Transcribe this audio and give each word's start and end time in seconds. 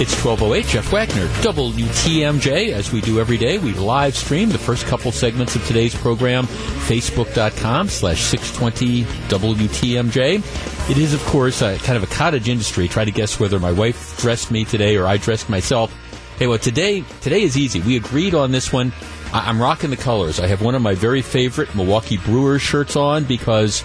It's 0.00 0.14
1208, 0.24 0.66
Jeff 0.66 0.92
Wagner, 0.92 1.26
WTMJ. 1.42 2.70
As 2.70 2.92
we 2.92 3.00
do 3.00 3.18
every 3.18 3.36
day, 3.36 3.58
we 3.58 3.74
live 3.74 4.16
stream 4.16 4.48
the 4.48 4.56
first 4.56 4.86
couple 4.86 5.10
segments 5.10 5.56
of 5.56 5.66
today's 5.66 5.92
program, 5.92 6.44
facebook.com 6.44 7.88
slash 7.88 8.22
620 8.22 9.02
WTMJ. 9.28 10.88
It 10.88 10.98
is, 10.98 11.14
of 11.14 11.20
course, 11.24 11.62
a, 11.62 11.78
kind 11.78 11.96
of 11.96 12.04
a 12.04 12.14
cottage 12.14 12.48
industry. 12.48 12.86
Try 12.86 13.06
to 13.06 13.10
guess 13.10 13.40
whether 13.40 13.58
my 13.58 13.72
wife 13.72 14.16
dressed 14.20 14.52
me 14.52 14.64
today 14.64 14.96
or 14.96 15.04
I 15.04 15.16
dressed 15.16 15.48
myself. 15.48 15.92
Hey, 16.38 16.46
well, 16.46 16.60
today, 16.60 17.02
today 17.20 17.42
is 17.42 17.56
easy. 17.56 17.80
We 17.80 17.96
agreed 17.96 18.36
on 18.36 18.52
this 18.52 18.72
one. 18.72 18.92
I, 19.32 19.48
I'm 19.48 19.60
rocking 19.60 19.90
the 19.90 19.96
colors. 19.96 20.38
I 20.38 20.46
have 20.46 20.62
one 20.62 20.76
of 20.76 20.80
my 20.80 20.94
very 20.94 21.22
favorite 21.22 21.74
Milwaukee 21.74 22.18
Brewers 22.18 22.62
shirts 22.62 22.94
on 22.94 23.24
because 23.24 23.82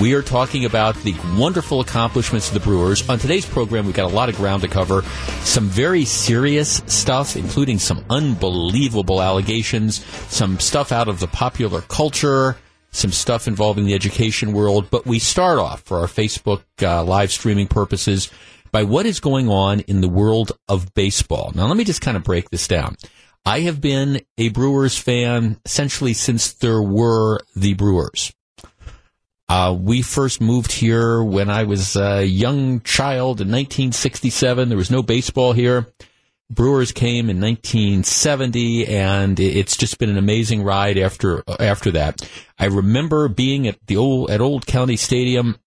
we 0.00 0.14
are 0.14 0.22
talking 0.22 0.64
about 0.64 0.96
the 1.02 1.14
wonderful 1.36 1.80
accomplishments 1.80 2.48
of 2.48 2.54
the 2.54 2.60
Brewers. 2.60 3.06
On 3.10 3.18
today's 3.18 3.44
program, 3.44 3.84
we've 3.84 3.94
got 3.94 4.10
a 4.10 4.14
lot 4.14 4.30
of 4.30 4.36
ground 4.36 4.62
to 4.62 4.68
cover. 4.68 5.02
Some 5.42 5.68
very 5.68 6.06
serious 6.06 6.82
stuff, 6.86 7.36
including 7.36 7.78
some 7.78 8.02
unbelievable 8.08 9.20
allegations, 9.20 10.02
some 10.32 10.58
stuff 10.58 10.90
out 10.90 11.08
of 11.08 11.20
the 11.20 11.26
popular 11.26 11.82
culture, 11.82 12.56
some 12.92 13.12
stuff 13.12 13.46
involving 13.46 13.84
the 13.84 13.92
education 13.92 14.52
world. 14.52 14.88
But 14.90 15.04
we 15.04 15.18
start 15.18 15.58
off 15.58 15.82
for 15.82 15.98
our 15.98 16.06
Facebook 16.06 16.62
uh, 16.80 17.04
live 17.04 17.30
streaming 17.30 17.66
purposes 17.66 18.30
by 18.72 18.84
what 18.84 19.04
is 19.04 19.20
going 19.20 19.50
on 19.50 19.80
in 19.80 20.00
the 20.00 20.08
world 20.08 20.52
of 20.66 20.94
baseball. 20.94 21.52
Now, 21.54 21.66
let 21.66 21.76
me 21.76 21.84
just 21.84 22.00
kind 22.00 22.16
of 22.16 22.24
break 22.24 22.48
this 22.48 22.66
down. 22.66 22.96
I 23.44 23.60
have 23.60 23.82
been 23.82 24.22
a 24.38 24.48
Brewers 24.48 24.96
fan 24.96 25.58
essentially 25.66 26.14
since 26.14 26.54
there 26.54 26.82
were 26.82 27.40
the 27.54 27.74
Brewers. 27.74 28.32
Uh, 29.50 29.72
we 29.72 30.00
first 30.00 30.40
moved 30.40 30.70
here 30.70 31.24
when 31.24 31.50
I 31.50 31.64
was 31.64 31.96
a 31.96 32.24
young 32.24 32.82
child 32.82 33.40
in 33.40 33.48
1967. 33.48 34.68
There 34.68 34.78
was 34.78 34.92
no 34.92 35.02
baseball 35.02 35.54
here. 35.54 35.88
Brewers 36.48 36.92
came 36.92 37.28
in 37.28 37.40
1970, 37.40 38.86
and 38.86 39.40
it's 39.40 39.76
just 39.76 39.98
been 39.98 40.08
an 40.08 40.18
amazing 40.18 40.62
ride 40.62 40.98
after 40.98 41.42
after 41.58 41.90
that. 41.90 42.22
I 42.60 42.66
remember 42.66 43.26
being 43.26 43.66
at 43.66 43.84
the 43.88 43.96
old 43.96 44.30
at 44.30 44.40
Old 44.40 44.68
County 44.68 44.94
Stadium 44.94 45.58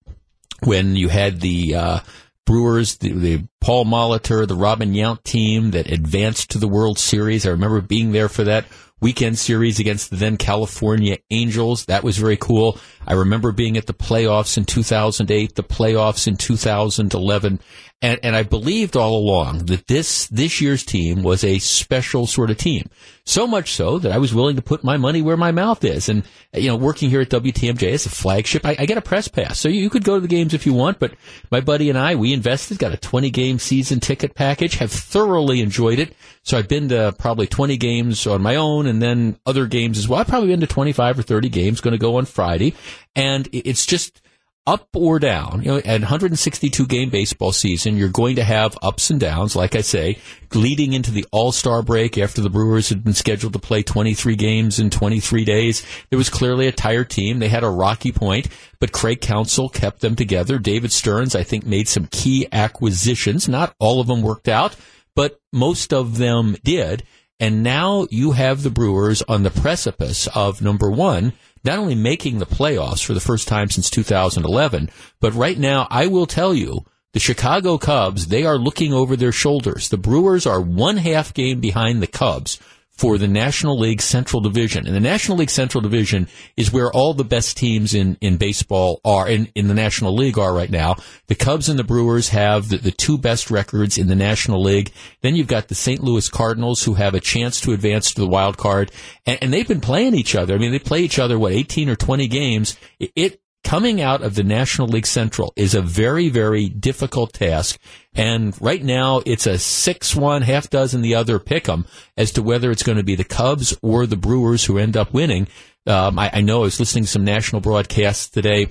when 0.62 0.94
you 0.94 1.08
had 1.08 1.40
the 1.40 1.74
uh, 1.74 2.00
Brewers, 2.46 2.98
the, 2.98 3.12
the, 3.12 3.48
Paul 3.60 3.84
Molitor, 3.84 4.46
the 4.46 4.54
Robin 4.54 4.92
Yount 4.92 5.24
team 5.24 5.72
that 5.72 5.90
advanced 5.90 6.52
to 6.52 6.58
the 6.58 6.68
World 6.68 7.00
Series. 7.00 7.46
I 7.46 7.50
remember 7.50 7.80
being 7.80 8.12
there 8.12 8.28
for 8.28 8.44
that 8.44 8.64
weekend 9.02 9.36
series 9.36 9.80
against 9.80 10.10
the 10.10 10.16
then 10.16 10.38
California 10.38 11.18
Angels. 11.30 11.84
That 11.86 12.04
was 12.04 12.16
very 12.16 12.36
cool. 12.36 12.78
I 13.06 13.14
remember 13.14 13.52
being 13.52 13.76
at 13.76 13.86
the 13.86 13.94
playoffs 13.94 14.56
in 14.56 14.64
2008, 14.64 15.54
the 15.54 15.62
playoffs 15.62 16.28
in 16.28 16.36
2011, 16.36 17.60
and, 18.00 18.20
and 18.22 18.34
I 18.34 18.42
believed 18.42 18.96
all 18.96 19.16
along 19.16 19.66
that 19.66 19.86
this 19.86 20.26
this 20.26 20.60
year's 20.60 20.84
team 20.84 21.22
was 21.22 21.44
a 21.44 21.60
special 21.60 22.26
sort 22.26 22.50
of 22.50 22.58
team. 22.58 22.90
So 23.24 23.46
much 23.46 23.74
so 23.74 24.00
that 24.00 24.10
I 24.10 24.18
was 24.18 24.34
willing 24.34 24.56
to 24.56 24.62
put 24.62 24.82
my 24.82 24.96
money 24.96 25.22
where 25.22 25.36
my 25.36 25.52
mouth 25.52 25.84
is. 25.84 26.08
And 26.08 26.24
you 26.52 26.66
know, 26.66 26.76
working 26.76 27.08
here 27.08 27.20
at 27.20 27.30
WTMJ 27.30 27.92
as 27.92 28.04
a 28.04 28.10
flagship, 28.10 28.66
I, 28.66 28.74
I 28.76 28.86
get 28.86 28.98
a 28.98 29.02
press 29.02 29.28
pass, 29.28 29.60
so 29.60 29.68
you, 29.68 29.80
you 29.80 29.90
could 29.90 30.02
go 30.02 30.16
to 30.16 30.20
the 30.20 30.26
games 30.26 30.52
if 30.52 30.66
you 30.66 30.72
want. 30.72 30.98
But 30.98 31.14
my 31.50 31.60
buddy 31.60 31.88
and 31.88 31.98
I, 31.98 32.16
we 32.16 32.32
invested, 32.32 32.78
got 32.78 32.92
a 32.92 32.96
20 32.96 33.30
game 33.30 33.60
season 33.60 34.00
ticket 34.00 34.34
package, 34.34 34.74
have 34.74 34.90
thoroughly 34.90 35.60
enjoyed 35.60 36.00
it. 36.00 36.14
So 36.42 36.58
I've 36.58 36.66
been 36.66 36.88
to 36.88 37.14
probably 37.16 37.46
20 37.46 37.76
games 37.76 38.26
on 38.26 38.42
my 38.42 38.56
own, 38.56 38.86
and 38.86 39.00
then 39.00 39.38
other 39.46 39.66
games 39.66 39.96
as 39.96 40.08
well. 40.08 40.18
I've 40.18 40.26
probably 40.26 40.48
been 40.48 40.60
to 40.60 40.66
25 40.66 41.20
or 41.20 41.22
30 41.22 41.48
games. 41.48 41.80
Going 41.80 41.92
to 41.92 41.98
go 41.98 42.16
on 42.16 42.24
Friday, 42.24 42.74
and 43.14 43.48
it's 43.52 43.86
just 43.86 44.20
up 44.64 44.88
or 44.94 45.18
down, 45.18 45.60
you 45.62 45.72
know, 45.72 45.78
at 45.78 46.00
162 46.00 46.86
game 46.86 47.10
baseball 47.10 47.50
season, 47.50 47.96
you're 47.96 48.08
going 48.08 48.36
to 48.36 48.44
have 48.44 48.78
ups 48.80 49.10
and 49.10 49.18
downs, 49.18 49.56
like 49.56 49.74
I 49.74 49.80
say, 49.80 50.18
leading 50.54 50.92
into 50.92 51.10
the 51.10 51.26
All-Star 51.32 51.82
break 51.82 52.16
after 52.16 52.40
the 52.40 52.50
Brewers 52.50 52.88
had 52.88 53.02
been 53.02 53.12
scheduled 53.12 53.54
to 53.54 53.58
play 53.58 53.82
23 53.82 54.36
games 54.36 54.78
in 54.78 54.88
23 54.88 55.44
days. 55.44 55.84
There 56.10 56.16
was 56.16 56.30
clearly 56.30 56.68
a 56.68 56.72
tired 56.72 57.10
team. 57.10 57.40
They 57.40 57.48
had 57.48 57.64
a 57.64 57.70
rocky 57.70 58.12
point, 58.12 58.48
but 58.78 58.92
Craig 58.92 59.20
Counsell 59.20 59.68
kept 59.68 60.00
them 60.00 60.14
together. 60.14 60.58
David 60.58 60.92
Stearns, 60.92 61.34
I 61.34 61.42
think, 61.42 61.66
made 61.66 61.88
some 61.88 62.06
key 62.06 62.46
acquisitions. 62.52 63.48
Not 63.48 63.74
all 63.80 64.00
of 64.00 64.06
them 64.06 64.22
worked 64.22 64.48
out, 64.48 64.76
but 65.16 65.40
most 65.52 65.92
of 65.92 66.18
them 66.18 66.56
did. 66.62 67.02
And 67.40 67.64
now 67.64 68.06
you 68.10 68.30
have 68.32 68.62
the 68.62 68.70
Brewers 68.70 69.22
on 69.22 69.42
the 69.42 69.50
precipice 69.50 70.28
of 70.28 70.62
number 70.62 70.88
one, 70.88 71.32
not 71.64 71.78
only 71.78 71.94
making 71.94 72.38
the 72.38 72.46
playoffs 72.46 73.04
for 73.04 73.14
the 73.14 73.20
first 73.20 73.48
time 73.48 73.70
since 73.70 73.90
2011, 73.90 74.90
but 75.20 75.34
right 75.34 75.58
now 75.58 75.86
I 75.90 76.06
will 76.06 76.26
tell 76.26 76.54
you 76.54 76.84
the 77.12 77.20
Chicago 77.20 77.76
Cubs, 77.76 78.28
they 78.28 78.44
are 78.44 78.56
looking 78.56 78.92
over 78.92 79.16
their 79.16 79.32
shoulders. 79.32 79.90
The 79.90 79.98
Brewers 79.98 80.46
are 80.46 80.60
one 80.60 80.96
half 80.96 81.34
game 81.34 81.60
behind 81.60 82.02
the 82.02 82.06
Cubs 82.06 82.58
for 82.92 83.18
the 83.18 83.26
National 83.26 83.78
League 83.78 84.02
Central 84.02 84.40
Division. 84.40 84.86
And 84.86 84.94
the 84.94 85.00
National 85.00 85.38
League 85.38 85.50
Central 85.50 85.80
Division 85.80 86.28
is 86.56 86.72
where 86.72 86.92
all 86.92 87.14
the 87.14 87.24
best 87.24 87.56
teams 87.56 87.94
in, 87.94 88.16
in 88.20 88.36
baseball 88.36 89.00
are, 89.04 89.28
in, 89.28 89.48
in 89.54 89.68
the 89.68 89.74
National 89.74 90.14
League 90.14 90.38
are 90.38 90.54
right 90.54 90.70
now. 90.70 90.96
The 91.26 91.34
Cubs 91.34 91.68
and 91.68 91.78
the 91.78 91.84
Brewers 91.84 92.28
have 92.28 92.68
the, 92.68 92.76
the 92.76 92.90
two 92.90 93.16
best 93.16 93.50
records 93.50 93.96
in 93.96 94.08
the 94.08 94.14
National 94.14 94.62
League. 94.62 94.92
Then 95.22 95.34
you've 95.34 95.46
got 95.46 95.68
the 95.68 95.74
St. 95.74 96.02
Louis 96.02 96.28
Cardinals 96.28 96.84
who 96.84 96.94
have 96.94 97.14
a 97.14 97.20
chance 97.20 97.60
to 97.62 97.72
advance 97.72 98.12
to 98.12 98.20
the 98.20 98.28
wild 98.28 98.58
card. 98.58 98.92
And, 99.26 99.38
and 99.42 99.52
they've 99.52 99.66
been 99.66 99.80
playing 99.80 100.14
each 100.14 100.36
other. 100.36 100.54
I 100.54 100.58
mean, 100.58 100.72
they 100.72 100.78
play 100.78 101.00
each 101.00 101.18
other, 101.18 101.38
what, 101.38 101.52
18 101.52 101.88
or 101.88 101.96
20 101.96 102.28
games. 102.28 102.76
It, 103.00 103.12
it 103.16 103.40
coming 103.64 104.00
out 104.00 104.22
of 104.22 104.34
the 104.34 104.42
National 104.42 104.88
League 104.88 105.06
Central 105.06 105.52
is 105.56 105.74
a 105.74 105.82
very, 105.82 106.28
very 106.28 106.68
difficult 106.68 107.32
task. 107.32 107.78
And 108.14 108.60
right 108.60 108.82
now, 108.82 109.22
it's 109.24 109.46
a 109.46 109.58
6 109.58 110.16
1, 110.16 110.42
half 110.42 110.68
dozen 110.68 111.00
the 111.00 111.14
other 111.14 111.38
pick 111.38 111.68
'em 111.68 111.86
as 112.16 112.32
to 112.32 112.42
whether 112.42 112.70
it's 112.70 112.82
going 112.82 112.98
to 112.98 113.04
be 113.04 113.14
the 113.14 113.24
Cubs 113.24 113.76
or 113.82 114.06
the 114.06 114.16
Brewers 114.16 114.64
who 114.64 114.78
end 114.78 114.96
up 114.96 115.12
winning. 115.12 115.48
Um, 115.86 116.18
I, 116.18 116.30
I 116.34 116.40
know 116.40 116.58
I 116.58 116.62
was 116.64 116.80
listening 116.80 117.04
to 117.04 117.10
some 117.10 117.24
national 117.24 117.60
broadcasts 117.60 118.28
today, 118.28 118.68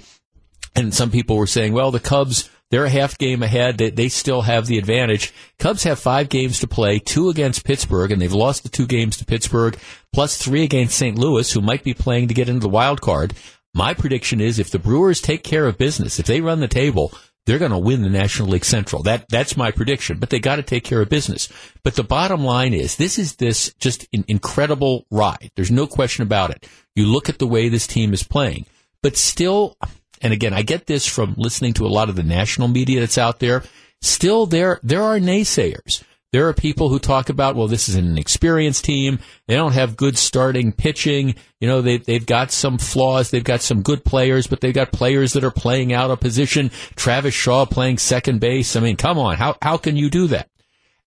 and 0.76 0.94
some 0.94 1.12
people 1.12 1.38
were 1.38 1.48
saying, 1.48 1.74
well, 1.74 1.92
the 1.92 2.00
Cubs. 2.00 2.50
They're 2.70 2.86
a 2.86 2.90
half 2.90 3.18
game 3.18 3.44
ahead. 3.44 3.78
They, 3.78 3.90
they 3.90 4.08
still 4.08 4.44
have 4.44 4.66
the 4.66 4.78
advantage. 4.78 5.34
Cubs 5.60 5.84
have 5.84 6.00
five 6.00 6.30
games 6.30 6.62
to 6.62 6.68
play, 6.68 7.00
two 7.00 7.28
against 7.28 7.66
Pittsburgh, 7.66 8.14
and 8.14 8.22
they've 8.22 8.32
lost 8.32 8.64
the 8.64 8.70
two 8.70 8.88
games 8.88 9.18
to 9.18 9.26
Pittsburgh, 9.26 9.78
plus 10.14 10.38
three 10.38 10.64
against 10.64 10.98
St. 10.98 11.18
Louis, 11.18 11.52
who 11.52 11.60
might 11.60 11.84
be 11.84 11.94
playing 11.94 12.30
to 12.30 12.34
get 12.34 12.48
into 12.48 12.62
the 12.62 12.70
wild 12.70 13.02
card. 13.02 13.34
My 13.74 13.94
prediction 13.94 14.42
is 14.42 14.60
if 14.60 14.72
the 14.72 14.80
Brewers 14.80 15.22
take 15.22 15.44
care 15.44 15.66
of 15.66 15.78
business, 15.78 16.20
if 16.20 16.26
they 16.26 16.42
run 16.42 16.60
the 16.60 16.68
table, 16.68 17.14
they're 17.46 17.60
going 17.60 17.72
to 17.72 17.78
win 17.78 18.02
the 18.02 18.10
National 18.10 18.50
League 18.50 18.66
Central. 18.66 19.02
That 19.04 19.28
that's 19.30 19.58
my 19.58 19.72
prediction. 19.72 20.20
But 20.20 20.30
they 20.30 20.40
got 20.40 20.58
to 20.58 20.64
take 20.64 20.84
care 20.84 21.02
of 21.02 21.10
business. 21.10 21.50
But 21.84 21.96
the 21.96 22.04
bottom 22.04 22.44
line 22.44 22.74
is 22.74 22.96
this 22.96 23.18
is 23.18 23.36
this 23.38 23.74
just 23.80 24.08
an 24.14 24.26
incredible 24.28 25.06
ride. 25.10 25.52
There's 25.56 25.72
no 25.72 25.88
question 25.88 26.24
about 26.24 26.52
it. 26.52 26.68
You 26.96 27.06
look 27.06 27.30
at 27.30 27.40
the 27.40 27.48
way 27.48 27.70
this 27.70 27.88
team 27.88 28.14
is 28.14 28.24
playing, 28.24 28.66
but 29.02 29.18
still, 29.18 29.78
and 30.22 30.34
again, 30.34 30.54
I 30.54 30.62
get 30.62 30.86
this 30.86 31.06
from 31.06 31.36
listening 31.38 31.74
to 31.74 31.86
a 31.86 31.90
lot 31.90 32.10
of 32.10 32.16
the 32.16 32.24
national 32.24 32.68
media 32.68 33.00
that's 33.00 33.18
out 33.18 33.40
there. 33.40 33.64
Still, 34.02 34.46
there 34.46 34.80
there 34.84 35.04
are 35.04 35.18
naysayers. 35.18 36.04
There 36.32 36.48
are 36.48 36.54
people 36.54 36.88
who 36.88 36.98
talk 36.98 37.28
about, 37.28 37.58
well, 37.58 37.68
this 37.68 37.90
is 37.90 37.96
an 37.96 38.18
experienced 38.18 38.86
team. 38.86 39.20
They 39.48 39.56
don't 39.56 39.74
have 39.74 39.98
good 39.98 40.18
starting 40.18 40.72
pitching. 40.72 41.36
You 41.60 41.68
know, 41.68 41.82
they, 41.82 41.98
they've 41.98 42.26
got 42.26 42.52
some 42.52 42.78
flaws. 42.78 43.32
They've 43.32 43.44
got 43.44 43.62
some 43.62 43.82
good 43.82 44.06
players, 44.06 44.48
but 44.48 44.62
they've 44.62 44.74
got 44.74 44.94
players 44.94 45.34
that 45.34 45.44
are 45.44 45.52
playing 45.52 45.92
out 45.92 46.10
of 46.10 46.22
position. 46.22 46.72
Travis 46.96 47.34
Shaw 47.34 47.66
playing 47.66 47.98
second 47.98 48.40
base. 48.40 48.78
I 48.78 48.80
mean, 48.80 48.96
come 48.96 49.20
on. 49.20 49.36
How, 49.36 49.58
how 49.62 49.76
can 49.76 49.98
you 49.98 50.10
do 50.10 50.28
that? 50.28 50.48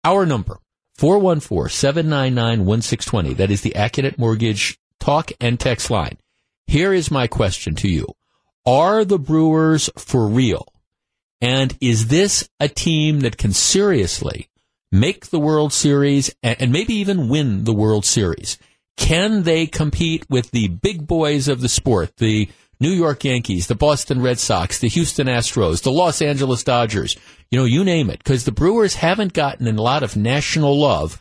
Our 0.04 0.26
number, 0.26 0.58
414-799-1620. 0.98 3.38
That 3.38 3.50
is 3.50 3.62
the 3.62 3.72
Accunet 3.74 4.18
Mortgage 4.18 4.78
talk 5.00 5.32
and 5.40 5.58
text 5.58 5.90
line. 5.90 6.18
Here 6.66 6.92
is 6.92 7.10
my 7.10 7.28
question 7.28 7.74
to 7.76 7.88
you. 7.88 8.08
Are 8.66 9.06
the 9.06 9.18
Brewers 9.18 9.88
for 9.96 10.26
real? 10.26 10.68
And 11.40 11.74
is 11.80 12.08
this 12.08 12.46
a 12.60 12.68
team 12.68 13.20
that 13.20 13.38
can 13.38 13.54
seriously 13.54 14.50
make 14.94 15.26
the 15.26 15.40
World 15.40 15.72
Series 15.72 16.32
and 16.42 16.70
maybe 16.70 16.94
even 16.94 17.28
win 17.28 17.64
the 17.64 17.74
World 17.74 18.04
Series? 18.04 18.58
Can 18.96 19.42
they 19.42 19.66
compete 19.66 20.24
with 20.30 20.52
the 20.52 20.68
big 20.68 21.04
boys 21.06 21.48
of 21.48 21.60
the 21.60 21.68
sport, 21.68 22.16
the 22.18 22.48
New 22.78 22.90
York 22.90 23.24
Yankees, 23.24 23.66
the 23.66 23.74
Boston 23.74 24.22
Red 24.22 24.38
Sox, 24.38 24.78
the 24.78 24.88
Houston 24.88 25.26
Astros, 25.26 25.82
the 25.82 25.90
Los 25.90 26.22
Angeles 26.22 26.62
Dodgers, 26.62 27.16
you 27.50 27.58
know, 27.58 27.64
you 27.64 27.82
name 27.84 28.08
it, 28.08 28.18
because 28.18 28.44
the 28.44 28.52
Brewers 28.52 28.94
haven't 28.94 29.32
gotten 29.32 29.66
a 29.66 29.72
lot 29.72 30.04
of 30.04 30.16
national 30.16 30.78
love. 30.78 31.20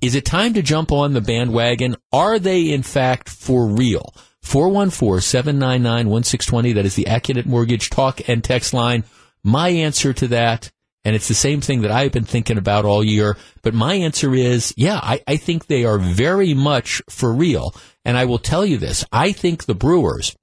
Is 0.00 0.14
it 0.14 0.24
time 0.24 0.54
to 0.54 0.62
jump 0.62 0.90
on 0.90 1.12
the 1.12 1.20
bandwagon? 1.20 1.96
Are 2.12 2.38
they 2.38 2.70
in 2.70 2.82
fact 2.82 3.28
for 3.28 3.66
real? 3.66 4.14
414-799-1620. 4.44 6.74
That 6.74 6.86
is 6.86 6.94
the 6.94 7.04
Accunet 7.04 7.44
Mortgage 7.44 7.90
talk 7.90 8.26
and 8.28 8.42
text 8.42 8.72
line. 8.72 9.04
My 9.44 9.68
answer 9.68 10.14
to 10.14 10.26
that 10.28 10.70
and 11.08 11.16
it's 11.16 11.26
the 11.28 11.32
same 11.32 11.62
thing 11.62 11.80
that 11.80 11.90
I've 11.90 12.12
been 12.12 12.26
thinking 12.26 12.58
about 12.58 12.84
all 12.84 13.02
year. 13.02 13.38
But 13.62 13.72
my 13.72 13.94
answer 13.94 14.34
is, 14.34 14.74
yeah, 14.76 15.00
I, 15.02 15.22
I 15.26 15.38
think 15.38 15.64
they 15.64 15.86
are 15.86 15.96
very 15.98 16.52
much 16.52 17.00
for 17.08 17.32
real. 17.32 17.74
And 18.04 18.18
I 18.18 18.26
will 18.26 18.38
tell 18.38 18.66
you 18.66 18.76
this. 18.76 19.06
I 19.10 19.32
think 19.32 19.64
the 19.64 19.74
Brewers 19.74 20.36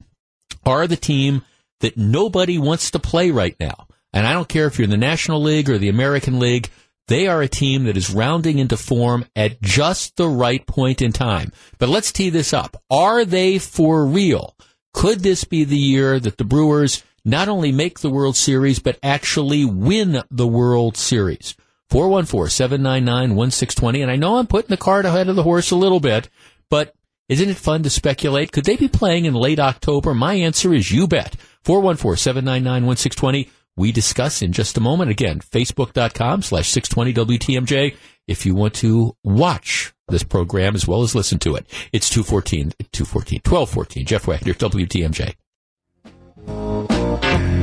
are 0.66 0.88
the 0.88 0.96
team 0.96 1.44
that 1.82 1.98
nobody 1.98 2.58
wants 2.58 2.90
to 2.90 2.98
play 2.98 3.30
right 3.30 3.56
now. 3.60 3.86
And 4.12 4.26
I 4.26 4.34
don't 4.34 4.50
care 4.50 4.66
if 4.66 4.80
you're 4.80 4.86
in 4.86 4.90
the 4.90 4.98
National 4.98 5.40
League 5.40 5.70
or 5.70 5.78
the 5.78 5.90
American 5.90 6.40
League. 6.40 6.72
They 7.10 7.28
are 7.28 7.44
a 7.44 7.48
team 7.48 7.84
that 7.84 7.96
is 7.96 8.10
rounding 8.10 8.58
into 8.58 8.76
form 8.76 9.26
at 9.36 9.62
just 9.62 10.16
the 10.16 10.28
right 10.28 10.66
point 10.66 11.00
in 11.00 11.12
time. 11.12 11.52
But 11.78 11.90
let's 11.90 12.12
tee 12.12 12.32
this 12.32 12.54
up. 12.54 12.82
Are 12.90 13.24
they 13.24 13.60
for 13.60 14.04
real? 14.04 14.56
Could 14.96 15.20
this 15.20 15.44
be 15.44 15.64
the 15.64 15.78
year 15.78 16.20
that 16.20 16.40
the 16.40 16.44
Brewers 16.44 17.04
not 17.26 17.50
only 17.50 17.72
make 17.72 18.00
the 18.00 18.10
World 18.10 18.38
Series, 18.38 18.80
but 18.80 18.98
actually 19.04 19.66
win 19.66 20.24
the 20.30 20.48
World 20.48 20.96
Series? 20.96 21.56
414-799-1620. 21.92 24.02
And 24.02 24.12
I 24.12 24.16
know 24.16 24.38
I'm 24.38 24.48
putting 24.48 24.70
the 24.70 24.78
cart 24.78 25.06
ahead 25.06 25.28
of 25.28 25.36
the 25.36 25.44
horse 25.44 25.72
a 25.72 25.76
little 25.76 26.00
bit, 26.00 26.30
but 26.70 26.94
isn't 27.28 27.50
it 27.50 27.58
fun 27.58 27.84
to 27.84 27.90
speculate? 27.90 28.52
Could 28.52 28.66
they 28.66 28.76
be 28.76 28.88
playing 28.88 29.26
in 29.26 29.34
late 29.34 29.60
October? 29.60 30.14
My 30.14 30.36
answer 30.36 30.74
is 30.74 30.92
you 30.92 31.08
bet. 31.08 31.36
414-799-1620. 31.66 33.50
We 33.78 33.92
discuss 33.92 34.42
in 34.42 34.54
just 34.54 34.78
a 34.78 34.82
moment. 34.82 35.12
Again, 35.12 35.40
facebook.com 35.40 36.44
slash 36.44 36.70
620 36.70 37.38
WTMJ 37.38 37.96
if 38.28 38.46
you 38.46 38.56
want 38.56 38.74
to 38.76 39.16
watch 39.24 39.94
this 40.08 40.24
program 40.24 40.76
as 40.76 40.88
well 40.88 41.02
as 41.02 41.16
listen 41.16 41.40
to 41.40 41.56
it. 41.56 41.66
It's 41.92 42.10
214, 42.10 42.74
214, 42.92 43.42
1214. 43.44 44.06
Jeff 44.06 44.28
Wagner, 44.28 44.54
WTMJ. 44.54 45.36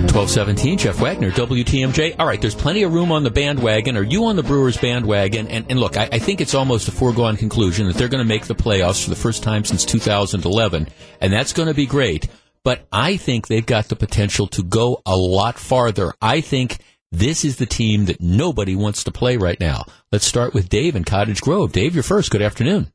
1217, 0.02 0.78
Jeff 0.78 1.00
Wagner, 1.00 1.30
WTMJ. 1.30 2.16
All 2.18 2.26
right, 2.26 2.40
there's 2.40 2.54
plenty 2.54 2.82
of 2.82 2.92
room 2.92 3.12
on 3.12 3.22
the 3.22 3.30
bandwagon. 3.30 3.96
Are 3.96 4.02
you 4.02 4.24
on 4.26 4.36
the 4.36 4.42
Brewers 4.42 4.76
bandwagon? 4.76 5.46
And, 5.48 5.64
and 5.70 5.78
look, 5.78 5.96
I, 5.96 6.08
I 6.12 6.18
think 6.18 6.40
it's 6.40 6.54
almost 6.54 6.88
a 6.88 6.90
foregone 6.90 7.36
conclusion 7.36 7.86
that 7.86 7.96
they're 7.96 8.08
going 8.08 8.22
to 8.22 8.28
make 8.28 8.46
the 8.46 8.54
playoffs 8.54 9.04
for 9.04 9.10
the 9.10 9.16
first 9.16 9.42
time 9.42 9.64
since 9.64 9.84
2011, 9.84 10.88
and 11.20 11.32
that's 11.32 11.52
going 11.52 11.68
to 11.68 11.74
be 11.74 11.86
great. 11.86 12.28
But 12.64 12.86
I 12.92 13.16
think 13.16 13.46
they've 13.46 13.64
got 13.64 13.88
the 13.88 13.96
potential 13.96 14.48
to 14.48 14.62
go 14.62 15.00
a 15.06 15.16
lot 15.16 15.58
farther. 15.58 16.12
I 16.20 16.40
think 16.40 16.78
this 17.12 17.44
is 17.44 17.56
the 17.56 17.66
team 17.66 18.06
that 18.06 18.20
nobody 18.20 18.74
wants 18.74 19.04
to 19.04 19.12
play 19.12 19.36
right 19.36 19.58
now. 19.60 19.84
Let's 20.10 20.26
start 20.26 20.52
with 20.52 20.68
Dave 20.68 20.96
in 20.96 21.04
Cottage 21.04 21.40
Grove. 21.40 21.72
Dave, 21.72 21.94
you're 21.94 22.02
first. 22.02 22.30
Good 22.30 22.42
afternoon. 22.42 22.92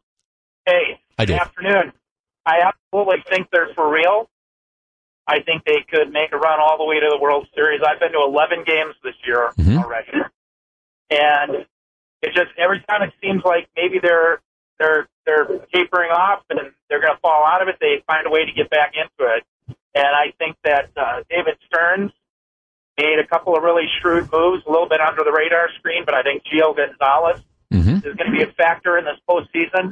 Hey, 0.66 1.00
Hi, 1.18 1.26
good 1.26 1.34
Dave. 1.34 1.40
afternoon. 1.42 1.94
I 2.46 2.60
absolutely 2.64 3.24
think 3.30 3.48
they're 3.52 3.74
for 3.76 3.92
real. 3.92 4.30
I 5.28 5.42
think 5.42 5.66
they 5.66 5.84
could 5.90 6.12
make 6.14 6.32
a 6.32 6.38
run 6.38 6.60
all 6.60 6.78
the 6.78 6.86
way 6.86 7.00
to 7.00 7.08
the 7.10 7.18
World 7.18 7.48
Series. 7.54 7.82
I've 7.86 8.00
been 8.00 8.14
to 8.14 8.20
11 8.24 8.64
games 8.66 8.96
this 9.04 9.16
year 9.26 9.52
Mhm. 9.60 9.84
already, 9.84 10.12
and 11.10 11.66
it 12.22 12.34
just 12.34 12.52
every 12.58 12.80
time 12.88 13.02
it 13.04 13.14
seems 13.22 13.44
like 13.44 13.68
maybe 13.76 14.00
they're 14.00 14.42
they're 14.80 15.08
they're 15.26 15.46
tapering 15.74 16.12
off 16.12 16.44
and 16.50 16.60
they're 16.90 17.02
going 17.02 17.14
to 17.14 17.20
fall 17.20 17.46
out 17.46 17.62
of 17.62 17.68
it. 17.68 17.78
They 17.82 18.04
find 18.08 18.26
a 18.26 18.30
way 18.30 18.46
to 18.46 18.52
get 18.52 18.70
back 18.70 18.94
into 18.96 19.32
it, 19.36 19.44
and 19.96 20.08
I 20.08 20.32
think 20.38 20.56
that 20.64 20.90
uh, 20.96 21.24
David 21.30 21.58
Stearns 21.68 22.12
made 22.98 23.20
a 23.20 23.28
couple 23.28 23.56
of 23.56 23.64
really 23.64 23.88
shrewd 24.02 24.32
moves, 24.32 24.64
a 24.66 24.72
little 24.72 24.88
bit 24.88 25.02
under 25.02 25.24
the 25.24 25.32
radar 25.32 25.70
screen, 25.78 26.04
but 26.06 26.16
I 26.16 26.24
think 26.24 26.44
Gio 26.46 26.76
Gonzalez 26.76 27.42
Mm-hmm. 27.74 27.98
is 28.08 28.16
going 28.16 28.32
to 28.32 28.32
be 28.32 28.44
a 28.44 28.48
factor 28.54 28.98
in 28.98 29.04
this 29.04 29.20
postseason. 29.30 29.92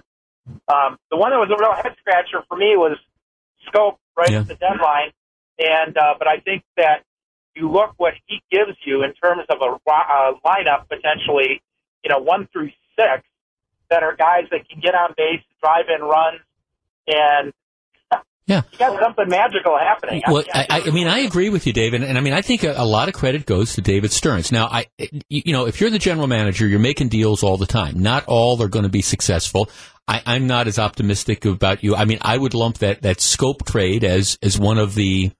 Um, 0.70 0.98
the 1.12 1.18
one 1.18 1.32
that 1.32 1.38
was 1.40 1.50
a 1.52 1.58
real 1.60 1.74
head 1.74 1.94
scratcher 2.00 2.42
for 2.48 2.56
me 2.56 2.78
was 2.78 2.98
Schoop 3.68 3.98
right 4.18 4.30
Yeah. 4.32 4.40
at 4.40 4.48
the 4.48 4.56
deadline, 4.56 5.12
and 5.60 5.98
uh, 5.98 6.16
but 6.18 6.28
I 6.28 6.40
think 6.40 6.64
that 6.78 7.04
you 7.56 7.72
look 7.72 7.94
what 7.98 8.14
he 8.28 8.42
gives 8.52 8.78
you 8.86 9.04
in 9.04 9.14
terms 9.14 9.44
of 9.50 9.58
a 9.62 9.76
uh, 9.90 10.34
lineup 10.46 10.90
potentially, 10.90 11.62
you 12.04 12.10
know, 12.10 12.20
one 12.20 12.48
through 12.52 12.70
six 13.00 13.24
that 13.90 14.04
are 14.04 14.16
guys 14.16 14.44
that 14.52 14.68
can 14.70 14.80
get 14.82 14.94
on 14.96 15.14
base, 15.16 15.42
drive 15.62 15.86
in 15.96 16.04
runs, 16.04 16.42
and 17.08 17.54
Yeah. 18.48 18.62
you 18.72 18.78
got 18.78 19.02
something 19.02 19.28
magical 19.28 19.76
happening. 19.78 20.22
Well, 20.28 20.44
I, 20.54 20.68
I 20.70 20.82
I 20.82 20.90
mean, 20.92 21.08
I 21.08 21.20
agree 21.20 21.50
with 21.50 21.66
you, 21.66 21.74
David, 21.74 22.04
and 22.04 22.16
I 22.18 22.22
mean, 22.22 22.34
I 22.34 22.42
think 22.42 22.64
a, 22.64 22.74
a 22.78 22.86
lot 22.86 23.08
of 23.08 23.16
credit 23.16 23.46
goes 23.46 23.74
to 23.74 23.82
David 23.82 24.12
Stearns. 24.12 24.52
Now, 24.52 24.68
I, 24.68 24.86
you 25.30 25.52
know, 25.54 25.66
if 25.66 25.82
you're 25.82 25.90
the 25.90 25.98
general 25.98 26.28
manager, 26.28 26.68
you're 26.68 26.78
making 26.80 27.10
deals 27.10 27.42
all 27.42 27.58
the 27.58 27.66
time. 27.66 28.00
Not 28.04 28.26
all 28.28 28.62
are 28.62 28.68
going 28.68 28.84
to 28.84 28.90
be 28.90 29.02
successful. 29.02 29.70
I, 30.08 30.22
I'm 30.28 30.46
not 30.46 30.68
as 30.68 30.78
optimistic 30.78 31.46
about 31.46 31.84
you. 31.84 31.96
I 31.96 32.06
mean, 32.06 32.20
I 32.22 32.38
would 32.38 32.54
lump 32.54 32.78
that 32.80 33.02
that 33.02 33.18
Schoop 33.18 33.66
trade 33.66 34.04
as 34.04 34.38
as 34.44 34.60
one 34.60 34.78
of 34.78 34.94
the 34.94 35.32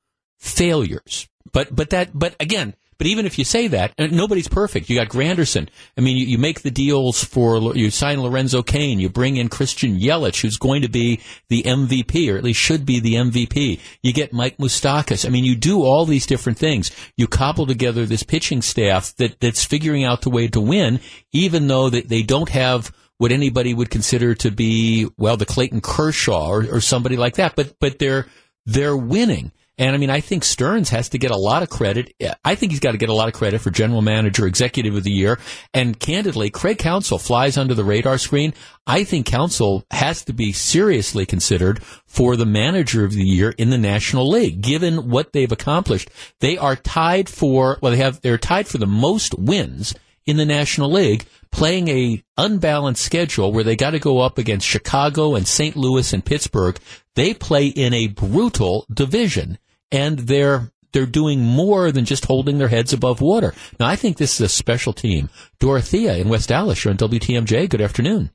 failures. 0.46 1.28
But 1.52 1.76
but 1.76 1.92
that 1.92 2.12
but 2.14 2.36
again, 2.40 2.76
but 2.98 3.08
even 3.08 3.26
if 3.26 3.38
you 3.38 3.46
say 3.46 3.68
that, 3.68 3.94
uh, 3.98 4.08
nobody's 4.08 4.48
perfect. 4.48 4.90
You 4.90 4.98
got 4.98 5.10
Granderson. 5.10 5.68
I 5.98 6.02
mean, 6.02 6.18
you, 6.18 6.26
you 6.26 6.38
make 6.38 6.62
the 6.62 6.72
deals 6.72 7.24
for 7.24 7.76
you 7.76 7.92
sign 7.92 8.22
Lorenzo 8.22 8.62
Cain. 8.62 9.00
You 9.00 9.10
bring 9.10 9.38
in 9.38 9.50
Christian 9.50 10.00
Yelich, 10.00 10.42
who's 10.42 10.58
going 10.58 10.82
to 10.82 10.90
be 10.90 11.22
the 11.50 11.64
MVP, 11.64 12.32
or 12.32 12.38
at 12.38 12.44
least 12.44 12.60
should 12.60 12.86
be 12.86 13.00
the 13.00 13.16
MVP. 13.16 13.80
You 14.02 14.14
get 14.14 14.34
Mike 14.34 14.58
Moustakas. 14.58 15.26
I 15.26 15.30
mean, 15.30 15.44
you 15.44 15.56
do 15.56 15.84
all 15.84 16.06
these 16.06 16.26
different 16.26 16.58
things. 16.58 16.92
You 17.18 17.28
cobble 17.28 17.66
together 17.66 18.06
this 18.06 18.24
pitching 18.24 18.62
staff 18.62 19.16
that 19.18 19.40
that's 19.40 19.64
figuring 19.64 20.06
out 20.06 20.22
the 20.22 20.30
way 20.30 20.48
to 20.48 20.62
win, 20.62 21.00
even 21.32 21.68
though 21.68 21.90
that 21.90 22.08
they 22.08 22.24
don't 22.24 22.50
have 22.50 22.94
what 23.18 23.32
anybody 23.32 23.74
would 23.74 23.90
consider 23.90 24.36
to 24.36 24.52
be 24.52 25.08
well 25.18 25.38
the 25.38 25.46
Clayton 25.46 25.82
Kershaw 25.82 26.50
or, 26.50 26.66
or 26.76 26.82
somebody 26.82 27.18
like 27.18 27.36
that. 27.36 27.56
But 27.56 27.78
but 27.80 28.00
they're 28.00 28.28
they're 28.66 28.98
winning. 28.98 29.52
And 29.78 29.94
I 29.94 29.98
mean, 29.98 30.10
I 30.10 30.22
think 30.22 30.44
Stearns 30.44 30.90
has 30.90 31.10
to 31.10 31.18
get 31.18 31.32
a 31.32 31.38
lot 31.38 31.62
of 31.62 31.70
credit. 31.70 32.14
I 32.44 32.56
think 32.56 32.72
he's 32.72 32.80
got 32.80 32.94
to 32.94 32.98
get 32.98 33.10
a 33.10 33.14
lot 33.14 33.28
of 33.28 33.34
credit 33.34 33.60
for 33.60 33.72
general 33.72 34.02
manager, 34.02 34.48
executive 34.48 34.96
of 34.96 35.04
the 35.04 35.12
year. 35.12 35.38
And 35.74 36.00
candidly, 36.00 36.50
Craig 36.50 36.78
Counsell 36.78 37.18
flies 37.18 37.58
under 37.58 37.74
the 37.74 37.84
radar 37.84 38.18
screen. 38.18 38.54
I 38.88 39.04
think 39.04 39.26
Counsell 39.26 39.86
has 39.92 40.24
to 40.26 40.34
be 40.34 40.54
seriously 40.54 41.26
considered 41.26 41.84
for 42.06 42.38
the 42.38 42.46
manager 42.46 43.04
of 43.04 43.12
the 43.12 43.26
year 43.26 43.50
in 43.58 43.70
the 43.70 43.78
National 43.78 44.30
League, 44.30 44.62
given 44.62 45.10
what 45.10 45.34
they've 45.34 45.52
accomplished. 45.52 46.10
They 46.40 46.58
are 46.58 46.76
tied 46.78 47.28
for, 47.28 47.78
well, 47.82 47.92
they 47.92 47.98
have, 47.98 48.22
they're 48.22 48.38
tied 48.38 48.68
for 48.68 48.78
the 48.78 48.88
most 48.88 49.38
wins 49.38 49.94
in 50.26 50.38
the 50.38 50.46
National 50.46 50.92
League, 50.92 51.26
playing 51.52 51.88
a 51.88 52.24
unbalanced 52.38 53.04
schedule 53.04 53.52
where 53.52 53.64
they 53.64 53.76
got 53.76 53.92
to 53.92 54.00
go 54.00 54.20
up 54.20 54.38
against 54.38 54.68
Chicago 54.68 55.36
and 55.36 55.48
St. 55.48 55.76
Louis 55.76 56.14
and 56.14 56.26
Pittsburgh. 56.26 56.78
They 57.16 57.34
play 57.34 57.68
in 57.68 57.94
a 57.94 58.08
brutal 58.08 58.86
division 58.94 59.58
and 59.92 60.20
they're 60.20 60.72
they're 60.92 61.06
doing 61.06 61.42
more 61.42 61.92
than 61.92 62.06
just 62.06 62.26
holding 62.26 62.58
their 62.58 62.70
heads 62.70 62.94
above 62.94 63.20
water. 63.20 63.54
Now, 63.80 63.88
I 63.88 63.98
think 63.98 64.16
this 64.18 64.36
is 64.36 64.42
a 64.42 64.50
special 64.50 64.94
team. 64.94 65.30
Dorothea 65.60 66.16
in 66.16 66.30
West 66.30 66.52
Allis, 66.54 66.86
you're 66.86 66.92
on 66.94 66.98
WTMJ. 66.98 67.70
Good 67.70 67.82
afternoon. 67.82 68.32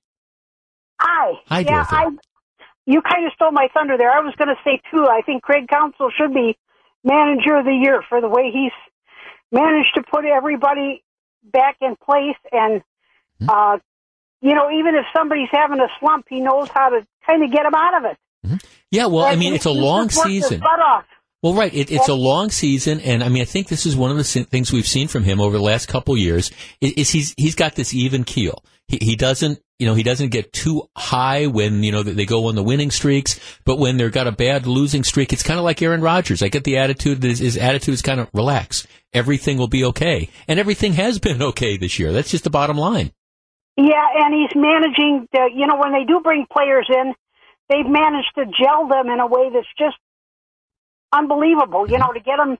Hi. 1.00 1.32
Hi, 1.47 1.61
yeah, 1.61 1.65
Dorothy. 1.87 1.97
I, 1.97 2.06
you 2.85 3.00
kind 3.00 3.27
of 3.27 3.32
stole 3.35 3.53
my 3.53 3.69
thunder 3.73 3.97
there. 3.97 4.11
I 4.11 4.21
was 4.21 4.35
going 4.37 4.49
to 4.49 4.61
say 4.62 4.81
too. 4.91 5.06
I 5.09 5.23
think 5.23 5.43
Craig 5.43 5.69
Counsell 5.69 6.11
should 6.19 6.35
be 6.35 6.59
manager 7.03 7.56
of 7.56 7.65
the 7.65 7.73
year 7.82 8.03
for 8.09 8.21
the 8.21 8.29
way 8.29 8.50
he's 8.53 8.73
managed 9.50 9.94
to 9.94 10.03
put 10.03 10.25
everybody 10.27 11.03
back 11.43 11.77
in 11.81 11.96
place, 11.96 12.37
and 12.53 12.82
Hmm. 13.41 13.49
uh, 13.49 13.79
you 14.43 14.55
know, 14.55 14.70
even 14.70 14.94
if 14.94 15.06
somebody's 15.17 15.49
having 15.51 15.81
a 15.81 15.89
slump, 15.99 16.27
he 16.29 16.41
knows 16.41 16.69
how 16.69 16.91
to 16.91 17.06
kind 17.27 17.43
of 17.43 17.51
get 17.51 17.63
them 17.63 17.75
out 17.75 17.96
of 18.05 18.10
it. 18.10 18.19
Mm-hmm. 18.47 18.56
Yeah, 18.91 19.06
well, 19.06 19.25
I 19.25 19.37
mean, 19.37 19.55
it's 19.55 19.67
a 19.67 19.70
long 19.70 20.09
just 20.09 20.19
worked 20.19 20.31
his 20.31 20.44
season. 20.49 20.63
Well, 21.43 21.55
right. 21.55 21.73
It, 21.73 21.91
it's 21.91 22.09
a 22.09 22.15
long 22.15 22.51
season, 22.51 23.01
and 23.01 23.25
I 23.25 23.31
mean, 23.31 23.41
I 23.41 23.47
think 23.47 23.69
this 23.69 23.87
is 23.87 23.97
one 23.97 24.11
of 24.11 24.19
the 24.19 24.25
things 24.25 24.73
we've 24.73 24.87
seen 24.87 25.09
from 25.09 25.25
him 25.25 25.41
over 25.41 25.56
the 25.56 25.63
last 25.63 25.89
couple 25.89 26.17
years. 26.17 26.51
Is, 26.81 26.93
is 26.93 27.11
he's 27.11 27.35
he's 27.39 27.55
got 27.55 27.75
this 27.75 27.94
even 27.94 28.25
keel. 28.25 28.63
He, 28.89 28.99
he 29.01 29.17
doesn't, 29.17 29.59
you 29.79 29.87
know, 29.87 29.94
he 29.94 30.03
doesn't 30.03 30.31
get 30.31 30.53
too 30.53 30.82
high 30.97 31.47
when 31.47 31.82
you 31.82 31.93
know 31.93 32.03
they 32.03 32.27
go 32.27 32.47
on 32.49 32.56
the 32.56 32.63
winning 32.63 32.91
streaks, 32.91 33.41
but 33.65 33.79
when 33.79 33.97
they've 33.97 34.13
got 34.13 34.27
a 34.27 34.32
bad 34.32 34.67
losing 34.67 35.03
streak, 35.03 35.32
it's 35.32 35.43
kind 35.43 35.59
of 35.59 35.65
like 35.65 35.81
Aaron 35.81 36.03
Rodgers. 36.03 36.43
I 36.43 36.49
get 36.49 36.65
the 36.65 36.77
attitude 36.77 37.23
that 37.23 37.29
his, 37.29 37.39
his 37.39 37.56
attitude 37.56 37.94
is 37.94 38.03
kind 38.03 38.20
of 38.20 38.29
relax. 38.35 38.87
Everything 39.15 39.56
will 39.56 39.69
be 39.69 39.85
okay, 39.85 40.29
and 40.47 40.61
everything 40.61 40.93
has 40.94 41.19
been 41.19 41.41
okay 41.51 41.79
this 41.79 41.99
year. 41.99 42.13
That's 42.13 42.31
just 42.31 42.44
the 42.44 42.51
bottom 42.51 42.77
line. 42.77 43.13
Yeah, 43.79 44.05
and 44.15 44.35
he's 44.35 44.51
managing. 44.55 45.27
To, 45.35 45.49
you 45.55 45.67
know, 45.67 45.77
when 45.77 45.93
they 45.93 46.05
do 46.05 46.20
bring 46.23 46.44
players 46.53 46.87
in, 46.91 47.15
they've 47.70 47.86
managed 47.89 48.32
to 48.36 48.44
gel 48.44 48.89
them 48.89 49.08
in 49.08 49.20
a 49.20 49.27
way 49.27 49.48
that's 49.53 49.67
just 49.79 49.96
unbelievable. 51.12 51.89
You 51.89 51.98
know, 51.98 52.12
to 52.12 52.20
get 52.20 52.36
them 52.36 52.58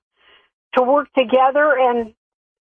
to 0.77 0.83
work 0.83 1.09
together, 1.19 1.77
and 1.79 2.15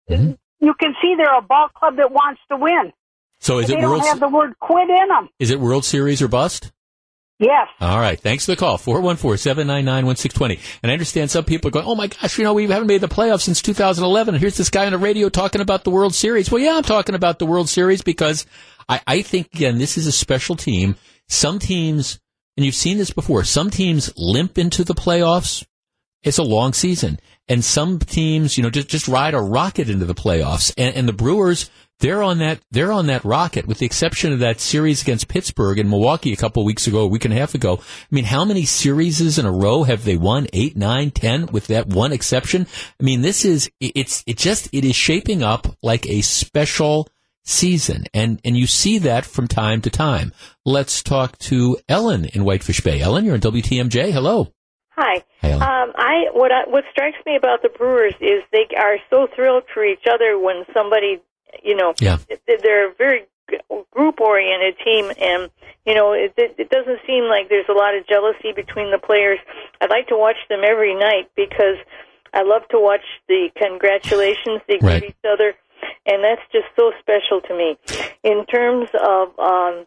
Mhm. 0.09 0.37
you 0.59 0.73
can 0.73 0.95
see 1.01 1.13
they're 1.15 1.37
a 1.37 1.41
ball 1.41 1.69
club 1.69 1.97
that 1.97 2.11
wants 2.11 2.41
to 2.49 2.57
win. 2.57 2.91
So 3.39 3.59
is 3.59 3.67
they 3.67 3.77
it 3.77 3.81
don't 3.81 3.91
World 3.91 4.03
have 4.05 4.19
the 4.19 4.27
word 4.27 4.57
quit 4.59 4.89
in 4.89 5.07
them. 5.07 5.29
is 5.39 5.49
it 5.51 5.59
World 5.59 5.85
Series 5.85 6.21
or 6.21 6.27
bust? 6.27 6.71
Yes. 7.39 7.67
All 7.79 7.99
right. 7.99 8.19
Thanks 8.19 8.45
for 8.45 8.51
the 8.51 8.55
call. 8.55 8.77
414-799-1620. 8.77 10.59
And 10.83 10.91
I 10.91 10.93
understand 10.93 11.31
some 11.31 11.43
people 11.43 11.69
are 11.69 11.71
going, 11.71 11.87
oh 11.87 11.95
my 11.95 12.05
gosh, 12.05 12.37
you 12.37 12.43
know, 12.43 12.53
we 12.53 12.67
haven't 12.67 12.85
made 12.87 13.01
the 13.01 13.07
playoffs 13.07 13.41
since 13.41 13.63
2011. 13.63 14.35
And 14.35 14.39
here's 14.41 14.57
this 14.57 14.69
guy 14.69 14.85
on 14.85 14.91
the 14.91 14.99
radio 14.99 15.27
talking 15.27 15.59
about 15.59 15.83
the 15.83 15.89
World 15.89 16.13
Series. 16.13 16.51
Well, 16.51 16.61
yeah, 16.61 16.77
I'm 16.77 16.83
talking 16.83 17.15
about 17.15 17.39
the 17.39 17.47
World 17.47 17.67
Series 17.67 18.03
because 18.03 18.45
I, 18.87 19.01
I 19.07 19.21
think, 19.23 19.47
again, 19.55 19.79
this 19.79 19.97
is 19.97 20.05
a 20.05 20.11
special 20.11 20.55
team. 20.55 20.95
Some 21.29 21.57
teams, 21.57 22.19
and 22.57 22.65
you've 22.65 22.75
seen 22.75 22.97
this 22.97 23.11
before, 23.11 23.43
some 23.43 23.69
teams 23.69 24.11
limp 24.17 24.57
into 24.57 24.83
the 24.83 24.95
playoffs. 24.95 25.65
It's 26.23 26.37
a 26.37 26.43
long 26.43 26.73
season. 26.73 27.19
And 27.47 27.65
some 27.65 27.99
teams, 27.99 28.57
you 28.57 28.63
know, 28.63 28.69
just, 28.69 28.87
just 28.87 29.07
ride 29.07 29.33
a 29.33 29.41
rocket 29.41 29.89
into 29.89 30.05
the 30.05 30.15
playoffs. 30.15 30.73
And, 30.77 30.95
and 30.95 31.07
the 31.07 31.13
Brewers, 31.13 31.69
they're 31.99 32.21
on 32.21 32.37
that, 32.37 32.59
they're 32.71 32.91
on 32.91 33.07
that 33.07 33.25
rocket 33.25 33.67
with 33.67 33.79
the 33.79 33.85
exception 33.85 34.31
of 34.31 34.39
that 34.39 34.59
series 34.59 35.01
against 35.01 35.27
Pittsburgh 35.27 35.79
and 35.79 35.89
Milwaukee 35.89 36.33
a 36.33 36.37
couple 36.37 36.63
weeks 36.63 36.87
ago, 36.87 36.99
a 36.99 37.07
week 37.07 37.25
and 37.25 37.33
a 37.33 37.37
half 37.37 37.55
ago. 37.55 37.79
I 37.79 38.15
mean, 38.15 38.25
how 38.25 38.45
many 38.45 38.65
series 38.65 39.37
in 39.37 39.45
a 39.45 39.51
row 39.51 39.83
have 39.83 40.03
they 40.03 40.17
won? 40.17 40.47
Eight, 40.53 40.77
nine, 40.77 41.11
ten 41.11 41.47
with 41.47 41.67
that 41.67 41.87
one 41.87 42.11
exception? 42.11 42.67
I 42.99 43.03
mean, 43.03 43.21
this 43.21 43.43
is, 43.43 43.69
it's, 43.79 44.23
it 44.27 44.37
just, 44.37 44.69
it 44.71 44.85
is 44.85 44.95
shaping 44.95 45.41
up 45.43 45.67
like 45.81 46.07
a 46.07 46.21
special 46.21 47.09
season. 47.43 48.05
And, 48.13 48.39
and 48.45 48.57
you 48.57 48.67
see 48.67 48.99
that 48.99 49.25
from 49.25 49.47
time 49.47 49.81
to 49.81 49.89
time. 49.89 50.31
Let's 50.65 51.01
talk 51.03 51.37
to 51.39 51.77
Ellen 51.89 52.25
in 52.25 52.43
Whitefish 52.43 52.81
Bay. 52.81 53.01
Ellen, 53.01 53.25
you're 53.25 53.33
on 53.35 53.39
WTMJ. 53.41 54.11
Hello. 54.11 54.53
Hi. 54.91 55.23
Hi. 55.41 55.51
Um, 55.53 55.93
I 55.95 56.25
what 56.33 56.51
I, 56.51 56.69
what 56.69 56.83
strikes 56.91 57.17
me 57.25 57.35
about 57.35 57.61
the 57.61 57.69
Brewers 57.69 58.13
is 58.19 58.43
they 58.51 58.67
are 58.77 58.97
so 59.09 59.27
thrilled 59.35 59.63
for 59.73 59.83
each 59.85 60.03
other 60.11 60.37
when 60.37 60.63
somebody, 60.73 61.21
you 61.63 61.75
know, 61.75 61.93
Yeah. 61.99 62.17
they're 62.45 62.91
a 62.91 62.93
very 62.95 63.21
group 63.91 64.21
oriented 64.21 64.75
team, 64.83 65.11
and 65.19 65.49
you 65.85 65.95
know, 65.95 66.13
it, 66.13 66.33
it, 66.37 66.55
it 66.57 66.69
doesn't 66.69 66.99
seem 67.07 67.23
like 67.25 67.49
there's 67.49 67.65
a 67.69 67.73
lot 67.73 67.95
of 67.95 68.05
jealousy 68.07 68.51
between 68.55 68.91
the 68.91 68.97
players. 68.99 69.39
I'd 69.81 69.89
like 69.89 70.07
to 70.09 70.17
watch 70.17 70.37
them 70.49 70.61
every 70.63 70.93
night 70.93 71.29
because 71.35 71.77
I 72.33 72.43
love 72.43 72.61
to 72.69 72.79
watch 72.79 73.01
the 73.27 73.49
congratulations 73.57 74.61
they 74.67 74.77
Right. 74.81 75.01
give 75.01 75.09
each 75.09 75.25
other, 75.27 75.55
and 76.05 76.23
that's 76.23 76.41
just 76.51 76.67
so 76.75 76.91
special 76.99 77.41
to 77.47 77.55
me. 77.55 77.77
In 78.23 78.45
terms 78.45 78.89
of 78.93 79.37
um, 79.39 79.85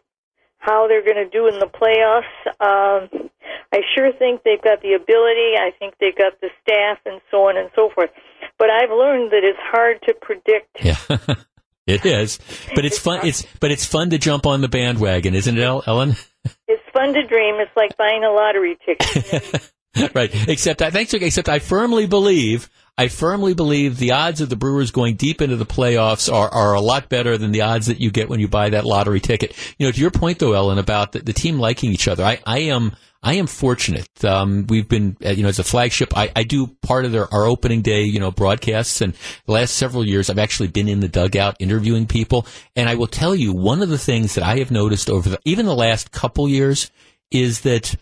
how 0.59 0.87
they're 0.87 1.03
going 1.03 1.23
to 1.23 1.29
do 1.29 1.47
in 1.47 1.59
the 1.59 1.67
playoffs, 1.67 2.31
um, 2.59 3.29
I 3.71 3.81
sure 3.95 4.11
think 4.17 4.43
they've 4.43 4.61
got 4.61 4.81
the 4.81 4.93
ability. 4.93 5.55
I 5.57 5.71
think 5.77 5.95
they've 5.99 6.15
got 6.15 6.39
the 6.41 6.49
staff, 6.61 6.99
and 7.05 7.21
so 7.29 7.49
on 7.49 7.57
and 7.57 7.69
so 7.75 7.89
forth. 7.93 8.09
But 8.57 8.69
I've 8.69 8.89
learned 8.89 9.31
that 9.31 9.43
it's 9.43 9.59
hard 9.61 10.01
to 10.03 10.13
predict. 10.13 10.77
Yeah. 10.81 10.97
it 11.87 12.05
is. 12.05 12.39
But 12.73 12.85
it's 12.85 12.97
fun. 12.97 13.25
It's, 13.25 13.45
but 13.59 13.71
it's 13.71 13.85
fun 13.85 14.11
to 14.11 14.17
jump 14.17 14.45
on 14.45 14.61
the 14.61 14.69
bandwagon, 14.69 15.35
isn't 15.35 15.57
it, 15.57 15.61
El- 15.61 15.83
Ellen? 15.85 16.15
It's 16.67 16.83
fun 16.93 17.11
to 17.13 17.25
dream. 17.25 17.55
It's 17.55 17.75
like 17.75 17.97
buying 17.97 18.23
a 18.23 18.29
lottery 18.29 18.77
ticket. 18.85 19.71
right. 20.15 20.29
Except 20.47 20.83
I 20.83 20.91
thanks. 20.91 21.11
Except 21.11 21.49
I 21.49 21.57
firmly 21.57 22.05
believe. 22.05 22.69
I 22.97 23.09
firmly 23.09 23.53
believe 23.53 23.97
the 23.97 24.13
odds 24.13 24.39
of 24.39 24.49
the 24.49 24.55
Brewers 24.55 24.91
going 24.91 25.15
deep 25.15 25.41
into 25.41 25.57
the 25.57 25.65
playoffs 25.65 26.31
are, 26.31 26.49
are 26.49 26.73
a 26.73 26.81
lot 26.81 27.09
better 27.09 27.37
than 27.37 27.51
the 27.51 27.61
odds 27.61 27.87
that 27.87 27.99
you 27.99 28.09
get 28.09 28.29
when 28.29 28.39
you 28.39 28.47
buy 28.47 28.69
that 28.69 28.85
lottery 28.85 29.19
ticket. 29.19 29.53
You 29.77 29.85
know, 29.85 29.91
to 29.91 29.99
your 29.99 30.11
point 30.11 30.39
though, 30.39 30.53
Ellen, 30.53 30.77
about 30.77 31.11
the, 31.11 31.19
the 31.19 31.33
team 31.33 31.59
liking 31.59 31.91
each 31.91 32.07
other, 32.07 32.23
I, 32.23 32.39
I 32.45 32.59
am 32.59 32.95
I 33.25 33.33
am 33.33 33.47
fortunate. 33.47 34.23
Um, 34.23 34.67
we've 34.69 34.87
been, 34.87 35.17
uh, 35.25 35.31
you 35.31 35.41
know, 35.41 35.49
as 35.49 35.57
a 35.57 35.63
flagship, 35.63 36.15
I, 36.15 36.31
I 36.35 36.43
do 36.43 36.67
part 36.83 37.05
of 37.05 37.11
their, 37.11 37.33
our 37.33 37.45
opening 37.45 37.81
day, 37.81 38.03
you 38.03 38.19
know, 38.19 38.29
broadcasts. 38.29 39.01
And 39.01 39.15
the 39.47 39.51
last 39.51 39.73
several 39.73 40.05
years, 40.05 40.29
I've 40.29 40.37
actually 40.37 40.67
been 40.67 40.87
in 40.87 40.99
the 40.99 41.07
dugout 41.07 41.55
interviewing 41.59 42.05
people. 42.05 42.45
And 42.75 42.87
I 42.87 42.93
will 42.93 43.07
tell 43.07 43.33
you, 43.33 43.51
one 43.51 43.81
of 43.81 43.89
the 43.89 43.97
things 43.97 44.35
that 44.35 44.43
I 44.43 44.59
have 44.59 44.69
noticed 44.69 45.09
over 45.09 45.27
the, 45.27 45.39
even 45.43 45.65
the 45.65 45.73
last 45.73 46.11
couple 46.11 46.47
years 46.47 46.91
is 47.31 47.61
that 47.61 47.95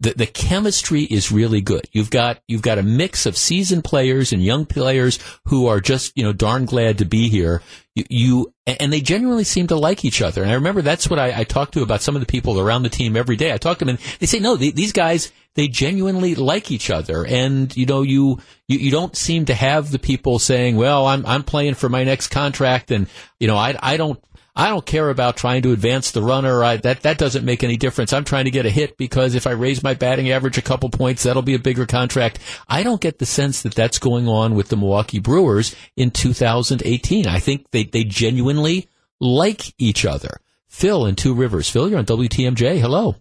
the, 0.00 0.14
the 0.14 0.26
chemistry 0.26 1.02
is 1.02 1.30
really 1.30 1.60
good. 1.60 1.88
You've 1.92 2.10
got 2.10 2.40
you've 2.48 2.62
got 2.62 2.78
a 2.78 2.82
mix 2.82 3.24
of 3.24 3.36
seasoned 3.36 3.84
players 3.84 4.32
and 4.32 4.44
young 4.44 4.66
players 4.66 5.18
who 5.46 5.68
are 5.68 5.80
just 5.80 6.16
you 6.16 6.24
know 6.24 6.32
darn 6.32 6.64
glad 6.64 6.98
to 6.98 7.04
be 7.04 7.28
here. 7.28 7.62
You, 7.94 8.04
you 8.10 8.54
and 8.66 8.92
they 8.92 9.00
genuinely 9.00 9.44
seem 9.44 9.68
to 9.68 9.76
like 9.76 10.04
each 10.04 10.20
other. 10.20 10.42
And 10.42 10.50
I 10.50 10.54
remember 10.54 10.82
that's 10.82 11.08
what 11.08 11.20
I, 11.20 11.40
I 11.40 11.44
talk 11.44 11.70
to 11.72 11.82
about 11.82 12.02
some 12.02 12.16
of 12.16 12.20
the 12.20 12.26
people 12.26 12.58
around 12.58 12.82
the 12.82 12.88
team 12.88 13.16
every 13.16 13.36
day. 13.36 13.52
I 13.52 13.58
talk 13.58 13.78
to 13.78 13.84
them 13.84 13.96
and 13.96 14.18
they 14.18 14.26
say 14.26 14.40
no, 14.40 14.56
the, 14.56 14.72
these 14.72 14.92
guys 14.92 15.30
they 15.54 15.68
genuinely 15.68 16.34
like 16.34 16.70
each 16.70 16.90
other. 16.90 17.24
And 17.24 17.74
you 17.76 17.86
know 17.86 18.02
you, 18.02 18.40
you 18.68 18.78
you 18.78 18.90
don't 18.90 19.16
seem 19.16 19.46
to 19.46 19.54
have 19.54 19.90
the 19.90 19.98
people 19.98 20.38
saying, 20.38 20.76
well, 20.76 21.06
I'm 21.06 21.24
I'm 21.26 21.42
playing 21.42 21.74
for 21.74 21.88
my 21.88 22.04
next 22.04 22.28
contract, 22.28 22.90
and 22.90 23.08
you 23.40 23.48
know 23.48 23.56
I 23.56 23.76
I 23.80 23.96
don't 23.96 24.22
I 24.56 24.70
don't 24.70 24.86
care 24.86 25.10
about 25.10 25.36
trying 25.36 25.60
to 25.62 25.72
advance 25.72 26.12
the 26.12 26.22
runner. 26.22 26.64
I, 26.64 26.78
that 26.78 27.02
that 27.02 27.18
doesn't 27.18 27.44
make 27.44 27.62
any 27.62 27.76
difference. 27.76 28.14
I'm 28.14 28.24
trying 28.24 28.46
to 28.46 28.50
get 28.50 28.64
a 28.64 28.70
hit 28.70 28.96
because 28.96 29.34
if 29.34 29.46
I 29.46 29.50
raise 29.50 29.82
my 29.82 29.92
batting 29.92 30.30
average 30.30 30.56
a 30.56 30.62
couple 30.62 30.88
points, 30.88 31.24
that'll 31.24 31.42
be 31.42 31.54
a 31.54 31.58
bigger 31.58 31.84
contract. 31.84 32.38
I 32.66 32.82
don't 32.82 33.00
get 33.00 33.18
the 33.18 33.26
sense 33.26 33.62
that 33.62 33.74
that's 33.74 33.98
going 33.98 34.28
on 34.28 34.54
with 34.54 34.68
the 34.68 34.76
Milwaukee 34.76 35.18
Brewers 35.18 35.76
in 35.94 36.10
2018. 36.10 37.26
I 37.26 37.38
think 37.38 37.70
they 37.70 37.84
they 37.84 38.04
genuinely 38.04 38.88
like 39.20 39.74
each 39.78 40.06
other. 40.06 40.40
Phil 40.68 41.04
in 41.04 41.16
Two 41.16 41.34
Rivers. 41.34 41.68
Phil, 41.68 41.90
you're 41.90 41.98
on 41.98 42.06
WTMJ. 42.06 42.80
Hello. 42.80 43.16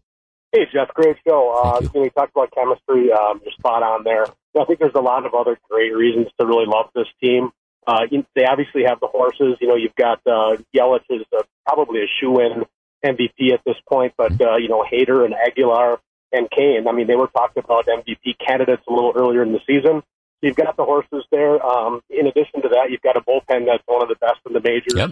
Hey, 0.54 0.68
Jeff, 0.72 0.88
great 0.94 1.18
show. 1.28 1.52
Uh, 1.52 1.82
you. 1.82 2.04
you 2.06 2.10
talked 2.12 2.32
about 2.34 2.54
chemistry. 2.54 3.12
Um, 3.12 3.42
you're 3.44 3.52
spot 3.58 3.84
on 3.84 4.06
there. 4.06 4.26
I 4.58 4.64
think 4.64 4.80
there's 4.80 4.96
a 4.96 5.02
lot 5.02 5.26
of 5.26 5.34
other 5.34 5.60
great 5.70 5.94
reasons 5.94 6.28
to 6.40 6.46
really 6.46 6.66
love 6.66 6.86
this 6.96 7.08
team. 7.22 7.52
Uh, 7.88 8.06
they 8.36 8.46
obviously 8.46 8.84
have 8.84 9.00
the 9.00 9.08
horses. 9.08 9.58
You 9.62 9.68
know, 9.68 9.76
you've 9.76 9.96
got 9.96 10.20
uh, 10.26 10.58
Yelich 10.76 11.04
is 11.10 11.26
uh, 11.38 11.44
probably 11.66 12.02
a 12.02 12.08
shoe-in 12.20 12.64
MVP 13.04 13.54
at 13.54 13.62
this 13.66 13.76
point, 13.88 14.14
but 14.18 14.40
uh, 14.42 14.56
you 14.58 14.70
know, 14.70 14.84
Hader 14.92 15.24
and 15.24 15.34
Aguilar 15.34 16.00
and 16.32 16.50
Cain. 16.50 16.88
I 16.88 16.92
mean, 16.92 17.08
they 17.08 17.16
were 17.16 17.28
talked 17.28 17.58
about 17.58 17.86
MVP 17.86 18.38
candidates 18.46 18.84
a 18.88 18.94
little 18.94 19.14
earlier 19.16 19.44
in 19.44 19.52
the 19.52 19.60
season. 19.68 20.02
So 20.02 20.48
you've 20.48 20.56
got 20.56 20.76
the 20.76 20.84
horses 20.84 21.24
there. 21.32 21.64
Um, 21.66 22.02
in 22.10 22.28
addition 22.28 22.62
to 22.64 22.70
that, 22.70 22.90
you've 22.90 23.02
got 23.02 23.18
a 23.18 23.22
bullpen 23.22 23.66
that's 23.66 23.84
one 23.86 24.02
of 24.02 24.10
the 24.10 24.16
best 24.16 24.40
in 24.46 24.54
the 24.54 24.62
majors 24.62 24.96
Yep. 24.96 25.12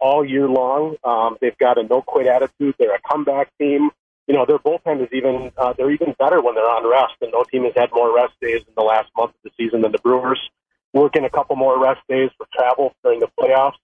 all 0.00 0.24
year 0.24 0.48
long. 0.48 0.96
Um, 1.04 1.36
they've 1.40 1.56
got 1.58 1.78
a 1.78 1.82
no 1.82 2.02
quit 2.02 2.26
attitude. 2.26 2.74
They're 2.78 2.94
a 2.94 3.00
comeback 3.08 3.50
team. 3.58 3.90
You 4.26 4.34
know, 4.34 4.46
their 4.46 4.58
bullpen 4.58 5.02
is 5.02 5.08
even 5.12 5.52
uh, 5.58 5.74
they're 5.76 5.90
even 5.90 6.14
better 6.18 6.40
when 6.40 6.54
they're 6.54 6.64
on 6.68 6.88
rest. 6.90 7.14
And 7.20 7.30
no 7.32 7.44
team 7.44 7.64
has 7.64 7.74
had 7.76 7.90
more 7.92 8.14
rest 8.14 8.32
days 8.40 8.62
in 8.66 8.72
the 8.76 8.82
last 8.82 9.10
month 9.16 9.32
of 9.32 9.42
the 9.44 9.50
season 9.56 9.82
than 9.82 9.92
the 9.92 9.98
Brewers. 9.98 10.40
Working 10.94 11.24
a 11.24 11.30
couple 11.30 11.56
more 11.56 11.78
rest 11.82 12.00
days 12.08 12.30
for 12.38 12.46
travel 12.56 12.94
during 13.02 13.20
the 13.20 13.28
playoffs. 13.38 13.74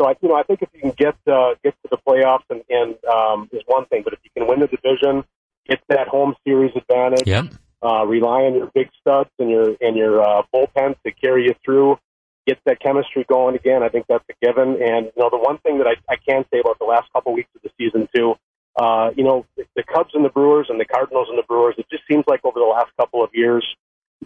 So 0.00 0.08
I, 0.08 0.14
you 0.22 0.28
know, 0.28 0.36
I 0.36 0.44
think 0.44 0.62
if 0.62 0.68
you 0.72 0.80
can 0.80 0.92
get 0.96 1.16
uh, 1.26 1.54
get 1.62 1.74
to 1.82 1.88
the 1.90 1.98
playoffs 2.08 2.44
and, 2.48 2.62
and 2.70 2.94
um, 3.04 3.48
is 3.52 3.62
one 3.66 3.86
thing, 3.86 4.02
but 4.02 4.12
if 4.12 4.20
you 4.22 4.30
can 4.36 4.48
win 4.48 4.60
the 4.60 4.68
division, 4.68 5.24
get 5.68 5.80
that 5.88 6.08
home 6.08 6.34
series 6.46 6.72
advantage, 6.76 7.26
Yep. 7.26 7.46
uh, 7.82 8.04
rely 8.06 8.42
on 8.42 8.54
your 8.54 8.70
big 8.74 8.88
studs 9.00 9.30
and 9.38 9.50
your 9.50 9.74
and 9.80 9.96
your 9.96 10.22
uh, 10.22 10.42
bullpen 10.54 10.94
to 11.04 11.12
carry 11.12 11.44
you 11.44 11.54
through. 11.64 11.98
Get 12.46 12.58
that 12.66 12.78
chemistry 12.80 13.24
going 13.28 13.56
again. 13.56 13.82
I 13.82 13.88
think 13.88 14.06
that's 14.08 14.24
a 14.30 14.34
given. 14.44 14.80
And 14.82 15.06
you 15.06 15.12
know, 15.22 15.30
the 15.30 15.38
one 15.38 15.58
thing 15.58 15.78
that 15.78 15.86
I, 15.86 15.96
I 16.08 16.16
can 16.16 16.44
say 16.52 16.60
about 16.60 16.78
the 16.78 16.84
last 16.84 17.12
couple 17.12 17.32
weeks 17.32 17.50
of 17.56 17.62
the 17.62 17.70
season 17.78 18.08
too, 18.14 18.34
uh, 18.76 19.10
you 19.16 19.24
know, 19.24 19.46
the, 19.56 19.64
the 19.76 19.82
Cubs 19.82 20.10
and 20.14 20.24
the 20.24 20.28
Brewers 20.28 20.66
and 20.68 20.78
the 20.78 20.84
Cardinals 20.84 21.28
and 21.30 21.38
the 21.38 21.44
Brewers. 21.48 21.74
It 21.78 21.86
just 21.90 22.02
seems 22.10 22.24
like 22.26 22.44
over 22.44 22.58
the 22.60 22.66
last 22.66 22.90
couple 22.98 23.24
of 23.24 23.30
years, 23.32 23.64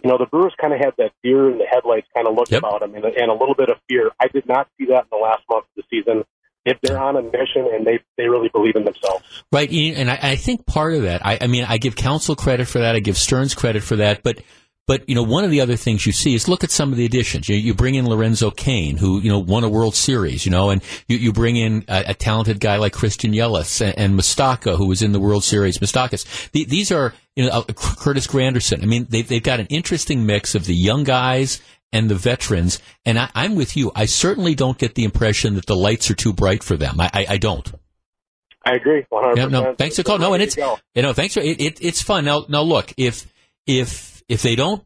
you 0.03 0.09
know, 0.09 0.17
the 0.17 0.25
Brewers 0.25 0.53
kind 0.59 0.73
of 0.73 0.79
had 0.79 0.93
that 0.97 1.11
deer 1.23 1.49
in 1.51 1.57
the 1.57 1.65
headlights 1.69 2.07
kind 2.15 2.27
of 2.27 2.35
look 2.35 2.49
Yep. 2.49 2.59
about 2.59 2.79
them, 2.81 2.95
and, 2.95 3.05
and 3.05 3.29
a 3.29 3.33
little 3.33 3.55
bit 3.55 3.69
of 3.69 3.77
fear. 3.87 4.11
I 4.19 4.27
did 4.27 4.47
not 4.47 4.67
see 4.77 4.85
that 4.85 5.03
in 5.03 5.09
the 5.11 5.17
last 5.21 5.43
month 5.49 5.65
of 5.65 5.75
the 5.75 5.83
season. 5.89 6.23
If 6.65 6.77
they're 6.83 6.99
on 6.99 7.15
a 7.15 7.21
mission 7.21 7.67
and 7.73 7.87
they 7.87 7.99
they 8.17 8.27
really 8.27 8.49
believe 8.49 8.75
in 8.75 8.83
themselves. 8.83 9.23
Right, 9.51 9.71
and 9.71 10.11
I, 10.11 10.19
I 10.21 10.35
think 10.35 10.65
part 10.65 10.93
of 10.93 11.03
that, 11.03 11.25
I, 11.25 11.39
I 11.41 11.47
mean, 11.47 11.65
I 11.67 11.77
give 11.77 11.95
Counsell 11.95 12.35
credit 12.35 12.67
for 12.67 12.79
that, 12.79 12.95
I 12.95 12.99
give 12.99 13.17
Stearns 13.17 13.55
credit 13.55 13.81
for 13.81 13.95
that, 13.97 14.23
but 14.23 14.39
but 14.89 15.07
you 15.07 15.13
know, 15.13 15.21
one 15.21 15.43
of 15.43 15.51
the 15.51 15.61
other 15.61 15.75
things 15.75 16.07
you 16.07 16.11
see 16.11 16.33
is 16.33 16.47
look 16.47 16.63
at 16.63 16.71
some 16.71 16.91
of 16.91 16.97
the 16.97 17.05
additions. 17.05 17.47
You, 17.47 17.55
you 17.57 17.75
bring 17.75 17.93
in 17.93 18.09
Lorenzo 18.09 18.49
Cain, 18.49 18.97
who 18.97 19.19
you 19.19 19.29
know 19.29 19.37
won 19.37 19.63
a 19.63 19.69
World 19.69 19.93
Series, 19.93 20.47
you 20.47 20.51
know, 20.51 20.71
and 20.71 20.81
you, 21.07 21.17
you 21.17 21.31
bring 21.31 21.57
in 21.57 21.85
a, 21.87 22.05
a 22.07 22.13
talented 22.15 22.59
guy 22.59 22.77
like 22.77 22.91
Christian 22.91 23.31
Yelich 23.31 23.81
and, 23.81 23.95
and 23.99 24.19
Moustaka, 24.19 24.77
who 24.77 24.87
was 24.87 25.03
in 25.03 25.11
the 25.11 25.19
World 25.19 25.43
Series. 25.43 25.77
Moustakas. 25.77 26.49
The, 26.53 26.65
these 26.65 26.91
are 26.91 27.13
you 27.35 27.45
know 27.45 27.51
uh, 27.51 27.63
Curtis 27.75 28.25
Granderson. 28.25 28.81
I 28.81 28.87
mean, 28.87 29.05
they've 29.07 29.27
they've 29.27 29.43
got 29.43 29.59
an 29.59 29.67
interesting 29.67 30.25
mix 30.25 30.55
of 30.55 30.65
the 30.65 30.73
young 30.73 31.03
guys 31.03 31.61
and 31.93 32.09
the 32.09 32.15
veterans. 32.15 32.79
And 33.05 33.19
I, 33.19 33.29
I'm 33.35 33.53
with 33.53 33.77
you. 33.77 33.91
I 33.93 34.05
certainly 34.05 34.55
don't 34.55 34.79
get 34.79 34.95
the 34.95 35.03
impression 35.03 35.53
that 35.53 35.67
the 35.67 35.75
lights 35.75 36.09
are 36.09 36.15
too 36.15 36.33
bright 36.33 36.63
for 36.63 36.77
them. 36.77 36.99
I, 36.99 37.11
I, 37.13 37.25
I 37.29 37.37
don't. 37.37 37.71
I 38.65 38.73
agree, 38.73 39.05
one 39.09 39.23
hundred 39.23 39.37
Yeah, 39.37 39.45
percent. 39.45 39.63
no, 39.65 39.75
thanks 39.75 39.95
for 39.97 40.03
calling. 40.03 40.21
No, 40.21 40.33
and 40.33 40.41
it's 40.41 40.57
you 40.57 41.01
know, 41.03 41.13
thanks 41.13 41.35
for 41.35 41.41
it, 41.41 41.61
it. 41.61 41.77
It's 41.79 42.01
fun. 42.01 42.25
Now, 42.25 42.45
now 42.49 42.63
look, 42.63 42.91
if 42.97 43.31
if 43.67 44.18
if 44.29 44.41
they 44.41 44.55
don't 44.55 44.83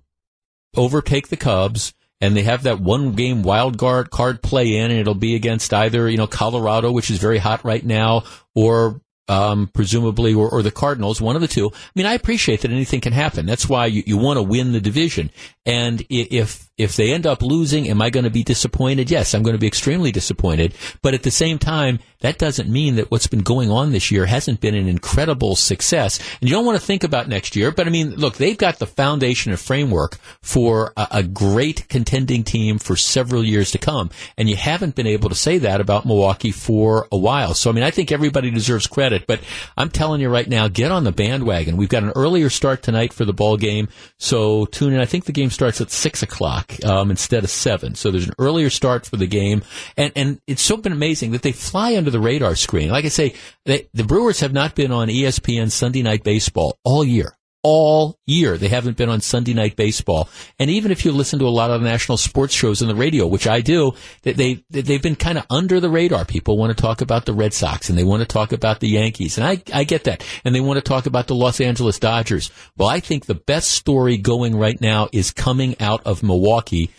overtake 0.76 1.28
the 1.28 1.38
Cubs 1.38 1.94
and 2.20 2.36
they 2.36 2.44
have 2.44 2.64
that 2.64 2.80
one 2.80 3.14
game 3.14 3.44
wild 3.44 3.78
card 3.78 4.10
card 4.10 4.42
play 4.42 4.78
in, 4.78 4.90
and 4.90 5.00
it'll 5.00 5.14
be 5.14 5.36
against 5.36 5.74
either 5.74 6.10
you 6.10 6.18
know 6.18 6.26
Colorado, 6.26 6.92
which 6.92 7.12
is 7.12 7.20
very 7.20 7.38
hot 7.38 7.64
right 7.66 7.86
now, 7.86 8.24
or 8.56 9.02
um, 9.28 9.68
presumably, 9.74 10.34
or, 10.34 10.50
or 10.50 10.62
the 10.62 10.72
Cardinals, 10.72 11.22
one 11.22 11.36
of 11.36 11.42
the 11.42 11.48
two. 11.48 11.70
I 11.74 11.90
mean, 11.96 12.06
I 12.06 12.14
appreciate 12.14 12.62
that 12.62 12.72
anything 12.72 13.02
can 13.02 13.14
happen. 13.14 13.46
That's 13.46 13.70
why 13.70 13.86
you, 13.86 14.04
you 14.06 14.18
want 14.18 14.38
to 14.38 14.44
win 14.44 14.72
the 14.72 14.82
division. 14.82 15.30
And 15.66 16.06
if 16.10 16.70
if 16.78 16.96
they 16.96 17.14
end 17.14 17.28
up 17.28 17.42
losing, 17.42 17.88
am 17.88 18.02
I 18.02 18.10
going 18.10 18.24
to 18.24 18.30
be 18.30 18.44
disappointed? 18.44 19.12
Yes, 19.12 19.34
I'm 19.34 19.44
going 19.44 19.56
to 19.56 19.60
be 19.60 19.68
extremely 19.68 20.12
disappointed. 20.12 20.74
But 21.02 21.14
at 21.14 21.24
the 21.24 21.32
same 21.32 21.60
time, 21.60 22.00
that 22.22 22.38
doesn't 22.38 22.70
mean 22.70 22.96
that 22.96 23.12
what's 23.12 23.28
been 23.28 23.42
going 23.42 23.70
on 23.70 23.92
this 23.92 24.10
year 24.10 24.26
hasn't 24.26 24.62
been 24.62 24.76
an 24.76 24.88
incredible 24.88 25.58
success. 25.58 26.20
And 26.40 26.50
you 26.50 26.56
don't 26.56 26.66
want 26.66 26.80
to 26.80 26.86
think 26.86 27.04
about 27.04 27.28
next 27.28 27.56
year, 27.56 27.72
but 27.72 27.86
I 27.86 27.90
mean, 27.90 28.16
look, 28.16 28.38
they've 28.38 28.58
got 28.58 28.80
the 28.80 28.88
foundation 28.88 29.52
and 29.52 29.60
framework 29.60 30.18
for 30.42 30.94
a, 30.96 31.08
a 31.12 31.24
great 31.24 31.90
contending 31.90 32.46
team 32.46 32.80
for 32.80 32.96
several 32.96 33.44
years 33.44 33.72
to 33.72 33.78
come. 33.78 34.10
And 34.38 34.50
you 34.50 34.56
haven't 34.56 34.96
been 34.96 35.06
able 35.06 35.30
to 35.30 35.36
say 35.36 35.58
that 35.60 35.82
about 35.82 36.06
Milwaukee 36.06 36.52
for 36.52 37.10
a 37.12 37.18
while. 37.18 37.54
So, 37.54 37.70
I 37.70 37.74
mean, 37.74 37.84
I 37.84 37.92
think 37.92 38.12
everybody 38.12 38.50
deserves 38.50 38.88
credit, 38.88 39.28
but 39.28 39.42
I'm 39.76 39.90
telling 39.90 40.22
you 40.22 40.30
right 40.30 40.48
now, 40.48 40.70
get 40.70 40.92
on 40.92 41.04
the 41.04 41.12
bandwagon. 41.12 41.76
We've 41.76 41.90
got 41.90 42.04
an 42.04 42.14
earlier 42.16 42.50
start 42.50 42.84
tonight 42.84 43.12
for 43.12 43.26
the 43.26 43.34
ball 43.34 43.58
game. 43.58 43.90
So 44.18 44.66
tune 44.66 44.94
in. 44.94 45.02
I 45.02 45.06
think 45.06 45.26
the 45.26 45.34
game 45.34 45.50
starts 45.50 45.82
at 45.82 45.92
six 45.92 46.24
o'clock, 46.24 46.63
um, 46.86 47.12
instead 47.12 47.44
of 47.44 47.50
seven. 47.50 47.96
So 47.96 48.12
there's 48.12 48.28
an 48.28 48.36
earlier 48.40 48.70
start 48.70 49.06
for 49.06 49.18
the 49.18 49.28
game. 49.28 49.64
And, 49.98 50.12
and 50.16 50.42
it's 50.48 50.62
so 50.62 50.78
been 50.78 50.92
amazing 50.92 51.32
that 51.32 51.42
they 51.42 51.52
fly 51.52 51.96
under 51.96 52.12
the 52.12 52.20
radar 52.20 52.56
screen. 52.56 52.90
Like 52.90 53.06
I 53.06 53.10
say, 53.10 53.36
they, 53.66 53.90
the 53.94 54.04
Brewers 54.04 54.40
have 54.42 54.54
not 54.54 54.76
been 54.76 54.92
on 54.92 55.08
ESPN 55.08 55.72
Sunday 55.72 56.02
night 56.02 56.24
baseball 56.24 56.78
all 56.84 57.04
year. 57.04 57.36
All 57.64 58.20
year. 58.26 58.58
They 58.58 58.68
haven't 58.68 58.98
been 58.98 59.10
on 59.10 59.22
Sunday 59.22 59.54
night 59.54 59.76
baseball. 59.76 60.30
And 60.60 60.70
even 60.70 60.92
if 60.92 61.06
you 61.06 61.12
listen 61.12 61.40
to 61.40 61.46
a 61.46 61.50
lot 61.50 61.72
of 61.72 61.82
national 61.82 62.18
sports 62.18 62.54
shows 62.54 62.82
on 62.82 62.90
the 62.90 62.96
radio, 62.96 63.26
which 63.26 63.48
I 63.48 63.62
do, 63.62 63.94
they, 64.22 64.64
they've 64.70 65.02
been 65.02 65.16
kind 65.16 65.38
of 65.38 65.46
under 65.50 65.80
the 65.80 65.90
radar. 65.90 66.26
People 66.26 66.58
want 66.58 66.76
to 66.76 66.82
talk 66.82 67.02
about 67.02 67.26
the 67.26 67.34
Red 67.34 67.54
Sox 67.54 67.90
and 67.90 67.98
they 67.98 68.04
want 68.04 68.22
to 68.22 68.28
talk 68.28 68.52
about 68.52 68.82
the 68.82 68.90
Yankees. 68.90 69.38
And 69.38 69.48
I, 69.48 69.62
I 69.74 69.86
get 69.86 70.04
that. 70.04 70.26
And 70.44 70.54
they 70.54 70.62
want 70.62 70.78
to 70.78 70.82
talk 70.82 71.06
about 71.06 71.28
the 71.28 71.36
Los 71.36 71.62
Angeles 71.62 72.00
Dodgers. 72.00 72.52
Well, 72.78 72.90
I 72.90 73.00
think 73.00 73.26
the 73.26 73.36
best 73.36 73.72
story 73.72 74.18
going 74.18 74.56
right 74.56 74.80
now 74.80 75.08
is 75.14 75.32
coming 75.32 75.80
out 75.80 76.06
of 76.06 76.22
Milwaukee, 76.22 76.92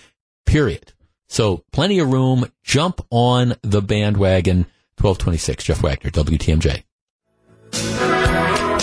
period. 0.46 0.92
So 1.28 1.64
plenty 1.72 1.98
of 1.98 2.12
room. 2.12 2.46
Jump 2.62 3.00
on 3.10 3.54
the 3.62 3.82
bandwagon. 3.82 4.66
1226, 4.96 5.64
Jeff 5.64 5.82
Wagner, 5.82 6.10
WTMJ. 6.10 8.13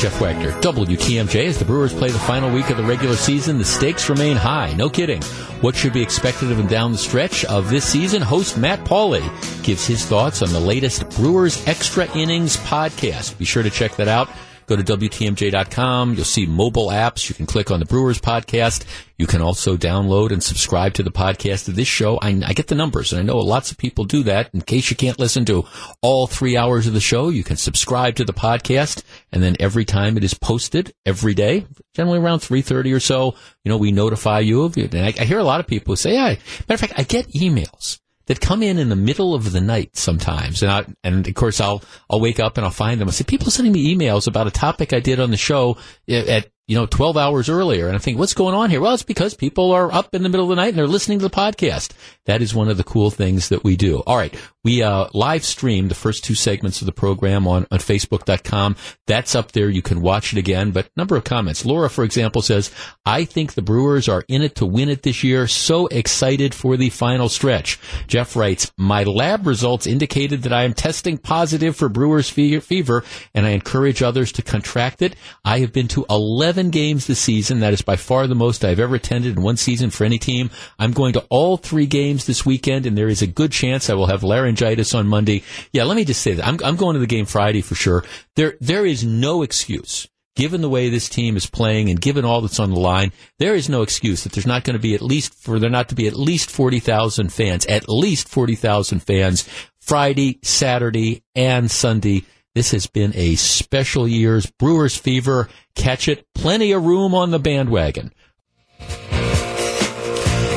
Jeff 0.01 0.19
Wagner, 0.19 0.49
WTMJ. 0.61 1.45
As 1.45 1.59
the 1.59 1.65
Brewers 1.65 1.93
play 1.93 2.09
the 2.09 2.17
final 2.17 2.51
week 2.51 2.71
of 2.71 2.77
the 2.77 2.83
regular 2.83 3.15
season, 3.15 3.59
the 3.59 3.63
stakes 3.63 4.09
remain 4.09 4.35
high. 4.35 4.73
No 4.73 4.89
kidding. 4.89 5.21
What 5.61 5.75
should 5.75 5.93
be 5.93 6.01
expected 6.01 6.49
of 6.49 6.57
them 6.57 6.65
down 6.65 6.91
the 6.91 6.97
stretch 6.97 7.45
of 7.45 7.69
this 7.69 7.85
season? 7.85 8.23
Host 8.23 8.57
Matt 8.57 8.79
Pauley 8.79 9.21
gives 9.61 9.85
his 9.85 10.03
thoughts 10.03 10.41
on 10.41 10.49
the 10.49 10.59
latest 10.59 11.07
Brewers 11.11 11.63
Extra 11.67 12.09
Innings 12.17 12.57
podcast. 12.57 13.37
Be 13.37 13.45
sure 13.45 13.61
to 13.61 13.69
check 13.69 13.95
that 13.97 14.07
out. 14.07 14.27
Go 14.71 14.77
to 14.77 14.97
WTMJ.com. 14.97 16.13
You'll 16.13 16.23
see 16.23 16.45
mobile 16.45 16.87
apps. 16.87 17.27
You 17.27 17.35
can 17.35 17.45
click 17.45 17.71
on 17.71 17.81
the 17.81 17.85
Brewers 17.85 18.21
podcast. 18.21 18.85
You 19.17 19.27
can 19.27 19.41
also 19.41 19.75
download 19.75 20.31
and 20.31 20.41
subscribe 20.41 20.93
to 20.93 21.03
the 21.03 21.11
podcast 21.11 21.67
of 21.67 21.75
this 21.75 21.89
show. 21.89 22.17
I, 22.21 22.41
I, 22.45 22.53
get 22.53 22.67
the 22.67 22.75
numbers, 22.75 23.11
and 23.11 23.19
I 23.19 23.23
know 23.23 23.37
lots 23.39 23.71
of 23.71 23.77
people 23.77 24.05
do 24.05 24.23
that. 24.23 24.49
In 24.53 24.61
case 24.61 24.89
you 24.89 24.95
can't 24.95 25.19
listen 25.19 25.43
to 25.43 25.65
all 26.01 26.25
three 26.25 26.55
hours 26.55 26.87
of 26.87 26.93
the 26.93 27.01
show, 27.01 27.27
you 27.27 27.43
can 27.43 27.57
subscribe 27.57 28.15
to 28.15 28.23
the 28.23 28.31
podcast, 28.31 29.03
and 29.33 29.43
then 29.43 29.57
every 29.59 29.83
time 29.83 30.15
it 30.15 30.23
is 30.23 30.35
posted, 30.35 30.93
every 31.05 31.33
day, 31.33 31.65
generally 31.93 32.19
around 32.19 32.39
3.30 32.39 32.95
or 32.95 33.01
so, 33.01 33.35
you 33.65 33.69
know, 33.69 33.77
we 33.77 33.91
notify 33.91 34.39
you 34.39 34.63
of 34.63 34.77
it. 34.77 34.93
And 34.93 35.05
I, 35.05 35.13
I 35.19 35.25
hear 35.25 35.39
a 35.39 35.43
lot 35.43 35.59
of 35.59 35.67
people 35.67 35.97
say, 35.97 36.13
yeah, 36.13 36.29
matter 36.69 36.75
of 36.75 36.79
fact, 36.79 36.93
I 36.95 37.03
get 37.03 37.27
emails 37.33 37.99
that 38.31 38.39
come 38.39 38.63
in 38.63 38.77
in 38.77 38.87
the 38.87 38.95
middle 38.95 39.35
of 39.35 39.51
the 39.51 39.59
night 39.59 39.97
sometimes. 39.97 40.63
And 40.63 40.71
I, 40.71 40.85
and 41.03 41.27
of 41.27 41.33
course 41.33 41.59
I'll, 41.59 41.83
I'll 42.09 42.21
wake 42.21 42.39
up 42.39 42.57
and 42.57 42.63
I'll 42.63 42.71
find 42.71 43.01
them. 43.01 43.09
I 43.09 43.11
say, 43.11 43.25
people 43.25 43.51
sending 43.51 43.73
me 43.73 43.93
emails 43.93 44.25
about 44.25 44.47
a 44.47 44.51
topic 44.51 44.93
I 44.93 45.01
did 45.01 45.19
on 45.19 45.31
the 45.31 45.37
show 45.37 45.75
eh, 46.07 46.37
at 46.37 46.49
you 46.67 46.75
know, 46.77 46.85
12 46.85 47.17
hours 47.17 47.49
earlier. 47.49 47.87
And 47.87 47.95
I 47.95 47.99
think, 47.99 48.17
what's 48.17 48.33
going 48.33 48.55
on 48.55 48.69
here? 48.69 48.79
Well, 48.79 48.93
it's 48.93 49.03
because 49.03 49.33
people 49.33 49.71
are 49.71 49.91
up 49.91 50.15
in 50.15 50.23
the 50.23 50.29
middle 50.29 50.45
of 50.45 50.49
the 50.49 50.61
night 50.61 50.69
and 50.69 50.77
they're 50.77 50.87
listening 50.87 51.19
to 51.19 51.27
the 51.27 51.35
podcast. 51.35 51.91
That 52.27 52.41
is 52.41 52.55
one 52.55 52.69
of 52.69 52.77
the 52.77 52.83
cool 52.83 53.09
things 53.09 53.49
that 53.49 53.63
we 53.63 53.75
do. 53.75 54.01
All 54.07 54.15
right. 54.15 54.33
We 54.63 54.83
uh, 54.83 55.07
live 55.13 55.43
stream 55.43 55.87
the 55.87 55.95
first 55.95 56.23
two 56.23 56.35
segments 56.35 56.81
of 56.81 56.85
the 56.85 56.91
program 56.91 57.47
on, 57.47 57.65
on 57.71 57.79
Facebook.com. 57.79 58.75
That's 59.07 59.33
up 59.33 59.53
there. 59.53 59.69
You 59.69 59.81
can 59.81 60.01
watch 60.01 60.33
it 60.33 60.39
again. 60.39 60.71
But 60.71 60.89
number 60.95 61.15
of 61.15 61.23
comments. 61.23 61.65
Laura, 61.65 61.89
for 61.89 62.03
example, 62.03 62.43
says, 62.43 62.71
I 63.05 63.25
think 63.25 63.53
the 63.53 63.63
Brewers 63.63 64.07
are 64.07 64.23
in 64.27 64.43
it 64.43 64.55
to 64.55 64.65
win 64.65 64.87
it 64.87 65.01
this 65.01 65.23
year. 65.23 65.47
So 65.47 65.87
excited 65.87 66.53
for 66.53 66.77
the 66.77 66.89
final 66.89 67.27
stretch. 67.27 67.79
Jeff 68.07 68.35
writes, 68.35 68.71
my 68.77 69.03
lab 69.03 69.47
results 69.47 69.87
indicated 69.87 70.43
that 70.43 70.53
I 70.53 70.63
am 70.63 70.73
testing 70.73 71.17
positive 71.17 71.75
for 71.75 71.89
Brewers 71.89 72.29
fever 72.29 73.03
and 73.33 73.45
I 73.45 73.49
encourage 73.49 74.03
others 74.03 74.31
to 74.33 74.43
contract 74.43 75.01
it. 75.01 75.15
I 75.43 75.59
have 75.59 75.73
been 75.73 75.87
to 75.89 76.05
11 76.07 76.50
games 76.71 77.07
this 77.07 77.19
season. 77.19 77.59
That 77.59 77.73
is 77.73 77.81
by 77.81 77.95
far 77.95 78.27
the 78.27 78.35
most 78.35 78.63
I've 78.63 78.79
ever 78.79 78.95
attended 78.95 79.37
in 79.37 79.43
one 79.43 79.57
season 79.57 79.89
for 79.89 80.03
any 80.03 80.17
team. 80.17 80.49
I'm 80.77 80.91
going 80.91 81.13
to 81.13 81.25
all 81.29 81.57
three 81.57 81.85
games 81.85 82.25
this 82.25 82.45
weekend 82.45 82.85
and 82.85 82.97
there 82.97 83.07
is 83.07 83.21
a 83.21 83.27
good 83.27 83.51
chance 83.51 83.89
I 83.89 83.93
will 83.93 84.07
have 84.07 84.23
laryngitis 84.23 84.93
on 84.93 85.07
Monday. 85.07 85.43
Yeah, 85.71 85.83
let 85.83 85.95
me 85.95 86.05
just 86.05 86.21
say 86.21 86.33
that 86.33 86.47
I'm, 86.47 86.59
I'm 86.63 86.75
going 86.75 86.93
to 86.93 86.99
the 86.99 87.07
game 87.07 87.25
Friday 87.25 87.61
for 87.61 87.75
sure. 87.75 88.03
There, 88.35 88.55
there 88.59 88.85
is 88.85 89.03
no 89.03 89.41
excuse 89.43 90.07
given 90.35 90.61
the 90.61 90.69
way 90.69 90.89
this 90.89 91.09
team 91.09 91.35
is 91.35 91.45
playing 91.45 91.89
and 91.89 91.99
given 91.99 92.25
all 92.25 92.41
that's 92.41 92.59
on 92.59 92.71
the 92.71 92.79
line, 92.79 93.11
there 93.39 93.55
is 93.55 93.69
no 93.69 93.81
excuse 93.81 94.23
that 94.23 94.31
there's 94.31 94.47
not 94.47 94.63
going 94.63 94.75
to 94.75 94.81
be 94.81 94.95
at 94.95 95.01
least 95.01 95.33
for 95.33 95.59
there 95.59 95.69
not 95.69 95.89
to 95.89 95.95
be 95.95 96.07
at 96.07 96.15
least 96.15 96.49
40,000 96.49 97.31
fans, 97.31 97.65
at 97.65 97.89
least 97.89 98.29
40,000 98.29 98.99
fans 99.01 99.47
Friday, 99.81 100.39
Saturday, 100.43 101.23
and 101.35 101.69
Sunday. 101.69 102.23
This 102.53 102.71
has 102.71 102.85
been 102.85 103.13
a 103.15 103.35
special 103.35 104.07
year's 104.07 104.45
Brewers 104.45 104.97
fever. 104.97 105.47
Catch 105.73 106.09
it. 106.09 106.25
Plenty 106.35 106.73
of 106.73 106.83
room 106.83 107.15
on 107.15 107.31
the 107.31 107.39
bandwagon. 107.39 108.13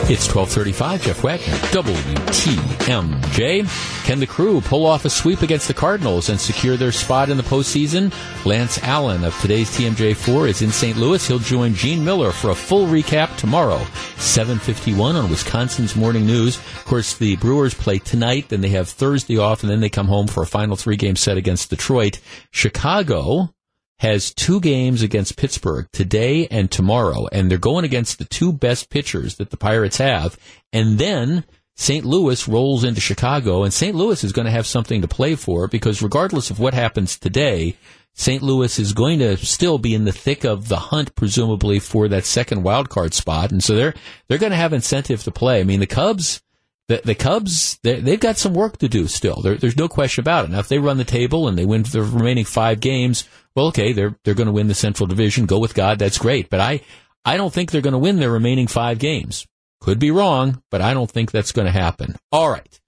It's 0.06 0.26
1235, 0.26 1.02
Jeff 1.02 1.24
Wagner, 1.24 1.54
WTMJ. 1.72 3.64
Can 4.04 4.20
the 4.20 4.26
crew 4.26 4.60
pull 4.60 4.84
off 4.84 5.06
a 5.06 5.10
sweep 5.10 5.40
against 5.40 5.66
the 5.66 5.72
Cardinals 5.72 6.28
and 6.28 6.38
secure 6.38 6.76
their 6.76 6.92
spot 6.92 7.30
in 7.30 7.38
the 7.38 7.42
postseason? 7.42 8.12
Lance 8.44 8.78
Allen 8.82 9.24
of 9.24 9.34
today's 9.40 9.70
TMJ4 9.70 10.50
is 10.50 10.60
in 10.60 10.70
St. 10.72 10.98
Louis. 10.98 11.26
He'll 11.26 11.38
join 11.38 11.72
Gene 11.72 12.04
Mueller 12.04 12.32
for 12.32 12.50
a 12.50 12.54
full 12.54 12.86
recap 12.86 13.34
tomorrow, 13.38 13.78
751 14.18 15.16
on 15.16 15.30
Wisconsin's 15.30 15.96
Morning 15.96 16.26
News. 16.26 16.58
Of 16.58 16.84
course, 16.84 17.16
the 17.16 17.36
Brewers 17.36 17.72
play 17.72 17.98
tonight, 17.98 18.50
then 18.50 18.60
they 18.60 18.68
have 18.68 18.90
Thursday 18.90 19.38
off, 19.38 19.62
and 19.62 19.70
then 19.70 19.80
they 19.80 19.88
come 19.88 20.08
home 20.08 20.26
for 20.26 20.42
a 20.42 20.46
final 20.46 20.76
three-game 20.76 21.16
set 21.16 21.38
against 21.38 21.70
Detroit. 21.70 22.20
Chicago 22.50 23.54
has 23.98 24.34
two 24.34 24.60
games 24.60 25.02
against 25.02 25.36
Pittsburgh 25.36 25.88
today 25.92 26.46
and 26.50 26.70
tomorrow, 26.70 27.26
and 27.32 27.50
they're 27.50 27.58
going 27.58 27.84
against 27.84 28.18
the 28.18 28.24
two 28.24 28.52
best 28.52 28.90
pitchers 28.90 29.36
that 29.36 29.50
the 29.50 29.56
Pirates 29.56 29.98
have. 29.98 30.36
And 30.72 30.98
then 30.98 31.44
St. 31.76 32.04
Louis 32.04 32.46
rolls 32.46 32.84
into 32.84 33.00
Chicago, 33.00 33.62
and 33.62 33.72
St. 33.72 33.94
Louis 33.94 34.22
is 34.22 34.32
going 34.32 34.46
to 34.46 34.50
have 34.50 34.66
something 34.66 35.00
to 35.02 35.08
play 35.08 35.34
for 35.34 35.68
because 35.68 36.02
regardless 36.02 36.50
of 36.50 36.60
what 36.60 36.74
happens 36.74 37.18
today, 37.18 37.76
St. 38.14 38.42
Louis 38.42 38.78
is 38.78 38.92
going 38.92 39.18
to 39.18 39.36
still 39.36 39.78
be 39.78 39.94
in 39.94 40.04
the 40.04 40.12
thick 40.12 40.44
of 40.44 40.68
the 40.68 40.76
hunt, 40.76 41.16
presumably 41.16 41.80
for 41.80 42.06
that 42.08 42.24
second 42.24 42.62
wild 42.62 42.88
card 42.88 43.12
spot, 43.12 43.50
and 43.50 43.62
so 43.62 43.74
they're 43.74 43.94
they're 44.28 44.38
going 44.38 44.52
to 44.52 44.56
have 44.56 44.72
incentive 44.72 45.24
to 45.24 45.32
play. 45.32 45.60
I 45.60 45.64
mean, 45.64 45.80
the 45.80 45.86
Cubs 45.86 46.40
the, 46.88 47.00
the 47.02 47.14
Cubs, 47.14 47.78
they've 47.82 48.20
got 48.20 48.36
some 48.36 48.52
work 48.52 48.76
to 48.78 48.88
do 48.88 49.06
still. 49.06 49.40
There, 49.42 49.56
there's 49.56 49.76
no 49.76 49.88
question 49.88 50.22
about 50.22 50.44
it. 50.44 50.50
Now, 50.50 50.58
if 50.58 50.68
they 50.68 50.78
run 50.78 50.98
the 50.98 51.04
table 51.04 51.48
and 51.48 51.56
they 51.56 51.64
win 51.64 51.82
the 51.82 52.02
remaining 52.02 52.44
five 52.44 52.80
games, 52.80 53.26
well, 53.56 53.66
okay, 53.68 53.92
they're 53.92 54.16
they're 54.24 54.34
going 54.34 54.48
to 54.48 54.52
win 54.52 54.68
the 54.68 54.74
Central 54.74 55.06
Division. 55.06 55.46
Go 55.46 55.58
with 55.58 55.74
God, 55.74 55.98
that's 55.98 56.18
great. 56.18 56.50
But 56.50 56.60
I 56.60 56.82
I 57.24 57.36
don't 57.36 57.52
think 57.52 57.70
they're 57.70 57.80
going 57.80 57.92
to 57.92 57.98
win 57.98 58.16
their 58.16 58.30
remaining 58.30 58.66
five 58.66 58.98
games. 58.98 59.46
Could 59.80 59.98
be 59.98 60.10
wrong, 60.10 60.62
but 60.70 60.80
I 60.80 60.94
don't 60.94 61.10
think 61.10 61.30
that's 61.30 61.52
going 61.52 61.66
to 61.66 61.72
happen. 61.72 62.16
All 62.32 62.50
right. 62.50 62.80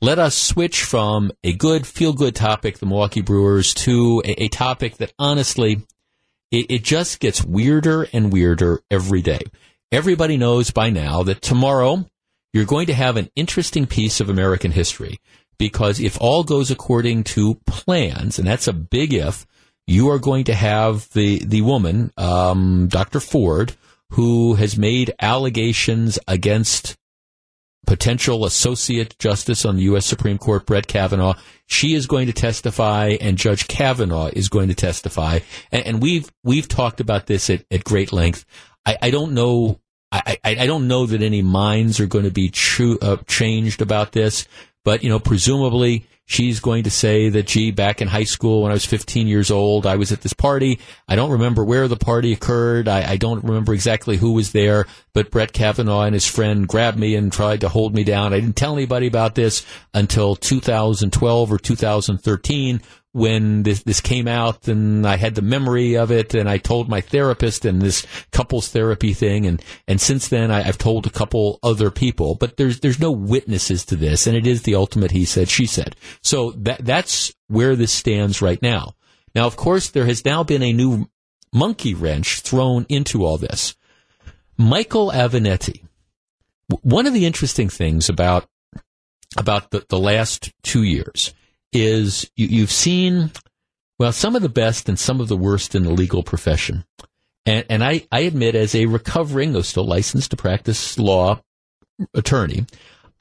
Let 0.00 0.18
us 0.18 0.36
switch 0.36 0.82
from 0.82 1.30
a 1.44 1.52
good, 1.52 1.86
feel 1.86 2.12
good 2.12 2.34
topic, 2.34 2.78
the 2.78 2.86
Milwaukee 2.86 3.20
Brewers, 3.20 3.72
to 3.74 4.20
a, 4.24 4.44
a 4.44 4.48
topic 4.48 4.96
that 4.96 5.12
honestly, 5.18 5.82
it, 6.50 6.66
it 6.70 6.82
just 6.82 7.20
gets 7.20 7.44
weirder 7.44 8.08
and 8.12 8.32
weirder 8.32 8.80
every 8.90 9.22
day. 9.22 9.42
Everybody 9.92 10.36
knows 10.36 10.70
by 10.70 10.90
now 10.90 11.22
that 11.22 11.40
tomorrow 11.40 12.06
you're 12.52 12.64
going 12.64 12.86
to 12.86 12.94
have 12.94 13.16
an 13.16 13.30
interesting 13.34 13.86
piece 13.86 14.20
of 14.20 14.28
American 14.28 14.72
history 14.72 15.20
because 15.58 16.00
if 16.00 16.18
all 16.20 16.44
goes 16.44 16.70
according 16.70 17.24
to 17.24 17.54
plans, 17.66 18.38
and 18.38 18.46
that's 18.46 18.68
a 18.68 18.72
big 18.72 19.12
if, 19.12 19.46
you 19.86 20.10
are 20.10 20.18
going 20.18 20.44
to 20.44 20.54
have 20.54 21.08
the, 21.10 21.44
the 21.44 21.62
woman, 21.62 22.12
um, 22.16 22.88
Dr. 22.88 23.20
Ford, 23.20 23.74
who 24.10 24.54
has 24.54 24.76
made 24.76 25.14
allegations 25.20 26.18
against 26.28 26.96
potential 27.86 28.44
associate 28.44 29.18
justice 29.18 29.64
on 29.64 29.76
the 29.76 29.82
U.S. 29.82 30.06
Supreme 30.06 30.38
Court, 30.38 30.66
Brett 30.66 30.86
Kavanaugh. 30.86 31.34
She 31.66 31.94
is 31.94 32.06
going 32.06 32.26
to 32.26 32.32
testify, 32.32 33.16
and 33.20 33.38
Judge 33.38 33.66
Kavanaugh 33.66 34.30
is 34.32 34.48
going 34.48 34.68
to 34.68 34.74
testify. 34.74 35.40
And, 35.70 35.86
and 35.86 36.02
we've 36.02 36.30
we've 36.44 36.68
talked 36.68 37.00
about 37.00 37.26
this 37.26 37.50
at, 37.50 37.64
at 37.70 37.84
great 37.84 38.12
length. 38.12 38.44
I, 38.86 38.96
I 39.02 39.10
don't 39.10 39.32
know 39.32 39.80
I, 40.12 40.38
I, 40.44 40.56
I 40.60 40.66
don't 40.66 40.86
know 40.86 41.06
that 41.06 41.22
any 41.22 41.42
minds 41.42 41.98
are 41.98 42.06
going 42.06 42.24
to 42.24 42.30
be 42.30 42.50
true, 42.50 42.98
uh, 43.00 43.16
changed 43.26 43.80
about 43.80 44.12
this, 44.12 44.46
but 44.84 45.02
you 45.02 45.08
know, 45.08 45.18
presumably 45.18 46.06
she's 46.24 46.60
going 46.60 46.84
to 46.84 46.90
say 46.90 47.28
that, 47.28 47.46
gee, 47.46 47.70
back 47.70 48.00
in 48.00 48.08
high 48.08 48.24
school 48.24 48.62
when 48.62 48.70
I 48.70 48.74
was 48.74 48.86
15 48.86 49.26
years 49.26 49.50
old, 49.50 49.86
I 49.86 49.96
was 49.96 50.12
at 50.12 50.22
this 50.22 50.32
party. 50.32 50.80
I 51.08 51.16
don't 51.16 51.32
remember 51.32 51.64
where 51.64 51.88
the 51.88 51.96
party 51.96 52.32
occurred. 52.32 52.88
I, 52.88 53.12
I 53.12 53.16
don't 53.16 53.44
remember 53.44 53.74
exactly 53.74 54.16
who 54.16 54.32
was 54.32 54.52
there, 54.52 54.86
but 55.12 55.30
Brett 55.30 55.52
Kavanaugh 55.52 56.02
and 56.02 56.14
his 56.14 56.26
friend 56.26 56.66
grabbed 56.66 56.98
me 56.98 57.14
and 57.14 57.32
tried 57.32 57.60
to 57.60 57.68
hold 57.68 57.94
me 57.94 58.04
down. 58.04 58.32
I 58.32 58.40
didn't 58.40 58.56
tell 58.56 58.74
anybody 58.74 59.06
about 59.06 59.34
this 59.34 59.64
until 59.92 60.36
2012 60.36 61.52
or 61.52 61.58
2013 61.58 62.80
when 63.12 63.62
this 63.62 63.82
this 63.82 64.00
came 64.00 64.26
out 64.26 64.68
and 64.68 65.06
I 65.06 65.16
had 65.16 65.34
the 65.34 65.42
memory 65.42 65.96
of 65.96 66.10
it 66.10 66.34
and 66.34 66.48
I 66.48 66.56
told 66.56 66.88
my 66.88 67.02
therapist 67.02 67.66
and 67.66 67.80
this 67.80 68.06
couples 68.30 68.68
therapy 68.68 69.12
thing 69.12 69.46
and 69.46 69.62
and 69.86 70.00
since 70.00 70.28
then 70.28 70.50
I, 70.50 70.62
have 70.62 70.78
told 70.78 71.06
a 71.06 71.10
couple 71.10 71.58
other 71.62 71.90
people 71.90 72.34
but 72.34 72.56
there's 72.56 72.80
there's 72.80 73.00
no 73.00 73.12
witnesses 73.12 73.84
to 73.86 73.96
this 73.96 74.26
and 74.26 74.34
it 74.34 74.46
is 74.46 74.62
the 74.62 74.71
ultimate 74.74 75.10
he 75.10 75.24
said 75.24 75.48
she 75.48 75.66
said. 75.66 75.96
So 76.22 76.52
that 76.52 76.84
that's 76.84 77.32
where 77.48 77.76
this 77.76 77.92
stands 77.92 78.42
right 78.42 78.60
now. 78.62 78.94
Now 79.34 79.46
of 79.46 79.56
course 79.56 79.90
there 79.90 80.06
has 80.06 80.24
now 80.24 80.42
been 80.44 80.62
a 80.62 80.72
new 80.72 81.08
monkey 81.52 81.94
wrench 81.94 82.40
thrown 82.40 82.86
into 82.88 83.24
all 83.24 83.38
this. 83.38 83.74
Michael 84.56 85.10
Avenatti. 85.10 85.82
One 86.82 87.06
of 87.06 87.12
the 87.12 87.26
interesting 87.26 87.68
things 87.68 88.08
about 88.08 88.48
about 89.36 89.70
the, 89.70 89.84
the 89.88 89.98
last 89.98 90.52
two 90.62 90.82
years 90.82 91.34
is 91.72 92.30
you, 92.36 92.46
you've 92.46 92.70
seen, 92.70 93.30
well, 93.98 94.12
some 94.12 94.36
of 94.36 94.42
the 94.42 94.48
best 94.48 94.88
and 94.88 94.98
some 94.98 95.20
of 95.20 95.28
the 95.28 95.36
worst 95.36 95.74
in 95.74 95.84
the 95.84 95.90
legal 95.90 96.22
profession. 96.22 96.84
And, 97.46 97.64
and 97.68 97.82
I, 97.82 98.06
I 98.12 98.20
admit, 98.20 98.54
as 98.54 98.74
a 98.74 98.86
recovering, 98.86 99.52
though 99.52 99.62
still 99.62 99.86
licensed 99.86 100.30
to 100.30 100.36
practice 100.36 100.98
law 100.98 101.42
attorney, 102.14 102.66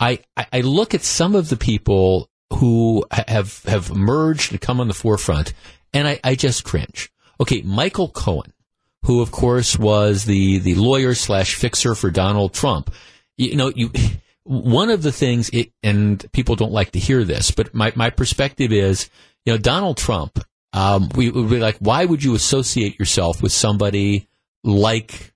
I, 0.01 0.19
I 0.51 0.61
look 0.61 0.95
at 0.95 1.03
some 1.03 1.35
of 1.35 1.49
the 1.49 1.57
people 1.57 2.29
who 2.53 3.05
have 3.11 3.63
have 3.65 3.89
emerged 3.91 4.51
and 4.51 4.59
come 4.59 4.81
on 4.81 4.87
the 4.87 4.93
forefront, 4.93 5.53
and 5.93 6.07
I, 6.07 6.19
I 6.23 6.35
just 6.35 6.63
cringe. 6.63 7.11
Okay, 7.39 7.61
Michael 7.61 8.09
Cohen, 8.09 8.51
who 9.03 9.21
of 9.21 9.31
course 9.31 9.77
was 9.77 10.25
the 10.25 10.57
the 10.59 10.75
lawyer 10.75 11.13
slash 11.13 11.55
fixer 11.55 11.95
for 11.95 12.09
Donald 12.09 12.53
Trump. 12.53 12.93
You 13.37 13.55
know, 13.55 13.71
you 13.75 13.91
one 14.43 14.89
of 14.89 15.03
the 15.03 15.11
things, 15.11 15.49
it, 15.49 15.71
and 15.83 16.25
people 16.31 16.55
don't 16.55 16.71
like 16.71 16.91
to 16.91 16.99
hear 16.99 17.23
this, 17.23 17.51
but 17.51 17.73
my 17.73 17.93
my 17.95 18.09
perspective 18.09 18.71
is, 18.71 19.09
you 19.45 19.53
know, 19.53 19.57
Donald 19.57 19.97
Trump. 19.97 20.43
Um, 20.73 21.09
we 21.15 21.29
would 21.29 21.49
be 21.49 21.59
like, 21.59 21.77
why 21.79 22.05
would 22.05 22.23
you 22.23 22.33
associate 22.33 22.97
yourself 22.97 23.43
with 23.43 23.51
somebody 23.51 24.27
like 24.63 25.33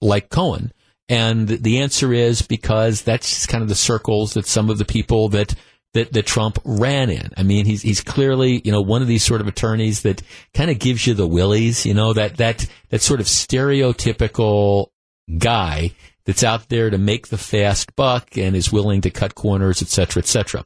like 0.00 0.28
Cohen? 0.28 0.72
And 1.08 1.48
the 1.48 1.78
answer 1.80 2.12
is 2.12 2.42
because 2.42 3.02
that's 3.02 3.46
kind 3.46 3.62
of 3.62 3.68
the 3.68 3.74
circles 3.74 4.34
that 4.34 4.46
some 4.46 4.70
of 4.70 4.78
the 4.78 4.84
people 4.84 5.28
that 5.30 5.54
that, 5.94 6.12
that 6.12 6.26
Trump 6.26 6.58
ran 6.64 7.08
in. 7.08 7.30
I 7.36 7.42
mean, 7.42 7.64
he's 7.64 7.82
he's 7.82 8.02
clearly 8.02 8.60
you 8.64 8.72
know 8.72 8.82
one 8.82 9.02
of 9.02 9.08
these 9.08 9.22
sort 9.22 9.40
of 9.40 9.46
attorneys 9.46 10.02
that 10.02 10.22
kind 10.52 10.70
of 10.70 10.78
gives 10.78 11.06
you 11.06 11.14
the 11.14 11.26
willies. 11.26 11.86
You 11.86 11.94
know 11.94 12.12
that 12.12 12.36
that 12.36 12.66
that 12.90 13.02
sort 13.02 13.20
of 13.20 13.26
stereotypical 13.26 14.88
guy 15.38 15.92
that's 16.24 16.44
out 16.44 16.68
there 16.68 16.90
to 16.90 16.98
make 16.98 17.28
the 17.28 17.38
fast 17.38 17.94
buck 17.96 18.36
and 18.36 18.54
is 18.54 18.72
willing 18.72 19.00
to 19.02 19.10
cut 19.10 19.34
corners, 19.34 19.80
et 19.80 19.88
cetera, 19.88 20.20
et 20.20 20.26
cetera. 20.26 20.64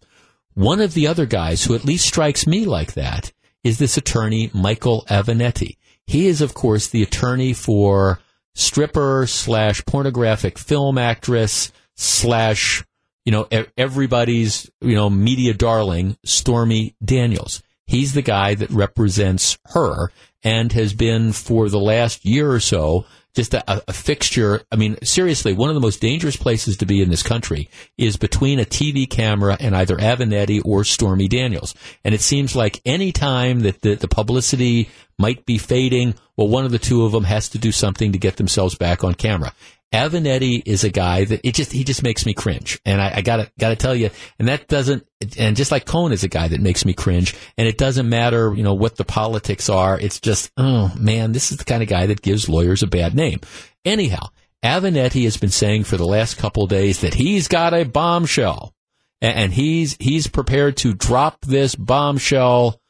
One 0.55 0.81
of 0.81 0.95
the 0.95 1.07
other 1.07 1.27
guys 1.27 1.65
who 1.65 1.75
at 1.75 1.85
least 1.85 2.07
strikes 2.07 2.47
me 2.47 2.65
like 2.65 2.95
that 2.95 3.31
is 3.63 3.79
this 3.79 3.97
attorney, 3.97 4.51
Michael 4.53 5.05
Avenatti. 5.09 5.77
He 6.07 6.27
is, 6.27 6.41
of 6.41 6.55
course, 6.55 6.89
the 6.89 7.03
attorney 7.03 7.53
for 7.53 8.21
stripper 8.55 9.27
slash 9.27 9.85
pornographic 9.85 10.59
film 10.59 10.99
actress 10.99 11.73
slash, 11.97 12.85
you 13.25 13.33
know, 13.33 13.49
everybody's, 13.77 14.71
you 14.81 14.95
know, 14.95 15.11
media 15.11 15.55
darling, 15.55 16.17
Stormy 16.25 16.95
Daniels. 17.05 17.63
He's 17.87 18.15
the 18.15 18.23
guy 18.23 18.55
that 18.55 18.71
represents 18.71 19.59
her 19.67 20.13
and 20.43 20.73
has 20.73 20.95
been 20.95 21.33
for 21.33 21.69
the 21.69 21.81
last 21.81 22.25
year 22.25 22.51
or 22.51 22.61
so 22.61 23.05
just 23.35 23.55
a, 23.55 23.83
a, 23.89 23.93
fixture. 23.93 24.63
I 24.73 24.77
mean, 24.77 24.97
seriously, 25.03 25.53
one 25.53 25.71
of 25.71 25.75
the 25.75 25.81
most 25.81 26.01
dangerous 26.01 26.37
places 26.37 26.77
to 26.79 26.87
be 26.87 27.01
in 27.01 27.11
this 27.11 27.23
country 27.23 27.69
is 27.97 28.17
between 28.17 28.59
a 28.59 28.65
TV 28.65 29.09
camera 29.09 29.57
and 29.61 29.75
either 29.77 29.97
Avenatti 29.97 30.61
or 30.65 30.85
Stormy 30.85 31.29
Daniels. 31.29 31.75
And 32.05 32.15
it 32.15 32.21
seems 32.21 32.57
like 32.57 32.81
any 32.85 33.13
time 33.13 33.61
that 33.61 33.83
the, 33.83 33.95
the 33.95 34.09
publicity 34.09 34.91
might 35.19 35.47
be 35.47 35.59
fading, 35.59 36.15
well, 36.37 36.49
one 36.49 36.65
of 36.65 36.73
the 36.73 36.79
two 36.79 37.05
of 37.05 37.13
them 37.13 37.25
has 37.25 37.49
to 37.51 37.59
do 37.59 37.71
something 37.71 38.13
to 38.13 38.19
get 38.19 38.37
themselves 38.37 38.75
back 38.75 39.05
on 39.05 39.15
camera. 39.15 39.53
Avenatti 39.93 40.63
is 40.65 40.85
a 40.85 40.91
guy 40.91 41.25
that 41.25 41.41
it 41.43 41.55
just 41.55 41.73
he 41.73 41.83
just 41.83 42.05
makes 42.05 42.25
me 42.25 42.33
cringe, 42.33 42.81
and 42.85 43.01
I, 43.01 43.17
I, 43.17 43.23
gotta 43.23 43.51
gotta 43.59 43.75
tell 43.75 43.95
you, 43.95 44.11
and 44.39 44.47
that 44.47 44.69
doesn't, 44.69 45.05
and 45.37 45.57
just 45.57 45.73
like 45.73 45.85
Cohen 45.85 46.13
is 46.13 46.23
a 46.23 46.29
guy 46.29 46.47
that 46.47 46.61
makes 46.61 46.85
me 46.85 46.93
cringe, 46.93 47.35
and 47.59 47.67
it 47.67 47.77
doesn't 47.77 48.09
matter, 48.09 48.55
you 48.55 48.63
know, 48.63 48.75
what 48.75 48.97
the 48.97 49.05
politics 49.05 49.69
are. 49.69 49.99
It's 49.99 50.21
just, 50.21 50.53
oh 50.57 50.95
man, 50.97 51.33
this 51.33 51.51
is 51.51 51.59
the 51.59 51.65
kind 51.65 51.83
of 51.83 51.89
guy 51.89 52.07
that 52.07 52.23
gives 52.23 52.49
lawyers 52.49 52.85
a 52.85 52.87
bad 52.87 53.17
name. 53.17 53.41
Anyhow, 53.85 54.29
Avenatti 54.65 55.25
has 55.25 55.37
been 55.37 55.51
saying 55.51 55.85
for 55.85 55.97
the 55.97 56.07
last 56.07 56.39
couple 56.39 56.69
days 56.69 57.01
that 57.01 57.15
he's 57.15 57.49
got 57.49 57.75
a 57.75 57.85
bombshell, 57.85 58.73
and, 59.21 59.37
and 59.37 59.53
he's 59.53 59.97
he's 59.99 60.29
prepared 60.29 60.77
to 60.79 60.95
drop 60.95 61.41
this 61.41 61.75
bombshell 61.75 62.81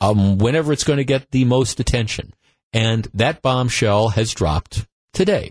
um, 0.00 0.38
whenever 0.38 0.72
it's 0.72 0.84
going 0.84 0.98
to 0.98 1.04
get 1.04 1.32
the 1.32 1.46
most 1.46 1.80
attention, 1.80 2.32
and 2.72 3.08
that 3.12 3.42
bombshell 3.42 4.10
has 4.10 4.32
dropped 4.32 4.86
today. 5.12 5.50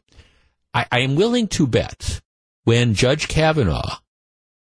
I, 0.74 0.86
I 0.92 1.00
am 1.00 1.16
willing 1.16 1.48
to 1.50 1.68
bet 1.68 2.22
when 2.64 2.94
Judge 2.94 3.28
Kavanaugh 3.28 3.98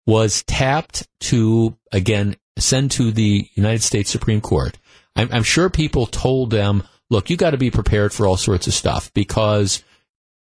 was 0.07 0.43
tapped 0.45 1.07
to, 1.21 1.77
again, 1.93 2.37
send 2.59 2.91
to 2.93 3.11
the 3.13 3.49
United 3.55 3.83
States 3.83 4.11
Supreme 4.11 4.41
Court, 4.41 4.79
I'm, 5.15 5.29
I'm 5.33 5.43
sure 5.43 5.71
people 5.71 6.07
told 6.07 6.51
them, 6.51 6.83
look, 7.11 7.31
you 7.31 7.37
got 7.37 7.51
to 7.51 7.59
be 7.59 7.71
prepared 7.71 8.13
for 8.13 8.27
all 8.27 8.37
sorts 8.37 8.67
of 8.67 8.75
stuff 8.75 9.13
because 9.15 9.83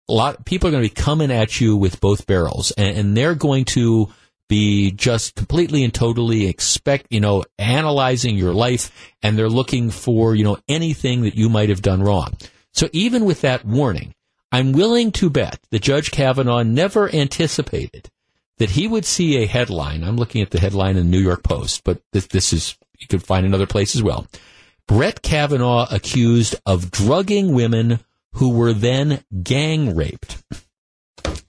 a 0.08 0.12
lot 0.12 0.44
people 0.44 0.68
are 0.68 0.72
going 0.72 0.82
to 0.82 0.88
be 0.88 1.02
coming 1.02 1.30
at 1.30 1.60
you 1.60 1.76
with 1.76 2.00
both 2.00 2.26
barrels 2.26 2.72
and, 2.72 2.96
and 2.96 3.16
they're 3.16 3.34
going 3.34 3.64
to 3.64 4.08
be 4.48 4.90
just 4.90 5.36
completely 5.36 5.84
and 5.84 5.94
totally 5.94 6.46
expect, 6.46 7.06
you 7.10 7.20
know, 7.20 7.44
analyzing 7.58 8.36
your 8.36 8.52
life 8.52 8.90
and 9.22 9.38
they're 9.38 9.48
looking 9.48 9.90
for, 9.90 10.34
you 10.34 10.42
know, 10.42 10.58
anything 10.68 11.22
that 11.22 11.36
you 11.36 11.48
might 11.48 11.68
have 11.68 11.82
done 11.82 12.02
wrong. 12.02 12.32
So 12.72 12.88
even 12.92 13.24
with 13.24 13.42
that 13.42 13.64
warning, 13.64 14.12
I'm 14.52 14.72
willing 14.72 15.12
to 15.12 15.30
bet 15.30 15.60
that 15.70 15.82
Judge 15.82 16.10
Kavanaugh 16.10 16.62
never 16.62 17.12
anticipated 17.14 18.10
that 18.58 18.70
he 18.70 18.86
would 18.86 19.04
see 19.04 19.38
a 19.38 19.46
headline. 19.46 20.04
I'm 20.04 20.16
looking 20.16 20.42
at 20.42 20.50
the 20.50 20.60
headline 20.60 20.96
in 20.96 21.04
the 21.04 21.10
New 21.10 21.22
York 21.22 21.42
Post, 21.42 21.82
but 21.84 22.02
this, 22.12 22.26
this 22.26 22.52
is, 22.52 22.76
you 22.98 23.06
could 23.06 23.22
find 23.22 23.46
another 23.46 23.66
place 23.66 23.94
as 23.94 24.02
well. 24.02 24.26
Brett 24.86 25.22
Kavanaugh 25.22 25.86
accused 25.90 26.56
of 26.66 26.90
drugging 26.90 27.54
women 27.54 28.00
who 28.32 28.50
were 28.50 28.72
then 28.72 29.24
gang 29.42 29.94
raped. 29.94 30.42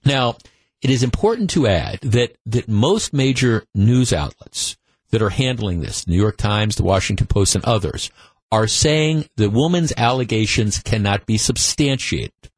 Now, 0.06 0.38
it 0.82 0.90
is 0.90 1.04
important 1.04 1.50
to 1.52 1.68
add 1.68 2.00
that, 2.02 2.38
that 2.46 2.68
most 2.68 3.14
major 3.14 3.66
news 3.74 4.14
outlets 4.14 4.78
that 5.10 5.22
are 5.22 5.30
handling 5.30 5.82
this, 5.82 6.08
New 6.08 6.16
York 6.18 6.38
Times, 6.38 6.76
the 6.76 6.84
Washington 6.84 7.28
Post, 7.28 7.56
and 7.56 7.66
others, 7.66 8.12
are 8.52 8.68
saying 8.68 9.28
the 9.38 9.50
woman's 9.50 9.92
allegations 9.98 10.80
cannot 10.80 11.26
be 11.26 11.38
substantiated. 11.38 12.51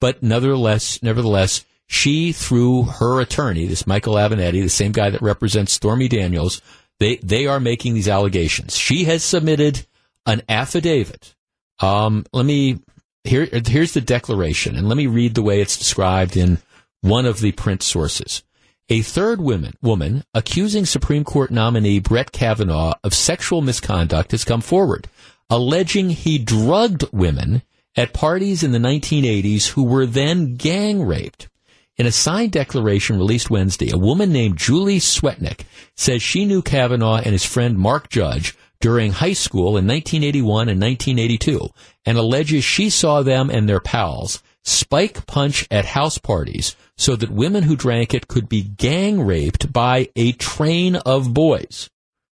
But 0.00 0.22
nevertheless, 0.22 1.02
nevertheless, 1.02 1.64
she, 1.86 2.32
through 2.32 2.82
her 2.82 3.20
attorney, 3.20 3.66
this 3.66 3.86
Michael 3.86 4.14
Avenatti, 4.14 4.62
the 4.62 4.68
same 4.68 4.92
guy 4.92 5.10
that 5.10 5.22
represents 5.22 5.72
Stormy 5.72 6.08
Daniels, 6.08 6.60
they, 6.98 7.16
they 7.16 7.46
are 7.46 7.60
making 7.60 7.94
these 7.94 8.08
allegations. 8.08 8.76
She 8.76 9.04
has 9.04 9.22
submitted 9.22 9.86
an 10.24 10.42
affidavit. 10.48 11.34
Um, 11.80 12.26
let 12.32 12.44
me, 12.44 12.80
here, 13.24 13.48
here's 13.66 13.94
the 13.94 14.00
declaration, 14.00 14.76
and 14.76 14.88
let 14.88 14.96
me 14.96 15.06
read 15.06 15.34
the 15.34 15.42
way 15.42 15.60
it's 15.60 15.76
described 15.76 16.36
in 16.36 16.58
one 17.02 17.26
of 17.26 17.40
the 17.40 17.52
print 17.52 17.82
sources. 17.82 18.42
A 18.88 19.02
third 19.02 19.40
woman, 19.40 19.74
woman 19.82 20.24
accusing 20.32 20.86
Supreme 20.86 21.24
Court 21.24 21.50
nominee 21.50 21.98
Brett 21.98 22.32
Kavanaugh 22.32 22.94
of 23.02 23.14
sexual 23.14 23.60
misconduct 23.60 24.30
has 24.30 24.44
come 24.44 24.60
forward, 24.60 25.08
alleging 25.50 26.10
he 26.10 26.38
drugged 26.38 27.04
women 27.12 27.62
at 27.96 28.12
parties 28.12 28.62
in 28.62 28.72
the 28.72 28.78
1980s 28.78 29.68
who 29.68 29.84
were 29.84 30.06
then 30.06 30.54
gang 30.56 31.04
raped. 31.04 31.48
In 31.96 32.06
a 32.06 32.12
signed 32.12 32.52
declaration 32.52 33.16
released 33.16 33.48
Wednesday, 33.48 33.90
a 33.90 33.96
woman 33.98 34.30
named 34.30 34.58
Julie 34.58 35.00
Swetnick 35.00 35.64
says 35.96 36.22
she 36.22 36.44
knew 36.44 36.60
Kavanaugh 36.60 37.16
and 37.16 37.32
his 37.32 37.44
friend 37.44 37.78
Mark 37.78 38.10
Judge 38.10 38.54
during 38.80 39.12
high 39.12 39.32
school 39.32 39.78
in 39.78 39.86
1981 39.86 40.68
and 40.68 40.80
1982 40.80 41.70
and 42.04 42.18
alleges 42.18 42.64
she 42.64 42.90
saw 42.90 43.22
them 43.22 43.48
and 43.48 43.66
their 43.66 43.80
pals 43.80 44.42
spike 44.62 45.26
punch 45.26 45.66
at 45.70 45.84
house 45.84 46.18
parties 46.18 46.76
so 46.98 47.16
that 47.16 47.30
women 47.30 47.62
who 47.62 47.76
drank 47.76 48.12
it 48.12 48.28
could 48.28 48.48
be 48.48 48.62
gang 48.62 49.20
raped 49.20 49.72
by 49.72 50.08
a 50.16 50.32
train 50.32 50.96
of 50.96 51.32
boys. 51.32 51.88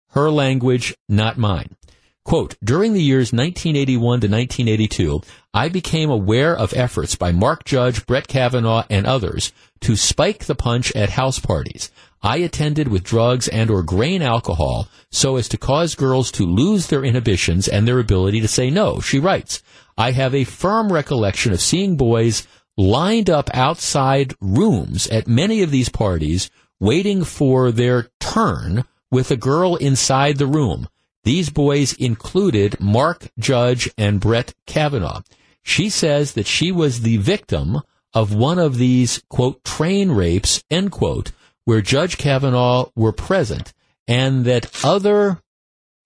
Her 0.09 0.29
language, 0.29 0.95
not 1.07 1.37
mine. 1.37 1.75
Quote, 2.29 2.57
during 2.63 2.93
the 2.93 3.01
years 3.01 3.33
1981 3.33 3.97
to 3.97 4.27
1982, 4.27 5.21
I 5.51 5.67
became 5.67 6.11
aware 6.11 6.55
of 6.55 6.75
efforts 6.75 7.15
by 7.15 7.31
Mark 7.31 7.65
Judge, 7.65 8.05
Brett 8.05 8.27
Kavanaugh, 8.27 8.83
and 8.87 9.07
others 9.07 9.51
to 9.79 9.95
spike 9.95 10.45
the 10.45 10.53
punch 10.53 10.95
at 10.95 11.09
house 11.09 11.39
parties. 11.39 11.89
I 12.21 12.37
attended 12.37 12.87
with 12.87 13.03
drugs 13.03 13.47
and 13.47 13.71
or 13.71 13.81
grain 13.81 14.21
alcohol 14.21 14.89
so 15.09 15.37
as 15.37 15.49
to 15.49 15.57
cause 15.57 15.95
girls 15.95 16.29
to 16.33 16.45
lose 16.45 16.85
their 16.85 17.03
inhibitions 17.03 17.67
and 17.67 17.87
their 17.87 17.97
ability 17.97 18.41
to 18.41 18.47
say 18.47 18.69
no. 18.69 18.99
She 18.99 19.17
writes, 19.17 19.63
I 19.97 20.11
have 20.11 20.35
a 20.35 20.43
firm 20.43 20.93
recollection 20.93 21.51
of 21.51 21.59
seeing 21.59 21.97
boys 21.97 22.47
lined 22.77 23.31
up 23.31 23.49
outside 23.55 24.35
rooms 24.39 25.07
at 25.07 25.27
many 25.27 25.63
of 25.63 25.71
these 25.71 25.89
parties 25.89 26.51
waiting 26.79 27.23
for 27.23 27.71
their 27.71 28.11
turn 28.19 28.85
with 29.09 29.31
a 29.31 29.35
girl 29.35 29.77
inside 29.77 30.37
the 30.37 30.45
room. 30.45 30.87
These 31.23 31.49
boys 31.49 31.93
included 31.93 32.79
Mark 32.79 33.29
Judge 33.37 33.89
and 33.97 34.19
Brett 34.19 34.53
Kavanaugh. 34.65 35.21
She 35.61 35.89
says 35.89 36.33
that 36.33 36.47
she 36.47 36.71
was 36.71 37.01
the 37.01 37.17
victim 37.17 37.81
of 38.13 38.33
one 38.33 38.57
of 38.57 38.77
these, 38.77 39.21
quote, 39.29 39.63
train 39.63 40.11
rapes, 40.11 40.63
end 40.71 40.91
quote, 40.91 41.31
where 41.65 41.81
Judge 41.81 42.17
Kavanaugh 42.17 42.89
were 42.95 43.11
present 43.11 43.73
and 44.07 44.45
that 44.45 44.83
other 44.83 45.41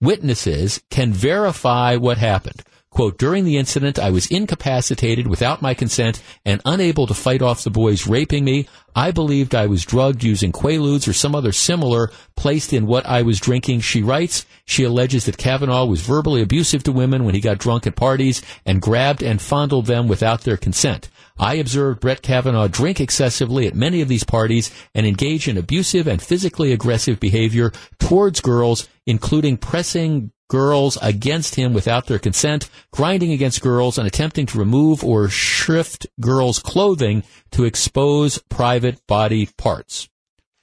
witnesses 0.02 0.84
can 0.90 1.14
verify 1.14 1.96
what 1.96 2.18
happened. 2.18 2.64
Quote, 2.94 3.18
during 3.18 3.44
the 3.44 3.58
incident, 3.58 3.98
I 3.98 4.12
was 4.12 4.28
incapacitated 4.28 5.26
without 5.26 5.64
my 5.64 5.74
consent 5.74 6.22
and 6.46 6.62
unable 6.64 7.08
to 7.08 7.16
fight 7.16 7.42
off 7.42 7.64
the 7.64 7.72
boys 7.72 8.06
raping 8.06 8.46
me. 8.46 8.68
I 8.96 9.10
believed 9.10 9.56
I 9.56 9.66
was 9.66 9.84
drugged 9.84 10.24
using 10.24 10.52
Quaaludes 10.52 11.08
or 11.08 11.14
some 11.14 11.34
other 11.34 11.52
similar 11.52 12.12
placed 12.36 12.72
in 12.72 12.86
what 12.86 13.08
I 13.08 13.24
was 13.24 13.40
drinking. 13.40 13.80
She 13.80 14.04
writes, 14.04 14.46
she 14.66 14.84
alleges 14.84 15.26
that 15.26 15.40
Kavanaugh 15.40 15.86
was 15.86 16.02
verbally 16.02 16.44
abusive 16.44 16.84
to 16.84 16.92
women 16.92 17.24
when 17.26 17.34
he 17.34 17.42
got 17.42 17.58
drunk 17.58 17.88
at 17.88 17.96
parties 17.96 18.44
and 18.64 18.80
grabbed 18.80 19.24
and 19.24 19.42
fondled 19.42 19.88
them 19.88 20.08
without 20.08 20.42
their 20.42 20.56
consent. 20.56 21.10
I 21.40 21.56
observed 21.56 22.00
Brett 22.00 22.22
Kavanaugh 22.22 22.68
drink 22.68 23.02
excessively 23.02 23.66
at 23.66 23.74
many 23.74 24.02
of 24.02 24.08
these 24.08 24.24
parties 24.24 24.70
and 24.94 25.08
engage 25.08 25.48
in 25.48 25.58
abusive 25.58 26.06
and 26.06 26.22
physically 26.22 26.72
aggressive 26.72 27.20
behavior 27.20 27.72
towards 27.98 28.40
girls, 28.40 28.88
including 29.08 29.58
pressing 29.58 30.32
girls 30.54 30.98
against 31.02 31.56
him 31.56 31.74
without 31.74 32.06
their 32.06 32.20
consent, 32.20 32.70
grinding 32.92 33.32
against 33.32 33.60
girls, 33.60 33.98
and 33.98 34.06
attempting 34.06 34.46
to 34.46 34.60
remove 34.60 35.04
or 35.04 35.28
shift 35.28 36.06
girls' 36.22 36.60
clothing 36.60 37.24
to 37.50 37.64
expose 37.64 38.38
private 38.50 39.02
body 39.08 39.48
parts. 39.58 40.08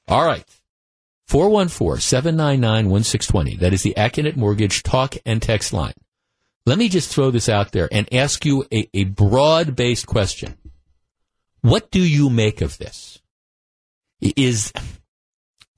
All 0.07 0.25
right. 0.25 0.45
414-799-1620. 1.29 3.59
That 3.59 3.73
is 3.73 3.83
the 3.83 3.95
Accunet 3.97 4.37
Mortgage 4.37 4.85
talk 4.85 5.17
and 5.27 5.43
text 5.43 5.73
line. 5.73 5.95
Let 6.65 6.79
me 6.79 6.89
just 6.89 7.13
throw 7.13 7.33
this 7.33 7.49
out 7.49 7.73
there 7.73 7.89
and 7.91 8.07
ask 8.15 8.45
you 8.45 8.65
a, 8.73 8.89
a 8.95 9.03
broad 9.05 9.75
based 9.75 10.07
question. 10.07 10.57
What 11.63 11.91
do 11.91 12.01
you 12.01 12.31
make 12.31 12.61
of 12.61 12.79
this? 12.79 13.21
Is, 14.21 14.73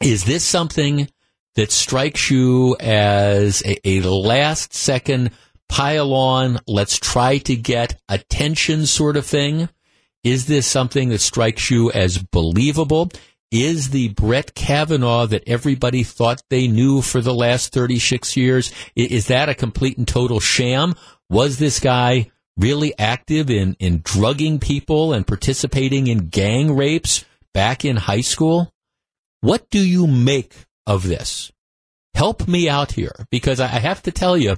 is 0.02 0.24
this 0.24 0.44
something 0.44 1.08
that 1.54 1.70
strikes 1.70 2.30
you 2.30 2.76
as 2.80 3.62
a, 3.64 3.76
a 3.88 4.00
last 4.00 4.72
second 4.72 5.30
pile 5.68 6.12
on, 6.12 6.58
let's 6.66 6.98
try 6.98 7.38
to 7.38 7.56
get 7.56 8.00
attention 8.08 8.86
sort 8.86 9.16
of 9.16 9.26
thing? 9.26 9.68
Is 10.24 10.46
this 10.46 10.66
something 10.66 11.08
that 11.08 11.20
strikes 11.20 11.70
you 11.70 11.90
as 11.90 12.18
believable? 12.18 13.10
Is 13.50 13.90
the 13.90 14.08
Brett 14.08 14.54
Kavanaugh 14.54 15.26
that 15.26 15.42
everybody 15.46 16.04
thought 16.04 16.42
they 16.48 16.68
knew 16.68 17.02
for 17.02 17.20
the 17.20 17.34
last 17.34 17.72
36 17.72 18.36
years, 18.36 18.72
is 18.94 19.26
that 19.26 19.48
a 19.48 19.54
complete 19.54 19.98
and 19.98 20.08
total 20.08 20.40
sham? 20.40 20.94
Was 21.28 21.58
this 21.58 21.80
guy 21.80 22.30
really 22.56 22.96
active 22.98 23.50
in, 23.50 23.76
in 23.78 24.00
drugging 24.04 24.58
people 24.58 25.12
and 25.12 25.26
participating 25.26 26.06
in 26.06 26.28
gang 26.28 26.76
rapes 26.76 27.24
back 27.52 27.84
in 27.84 27.96
high 27.96 28.20
school? 28.20 28.72
What 29.40 29.68
do 29.70 29.80
you 29.80 30.06
make 30.06 30.54
of 30.86 31.02
this? 31.02 31.50
Help 32.14 32.46
me 32.46 32.68
out 32.68 32.92
here 32.92 33.26
because 33.30 33.60
I 33.60 33.66
have 33.66 34.02
to 34.02 34.12
tell 34.12 34.36
you, 34.36 34.56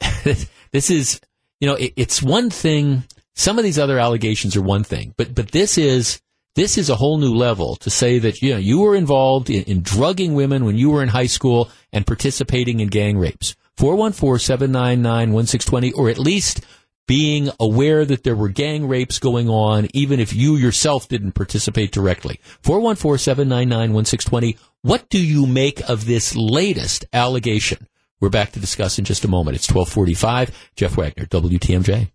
this 0.72 0.90
is, 0.90 1.20
you 1.60 1.68
know, 1.68 1.74
it, 1.74 1.92
it's 1.96 2.22
one 2.22 2.50
thing. 2.50 3.04
Some 3.34 3.58
of 3.58 3.64
these 3.64 3.78
other 3.78 3.98
allegations 3.98 4.56
are 4.56 4.62
one 4.62 4.84
thing, 4.84 5.12
but, 5.16 5.34
but 5.34 5.50
this 5.50 5.76
is, 5.76 6.20
this 6.54 6.78
is 6.78 6.88
a 6.88 6.94
whole 6.94 7.18
new 7.18 7.34
level 7.34 7.74
to 7.76 7.90
say 7.90 8.18
that, 8.20 8.40
you 8.40 8.52
know, 8.52 8.58
you 8.58 8.80
were 8.80 8.94
involved 8.94 9.50
in, 9.50 9.64
in 9.64 9.82
drugging 9.82 10.34
women 10.34 10.64
when 10.64 10.76
you 10.76 10.90
were 10.90 11.02
in 11.02 11.08
high 11.08 11.26
school 11.26 11.68
and 11.92 12.06
participating 12.06 12.80
in 12.80 12.88
gang 12.88 13.18
rapes. 13.18 13.56
414-799-1620 13.76 15.96
or 15.96 16.08
at 16.08 16.18
least 16.18 16.60
being 17.06 17.50
aware 17.60 18.04
that 18.04 18.24
there 18.24 18.36
were 18.36 18.48
gang 18.48 18.88
rapes 18.88 19.18
going 19.18 19.48
on, 19.48 19.88
even 19.92 20.20
if 20.20 20.34
you 20.34 20.56
yourself 20.56 21.08
didn't 21.08 21.32
participate 21.32 21.92
directly. 21.92 22.40
414-799-1620. 22.62 24.58
What 24.84 25.08
do 25.08 25.18
you 25.18 25.46
make 25.46 25.80
of 25.88 26.04
this 26.04 26.36
latest 26.36 27.06
allegation? 27.10 27.88
We're 28.20 28.28
back 28.28 28.52
to 28.52 28.60
discuss 28.60 28.98
in 28.98 29.06
just 29.06 29.24
a 29.24 29.28
moment. 29.28 29.56
It's 29.56 29.66
1245. 29.66 30.72
Jeff 30.76 30.98
Wagner, 30.98 31.24
WTMJ. 31.24 32.10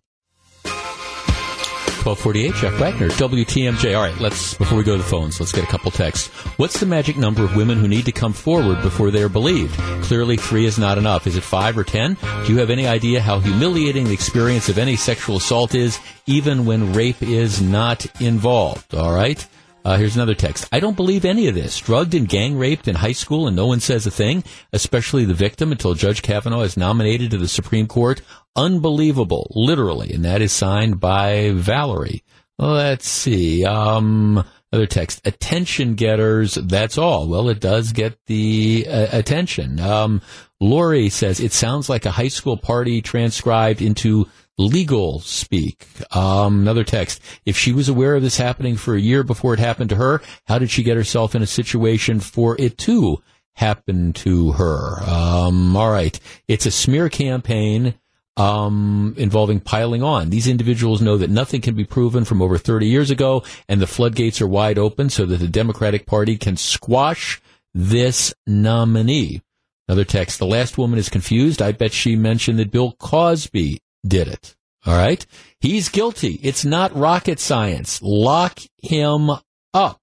1248, 0.62 2.54
Jeff 2.54 2.78
Wagner, 2.78 3.08
WTMJ. 3.08 3.96
All 3.96 4.02
right, 4.04 4.16
let's, 4.20 4.54
before 4.54 4.78
we 4.78 4.84
go 4.84 4.92
to 4.92 5.02
the 5.02 5.08
phones, 5.08 5.40
let's 5.40 5.50
get 5.50 5.64
a 5.64 5.66
couple 5.66 5.90
texts. 5.90 6.28
What's 6.58 6.78
the 6.78 6.86
magic 6.86 7.16
number 7.16 7.42
of 7.42 7.56
women 7.56 7.76
who 7.76 7.88
need 7.88 8.04
to 8.04 8.12
come 8.12 8.32
forward 8.32 8.80
before 8.82 9.10
they 9.10 9.24
are 9.24 9.28
believed? 9.28 9.74
Clearly, 10.04 10.36
three 10.36 10.64
is 10.64 10.78
not 10.78 10.96
enough. 10.96 11.26
Is 11.26 11.34
it 11.34 11.42
five 11.42 11.76
or 11.76 11.82
ten? 11.82 12.16
Do 12.46 12.52
you 12.52 12.60
have 12.60 12.70
any 12.70 12.86
idea 12.86 13.20
how 13.20 13.40
humiliating 13.40 14.04
the 14.04 14.14
experience 14.14 14.68
of 14.68 14.78
any 14.78 14.94
sexual 14.94 15.38
assault 15.38 15.74
is, 15.74 15.98
even 16.26 16.66
when 16.66 16.92
rape 16.92 17.20
is 17.20 17.60
not 17.60 18.06
involved? 18.20 18.94
All 18.94 19.12
right. 19.12 19.44
Uh, 19.84 19.96
here's 19.96 20.16
another 20.16 20.34
text. 20.34 20.68
I 20.72 20.80
don't 20.80 20.96
believe 20.96 21.24
any 21.24 21.48
of 21.48 21.54
this. 21.54 21.78
Drugged 21.78 22.14
and 22.14 22.28
gang 22.28 22.58
raped 22.58 22.86
in 22.86 22.96
high 22.96 23.12
school 23.12 23.46
and 23.46 23.56
no 23.56 23.66
one 23.66 23.80
says 23.80 24.06
a 24.06 24.10
thing, 24.10 24.44
especially 24.72 25.24
the 25.24 25.34
victim 25.34 25.72
until 25.72 25.94
Judge 25.94 26.22
Kavanaugh 26.22 26.62
is 26.62 26.76
nominated 26.76 27.30
to 27.30 27.38
the 27.38 27.48
Supreme 27.48 27.86
Court. 27.86 28.20
Unbelievable, 28.54 29.50
literally. 29.54 30.12
And 30.12 30.24
that 30.24 30.42
is 30.42 30.52
signed 30.52 31.00
by 31.00 31.52
Valerie. 31.54 32.22
Let's 32.58 33.08
see. 33.08 33.64
Um, 33.64 34.44
other 34.72 34.86
text. 34.86 35.26
Attention 35.26 35.94
getters. 35.94 36.54
That's 36.54 36.98
all. 36.98 37.26
Well, 37.26 37.48
it 37.48 37.60
does 37.60 37.92
get 37.92 38.18
the 38.26 38.86
uh, 38.88 39.06
attention. 39.12 39.80
Um, 39.80 40.20
Lori 40.60 41.08
says 41.08 41.40
it 41.40 41.52
sounds 41.52 41.88
like 41.88 42.04
a 42.04 42.10
high 42.10 42.28
school 42.28 42.58
party 42.58 43.00
transcribed 43.00 43.80
into 43.80 44.28
legal 44.58 45.20
speak. 45.20 45.86
Um, 46.14 46.60
another 46.60 46.84
text. 46.84 47.20
If 47.44 47.56
she 47.56 47.72
was 47.72 47.88
aware 47.88 48.16
of 48.16 48.22
this 48.22 48.36
happening 48.36 48.76
for 48.76 48.94
a 48.94 49.00
year 49.00 49.22
before 49.22 49.54
it 49.54 49.60
happened 49.60 49.90
to 49.90 49.96
her, 49.96 50.20
how 50.46 50.58
did 50.58 50.70
she 50.70 50.82
get 50.82 50.96
herself 50.96 51.34
in 51.34 51.42
a 51.42 51.46
situation 51.46 52.20
for 52.20 52.56
it 52.58 52.78
to 52.78 53.22
happen 53.54 54.12
to 54.14 54.52
her? 54.52 55.02
Um, 55.02 55.76
all 55.76 55.90
right. 55.90 56.18
It's 56.48 56.66
a 56.66 56.70
smear 56.70 57.08
campaign. 57.08 57.94
Um, 58.36 59.14
involving 59.18 59.60
piling 59.60 60.02
on. 60.02 60.30
These 60.30 60.46
individuals 60.46 61.02
know 61.02 61.18
that 61.18 61.28
nothing 61.28 61.60
can 61.60 61.74
be 61.74 61.84
proven 61.84 62.24
from 62.24 62.40
over 62.40 62.56
30 62.56 62.86
years 62.86 63.10
ago, 63.10 63.42
and 63.68 63.82
the 63.82 63.86
floodgates 63.86 64.40
are 64.40 64.46
wide 64.46 64.78
open 64.78 65.10
so 65.10 65.26
that 65.26 65.40
the 65.40 65.48
Democratic 65.48 66.06
Party 66.06 66.38
can 66.38 66.56
squash 66.56 67.42
this 67.74 68.32
nominee. 68.46 69.42
Another 69.88 70.04
text. 70.04 70.38
The 70.38 70.46
last 70.46 70.78
woman 70.78 70.98
is 70.98 71.08
confused. 71.08 71.60
I 71.60 71.72
bet 71.72 71.92
she 71.92 72.16
mentioned 72.16 72.58
that 72.60 72.70
Bill 72.70 72.92
Cosby 72.92 73.80
did 74.06 74.28
it. 74.28 74.56
All 74.86 74.96
right. 74.96 75.24
He's 75.60 75.88
guilty. 75.88 76.40
It's 76.42 76.64
not 76.64 76.96
rocket 76.96 77.38
science. 77.38 78.00
Lock 78.02 78.60
him 78.82 79.30
up. 79.74 80.00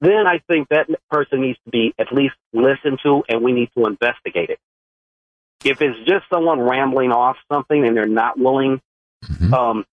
then 0.00 0.26
I 0.26 0.40
think 0.48 0.68
that 0.68 0.88
person 1.10 1.42
needs 1.42 1.58
to 1.64 1.70
be 1.70 1.94
at 1.98 2.12
least 2.12 2.34
listened 2.52 2.98
to, 3.04 3.22
and 3.28 3.42
we 3.42 3.52
need 3.52 3.70
to 3.76 3.86
investigate 3.86 4.50
it. 4.50 4.58
If 5.64 5.80
it's 5.80 5.98
just 6.06 6.24
someone 6.32 6.60
rambling 6.60 7.10
off 7.10 7.36
something 7.50 7.84
and 7.86 7.96
they're 7.96 8.06
not 8.06 8.38
willing 8.38 8.80
mm-hmm. 9.24 9.54
um, 9.54 9.84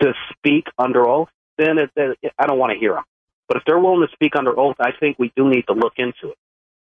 to 0.00 0.12
speak 0.32 0.64
under 0.78 1.08
oath, 1.08 1.28
then 1.58 1.78
it, 1.78 1.90
it, 1.96 2.32
I 2.38 2.46
don't 2.46 2.58
want 2.58 2.72
to 2.72 2.78
hear 2.78 2.94
them. 2.94 3.04
But 3.48 3.58
if 3.58 3.62
they're 3.66 3.78
willing 3.78 4.06
to 4.06 4.12
speak 4.14 4.36
under 4.36 4.58
oath, 4.58 4.76
I 4.80 4.90
think 4.98 5.18
we 5.18 5.32
do 5.36 5.48
need 5.48 5.66
to 5.68 5.74
look 5.74 5.94
into 5.98 6.32
it. 6.32 6.38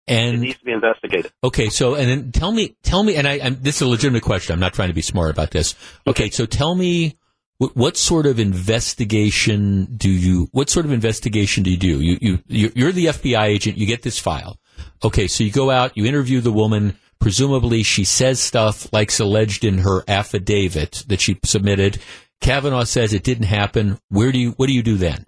And 0.08 0.36
it 0.36 0.40
needs 0.40 0.60
to 0.60 0.66
be 0.66 0.72
investigated. 0.72 1.32
Okay, 1.44 1.70
so 1.70 1.96
and 1.96 2.10
then 2.10 2.32
tell 2.32 2.52
me, 2.52 2.78
tell 2.82 3.04
me, 3.04 3.16
and 3.16 3.28
I, 3.28 3.40
I'm, 3.44 3.58
this 3.62 3.78
is 3.78 3.82
a 3.82 3.88
legitimate 3.88 4.24
question. 4.24 4.54
I'm 4.54 4.60
not 4.60 4.74
trying 4.74 4.88
to 4.88 4.94
be 4.94 5.02
smart 5.02 5.32
about 5.32 5.52
this. 5.52 5.76
Okay, 6.08 6.26
okay 6.26 6.30
so 6.30 6.46
tell 6.46 6.76
me 6.76 7.18
what, 7.58 7.76
what, 7.76 7.98
sort 7.98 8.26
of 8.26 8.40
investigation 8.40 9.86
do 9.98 10.10
you? 10.10 10.48
What 10.54 10.70
sort 10.70 10.86
of 10.86 10.94
investigation 10.94 11.64
do 11.64 11.72
you 11.72 11.78
do? 11.78 12.02
You 12.02 12.40
you 12.48 12.72
you're 12.74 12.94
the 12.94 13.08
FBI 13.08 13.44
agent. 13.44 13.78
You 13.78 13.86
get 13.86 14.04
this 14.04 14.18
file. 14.18 14.58
Okay, 15.04 15.28
so 15.28 15.44
you 15.44 15.52
go 15.52 15.70
out, 15.70 15.98
you 15.98 16.06
interview 16.06 16.40
the 16.40 16.54
woman. 16.54 16.98
Presumably, 17.20 17.84
she 17.84 18.04
says 18.04 18.40
stuff 18.40 18.92
like's 18.94 19.20
alleged 19.20 19.64
in 19.66 19.80
her 19.80 20.04
affidavit 20.08 21.04
that 21.08 21.20
she 21.22 21.40
submitted. 21.44 22.00
Kavanaugh 22.42 22.84
says 22.84 23.14
it 23.14 23.24
didn't 23.24 23.46
happen. 23.46 23.98
Where 24.10 24.32
do 24.32 24.40
you? 24.40 24.52
What 24.52 24.68
do 24.68 24.74
you 24.74 24.84
do 24.84 24.96
then? 24.98 25.26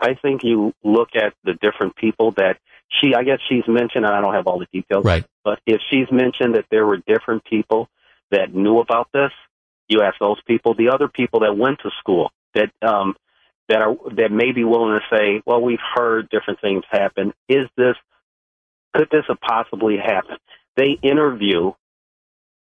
I 0.00 0.14
think 0.20 0.42
you 0.42 0.72
look 0.82 1.10
at 1.14 1.34
the 1.44 1.54
different 1.60 1.94
people 1.96 2.32
that 2.32 2.56
she, 2.88 3.14
I 3.14 3.22
guess 3.22 3.38
she's 3.48 3.64
mentioned, 3.68 4.04
and 4.04 4.14
I 4.14 4.20
don't 4.20 4.34
have 4.34 4.46
all 4.46 4.58
the 4.58 4.66
details, 4.72 5.04
Right. 5.04 5.24
but 5.44 5.60
if 5.66 5.80
she's 5.90 6.10
mentioned 6.10 6.54
that 6.54 6.64
there 6.70 6.86
were 6.86 6.96
different 7.06 7.44
people 7.44 7.88
that 8.30 8.54
knew 8.54 8.78
about 8.80 9.08
this, 9.12 9.30
you 9.88 10.02
ask 10.02 10.18
those 10.18 10.40
people. 10.46 10.74
The 10.74 10.88
other 10.88 11.08
people 11.08 11.40
that 11.40 11.56
went 11.56 11.80
to 11.80 11.90
school 12.00 12.30
that 12.54 12.70
um, 12.82 13.14
that 13.68 13.82
are 13.82 13.94
that 14.16 14.32
may 14.32 14.52
be 14.52 14.64
willing 14.64 14.98
to 14.98 15.16
say, 15.16 15.42
well, 15.46 15.60
we've 15.60 15.78
heard 15.94 16.28
different 16.30 16.60
things 16.60 16.82
happen. 16.90 17.32
Is 17.48 17.66
this 17.76 17.96
could 18.94 19.08
this 19.10 19.24
have 19.28 19.40
possibly 19.40 19.96
happened? 19.96 20.38
They 20.76 20.98
interview 21.02 21.72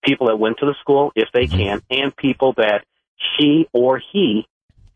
people 0.04 0.28
that 0.28 0.38
went 0.38 0.58
to 0.60 0.66
the 0.66 0.74
school, 0.82 1.12
if 1.16 1.30
they 1.34 1.46
Mhm. 1.48 1.58
can, 1.58 1.82
and 1.92 2.16
people 2.16 2.54
that 2.54 2.86
she 3.38 3.68
or 3.74 4.00
he 4.12 4.48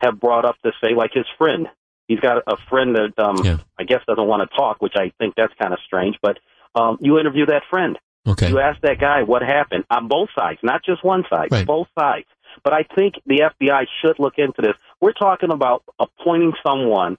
have 0.02 0.20
brought 0.20 0.46
up 0.46 0.56
to 0.64 0.72
say, 0.84 0.94
like 0.94 1.14
his 1.14 1.26
friend. 1.38 1.70
He's 2.08 2.20
got 2.20 2.44
a 2.48 2.58
friend 2.70 2.96
that 2.96 3.18
um, 3.20 3.38
Yeah. 3.44 3.58
I 3.80 3.84
guess 3.84 4.02
doesn't 4.08 4.28
want 4.28 4.50
to 4.50 4.56
talk, 4.56 4.82
which 4.82 4.96
I 4.96 5.10
think 5.20 5.36
that's 5.36 5.54
kind 5.56 5.74
of 5.74 5.80
strange. 5.86 6.18
But 6.22 6.40
um, 6.76 6.98
you 7.00 7.20
interview 7.20 7.46
that 7.48 7.64
friend. 7.70 7.98
Okay. 8.28 8.50
You 8.50 8.60
ask 8.60 8.82
that 8.82 9.00
guy 9.00 9.24
what 9.24 9.42
happened 9.44 9.86
on 9.90 10.08
both 10.08 10.30
sides, 10.38 10.60
not 10.64 10.84
just 10.84 11.04
one 11.04 11.24
side, 11.30 11.50
Right. 11.52 11.66
both 11.66 11.88
sides. 11.98 12.26
But 12.64 12.74
I 12.74 12.84
think 12.84 13.16
the 13.26 13.42
FBI 13.44 13.86
should 14.02 14.18
look 14.20 14.38
into 14.38 14.62
this. 14.62 14.76
We're 15.00 15.14
talking 15.14 15.52
about 15.52 15.84
appointing 16.00 16.54
someone 16.66 17.18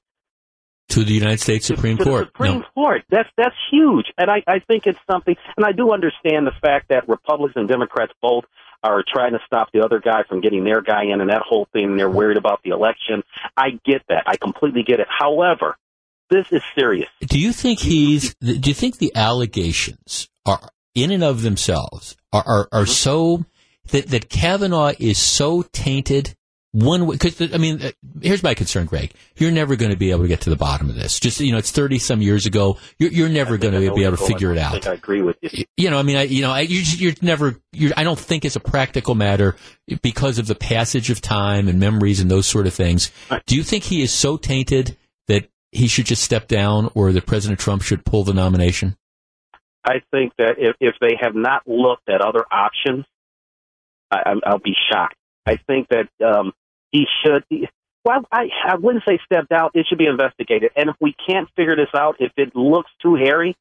To 0.91 1.05
the 1.05 1.13
United 1.13 1.41
States 1.41 1.67
Supreme 1.67 1.99
to 1.99 2.05
the 2.05 2.11
Court. 2.11 2.27
Supreme 2.29 2.59
No. 2.61 2.65
Court. 2.75 3.03
That's 3.11 3.29
that's 3.37 3.55
huge, 3.71 4.07
and 4.17 4.31
I, 4.31 4.43
I 4.47 4.61
think 4.61 4.87
it's 4.87 4.99
something. 5.11 5.37
And 5.57 5.67
I 5.67 5.73
do 5.73 5.93
understand 5.93 6.47
the 6.47 6.55
fact 6.61 6.89
that 6.89 7.09
Republicans 7.09 7.57
and 7.57 7.69
Democrats 7.69 8.13
both 8.23 8.45
are 8.83 9.03
trying 9.07 9.33
to 9.33 9.41
stop 9.45 9.73
the 9.73 9.81
other 9.81 9.99
guy 9.99 10.23
from 10.29 10.41
getting 10.41 10.65
their 10.65 10.81
guy 10.81 11.05
in, 11.05 11.21
and 11.21 11.29
that 11.29 11.43
whole 11.43 11.67
thing. 11.73 11.85
And 11.85 11.99
they're 11.99 12.09
worried 12.09 12.37
about 12.37 12.63
the 12.63 12.71
election. 12.71 13.25
I 13.57 13.81
get 13.85 14.03
that. 14.09 14.25
I 14.27 14.37
completely 14.37 14.85
get 14.85 15.01
it. 15.01 15.09
However, 15.11 15.77
this 16.31 16.47
is 16.51 16.63
serious. 16.79 17.09
Do 17.21 17.39
you 17.39 17.53
think 17.53 17.81
he's? 17.81 18.35
Do 18.37 18.55
you 18.55 18.75
think 18.75 18.99
the 18.99 19.13
allegations 19.15 20.29
are 20.45 20.71
in 20.95 21.11
and 21.11 21.25
of 21.25 21.43
themselves 21.43 22.17
are 22.33 22.45
are, 22.47 22.69
are 22.73 22.83
mm-hmm. 22.83 22.91
so 22.91 23.45
that 23.91 24.07
that 24.09 24.29
Kavanaugh 24.29 24.93
is 24.99 25.19
so 25.19 25.63
tainted? 25.73 26.35
One 26.77 27.09
because 27.09 27.41
I 27.41 27.57
mean, 27.57 27.81
uh, 27.81 27.91
here's 28.21 28.43
my 28.43 28.53
concern, 28.53 28.85
Greg. 28.85 29.15
You're 29.37 29.51
never 29.51 29.77
going 29.77 29.93
to 29.93 29.97
be 29.97 30.11
able 30.11 30.23
to 30.23 30.29
get 30.29 30.43
to 30.43 30.51
the 30.51 30.57
bottom 30.57 30.91
of 30.91 30.95
this. 30.95 31.19
Just 31.19 31.41
you 31.41 31.51
know, 31.51 31.57
it's 31.57 31.71
thirty 31.71 31.99
some 31.99 32.21
years 32.21 32.45
ago. 32.45 32.77
You're, 32.99 33.11
you're 33.11 33.29
never 33.31 33.57
going 33.57 33.73
to 33.73 33.95
be 33.95 34.05
able 34.05 34.19
to 34.19 34.27
figure 34.27 34.53
it 34.53 34.59
out. 34.59 34.87
I 34.87 34.93
agree 34.93 35.23
with 35.23 35.37
you. 35.41 35.65
you 35.79 35.89
know, 35.89 35.99
I 35.99 36.03
mean, 36.03 36.19
I, 36.19 36.25
you 36.25 36.43
know, 36.43 36.51
I, 36.51 36.61
you, 36.61 36.83
you're 36.99 37.15
never, 37.23 37.59
you're, 37.73 37.95
I 37.97 38.05
don't 38.05 38.19
think 38.19 38.45
it's 38.45 38.57
a 38.57 38.61
practical 38.61 39.15
matter 39.15 39.57
because 40.03 40.39
of 40.39 40.49
the 40.49 40.55
passage 40.55 41.09
of 41.09 41.23
time 41.23 41.69
and 41.69 41.81
memories 41.81 42.21
and 42.21 42.31
those 42.31 42.47
sort 42.47 42.67
of 42.67 42.75
things. 42.75 43.11
Right. 43.31 43.43
Do 43.47 43.57
you 43.57 43.63
think 43.63 43.85
he 43.85 44.03
is 44.03 44.13
so 44.13 44.37
tainted 44.37 44.99
that 45.29 45.49
he 45.73 45.89
should 45.89 46.05
just 46.05 46.23
step 46.23 46.47
down 46.47 46.91
or 46.95 47.11
that 47.13 47.25
President 47.25 47.59
Trump 47.59 47.81
should 47.81 48.05
pull 48.05 48.23
the 48.23 48.35
nomination? 48.35 48.99
I 49.83 50.03
think 50.11 50.35
that 50.37 50.57
if, 50.59 50.77
if 50.81 50.97
they 51.01 51.17
have 51.19 51.35
not 51.35 51.63
looked 51.67 52.11
at 52.11 52.21
other 52.21 52.45
options, 52.53 53.07
I, 54.11 54.35
I'll 54.45 54.59
be 54.59 54.75
shocked. 54.93 55.17
I 55.47 55.57
think 55.57 55.89
that 55.89 56.09
um, 56.23 56.53
he 56.97 57.07
should. 57.23 57.69
Well, 58.05 58.23
I, 58.31 58.45
I 58.65 58.77
wouldn't 58.77 59.05
say 59.07 59.19
stepped 59.25 59.53
out. 59.53 59.73
It 59.75 59.87
should 59.89 59.99
be 59.99 60.07
investigated. 60.07 60.71
And 60.77 60.89
if 60.91 60.97
we 61.01 61.15
can't 61.29 61.49
figure 61.57 61.77
this 61.77 61.89
out, 61.95 62.17
if 62.21 62.33
it 62.37 62.55
looks 62.55 62.91
too 63.03 63.17
hairy, 63.17 63.57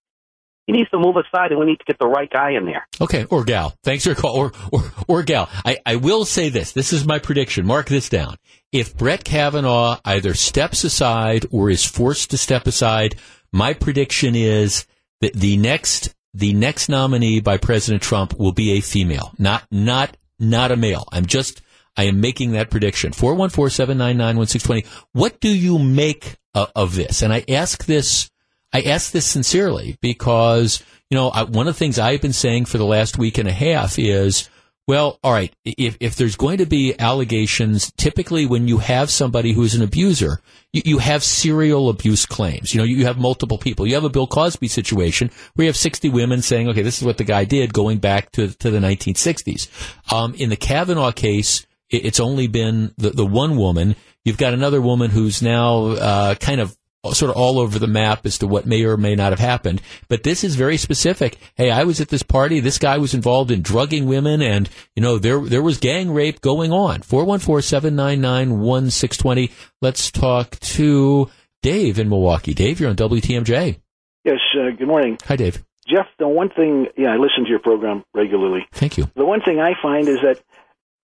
he 0.67 0.73
needs 0.73 0.89
to 0.91 0.99
move 0.99 1.15
aside, 1.15 1.51
and 1.51 1.59
we 1.59 1.65
need 1.65 1.77
to 1.77 1.85
get 1.85 1.99
the 1.99 2.07
right 2.07 2.29
guy 2.29 2.51
in 2.51 2.65
there. 2.65 2.87
Okay, 2.99 3.25
or 3.25 3.43
gal. 3.43 3.75
Thanks 3.83 4.03
for 4.03 4.09
your 4.09 4.15
call. 4.15 4.35
Or, 4.35 4.51
or, 4.71 4.91
or 5.07 5.23
gal. 5.23 5.49
I, 5.63 5.77
I 5.85 5.95
will 5.97 6.25
say 6.25 6.49
this. 6.49 6.71
This 6.71 6.93
is 6.93 7.05
my 7.05 7.19
prediction. 7.19 7.67
Mark 7.67 7.87
this 7.87 8.09
down. 8.09 8.37
If 8.71 8.97
Brett 8.97 9.23
Kavanaugh 9.23 9.99
either 10.05 10.33
steps 10.33 10.83
aside 10.83 11.45
or 11.51 11.69
is 11.69 11.85
forced 11.85 12.31
to 12.31 12.37
step 12.37 12.67
aside, 12.67 13.15
my 13.51 13.73
prediction 13.73 14.35
is 14.35 14.85
that 15.21 15.33
the 15.33 15.57
next, 15.57 16.15
the 16.33 16.53
next 16.53 16.89
nominee 16.89 17.41
by 17.41 17.57
President 17.57 18.01
Trump 18.01 18.37
will 18.37 18.51
be 18.51 18.73
a 18.73 18.81
female, 18.81 19.33
not, 19.37 19.63
not, 19.71 20.17
not 20.39 20.71
a 20.71 20.75
male. 20.75 21.07
I'm 21.11 21.25
just, 21.25 21.61
I 21.97 22.03
am 22.03 22.21
making 22.21 22.51
that 22.51 22.69
prediction. 22.69 23.11
414-799-1620. 23.11 24.85
What 25.13 25.39
do 25.39 25.49
you 25.49 25.79
make 25.79 26.35
of, 26.53 26.71
of 26.75 26.95
this? 26.95 27.21
And 27.21 27.33
I 27.33 27.43
ask 27.49 27.85
this, 27.85 28.29
I 28.73 28.81
ask 28.81 29.11
this 29.11 29.25
sincerely 29.25 29.97
because, 30.01 30.83
you 31.09 31.15
know, 31.15 31.29
I, 31.29 31.43
one 31.43 31.67
of 31.67 31.75
the 31.75 31.79
things 31.79 31.99
I've 31.99 32.21
been 32.21 32.33
saying 32.33 32.65
for 32.65 32.77
the 32.77 32.85
last 32.85 33.17
week 33.17 33.37
and 33.37 33.47
a 33.47 33.53
half 33.53 33.97
is, 33.97 34.49
well, 34.87 35.19
all 35.23 35.31
right, 35.31 35.51
if, 35.63 35.97
if 35.99 36.15
there's 36.15 36.35
going 36.35 36.59
to 36.59 36.67
be 36.67 36.93
allegations, 36.99 37.91
typically 37.97 38.45
when 38.45 38.67
you 38.67 38.77
have 38.77 39.09
somebody 39.09 39.51
who's 39.51 39.73
an 39.73 39.81
abuser, 39.81 40.41
you, 40.73 40.83
you 40.85 40.97
have 40.99 41.23
serial 41.23 41.89
abuse 41.89 42.27
claims. 42.27 42.71
You 42.71 42.79
know, 42.79 42.85
you 42.85 43.05
have 43.05 43.17
multiple 43.17 43.57
people. 43.57 43.87
You 43.87 43.95
have 43.95 44.03
a 44.03 44.09
Bill 44.09 44.27
Cosby 44.27 44.67
situation 44.67 45.31
where 45.55 45.63
you 45.63 45.69
have 45.69 45.77
60 45.77 46.09
women 46.09 46.43
saying, 46.43 46.69
okay, 46.69 46.83
this 46.83 46.99
is 46.99 47.03
what 47.03 47.17
the 47.17 47.23
guy 47.23 47.45
did 47.45 47.73
going 47.73 47.97
back 47.97 48.31
to, 48.33 48.49
to 48.49 48.69
the 48.69 48.77
1960s. 48.77 50.13
Um, 50.13 50.35
in 50.35 50.49
the 50.49 50.55
Kavanaugh 50.55 51.11
case, 51.11 51.65
it's 51.97 52.19
only 52.19 52.47
been 52.47 52.93
the, 52.97 53.11
the 53.11 53.25
one 53.25 53.57
woman. 53.57 53.95
You've 54.23 54.37
got 54.37 54.53
another 54.53 54.81
woman 54.81 55.11
who's 55.11 55.41
now 55.41 55.85
uh, 55.87 56.35
kind 56.35 56.59
of 56.59 56.75
sort 57.13 57.29
of 57.29 57.37
all 57.37 57.59
over 57.59 57.77
the 57.77 57.87
map 57.87 58.25
as 58.25 58.39
to 58.39 58.47
what 58.47 58.65
may 58.65 58.83
or 58.83 58.97
may 58.97 59.15
not 59.15 59.31
have 59.31 59.39
happened. 59.39 59.81
But 60.07 60.23
this 60.23 60.43
is 60.43 60.55
very 60.55 60.77
specific. 60.77 61.37
Hey, 61.55 61.69
I 61.69 61.83
was 61.83 62.01
at 62.01 62.09
this 62.09 62.23
party. 62.23 62.59
This 62.59 62.79
guy 62.79 62.97
was 62.97 63.13
involved 63.13 63.51
in 63.51 63.61
drugging 63.61 64.07
women, 64.07 64.41
and 64.41 64.69
you 64.95 65.01
know 65.01 65.19
there 65.19 65.39
there 65.41 65.61
was 65.61 65.77
gang 65.77 66.11
rape 66.11 66.41
going 66.41 66.71
on. 66.71 67.01
Four 67.01 67.25
one 67.25 67.39
four 67.39 67.61
seven 67.61 67.95
nine 67.95 68.21
nine 68.21 68.59
one 68.59 68.89
six 68.89 69.17
twenty. 69.17 69.51
Let's 69.81 70.09
talk 70.11 70.59
to 70.59 71.29
Dave 71.61 71.99
in 71.99 72.09
Milwaukee. 72.09 72.53
Dave, 72.53 72.79
you're 72.79 72.89
on 72.89 72.95
WTMJ. 72.95 73.79
Yes, 74.23 74.39
uh, 74.59 74.71
good 74.75 74.87
morning. 74.87 75.19
Hi, 75.25 75.35
Dave. 75.35 75.63
Jeff, 75.87 76.07
the 76.17 76.27
one 76.27 76.49
thing, 76.49 76.87
yeah, 76.97 77.13
I 77.13 77.17
listen 77.17 77.43
to 77.43 77.49
your 77.49 77.59
program 77.59 78.03
regularly. 78.13 78.67
Thank 78.71 78.97
you. 78.97 79.07
The 79.15 79.25
one 79.25 79.41
thing 79.41 79.59
I 79.59 79.73
find 79.79 80.07
is 80.07 80.17
that 80.23 80.41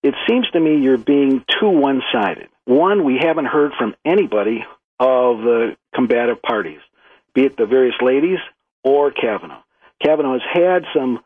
it 0.03 0.15
seems 0.27 0.49
to 0.51 0.59
me 0.59 0.77
you're 0.77 0.97
being 0.97 1.43
too 1.59 1.69
one 1.69 2.01
sided. 2.11 2.49
One, 2.65 3.03
we 3.03 3.19
haven't 3.21 3.45
heard 3.45 3.71
from 3.77 3.95
anybody 4.05 4.63
of 4.99 5.37
the 5.39 5.75
combative 5.93 6.41
parties, 6.41 6.79
be 7.33 7.45
it 7.45 7.57
the 7.57 7.65
various 7.65 7.95
ladies 8.01 8.39
or 8.83 9.11
Kavanaugh. 9.11 9.63
Kavanaugh 10.03 10.39
has 10.39 10.41
had 10.53 10.83
some 10.95 11.19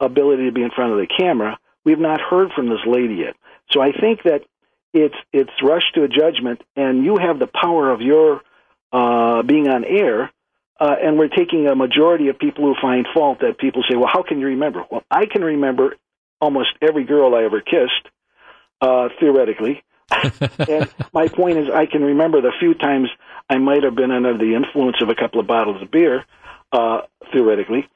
ability 0.00 0.46
to 0.46 0.52
be 0.52 0.62
in 0.62 0.70
front 0.70 0.92
of 0.92 0.98
the 0.98 1.06
camera. 1.06 1.58
We've 1.84 1.98
not 1.98 2.20
heard 2.20 2.50
from 2.52 2.68
this 2.68 2.84
lady 2.86 3.14
yet. 3.14 3.36
So 3.70 3.80
I 3.80 3.92
think 3.92 4.22
that 4.24 4.42
it's 4.94 5.14
it's 5.32 5.50
rushed 5.62 5.94
to 5.94 6.04
a 6.04 6.08
judgment, 6.08 6.62
and 6.76 7.04
you 7.04 7.18
have 7.18 7.38
the 7.38 7.46
power 7.46 7.90
of 7.90 8.00
your 8.00 8.40
uh, 8.92 9.42
being 9.42 9.68
on 9.68 9.84
air 9.84 10.30
uh, 10.80 10.94
and 11.02 11.18
we're 11.18 11.28
taking 11.28 11.66
a 11.66 11.74
majority 11.74 12.28
of 12.28 12.38
people 12.38 12.64
who 12.64 12.74
find 12.80 13.06
fault 13.12 13.40
that 13.40 13.58
people 13.58 13.82
say, 13.88 13.96
well, 13.96 14.10
how 14.12 14.22
can 14.22 14.38
you 14.38 14.46
remember? 14.46 14.84
Well, 14.90 15.02
I 15.10 15.26
can 15.26 15.42
remember 15.42 15.96
almost 16.40 16.70
every 16.80 17.04
girl 17.04 17.34
I 17.34 17.44
ever 17.44 17.60
kissed, 17.60 18.08
uh, 18.80 19.08
theoretically. 19.20 19.82
and 20.68 20.90
my 21.12 21.28
point 21.28 21.58
is, 21.58 21.68
I 21.72 21.86
can 21.86 22.02
remember 22.02 22.40
the 22.40 22.52
few 22.58 22.74
times 22.74 23.08
I 23.48 23.58
might 23.58 23.82
have 23.82 23.94
been 23.94 24.10
under 24.10 24.36
the 24.36 24.54
influence 24.54 24.96
of 25.02 25.08
a 25.08 25.14
couple 25.14 25.40
of 25.40 25.46
bottles 25.46 25.82
of 25.82 25.90
beer, 25.90 26.24
uh, 26.72 27.02
theoretically. 27.32 27.88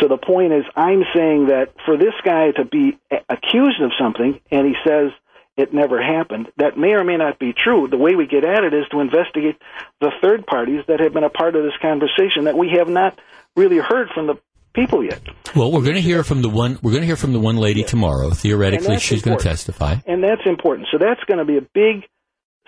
So 0.00 0.08
the 0.08 0.16
point 0.16 0.52
is, 0.52 0.64
I'm 0.76 1.04
saying 1.14 1.46
that 1.46 1.74
for 1.84 1.96
this 1.96 2.14
guy 2.24 2.52
to 2.52 2.64
be 2.64 2.98
a- 3.10 3.20
accused 3.28 3.80
of 3.80 3.92
something 3.98 4.40
and 4.50 4.66
he 4.66 4.74
says 4.86 5.12
it 5.56 5.74
never 5.74 6.00
happened, 6.00 6.52
that 6.56 6.78
may 6.78 6.92
or 6.92 7.02
may 7.02 7.16
not 7.16 7.38
be 7.38 7.52
true. 7.52 7.88
The 7.88 7.96
way 7.96 8.14
we 8.14 8.26
get 8.26 8.44
at 8.44 8.62
it 8.62 8.72
is 8.72 8.86
to 8.92 9.00
investigate 9.00 9.60
the 10.00 10.12
third 10.22 10.46
parties 10.46 10.84
that 10.86 11.00
have 11.00 11.12
been 11.12 11.24
a 11.24 11.30
part 11.30 11.56
of 11.56 11.64
this 11.64 11.76
conversation 11.82 12.44
that 12.44 12.56
we 12.56 12.70
have 12.78 12.88
not 12.88 13.18
really 13.56 13.78
heard 13.78 14.08
from 14.10 14.28
the 14.28 14.36
people 14.78 15.04
yet. 15.04 15.20
Well, 15.56 15.72
we're 15.72 15.82
going 15.82 15.94
to 15.94 16.00
hear 16.00 16.22
from 16.22 16.42
the 16.42 16.48
one. 16.48 16.78
We're 16.82 16.92
going 16.92 17.02
to 17.02 17.06
hear 17.06 17.16
from 17.16 17.32
the 17.32 17.40
one 17.40 17.56
lady 17.56 17.82
tomorrow. 17.82 18.30
Theoretically, 18.30 18.98
she's 18.98 19.22
going 19.22 19.38
to 19.38 19.42
testify. 19.44 19.96
And 20.06 20.22
that's 20.22 20.42
important. 20.46 20.88
So 20.92 20.98
that's 20.98 21.22
going 21.24 21.38
to 21.38 21.44
be 21.44 21.56
a 21.56 21.62
big 21.74 22.04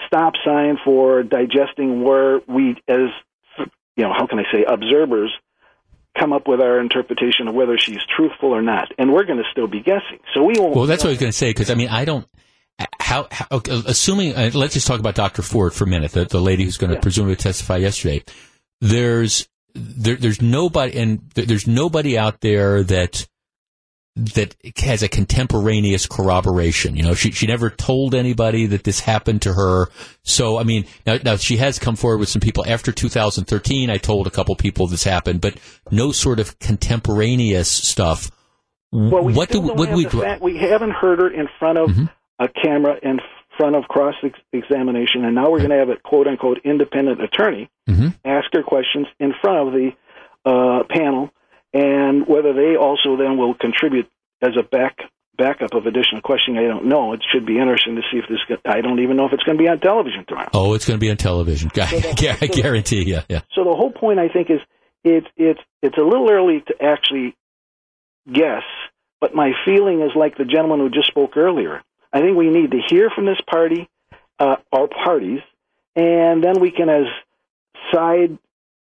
stop 0.07 0.35
sign 0.45 0.79
for 0.85 1.23
digesting 1.23 2.03
where 2.03 2.41
we, 2.49 2.77
as, 2.89 3.11
you 3.97 4.05
know, 4.05 4.13
how 4.17 4.27
can 4.27 4.39
I 4.39 4.45
say, 4.53 4.65
observers, 4.67 5.31
come 6.19 6.33
up 6.33 6.49
with 6.49 6.61
our 6.61 6.81
interpretation 6.81 7.49
of 7.49 7.55
whether 7.55 7.79
she's 7.79 8.01
truthful 8.17 8.51
or 8.51 8.63
not. 8.63 8.89
And 8.99 9.13
we're 9.13 9.25
going 9.25 9.39
to 9.39 9.45
still 9.53 9.69
be 9.69 9.81
guessing. 9.81 10.19
So 10.35 10.43
we 10.43 10.55
won't. 10.59 10.75
Well, 10.75 10.87
that's 10.87 11.05
what 11.05 11.11
I 11.11 11.13
was 11.13 11.21
going 11.21 11.33
to 11.33 11.37
say 11.39 11.51
because 11.51 11.71
I 11.71 11.75
mean 11.75 11.89
I 11.89 12.05
don't. 12.05 12.27
How, 12.99 13.29
how 13.31 13.47
okay, 13.53 13.83
assuming 13.87 14.35
uh, 14.35 14.51
let's 14.55 14.73
just 14.73 14.87
talk 14.87 15.01
about 15.01 15.15
Dr. 15.15 15.43
Ford 15.43 15.75
for 15.75 15.85
a 15.85 15.87
minute, 15.87 16.13
the, 16.13 16.25
the 16.25 16.41
lady 16.41 16.65
who's 16.65 16.79
going 16.79 16.89
to 16.89 16.97
Yeah. 16.97 17.01
presumably 17.03 17.37
testify 17.37 17.77
yesterday. 17.77 18.25
There's 18.81 19.47
there, 19.75 20.17
there's 20.17 20.41
nobody 20.43 20.99
and 20.99 21.21
there's 21.35 21.67
nobody 21.67 22.19
out 22.19 22.41
there 22.41 22.83
that 22.85 23.27
that 24.17 24.57
has 24.77 25.03
a 25.03 25.09
contemporaneous 25.09 26.07
corroboration. 26.07 26.97
You 26.97 27.05
know, 27.05 27.15
she 27.15 27.31
she 27.31 27.47
never 27.47 27.71
told 27.71 28.15
anybody 28.15 28.67
that 28.67 28.85
this 28.85 29.01
happened 29.01 29.43
to 29.43 29.53
her. 29.55 29.87
So 30.25 30.59
I 30.59 30.65
mean, 30.65 30.85
now, 31.07 31.19
now 31.25 31.37
she 31.37 31.57
has 31.59 31.79
come 31.79 31.97
forward 31.97 32.19
with 32.19 32.29
some 32.29 32.41
people 32.41 32.65
after 32.67 32.93
2013. 32.93 33.89
I 33.89 33.97
told 33.97 34.27
a 34.27 34.31
couple 34.31 34.55
people 34.57 34.87
this 34.87 35.05
happened, 35.05 35.41
but 35.41 35.55
no 35.91 36.13
sort 36.13 36.41
of 36.41 36.59
contemporaneous 36.59 37.71
stuff. 37.71 38.31
Well, 38.93 39.23
we 39.23 39.33
what 39.33 39.51
do 39.51 39.61
what 39.61 39.93
we 39.93 40.05
fact- 40.05 40.43
we 40.43 40.59
haven't 40.59 40.91
heard 40.91 41.21
her 41.21 41.29
in 41.33 41.49
front 41.59 41.79
of 41.79 41.91
Mhm. 41.91 42.11
a 42.41 42.49
camera 42.49 42.97
in 43.03 43.21
front 43.61 43.77
of 43.77 43.85
cross 43.85 44.15
examination, 44.53 45.25
and 45.25 45.35
now 45.35 45.51
we're 45.51 45.59
going 45.59 45.71
to 45.71 45.77
have 45.77 45.91
a 45.91 45.97
quote 45.97 46.27
unquote 46.27 46.59
independent 46.65 47.23
attorney 47.23 47.69
hmm 47.87 48.09
ask 48.25 48.49
her 48.53 48.63
questions 48.63 49.07
in 49.19 49.33
front 49.41 49.69
of 49.69 49.75
the 49.75 49.91
uh, 50.45 50.83
panel, 50.89 51.31
and 51.75 52.27
whether 52.27 52.53
they 52.53 52.77
also 52.77 53.17
then 53.17 53.37
will 53.37 53.55
contribute 53.55 54.09
as 54.43 54.53
a 54.59 54.63
back 54.63 54.97
backup 55.37 55.75
of 55.75 55.87
additional 55.87 56.21
questioning, 56.23 56.63
I 56.63 56.69
don't 56.69 56.87
know. 56.87 57.15
It 57.15 57.23
should 57.33 57.47
be 57.47 57.59
interesting 57.59 57.97
to 57.97 58.03
see 58.13 58.19
if 58.19 58.25
this. 58.29 58.59
I 58.65 58.81
don't 58.81 59.01
even 59.01 59.17
know 59.17 59.27
if 59.27 59.33
it's 59.33 59.43
going 59.43 59.57
to 59.57 59.63
be 59.63 59.69
on 59.69 59.81
television 59.81 60.25
tomorrow. 60.29 60.51
Oh, 60.53 60.75
it's 60.75 60.87
going 60.87 60.99
to 60.99 61.01
be 61.01 61.11
on 61.11 61.17
television. 61.17 61.71
I, 61.77 62.37
I 62.41 62.47
guarantee 62.47 63.05
you. 63.07 63.21
Yeah. 63.29 63.41
So 63.55 63.65
the 63.65 63.75
whole 63.75 63.93
point, 63.93 64.19
I 64.19 64.29
think, 64.29 64.51
is 64.51 64.61
it's 65.05 65.27
it's 65.37 65.61
it's 65.83 65.97
a 65.97 66.03
little 66.03 66.31
early 66.31 66.63
to 66.67 66.75
actually 66.83 67.37
guess, 68.31 68.65
but 69.21 69.35
my 69.35 69.53
feeling 69.65 70.03
is 70.03 70.11
like 70.15 70.37
the 70.37 70.45
gentleman 70.45 70.81
who 70.81 70.91
just 70.91 71.09
spoke 71.09 71.37
earlier. 71.37 71.83
I 72.13 72.21
think 72.21 72.37
we 72.37 72.49
need 72.51 72.71
to 72.73 72.81
hear 72.89 73.11
from 73.15 73.27
this 73.27 73.41
party 73.49 73.89
uh, 74.39 74.57
or 74.73 74.89
parties, 74.89 75.41
and 75.95 76.43
then 76.43 76.61
we 76.61 76.71
can, 76.71 76.89
as 76.89 77.05
side, 77.93 78.37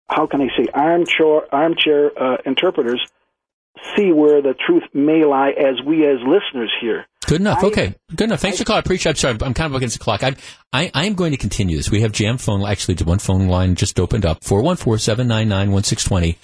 how 0.08 0.26
can 0.26 0.40
I 0.40 0.48
say, 0.56 0.66
armchair 0.72 1.52
armchair 1.54 2.10
uh, 2.20 2.36
interpreters, 2.46 3.00
see 3.96 4.12
where 4.12 4.40
the 4.42 4.54
truth 4.54 4.84
may 4.94 5.24
lie 5.24 5.50
as 5.50 5.84
we 5.84 6.06
as 6.06 6.18
listeners 6.20 6.70
hear. 6.80 7.06
Good 7.26 7.40
enough. 7.40 7.62
I- 7.62 7.66
okay. 7.68 7.94
Good 8.14 8.24
enough. 8.24 8.40
Thanks 8.40 8.58
for 8.58 8.64
the 8.64 8.66
call. 8.68 8.76
I 8.76 8.80
appreciate. 8.80 9.10
I'm 9.12 9.16
sorry. 9.16 9.38
I'm 9.42 9.54
kind 9.54 9.70
of 9.72 9.74
against 9.74 9.98
the 9.98 10.04
clock. 10.04 10.22
I 10.22 10.34
I 10.72 10.90
I 10.94 11.04
am 11.06 11.14
going 11.14 11.30
to 11.32 11.36
continue 11.38 11.76
this. 11.76 11.90
We 11.90 12.00
have 12.02 12.12
jam 12.12 12.36
phone. 12.38 12.64
Actually, 12.66 12.94
the 12.94 13.04
one 13.04 13.18
phone 13.18 13.46
line 13.48 13.74
just 13.74 13.98
opened 14.00 14.26
up. 14.26 14.40
414-799-1620. 14.40 16.36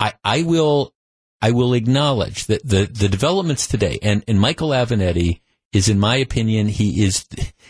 I 0.00 0.14
I 0.24 0.42
will 0.42 0.92
I 1.40 1.50
will 1.52 1.74
acknowledge 1.74 2.46
that 2.46 2.66
the 2.66 2.86
the 2.86 3.08
developments 3.08 3.66
today 3.66 3.98
and 4.02 4.24
and 4.26 4.40
Michael 4.40 4.70
Avenatti 4.70 5.40
is, 5.72 5.88
in 5.88 5.98
my 5.98 6.16
opinion, 6.16 6.68
he 6.68 7.04
is 7.04 7.26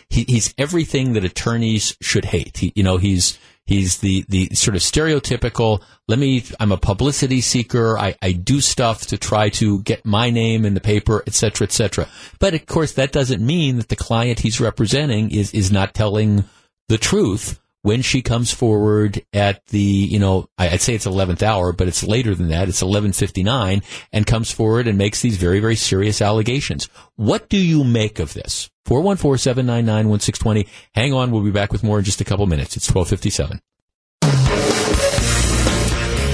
he, 0.09 0.23
he's 0.23 0.53
everything 0.57 1.13
that 1.13 1.23
attorneys 1.23 1.95
should 2.01 2.25
hate. 2.25 2.57
He, 2.57 2.73
you 2.75 2.83
know, 2.83 2.97
he's 2.97 3.39
he's 3.65 3.99
the 3.99 4.25
the 4.29 4.49
sort 4.53 4.75
of 4.75 4.81
stereotypical. 4.81 5.81
Let 6.07 6.19
me. 6.19 6.43
I'm 6.59 6.71
a 6.71 6.77
publicity 6.77 7.41
seeker. 7.41 7.97
I, 7.97 8.15
I 8.21 8.33
do 8.33 8.61
stuff 8.61 9.07
to 9.07 9.17
try 9.17 9.49
to 9.49 9.81
get 9.81 10.05
my 10.05 10.29
name 10.29 10.65
in 10.65 10.73
the 10.73 10.81
paper, 10.81 11.23
et 11.25 11.33
cetera, 11.33 11.65
et 11.65 11.71
cetera. 11.71 12.07
But 12.39 12.53
of 12.53 12.65
course, 12.65 12.93
that 12.93 13.11
doesn't 13.11 13.45
mean 13.45 13.77
that 13.77 13.89
the 13.89 13.95
client 13.95 14.39
he's 14.39 14.59
representing 14.59 15.31
is 15.31 15.53
is 15.53 15.71
not 15.71 15.93
telling 15.93 16.43
the 16.89 16.97
truth 16.97 17.59
when 17.83 18.01
she 18.01 18.21
comes 18.21 18.51
forward 18.51 19.23
at 19.33 19.65
the, 19.67 19.79
you 19.79 20.17
know, 20.17 20.47
I'd 20.57 20.81
say 20.81 20.95
it's 20.95 21.05
11th 21.05 21.43
hour, 21.43 21.71
but 21.71 21.87
it's 21.87 22.03
later 22.03 22.33
than 22.33 22.47
that. 22.47 22.69
It's 22.69 22.81
11:59 22.81 23.83
and 24.11 24.25
comes 24.25 24.51
forward 24.51 24.87
and 24.87 24.97
makes 24.97 25.21
these 25.21 25.37
very, 25.37 25.59
very 25.59 25.75
serious 25.75 26.21
allegations. 26.21 26.89
What 27.15 27.49
do 27.49 27.57
you 27.57 27.83
make 27.83 28.19
of 28.19 28.33
this? 28.33 28.71
414-799-1620. 28.87 30.67
Hang 30.95 31.13
on. 31.13 31.31
We'll 31.31 31.43
be 31.43 31.51
back 31.51 31.71
with 31.71 31.83
more 31.83 31.99
in 31.99 32.05
just 32.05 32.21
a 32.21 32.25
couple 32.25 32.47
minutes. 32.47 32.75
It's 32.75 32.89
1257. 32.89 33.61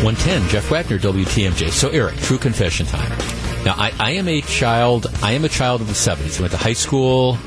110, 0.03 0.49
Jeff 0.49 0.71
Wagner, 0.71 0.97
WTMJ. 0.97 1.71
So, 1.71 1.89
Eric, 1.89 2.15
true 2.17 2.37
confession 2.37 2.85
time. 2.85 3.09
Now, 3.65 3.73
I, 3.75 3.91
I 3.99 4.11
am 4.11 4.29
a 4.29 4.41
child, 4.41 5.07
I 5.21 5.33
am 5.33 5.43
a 5.43 5.49
child 5.49 5.81
of 5.81 5.87
the 5.87 5.93
70s. 5.93 6.39
I 6.39 6.43
went 6.43 6.51
to 6.53 6.57
high 6.57 6.73
school 6.73 7.37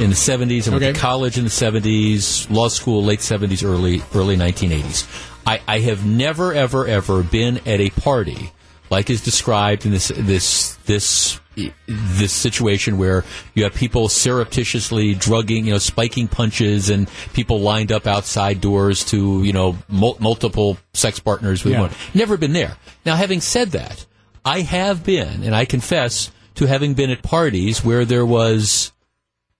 in 0.00 0.10
the 0.10 0.16
70s. 0.16 0.66
I 0.68 0.70
went 0.72 0.82
Okay. 0.82 0.92
to 0.92 0.98
college 0.98 1.38
in 1.38 1.44
the 1.44 1.50
70s, 1.50 2.50
law 2.50 2.68
school 2.68 3.02
late 3.04 3.20
70s, 3.20 3.64
early 3.64 4.02
early 4.14 4.36
1980s. 4.36 5.06
I, 5.46 5.60
I 5.68 5.78
have 5.80 6.04
never, 6.04 6.52
ever, 6.52 6.86
ever 6.86 7.22
been 7.22 7.58
at 7.66 7.80
a 7.80 7.90
party 7.90 8.52
like 8.90 9.10
is 9.10 9.20
described 9.22 9.84
in 9.84 9.90
this 9.92 10.12
this 10.14 10.74
this 10.86 11.40
this 11.88 12.32
situation 12.32 12.98
where 12.98 13.24
you 13.54 13.64
have 13.64 13.74
people 13.74 14.08
surreptitiously 14.10 15.14
drugging, 15.14 15.64
you 15.66 15.72
know, 15.72 15.78
spiking 15.78 16.28
punches, 16.28 16.90
and 16.90 17.08
people 17.32 17.60
lined 17.60 17.90
up 17.90 18.06
outside 18.06 18.60
doors 18.60 19.02
to, 19.06 19.42
you 19.42 19.52
know, 19.54 19.76
mul- 19.88 20.18
multiple 20.20 20.76
sex 20.92 21.18
partners 21.18 21.64
with 21.64 21.72
Yeah. 21.72 21.80
one. 21.80 21.90
Never 22.14 22.36
been 22.36 22.52
there. 22.52 22.76
Now, 23.06 23.16
having 23.16 23.40
said 23.40 23.70
that, 23.72 24.04
I 24.44 24.60
have 24.60 25.02
been, 25.02 25.42
and 25.42 25.54
I 25.54 25.64
confess 25.64 26.30
to 26.56 26.66
having 26.66 26.92
been 26.94 27.10
at 27.10 27.22
parties 27.22 27.82
where 27.84 28.04
there 28.04 28.26
was 28.26 28.92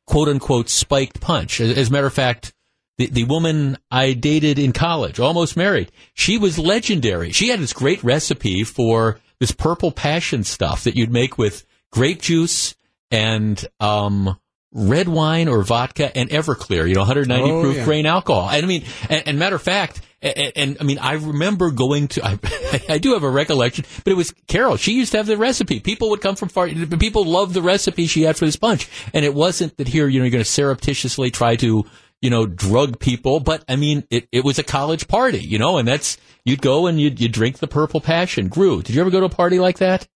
quote 0.07 0.29
unquote 0.29 0.69
spiked 0.69 1.21
punch. 1.21 1.61
As, 1.61 1.77
as 1.77 1.89
a 1.89 1.93
matter 1.93 2.07
of 2.07 2.15
fact, 2.15 2.53
the, 2.99 3.07
the 3.07 3.25
woman 3.25 3.77
I 3.91 4.13
dated 4.15 4.59
in 4.59 4.73
college, 4.73 5.21
almost 5.21 5.57
married, 5.57 5.93
she 6.15 6.39
was 6.39 6.59
legendary. 6.59 7.31
She 7.33 7.49
had 7.49 7.61
this 7.61 7.73
great 7.73 8.03
recipe 8.03 8.65
for 8.65 9.19
this 9.39 9.53
purple 9.53 9.93
passion 9.93 10.45
stuff 10.45 10.85
that 10.85 10.97
you'd 10.97 11.13
make 11.13 11.37
with 11.37 11.67
grape 11.93 12.23
juice 12.23 12.75
and 13.11 13.63
um, 13.81 14.39
red 14.73 15.09
wine 15.09 15.49
or 15.49 15.63
vodka 15.63 16.17
and 16.17 16.31
Everclear, 16.31 16.89
you 16.89 16.95
know, 16.95 17.01
190 17.03 17.51
Oh, 17.51 17.61
proof 17.63 17.77
yeah. 17.77 17.85
grain 17.85 18.07
alcohol. 18.07 18.49
And 18.49 18.65
I 18.65 18.67
mean, 18.69 18.85
and, 19.11 19.29
and 19.29 19.39
matter 19.39 19.57
of 19.57 19.63
fact, 19.63 20.01
and, 20.35 20.53
and 20.57 20.77
I 20.81 20.85
mean, 20.85 20.99
I 20.99 21.13
remember 21.15 21.71
going 21.71 22.09
to, 22.09 22.25
I, 22.25 22.39
I 22.89 22.99
do 22.99 23.13
have 23.15 23.23
a 23.23 23.31
recollection, 23.31 23.85
but 24.05 24.11
it 24.11 24.17
was 24.17 24.35
Carol. 24.47 24.77
She 24.77 24.93
used 24.93 25.13
to 25.13 25.19
have 25.19 25.27
the 25.27 25.37
recipe. 25.37 25.81
People 25.81 26.11
would 26.11 26.21
come 26.21 26.37
from 26.37 26.49
far, 26.49 26.69
people 26.69 27.25
loved 27.25 27.55
the 27.55 27.63
recipe 27.63 28.07
she 28.07 28.23
had 28.23 28.37
for 28.37 28.47
this 28.47 28.57
punch. 28.57 28.89
And 29.13 29.25
it 29.25 29.35
wasn't 29.35 29.77
that 29.77 29.89
here, 29.89 30.09
you 30.09 30.19
know, 30.19 30.25
you're 30.25 30.33
going 30.33 30.45
to 30.45 30.51
surreptitiously 30.51 31.31
try 31.31 31.57
to, 31.57 31.85
you 32.21 32.31
know, 32.31 32.47
drug 32.47 32.99
people, 32.99 33.41
but 33.41 33.65
I 33.69 33.77
mean, 33.77 34.05
it, 34.11 34.29
it 34.33 34.45
was 34.45 34.59
a 34.59 34.65
college 34.65 35.07
party, 35.07 35.39
you 35.39 35.59
know, 35.59 35.79
and 35.79 35.87
that's, 35.87 36.17
you'd 36.45 36.63
go 36.63 36.87
and 36.87 37.01
you'd, 37.01 37.21
you'd 37.21 37.33
drink 37.33 37.59
the 37.59 37.69
purple 37.69 38.01
passion. 38.01 38.49
Grew. 38.49 38.83
Did 38.83 38.95
you 38.95 39.01
ever 39.01 39.11
go 39.11 39.21
to 39.21 39.27
a 39.27 39.31
party 39.31 39.59
like 39.59 39.79
that? 39.79 40.09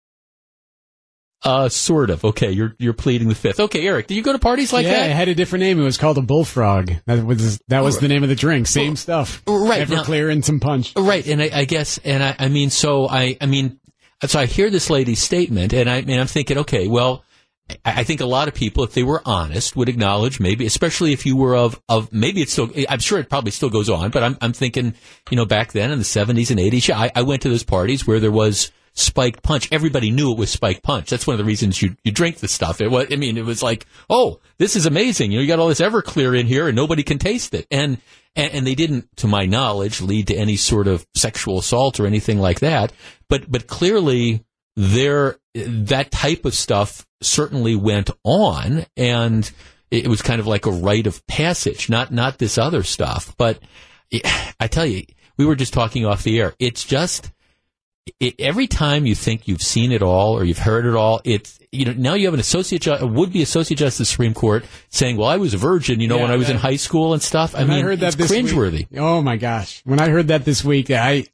Uh, 1.42 1.70
sort 1.70 2.10
of. 2.10 2.26
Okay, 2.26 2.52
you're 2.52 2.76
you're 2.80 2.94
pleading 2.94 3.30
the 3.30 3.36
fifth. 3.36 3.62
Okay, 3.62 3.88
Eric, 3.88 4.08
did 4.08 4.16
you 4.16 4.22
go 4.22 4.34
to 4.34 4.40
parties 4.40 4.74
like 4.74 4.86
yeah, 4.86 4.92
that? 4.92 5.06
Yeah, 5.06 5.12
it 5.12 5.16
had 5.16 5.30
a 5.30 5.36
different 5.36 5.62
name. 5.62 5.80
It 5.80 5.84
was 5.84 5.98
called 5.98 6.18
a 6.18 6.22
bullfrog. 6.22 6.92
That 7.06 7.26
was 7.26 7.60
that 7.70 7.82
was 7.82 8.00
the 8.00 8.10
name 8.10 8.24
of 8.24 8.30
the 8.30 8.36
drink. 8.36 8.68
Same 8.68 8.98
stuff. 8.98 9.42
right, 9.48 9.88
now- 9.88 10.04
Everclear 10.04 10.32
and 10.32 10.44
some 10.44 10.60
punch. 10.60 10.94
Right, 10.98 11.26
and 11.26 11.42
I, 11.42 11.50
I 11.54 11.66
guess, 11.66 11.98
and 12.00 12.22
I, 12.22 12.36
I 12.40 12.50
mean, 12.50 12.70
so 12.70 13.08
I, 13.08 13.38
I 13.40 13.46
mean, 13.46 13.80
so 14.26 14.40
I 14.40 14.48
hear 14.48 14.70
this 14.70 14.90
lady's 14.90 15.22
statement, 15.22 15.72
and 15.72 15.90
I, 15.90 15.98
and 15.98 16.12
I'm 16.12 16.28
thinking, 16.28 16.58
okay, 16.60 16.88
well, 16.90 17.24
I, 17.70 17.76
I 17.86 18.04
think 18.04 18.20
a 18.20 18.26
lot 18.26 18.48
of 18.48 18.54
people, 18.54 18.84
if 18.84 18.94
they 18.94 19.04
were 19.04 19.22
honest, 19.26 19.76
would 19.76 19.90
acknowledge 19.90 20.40
maybe, 20.40 20.66
especially 20.66 21.14
if 21.14 21.26
you 21.26 21.38
were 21.38 21.56
of, 21.56 21.82
of 21.88 22.12
maybe 22.12 22.42
it's 22.42 22.52
still, 22.52 22.70
I'm 22.90 23.00
sure 23.00 23.20
it 23.20 23.30
probably 23.30 23.52
still 23.52 23.70
goes 23.70 23.90
on, 23.90 24.12
but 24.12 24.24
I'm, 24.24 24.38
I'm 24.42 24.54
thinking, 24.54 24.94
you 25.30 25.38
know, 25.38 25.46
back 25.46 25.72
then 25.72 25.92
in 25.92 26.00
the 26.00 26.06
70s 26.06 26.52
and 26.52 26.60
80s, 26.60 26.88
yeah, 26.88 27.00
I, 27.00 27.12
I 27.16 27.22
went 27.22 27.44
to 27.44 27.50
those 27.50 27.64
parties 27.64 28.06
where 28.06 28.20
there 28.20 28.32
was 28.32 28.72
spiked 29.00 29.44
punch. 29.44 29.70
Everybody 29.72 30.12
knew 30.12 30.32
it 30.32 30.38
was 30.38 30.50
spiked 30.50 30.84
punch. 30.84 31.10
That's 31.10 31.26
one 31.26 31.34
of 31.34 31.38
the 31.38 31.46
reasons 31.46 31.82
you, 31.82 31.96
you 32.04 32.12
drink 32.12 32.38
the 32.38 32.48
stuff. 32.48 32.82
It 32.82 32.90
was, 32.90 33.08
I 33.12 33.16
mean, 33.16 33.38
it 33.38 33.46
was 33.46 33.64
like, 33.64 33.86
oh, 34.10 34.40
this 34.58 34.76
is 34.76 34.86
amazing. 34.86 35.32
You 35.32 35.38
know, 35.38 35.42
you 35.42 35.48
got 35.48 35.60
all 35.60 35.68
this 35.68 35.82
Everclear 35.82 36.38
in 36.38 36.48
here 36.48 36.68
and 36.68 36.76
nobody 36.76 37.04
can 37.04 37.18
taste 37.18 37.54
it. 37.54 37.68
And, 37.72 38.00
and, 38.36 38.54
and 38.54 38.68
they 38.68 38.76
didn't, 38.76 39.16
to 39.18 39.28
my 39.28 39.46
knowledge, 39.46 40.02
lead 40.02 40.28
to 40.28 40.36
any 40.36 40.56
sort 40.56 40.88
of 40.88 41.06
sexual 41.16 41.60
assault 41.60 42.00
or 42.00 42.06
anything 42.06 42.40
like 42.40 42.60
that. 42.60 42.92
But, 43.28 43.52
but 43.52 43.68
clearly 43.68 44.44
there, 44.76 45.38
that 45.56 46.12
type 46.12 46.46
of 46.46 46.54
stuff 46.54 47.06
certainly 47.22 47.76
went 47.76 48.12
on 48.24 48.86
and 48.96 49.50
it 49.92 50.08
was 50.08 50.22
kind 50.22 50.40
of 50.40 50.48
like 50.48 50.66
a 50.66 50.72
rite 50.72 51.08
of 51.08 51.26
passage, 51.26 51.90
not, 51.90 52.12
not 52.12 52.38
this 52.38 52.58
other 52.58 52.84
stuff. 52.84 53.36
But 53.38 53.60
I 54.60 54.68
tell 54.68 54.86
you, 54.86 55.04
we 55.38 55.46
were 55.46 55.56
just 55.56 55.74
talking 55.74 56.06
off 56.06 56.24
the 56.24 56.40
air. 56.40 56.54
It's 56.60 56.84
just, 56.84 57.32
it, 58.20 58.36
every 58.40 58.68
time 58.68 59.06
you 59.06 59.16
think 59.16 59.48
you've 59.48 59.62
seen 59.62 59.92
it 59.92 60.02
all 60.02 60.38
or 60.38 60.44
you've 60.44 60.58
heard 60.60 60.86
it 60.86 60.96
all, 60.96 61.22
it's 61.24 61.60
you 61.72 61.86
know 61.86 61.94
now 61.94 62.14
you 62.14 62.26
have 62.26 62.34
an 62.34 62.40
associate 62.40 62.82
ju- 62.82 62.98
would 63.06 63.32
be 63.32 63.42
associate 63.42 63.78
justice 63.78 64.00
of 64.00 64.08
the 64.08 64.12
Supreme 64.12 64.34
Court 64.34 64.66
saying, 64.90 65.18
"Well, 65.18 65.28
I 65.28 65.38
was 65.38 65.54
a 65.54 65.58
virgin," 65.58 66.00
you 66.00 66.08
know, 66.08 66.18
Yeah, 66.18 66.24
when 66.24 66.32
I 66.32 66.38
was 66.38 66.50
in 66.50 66.58
high 66.58 66.76
school 66.78 67.14
and 67.14 67.22
stuff. 67.22 67.56
I 67.56 67.64
mean, 67.64 67.72
I 67.72 67.82
heard 67.82 68.00
that 68.00 68.08
it's 68.08 68.16
this 68.16 68.32
cringeworthy. 68.32 68.90
Week, 68.90 68.98
oh 68.98 69.22
my 69.22 69.38
gosh! 69.38 69.82
When 69.86 70.00
I 70.00 70.10
heard 70.10 70.30
that 70.30 70.46
this 70.46 70.64
week, 70.64 70.90
I 70.92 71.26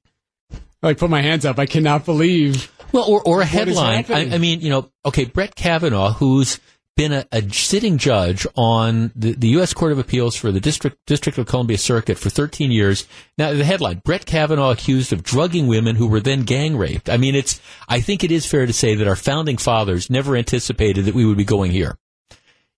like 0.82 0.98
put 0.98 1.10
my 1.10 1.22
hands 1.22 1.46
up. 1.46 1.60
I 1.60 1.66
cannot 1.66 2.06
believe. 2.06 2.72
Well, 2.92 3.06
or, 3.06 3.22
or 3.24 3.42
a 3.42 3.46
headline. 3.46 4.06
I. 4.10 4.36
I 4.36 4.38
mean, 4.38 4.62
you 4.62 4.70
know, 4.70 4.90
okay, 5.06 5.26
Brett 5.26 5.56
Kavanaugh, 5.56 6.14
who's 6.14 6.60
been 6.96 7.12
a, 7.12 7.26
a 7.32 7.50
sitting 7.50 7.98
judge 7.98 8.48
on 8.56 9.12
the, 9.16 9.34
the 9.34 9.50
U.S. 9.50 9.74
Court 9.74 9.92
of 9.92 10.00
Appeals 10.00 10.36
for 10.36 10.52
the 10.52 10.62
District 10.62 10.98
District 11.06 11.38
of 11.38 11.46
Columbia 11.46 11.78
Circuit 11.78 12.18
for 12.18 12.30
13 12.30 12.72
years. 12.72 13.08
Now, 13.38 13.54
the 13.54 13.66
headline: 13.66 14.02
Brett 14.04 14.26
Kavanaugh 14.26 14.72
accused 14.72 15.12
of 15.14 15.24
drugging 15.24 15.68
women 15.68 15.96
who 15.96 16.08
were 16.08 16.22
then 16.22 16.44
gang 16.44 16.78
raped. 16.78 17.10
I 17.10 17.18
mean, 17.18 17.36
it's. 17.36 17.62
I 17.88 18.02
think 18.02 18.24
it 18.24 18.32
is 18.32 18.46
fair 18.46 18.66
to 18.66 18.74
say 18.74 18.96
that 18.96 19.08
our 19.08 19.16
founding 19.16 19.58
fathers 19.58 20.10
never 20.10 20.36
anticipated 20.36 21.06
that 21.06 21.16
we 21.16 21.26
would 21.26 21.38
be 21.38 21.44
going 21.44 21.72
here. 21.72 21.98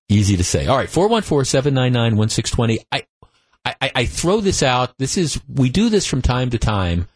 Easy 0.10 0.38
to 0.38 0.44
say. 0.44 0.68
All 0.68 0.78
right, 0.78 0.90
414-799-1620. 0.90 2.78
I, 2.92 3.06
I, 3.66 3.92
I 3.94 4.06
throw 4.06 4.40
this 4.40 4.64
out. 4.64 4.98
This 4.98 5.18
is 5.18 5.42
we 5.54 5.70
do 5.70 5.90
this 5.90 6.06
from 6.06 6.22
time 6.22 6.50
to 6.52 6.58
time 6.58 7.10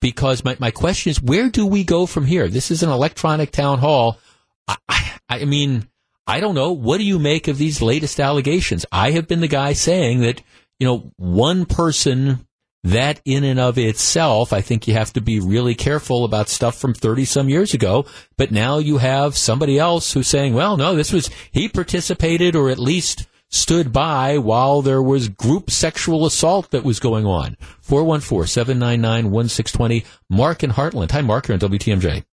because 0.00 0.44
my, 0.44 0.56
my 0.58 0.70
question 0.70 1.10
is 1.10 1.20
where 1.20 1.50
do 1.50 1.66
we 1.66 1.84
go 1.84 2.06
from 2.06 2.24
here? 2.24 2.48
This 2.48 2.70
is 2.70 2.82
an 2.82 2.88
electronic 2.88 3.50
town 3.50 3.78
hall. 3.80 4.18
I, 4.66 4.76
I, 4.88 5.12
I 5.28 5.44
mean, 5.44 5.88
I 6.28 6.38
don't 6.40 6.54
know. 6.54 6.72
What 6.72 6.98
do 6.98 7.04
you 7.04 7.18
make 7.18 7.48
of 7.48 7.56
these 7.56 7.80
latest 7.80 8.20
allegations? 8.20 8.84
I 8.92 9.12
have 9.12 9.26
been 9.26 9.40
the 9.40 9.48
guy 9.48 9.72
saying 9.72 10.20
that, 10.20 10.42
you 10.78 10.86
know, 10.86 11.10
one 11.16 11.64
person 11.64 12.46
that 12.84 13.20
in 13.24 13.44
and 13.44 13.58
of 13.58 13.78
itself, 13.78 14.52
I 14.52 14.60
think 14.60 14.86
you 14.86 14.92
have 14.94 15.12
to 15.14 15.22
be 15.22 15.40
really 15.40 15.74
careful 15.74 16.24
about 16.24 16.50
stuff 16.50 16.78
from 16.78 16.94
30 16.94 17.24
some 17.24 17.48
years 17.48 17.72
ago. 17.72 18.04
But 18.36 18.52
now 18.52 18.76
you 18.76 18.98
have 18.98 19.38
somebody 19.38 19.78
else 19.78 20.12
who's 20.12 20.28
saying, 20.28 20.52
well, 20.52 20.76
no, 20.76 20.94
this 20.94 21.10
was, 21.12 21.30
he 21.50 21.66
participated 21.68 22.54
or 22.54 22.68
at 22.68 22.78
least 22.78 23.26
stood 23.48 23.90
by 23.90 24.36
while 24.36 24.82
there 24.82 25.02
was 25.02 25.30
group 25.30 25.70
sexual 25.70 26.26
assault 26.26 26.72
that 26.72 26.84
was 26.84 27.00
going 27.00 27.24
on. 27.24 27.56
414-799-1620. 27.86 30.04
Mark 30.28 30.62
in 30.62 30.72
Hartland. 30.72 31.12
Hi, 31.12 31.22
Mark. 31.22 31.48
You're 31.48 31.54
on 31.54 31.60
WTMJ. 31.60 32.26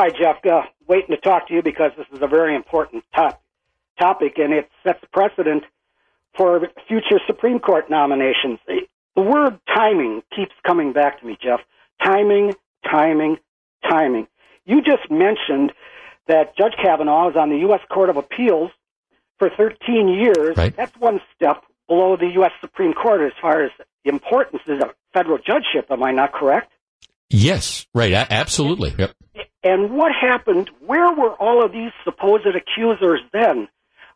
Hi, 0.00 0.08
Jeff. 0.08 0.36
Uh, 0.50 0.62
waiting 0.88 1.14
to 1.14 1.18
talk 1.18 1.48
to 1.48 1.54
you 1.54 1.62
because 1.62 1.90
this 1.94 2.06
is 2.10 2.22
a 2.22 2.26
very 2.26 2.56
important 2.56 3.04
top, 3.14 3.42
topic 3.98 4.38
and 4.38 4.50
it 4.50 4.70
sets 4.82 5.00
precedent 5.12 5.62
for 6.34 6.58
future 6.88 7.20
Supreme 7.26 7.58
Court 7.58 7.90
nominations. 7.90 8.60
The 8.66 9.20
word 9.20 9.60
timing 9.66 10.22
keeps 10.34 10.52
coming 10.66 10.94
back 10.94 11.20
to 11.20 11.26
me, 11.26 11.36
Jeff. 11.38 11.60
Timing, 12.02 12.54
timing, 12.90 13.36
timing. 13.86 14.26
You 14.64 14.80
just 14.80 15.10
mentioned 15.10 15.74
that 16.28 16.56
Judge 16.56 16.76
Kavanaugh 16.82 17.28
is 17.28 17.36
on 17.36 17.50
the 17.50 17.58
U.S. 17.58 17.80
Court 17.90 18.08
of 18.08 18.16
Appeals 18.16 18.70
for 19.38 19.50
13 19.54 20.08
years. 20.08 20.56
Right. 20.56 20.74
That's 20.74 20.96
one 20.98 21.20
step 21.36 21.62
below 21.88 22.16
the 22.16 22.30
U.S. 22.36 22.52
Supreme 22.62 22.94
Court 22.94 23.20
as 23.20 23.32
far 23.38 23.64
as 23.64 23.70
importance 24.06 24.62
as 24.66 24.80
a 24.80 24.94
federal 25.12 25.36
judgeship. 25.36 25.90
Am 25.90 26.02
I 26.02 26.12
not 26.12 26.32
correct? 26.32 26.72
Yes, 27.28 27.86
right. 27.94 28.12
A- 28.12 28.32
absolutely. 28.32 28.94
Yep. 28.98 29.12
And 29.62 29.90
what 29.90 30.12
happened? 30.12 30.70
Where 30.80 31.12
were 31.12 31.34
all 31.34 31.64
of 31.64 31.72
these 31.72 31.92
supposed 32.04 32.46
accusers 32.46 33.20
then? 33.32 33.68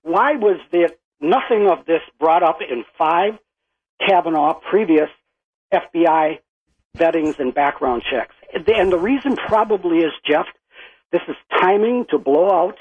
Why 0.03 0.37
was 0.37 0.59
there 0.71 0.91
nothing 1.21 1.69
of 1.69 1.85
this 1.87 2.01
brought 2.19 2.43
up 2.43 2.61
in 2.63 2.85
five 2.97 3.39
Kavanaugh 4.07 4.55
previous 4.55 5.11
FBI 5.73 6.39
vettings 6.97 7.39
and 7.39 7.53
background 7.55 8.03
checks? 8.11 8.35
And 8.55 8.91
the 8.91 8.99
reason 8.99 9.37
probably 9.37 9.99
is, 9.99 10.13
Jeff, 10.27 10.47
this 11.13 11.23
is 11.29 11.37
timing 11.61 12.07
to 12.11 12.19
blow 12.19 12.51
out 12.51 12.79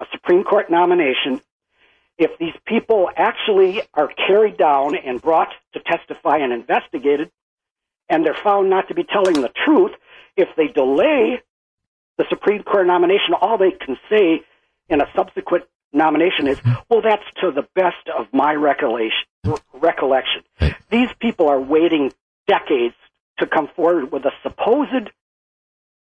a 0.00 0.06
Supreme 0.12 0.44
Court 0.44 0.70
nomination. 0.70 1.40
If 2.18 2.38
these 2.38 2.54
people 2.66 3.10
actually 3.16 3.82
are 3.94 4.08
carried 4.08 4.56
down 4.56 4.94
and 4.94 5.20
brought 5.20 5.52
to 5.72 5.80
testify 5.80 6.38
and 6.38 6.52
investigated, 6.52 7.30
and 8.08 8.24
they're 8.24 8.36
found 8.44 8.70
not 8.70 8.88
to 8.88 8.94
be 8.94 9.02
telling 9.02 9.40
the 9.40 9.50
truth, 9.64 9.92
if 10.36 10.48
they 10.56 10.68
delay 10.68 11.42
the 12.18 12.24
Supreme 12.28 12.62
Court 12.62 12.86
nomination, 12.86 13.34
all 13.40 13.58
they 13.58 13.72
can 13.72 13.96
say 14.08 14.42
in 14.88 15.00
a 15.00 15.06
subsequent 15.16 15.64
nomination 15.92 16.46
is, 16.48 16.60
well, 16.88 17.02
that's 17.02 17.24
to 17.40 17.50
the 17.50 17.66
best 17.74 18.08
of 18.16 18.26
my 18.32 18.54
recollection. 18.54 19.26
recollection. 19.72 20.42
These 20.90 21.08
people 21.20 21.48
are 21.48 21.60
waiting 21.60 22.12
decades 22.46 22.94
to 23.38 23.46
come 23.46 23.68
forward 23.74 24.12
with 24.12 24.24
a 24.24 24.32
supposed 24.42 25.10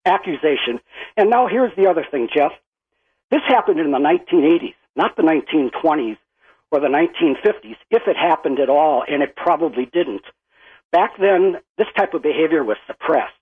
accusation. 0.06 0.80
And 1.18 1.30
now 1.30 1.48
here's 1.48 1.76
the 1.76 1.88
other 1.88 2.06
thing, 2.10 2.30
Jeff. 2.34 2.52
This 3.30 3.42
happened 3.48 3.80
in 3.80 3.92
the 3.92 3.98
1980s, 3.98 4.76
not 4.96 5.16
the 5.18 5.24
1920s 5.24 6.18
or 6.72 6.80
the 6.80 6.88
1950s, 6.88 7.76
if 7.92 8.04
it 8.08 8.18
happened 8.18 8.60
at 8.60 8.70
all, 8.70 9.04
and 9.08 9.22
it 9.22 9.36
probably 9.36 9.86
didn't. 9.86 10.24
Back 10.92 11.12
then, 11.20 11.58
this 11.78 11.88
type 11.98 12.14
of 12.14 12.22
behavior 12.22 12.64
was 12.64 12.78
suppressed. 12.88 13.34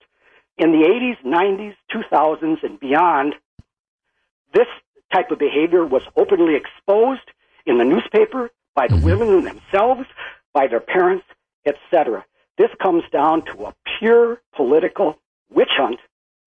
In 0.58 0.72
the 0.72 0.88
80s, 0.88 1.24
90s, 1.26 1.76
2000s, 1.94 2.64
and 2.64 2.80
beyond, 2.80 3.36
this 4.54 4.68
type 5.14 5.32
of 5.32 5.40
behavior 5.40 5.86
was 5.86 6.04
openly 6.16 6.56
exposed 6.56 7.30
in 7.66 7.78
the 7.78 7.84
newspaper 7.84 8.52
by 8.74 8.88
the 8.88 8.96
mm-hmm. 8.96 9.06
women 9.06 9.44
themselves, 9.44 10.08
by 10.54 10.68
their 10.68 10.80
parents, 10.80 11.26
etc. 11.66 12.26
This 12.58 12.70
comes 12.82 13.04
down 13.12 13.44
to 13.46 13.66
a 13.66 13.76
pure 14.00 14.42
political 14.56 15.18
witch 15.50 15.72
hunt 15.78 16.00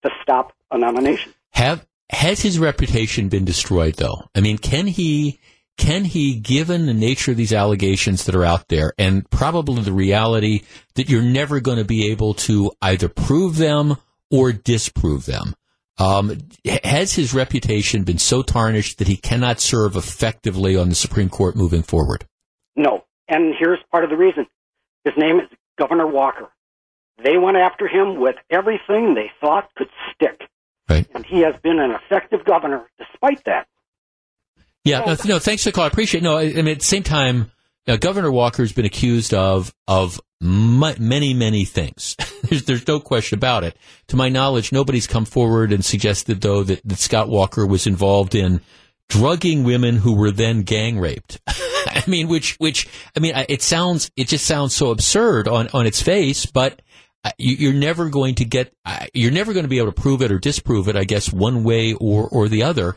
to 0.03 0.09
stop 0.21 0.53
a 0.71 0.77
nomination. 0.77 1.33
Have 1.51 1.85
has 2.09 2.41
his 2.41 2.57
reputation 2.57 3.29
been 3.29 3.45
destroyed 3.45 3.95
though? 3.95 4.29
I 4.33 4.41
mean, 4.41 4.57
can 4.57 4.87
he 4.87 5.39
can 5.79 6.03
he 6.03 6.35
given 6.35 6.85
the 6.85 6.93
nature 6.93 7.31
of 7.31 7.37
these 7.37 7.53
allegations 7.53 8.25
that 8.25 8.35
are 8.35 8.43
out 8.43 8.67
there 8.67 8.93
and 8.99 9.27
probably 9.31 9.81
the 9.81 9.93
reality 9.93 10.61
that 10.95 11.09
you're 11.09 11.23
never 11.23 11.59
going 11.59 11.77
to 11.77 11.85
be 11.85 12.11
able 12.11 12.33
to 12.33 12.71
either 12.81 13.07
prove 13.07 13.57
them 13.57 13.95
or 14.29 14.51
disprove 14.51 15.25
them? 15.25 15.55
Um, 15.97 16.37
has 16.83 17.13
his 17.13 17.33
reputation 17.33 18.03
been 18.03 18.19
so 18.19 18.41
tarnished 18.41 18.99
that 18.99 19.07
he 19.07 19.17
cannot 19.17 19.59
serve 19.59 19.95
effectively 19.95 20.75
on 20.75 20.89
the 20.89 20.95
Supreme 20.95 21.29
Court 21.29 21.55
moving 21.55 21.81
forward? 21.81 22.25
No. 22.75 23.05
And 23.27 23.53
here's 23.57 23.79
part 23.91 24.03
of 24.03 24.09
the 24.09 24.17
reason. 24.17 24.47
His 25.05 25.13
name 25.17 25.39
is 25.39 25.47
Governor 25.77 26.07
Walker. 26.07 26.49
They 27.23 27.37
went 27.37 27.57
after 27.57 27.87
him 27.87 28.19
with 28.19 28.35
everything 28.49 29.13
they 29.13 29.31
thought 29.41 29.69
could 29.75 29.89
stick. 30.13 30.41
Right. 30.89 31.07
And 31.13 31.25
he 31.25 31.41
has 31.41 31.55
been 31.61 31.79
an 31.79 31.91
effective 31.91 32.43
governor 32.45 32.89
despite 32.97 33.43
that. 33.45 33.67
Yeah, 34.89 35.15
no, 35.25 35.39
thanks 35.39 35.63
for 35.63 35.69
the 35.69 35.73
call. 35.73 35.85
I 35.85 35.87
appreciate 35.87 36.21
it. 36.21 36.23
No, 36.23 36.37
I, 36.37 36.43
I 36.43 36.53
mean, 36.53 36.69
at 36.69 36.79
the 36.79 36.85
same 36.85 37.03
time, 37.03 37.51
Governor 37.99 38.31
Walker 38.31 38.63
has 38.63 38.73
been 38.73 38.85
accused 38.85 39.33
of 39.33 39.73
of 39.87 40.19
many, 40.41 41.33
many 41.33 41.65
things. 41.65 42.15
there's, 42.43 42.63
there's 42.63 42.87
no 42.87 42.99
question 42.99 43.37
about 43.37 43.63
it. 43.63 43.77
To 44.07 44.15
my 44.15 44.29
knowledge, 44.29 44.71
nobody's 44.71 45.07
come 45.07 45.25
forward 45.25 45.71
and 45.71 45.83
suggested, 45.83 46.41
though, 46.41 46.63
that, 46.63 46.81
that 46.85 46.99
Scott 46.99 47.29
Walker 47.29 47.65
was 47.65 47.87
involved 47.87 48.35
in 48.35 48.61
drugging 49.09 49.63
women 49.63 49.97
who 49.97 50.15
were 50.15 50.31
then 50.31 50.61
gang 50.61 50.99
raped. 50.99 51.39
I 51.47 52.03
mean, 52.07 52.27
which, 52.27 52.55
which, 52.57 52.87
I 53.17 53.19
mean, 53.19 53.33
it 53.49 53.61
sounds, 53.61 54.11
it 54.15 54.27
just 54.27 54.45
sounds 54.45 54.75
so 54.75 54.91
absurd 54.91 55.47
on, 55.47 55.67
on 55.73 55.85
its 55.85 56.01
face, 56.01 56.45
but 56.45 56.81
uh, 57.23 57.31
you, 57.37 57.71
are 57.71 57.73
never 57.73 58.09
going 58.09 58.35
to 58.35 58.45
get, 58.45 58.73
uh, 58.85 59.07
you're 59.13 59.31
never 59.31 59.53
going 59.53 59.65
to 59.65 59.69
be 59.69 59.79
able 59.79 59.91
to 59.91 60.01
prove 60.01 60.21
it 60.21 60.31
or 60.31 60.39
disprove 60.39 60.87
it, 60.87 60.95
I 60.95 61.03
guess, 61.03 61.33
one 61.33 61.63
way 61.63 61.93
or, 61.93 62.29
or 62.29 62.47
the 62.47 62.63
other. 62.63 62.95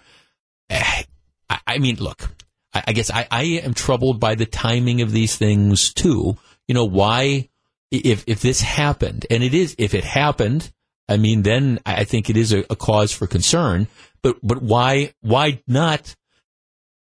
I, 1.52 1.60
I 1.66 1.78
mean, 1.78 1.96
look, 1.96 2.30
I, 2.72 2.82
I 2.88 2.92
guess 2.92 3.10
I, 3.10 3.26
I 3.30 3.42
am 3.64 3.74
troubled 3.74 4.18
by 4.18 4.34
the 4.34 4.46
timing 4.46 5.02
of 5.02 5.12
these 5.12 5.36
things 5.36 5.92
too. 5.92 6.36
You 6.66 6.74
know, 6.74 6.84
why, 6.84 7.50
if, 7.90 8.24
if 8.26 8.40
this 8.40 8.60
happened, 8.62 9.26
and 9.30 9.42
it 9.42 9.52
is, 9.52 9.74
if 9.78 9.94
it 9.94 10.04
happened, 10.04 10.72
I 11.08 11.18
mean, 11.18 11.42
then 11.42 11.78
I 11.84 12.04
think 12.04 12.30
it 12.30 12.36
is 12.36 12.52
a, 12.52 12.64
a 12.70 12.76
cause 12.76 13.12
for 13.12 13.26
concern. 13.26 13.88
But, 14.22 14.36
but 14.42 14.62
why, 14.62 15.12
why 15.20 15.62
not 15.66 16.14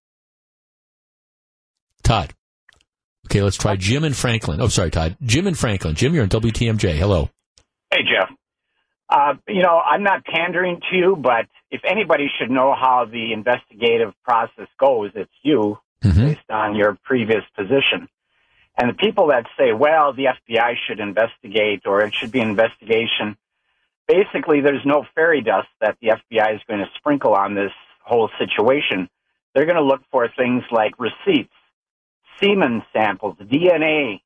Todd. 2.03 2.33
Okay, 3.27 3.41
let's 3.41 3.57
try 3.57 3.75
Jim 3.75 4.03
and 4.03 4.15
Franklin. 4.15 4.61
Oh, 4.61 4.67
sorry, 4.67 4.91
Todd. 4.91 5.17
Jim 5.23 5.47
and 5.47 5.57
Franklin. 5.57 5.95
Jim, 5.95 6.13
you're 6.13 6.21
on 6.23 6.29
WTMJ. 6.29 6.95
Hello. 6.95 7.31
Hey, 7.91 8.03
Jeff. 8.03 8.29
Uh, 9.09 9.35
you 9.47 9.61
know, 9.61 9.79
I'm 9.79 10.03
not 10.03 10.25
pandering 10.25 10.81
to 10.89 10.95
you, 10.95 11.15
but 11.15 11.45
if 11.69 11.81
anybody 11.83 12.29
should 12.39 12.49
know 12.49 12.73
how 12.73 13.05
the 13.05 13.33
investigative 13.33 14.13
process 14.23 14.67
goes, 14.79 15.11
it's 15.13 15.31
you, 15.43 15.77
mm-hmm. 16.03 16.25
based 16.25 16.49
on 16.49 16.75
your 16.75 16.97
previous 17.03 17.43
position. 17.55 18.07
And 18.77 18.89
the 18.89 18.93
people 18.93 19.27
that 19.27 19.45
say, 19.57 19.73
well, 19.73 20.13
the 20.13 20.25
FBI 20.25 20.75
should 20.87 20.99
investigate 20.99 21.83
or 21.85 22.01
it 22.01 22.13
should 22.13 22.31
be 22.31 22.41
an 22.41 22.49
investigation, 22.49 23.37
basically 24.07 24.61
there's 24.61 24.85
no 24.85 25.05
fairy 25.15 25.41
dust 25.41 25.67
that 25.81 25.97
the 26.01 26.09
FBI 26.09 26.55
is 26.55 26.61
going 26.67 26.79
to 26.79 26.89
sprinkle 26.95 27.33
on 27.33 27.55
this 27.55 27.71
whole 28.03 28.29
situation. 28.37 29.07
They're 29.53 29.65
going 29.65 29.77
to 29.77 29.83
look 29.83 30.01
for 30.11 30.27
things 30.27 30.63
like 30.71 30.93
receipts, 30.99 31.53
semen 32.41 32.83
samples, 32.91 33.37
DNA, 33.39 34.19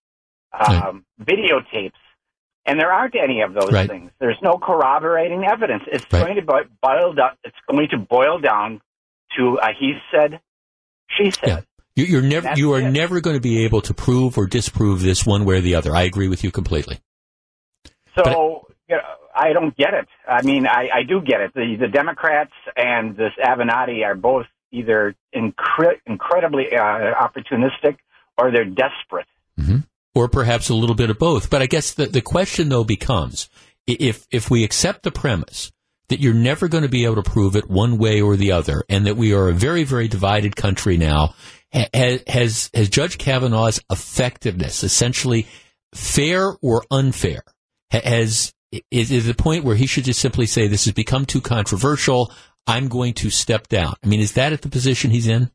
um, 0.52 1.06
videotapes, 1.22 1.92
and 2.70 2.80
there 2.80 2.92
aren't 2.92 3.16
any 3.16 3.42
of 3.42 3.56
those 3.56 3.72
right. 3.72 3.90
things. 3.90 4.12
There's 4.20 4.38
no 4.44 4.60
corroborating 4.60 5.44
evidence. 5.44 5.84
It's 5.92 6.06
right. 6.14 6.24
going 6.24 6.36
to 6.36 6.42
boil 6.44 7.14
down. 7.14 7.32
It's 7.44 7.56
going 7.70 7.88
to 7.90 7.98
boil 7.98 8.40
down 8.40 8.80
to 9.38 9.58
a 9.62 9.70
he 9.78 9.94
said, 10.12 10.40
she 11.18 11.32
said. 11.32 11.66
Yeah. 11.96 12.06
You're 12.06 12.22
never, 12.22 12.54
you 12.56 12.74
are 12.74 12.80
it. 12.80 12.92
never 12.92 13.20
going 13.20 13.36
to 13.36 13.42
be 13.42 13.66
able 13.66 13.82
to 13.82 13.94
prove 13.94 14.38
or 14.38 14.46
disprove 14.46 15.02
this 15.02 15.26
one 15.26 15.44
way 15.44 15.58
or 15.58 15.62
the 15.62 15.76
other. 15.76 15.94
I 15.96 16.04
agree 16.04 16.30
with 16.30 16.44
you 16.44 16.52
completely. 16.52 17.00
So 18.16 18.68
you 18.88 18.96
know, 18.96 19.02
I 19.36 19.52
don't 19.52 19.76
get 19.76 19.94
it. 19.94 20.08
I 20.28 20.44
mean, 20.44 20.66
I, 20.66 20.90
I 20.94 21.04
do 21.04 21.20
get 21.20 21.42
it. 21.42 21.54
The, 21.54 21.76
the 21.78 21.88
Democrats 21.88 22.54
and 22.78 23.18
this 23.18 23.34
Avenatti 23.44 24.06
are 24.06 24.16
both 24.16 24.46
either 24.72 25.16
incre- 25.36 26.00
incredibly 26.06 26.68
uh, 26.74 26.80
opportunistic 26.80 27.98
or 28.38 28.52
they're 28.52 28.66
desperate. 28.66 29.28
Mm-hmm 29.60 29.80
or 30.16 30.28
perhaps 30.28 30.70
a 30.70 30.76
little 30.76 30.95
bit 30.95 31.10
of 31.10 31.20
both. 31.20 31.49
But 31.49 31.62
I 31.62 31.68
guess 31.68 31.93
the, 31.93 32.07
the 32.07 32.22
question 32.22 32.70
though 32.70 32.84
becomes 32.84 33.49
if 33.88 34.28
if 34.32 34.49
we 34.49 34.64
accept 34.64 35.03
the 35.03 35.12
premise 35.12 35.72
that 36.10 36.20
you're 36.20 36.34
never 36.34 36.68
going 36.68 36.84
to 36.84 36.89
be 36.89 37.05
able 37.05 37.22
to 37.22 37.30
prove 37.30 37.55
it 37.55 37.70
one 37.70 37.97
way 37.97 38.20
or 38.20 38.36
the 38.36 38.51
other, 38.51 38.84
and 38.89 39.05
that 39.05 39.18
we 39.18 39.34
are 39.34 39.47
a 39.47 39.53
very 39.53 39.84
very 39.84 40.07
divided 40.07 40.55
country 40.55 40.97
now, 40.97 41.34
has 41.72 42.24
has, 42.28 42.70
has 42.74 42.89
Judge 42.89 43.18
Kavanaugh's 43.18 43.80
effectiveness 43.91 44.84
essentially 44.84 45.47
fair 45.93 46.55
or 46.62 46.84
unfair? 46.91 47.43
Has 47.91 48.53
is, 48.91 49.12
is 49.12 49.26
the 49.26 49.34
point 49.34 49.64
where 49.64 49.76
he 49.76 49.88
should 49.88 50.03
just 50.03 50.20
simply 50.20 50.45
say, 50.45 50.68
this 50.68 50.86
has 50.86 50.93
become 50.93 51.26
too 51.26 51.41
controversial. 51.41 52.32
I'm 52.68 52.88
going 52.88 53.14
to 53.16 53.30
step 53.30 53.68
down. 53.68 53.95
I 54.03 54.07
mean, 54.07 54.20
is 54.20 54.34
that 54.34 54.53
at 54.53 54.62
the 54.62 54.70
position 54.70 55.12
he's 55.12 55.28
in? 55.28 55.49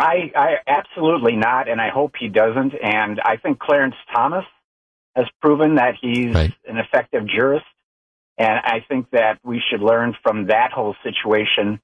I, 0.00 0.32
I 0.34 0.48
absolutely 0.66 1.36
not, 1.36 1.68
and 1.68 1.80
I 1.80 1.90
hope 1.90 2.12
he 2.18 2.28
doesn't. 2.28 2.72
And 2.82 3.20
I 3.22 3.36
think 3.36 3.58
Clarence 3.58 3.96
Thomas 4.14 4.44
has 5.14 5.26
proven 5.42 5.74
that 5.76 5.94
he's 6.00 6.34
Right. 6.34 6.52
an 6.66 6.78
effective 6.78 7.26
jurist, 7.28 7.66
and 8.38 8.58
I 8.64 8.84
think 8.88 9.10
that 9.10 9.38
we 9.44 9.60
should 9.70 9.82
learn 9.82 10.16
from 10.22 10.46
that 10.46 10.72
whole 10.72 10.96
situation 11.04 11.80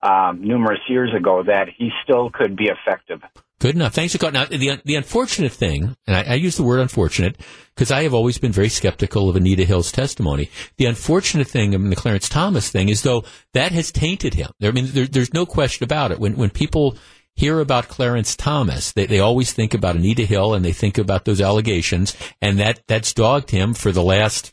um, 0.00 0.40
numerous 0.42 0.80
years 0.88 1.10
ago 1.14 1.42
that 1.44 1.68
he 1.76 1.90
still 2.04 2.30
could 2.30 2.56
be 2.56 2.70
effective. 2.70 3.20
Good 3.60 3.74
enough. 3.74 3.92
Thanks 3.94 4.12
for 4.12 4.18
calling. 4.18 4.34
Now, 4.34 4.44
the 4.44 4.80
the 4.84 4.94
unfortunate 4.94 5.50
thing, 5.50 5.96
and 6.06 6.16
I, 6.16 6.22
I 6.22 6.34
use 6.34 6.56
the 6.56 6.62
word 6.62 6.78
unfortunate 6.78 7.36
because 7.74 7.90
I 7.90 8.04
have 8.04 8.14
always 8.14 8.38
been 8.38 8.52
very 8.52 8.68
skeptical 8.68 9.28
of 9.28 9.34
Anita 9.34 9.64
Hill's 9.64 9.90
testimony. 9.90 10.48
The 10.76 10.86
unfortunate 10.86 11.48
thing 11.48 11.72
in 11.72 11.90
the 11.90 11.96
Clarence 11.96 12.28
Thomas 12.28 12.70
thing 12.70 12.88
is, 12.88 13.02
though, 13.02 13.24
that 13.54 13.72
has 13.72 13.90
tainted 13.90 14.34
him. 14.34 14.50
I 14.62 14.70
mean, 14.70 14.86
there, 14.92 15.06
there's 15.06 15.34
no 15.34 15.44
question 15.44 15.82
about 15.82 16.12
it. 16.12 16.20
When 16.20 16.36
when 16.36 16.50
people 16.50 16.96
hear 17.38 17.60
about 17.60 17.86
Clarence 17.86 18.34
Thomas, 18.34 18.90
they, 18.92 19.06
they 19.06 19.20
always 19.20 19.52
think 19.52 19.72
about 19.72 19.94
Anita 19.94 20.26
Hill 20.26 20.54
and 20.54 20.64
they 20.64 20.72
think 20.72 20.98
about 20.98 21.24
those 21.24 21.40
allegations, 21.40 22.16
and 22.42 22.58
that 22.58 22.80
that's 22.88 23.14
dogged 23.14 23.50
him 23.50 23.74
for 23.74 23.92
the 23.92 24.02
last. 24.02 24.52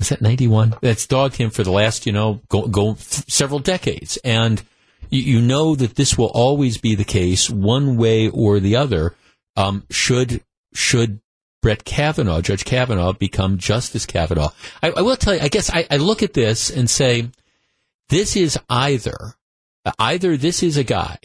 Is 0.00 0.08
that 0.10 0.20
91? 0.20 0.74
That's 0.82 1.06
dogged 1.06 1.36
him 1.36 1.50
for 1.50 1.62
the 1.62 1.70
last, 1.70 2.04
you 2.04 2.12
know, 2.12 2.40
go, 2.48 2.66
go 2.66 2.96
several 2.98 3.60
decades. 3.60 4.18
And 4.18 4.62
you, 5.08 5.22
you 5.22 5.40
know 5.40 5.74
that 5.74 5.94
this 5.94 6.18
will 6.18 6.30
always 6.34 6.76
be 6.76 6.94
the 6.94 7.04
case 7.04 7.48
one 7.48 7.96
way 7.96 8.28
or 8.28 8.60
the 8.60 8.76
other. 8.76 9.14
Um, 9.56 9.84
should, 9.88 10.42
should 10.74 11.20
Brett 11.62 11.84
Kavanaugh, 11.84 12.42
Judge 12.42 12.66
Kavanaugh, 12.66 13.14
become 13.14 13.56
Justice 13.56 14.04
Kavanaugh? 14.04 14.50
I, 14.82 14.90
I 14.90 15.00
will 15.00 15.16
tell 15.16 15.34
you, 15.34 15.40
I 15.40 15.48
guess 15.48 15.70
I, 15.70 15.86
I 15.90 15.96
look 15.96 16.22
at 16.22 16.34
this 16.34 16.68
and 16.68 16.90
say, 16.90 17.30
this 18.10 18.36
is 18.36 18.58
either, 18.68 19.16
either 19.98 20.36
this 20.36 20.62
is 20.62 20.76
a 20.76 20.84
guy 20.84 21.18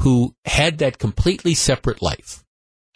who 0.00 0.34
had 0.44 0.78
that 0.78 0.98
completely 0.98 1.54
separate 1.54 2.02
life, 2.02 2.44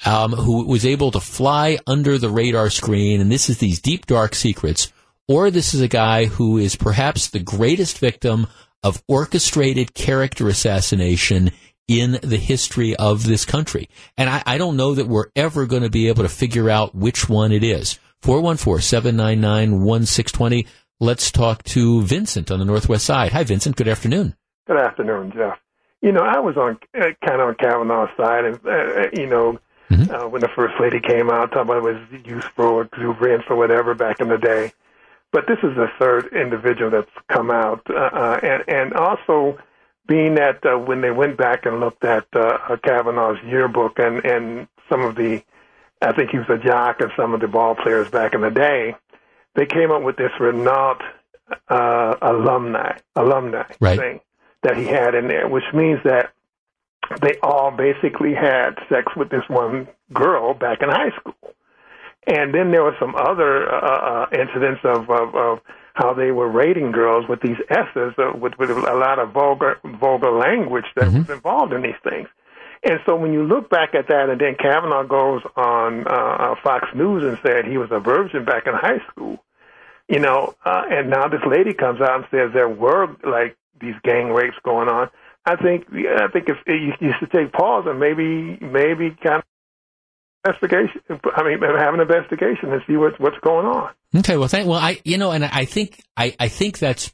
um, 0.05 0.33
who 0.33 0.67
was 0.67 0.87
able 0.87 1.11
to 1.11 1.21
fly 1.21 1.79
under 1.87 2.19
the 2.19 2.31
radar 2.31 2.71
screen, 2.71 3.21
and 3.21 3.31
this 3.31 3.49
is 3.49 3.59
these 3.59 3.81
deep, 3.81 4.07
dark 4.07 4.35
secrets, 4.35 4.93
or 5.29 5.51
this 5.51 5.75
is 5.75 5.81
a 5.81 5.89
guy 5.89 6.27
who 6.27 6.59
is 6.59 6.77
perhaps 6.77 7.29
the 7.29 7.39
greatest 7.39 7.99
victim 7.99 8.47
of 8.83 9.03
orchestrated 9.07 9.95
character 9.95 10.49
assassination 10.49 11.51
in 11.87 12.19
the 12.23 12.37
history 12.37 12.97
of 12.97 13.25
this 13.25 13.45
country. 13.45 13.89
And 14.17 14.31
I, 14.31 14.43
I 14.47 14.59
don't 14.59 14.77
know 14.77 14.95
that 14.95 15.09
we're 15.09 15.31
ever 15.35 15.67
going 15.67 15.83
to 15.83 15.91
be 15.91 16.09
able 16.09 16.23
to 16.23 16.29
figure 16.29 16.71
out 16.71 16.95
which 16.95 17.29
one 17.29 17.51
it 17.53 17.65
is. 17.65 17.99
414-799-1620. 18.23 20.69
Let's 21.01 21.33
talk 21.33 21.63
to 21.65 22.03
Vincent 22.03 22.51
on 22.51 22.59
the 22.59 22.65
Northwest 22.65 23.05
side. 23.07 23.33
Hi, 23.33 23.43
Vincent. 23.43 23.77
Good 23.77 23.89
afternoon. 23.89 24.37
Good 24.67 24.77
afternoon, 24.77 25.33
Jeff. 25.35 25.59
You 26.03 26.13
know, 26.13 26.23
I 26.23 26.39
was 26.39 26.57
on 26.57 26.79
uh, 26.99 27.11
kind 27.25 27.41
of 27.41 27.49
on 27.49 27.55
Kavanaugh's 27.57 28.17
side, 28.17 28.45
and 28.45 28.59
uh, 28.67 29.09
you 29.13 29.27
know, 29.27 29.59
uh, 30.11 30.29
when 30.29 30.41
the 30.41 30.49
first 30.49 30.75
lady 30.81 31.01
came 31.01 31.31
out, 31.31 31.53
talking 31.53 31.63
about 31.63 31.79
it 31.79 31.83
was 31.83 32.27
useful, 32.27 32.81
exuberance, 32.83 33.45
or 33.51 33.57
whatever 33.57 33.95
back 33.95 34.21
in 34.21 34.29
the 34.29 34.39
day. 34.39 34.73
But 35.33 35.47
this 35.47 35.59
is 35.63 35.77
the 35.77 35.89
third 35.99 36.33
individual 36.33 36.91
that's 36.91 37.11
come 37.29 37.51
out, 37.51 37.83
uh, 37.91 37.95
uh, 37.95 38.41
and 38.43 38.65
and 38.69 38.95
also 38.95 39.59
being 40.07 40.35
that 40.37 40.65
uh, 40.65 40.77
when 40.79 41.03
they 41.03 41.11
went 41.11 41.37
back 41.37 41.67
and 41.67 41.81
looked 41.81 42.05
at 42.05 42.27
uh, 42.35 42.77
Kavanaugh's 42.83 43.39
yearbook 43.45 43.99
and 43.99 44.25
and 44.25 44.69
some 44.89 45.03
of 45.03 45.15
the, 45.17 45.43
I 46.03 46.13
think 46.13 46.31
he 46.31 46.39
was 46.39 46.49
a 46.49 46.59
jock 46.59 47.01
and 47.01 47.13
some 47.17 47.33
of 47.35 47.41
the 47.41 47.47
ball 47.47 47.75
players 47.77 48.09
back 48.11 48.35
in 48.35 48.41
the 48.41 48.51
day, 48.51 48.97
they 49.55 49.67
came 49.67 49.93
up 49.93 50.03
with 50.03 50.17
this 50.17 50.33
Renate 50.41 51.03
uh, 51.69 52.17
alumni 52.23 52.97
alumni 53.15 53.65
Right. 53.81 53.99
thing 53.99 54.21
that 54.63 54.77
he 54.77 54.85
had 54.85 55.15
in 55.15 55.29
there, 55.29 55.49
which 55.49 55.65
means 55.75 56.01
that 56.05 56.33
they 57.23 57.39
all 57.43 57.71
basically 57.71 58.35
had 58.35 58.79
sex 58.89 59.13
with 59.17 59.31
this 59.31 59.43
one 59.49 59.89
girl 60.13 60.55
back 60.55 60.83
in 60.83 60.89
high 60.89 61.11
school. 61.19 61.35
And 62.27 62.55
then 62.55 62.71
there 62.71 62.85
were 62.85 62.97
some 63.01 63.15
other 63.17 63.69
uh, 63.73 64.25
uh, 64.25 64.27
incidents 64.33 64.81
of, 64.85 65.11
of, 65.11 65.35
of 65.35 65.61
how 65.95 66.13
they 66.15 66.31
were 66.31 66.49
rating 66.49 66.93
girls 66.93 67.29
with 67.29 67.41
these 67.41 67.57
S's, 67.69 68.13
uh, 68.19 68.33
with, 68.37 68.59
with 68.59 68.71
a 68.71 68.95
lot 68.95 69.19
of 69.19 69.33
vulgar 69.33 69.81
vulgar 69.85 70.31
language 70.31 70.85
that 70.97 71.13
was 71.13 71.31
involved 71.31 71.73
in 71.73 71.83
these 71.83 71.99
things. 72.05 72.29
And 72.83 73.01
so 73.05 73.17
when 73.17 73.33
you 73.33 73.43
look 73.43 73.69
back 73.69 73.95
at 73.95 74.09
that, 74.09 74.31
and 74.31 74.41
then 74.41 74.55
Kavanaugh 74.55 75.05
goes 75.05 75.43
on 75.57 76.07
uh, 76.07 76.11
uh, 76.11 76.55
Fox 76.63 76.89
News 76.95 77.25
and 77.25 77.39
said 77.43 77.67
he 77.67 77.77
was 77.77 77.91
a 77.91 78.01
virgin 78.01 78.45
back 78.45 78.67
in 78.67 78.73
high 78.73 79.01
school, 79.11 79.43
you 80.09 80.19
know, 80.19 80.55
uh, 80.65 80.85
and 80.91 81.11
now 81.11 81.29
this 81.29 81.43
lady 81.47 81.75
comes 81.75 82.01
out 82.01 82.17
and 82.17 82.25
says 82.31 82.51
there 82.55 82.69
were 82.69 83.09
like 83.25 83.57
these 83.81 83.95
gang 84.03 84.31
rapes 84.31 84.57
going 84.65 84.89
on. 84.89 85.09
I 85.47 85.57
think 85.57 85.87
I 85.91 86.29
think 86.33 86.49
if 86.49 86.57
you, 86.67 86.93
you 87.01 87.13
should 87.19 87.31
take 87.31 87.53
pause 87.53 87.85
and 87.87 87.99
maybe 87.99 88.59
maybe 88.61 89.17
kind 89.23 89.43
of 89.43 89.45
investigation. 90.45 91.01
I 91.09 91.43
mean, 91.43 91.61
have 91.63 91.95
an 91.95 92.01
investigation 92.01 92.73
and 92.73 92.83
see 92.87 92.97
what's 92.97 93.19
what's 93.19 93.39
going 93.43 93.67
on. 93.67 93.91
Okay, 94.17 94.37
well, 94.37 94.49
thank, 94.49 94.67
well, 94.67 94.79
I, 94.79 95.01
you 95.05 95.19
know, 95.19 95.31
and 95.31 95.45
I 95.45 95.65
think, 95.67 96.03
I, 96.17 96.35
I 96.41 96.49
think 96.49 96.81
that's 96.81 97.13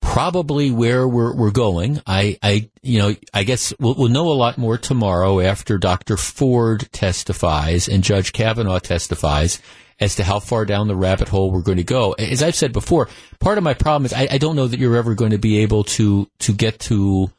probably 0.00 0.72
where 0.72 1.06
we're, 1.06 1.34
we're 1.34 1.52
going. 1.52 2.00
I, 2.04 2.36
I, 2.42 2.68
you 2.82 2.98
know, 2.98 3.14
I 3.32 3.44
guess 3.44 3.72
we'll, 3.78 3.94
we'll 3.94 4.08
know 4.08 4.32
a 4.32 4.34
lot 4.34 4.58
more 4.58 4.76
tomorrow 4.76 5.38
after 5.40 5.78
Dr. 5.78 6.16
Ford 6.16 6.88
testifies 6.90 7.88
and 7.88 8.02
Judge 8.02 8.32
Kavanaugh 8.32 8.80
testifies 8.80 9.62
as 10.00 10.16
to 10.16 10.24
how 10.24 10.40
far 10.40 10.64
down 10.64 10.88
the 10.88 10.96
rabbit 10.96 11.28
hole 11.28 11.50
we're 11.50 11.60
going 11.60 11.78
to 11.78 11.84
go. 11.84 12.12
As 12.12 12.42
I've 12.42 12.54
said 12.54 12.72
before, 12.72 13.08
part 13.40 13.58
of 13.58 13.64
my 13.64 13.74
problem 13.74 14.06
is 14.06 14.12
I, 14.12 14.28
I 14.30 14.38
don't 14.38 14.56
know 14.56 14.66
that 14.66 14.80
you're 14.80 14.96
ever 14.96 15.14
going 15.14 15.30
to 15.30 15.38
be 15.38 15.58
able 15.58 15.84
to, 15.84 16.28
to 16.40 16.52
get 16.52 16.78
to 16.80 17.30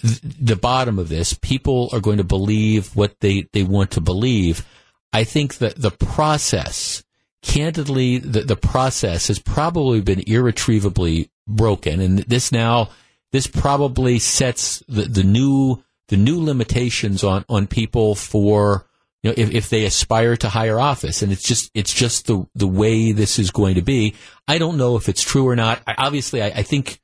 th- 0.00 0.20
the 0.22 0.56
bottom 0.56 0.98
of 0.98 1.08
this. 1.08 1.34
People 1.34 1.90
are 1.92 2.00
going 2.00 2.18
to 2.18 2.24
believe 2.24 2.94
what 2.94 3.18
they, 3.20 3.48
they 3.52 3.62
want 3.62 3.92
to 3.92 4.00
believe. 4.00 4.66
I 5.12 5.24
think 5.24 5.58
that 5.58 5.76
the 5.76 5.90
process, 5.90 7.02
candidly, 7.42 8.18
the, 8.18 8.42
the 8.42 8.56
process 8.56 9.28
has 9.28 9.38
probably 9.38 10.00
been 10.00 10.20
irretrievably 10.20 11.30
broken. 11.46 12.00
And 12.00 12.18
this 12.20 12.52
now, 12.52 12.90
this 13.32 13.46
probably 13.46 14.18
sets 14.18 14.82
the, 14.88 15.02
the 15.02 15.24
new, 15.24 15.82
the 16.08 16.16
new 16.16 16.42
limitations 16.42 17.24
on, 17.24 17.44
on 17.48 17.66
people 17.66 18.14
for, 18.14 18.86
you 19.22 19.30
know, 19.30 19.34
if, 19.36 19.50
if 19.52 19.68
they 19.68 19.84
aspire 19.84 20.36
to 20.36 20.48
higher 20.48 20.78
office. 20.78 21.22
And 21.22 21.32
it's 21.32 21.42
just, 21.42 21.70
it's 21.74 21.92
just 21.92 22.26
the, 22.26 22.46
the 22.54 22.68
way 22.68 23.12
this 23.12 23.38
is 23.38 23.50
going 23.50 23.74
to 23.74 23.82
be. 23.82 24.14
I 24.46 24.58
don't 24.58 24.76
know 24.76 24.96
if 24.96 25.08
it's 25.08 25.22
true 25.22 25.46
or 25.46 25.56
not. 25.56 25.80
I, 25.86 25.94
obviously, 25.98 26.42
I, 26.42 26.46
I 26.46 26.62
think, 26.62 27.00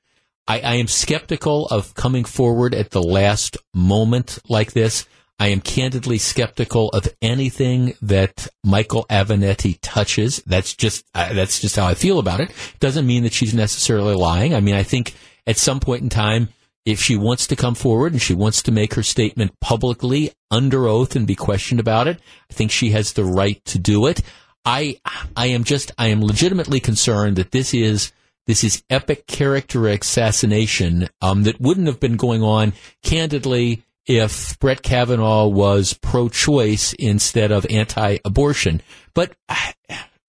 I, 0.46 0.60
I 0.60 0.74
am 0.74 0.88
skeptical 0.88 1.66
of 1.66 1.94
coming 1.94 2.24
forward 2.24 2.74
at 2.74 2.90
the 2.90 3.02
last 3.02 3.56
moment 3.72 4.38
like 4.48 4.72
this. 4.72 5.06
I 5.38 5.48
am 5.48 5.60
candidly 5.60 6.18
skeptical 6.18 6.90
of 6.90 7.08
anything 7.20 7.94
that 8.02 8.46
Michael 8.62 9.04
Avenatti 9.10 9.78
touches. 9.82 10.42
That's 10.46 10.74
just 10.74 11.04
uh, 11.14 11.32
that's 11.32 11.60
just 11.60 11.74
how 11.74 11.86
I 11.86 11.94
feel 11.94 12.20
about 12.20 12.40
it. 12.40 12.52
Doesn't 12.78 13.06
mean 13.06 13.24
that 13.24 13.32
she's 13.32 13.52
necessarily 13.52 14.14
lying. 14.14 14.54
I 14.54 14.60
mean, 14.60 14.76
I 14.76 14.84
think 14.84 15.14
at 15.46 15.56
some 15.56 15.80
point 15.80 16.02
in 16.02 16.08
time, 16.08 16.50
if 16.85 17.01
she 17.01 17.16
wants 17.16 17.47
to 17.47 17.57
come 17.57 17.74
forward 17.74 18.12
and 18.12 18.20
she 18.20 18.35
wants 18.35 18.62
to 18.62 18.72
make 18.72 18.95
her 18.95 19.03
statement 19.03 19.59
publicly 19.61 20.32
under 20.51 20.87
oath 20.87 21.16
and 21.16 21.26
be 21.26 21.35
questioned 21.35 21.80
about 21.80 22.07
it, 22.09 22.20
I 22.51 22.55
think 22.55 22.70
she 22.70 22.91
has 22.91 23.12
the 23.12 23.24
right 23.24 23.64
to 23.66 23.78
do 23.78 24.07
it. 24.07 24.20
I 24.64 25.01
I 25.37 25.47
am 25.47 25.64
just 25.64 25.93
I 25.99 26.09
am 26.09 26.22
legitimately 26.22 26.80
concerned 26.80 27.37
that 27.37 27.53
this 27.53 27.74
is 27.74 28.12
this 28.47 28.64
is 28.64 28.82
epic 28.91 29.26
character 29.26 29.89
assassination 29.89 31.09
um, 31.22 31.45
that 31.45 31.61
wouldn't 31.61 31.87
have 31.87 32.01
been 32.01 32.16
going 32.16 32.43
on 32.43 32.74
candidly 33.03 33.82
if 34.07 34.59
Brett 34.59 34.82
Kavanaugh 34.82 35.47
was 35.47 35.95
pro-choice 35.95 36.93
instead 36.95 37.51
of 37.51 37.66
anti-abortion. 37.70 38.82
But 39.14 39.32
I, 39.49 39.72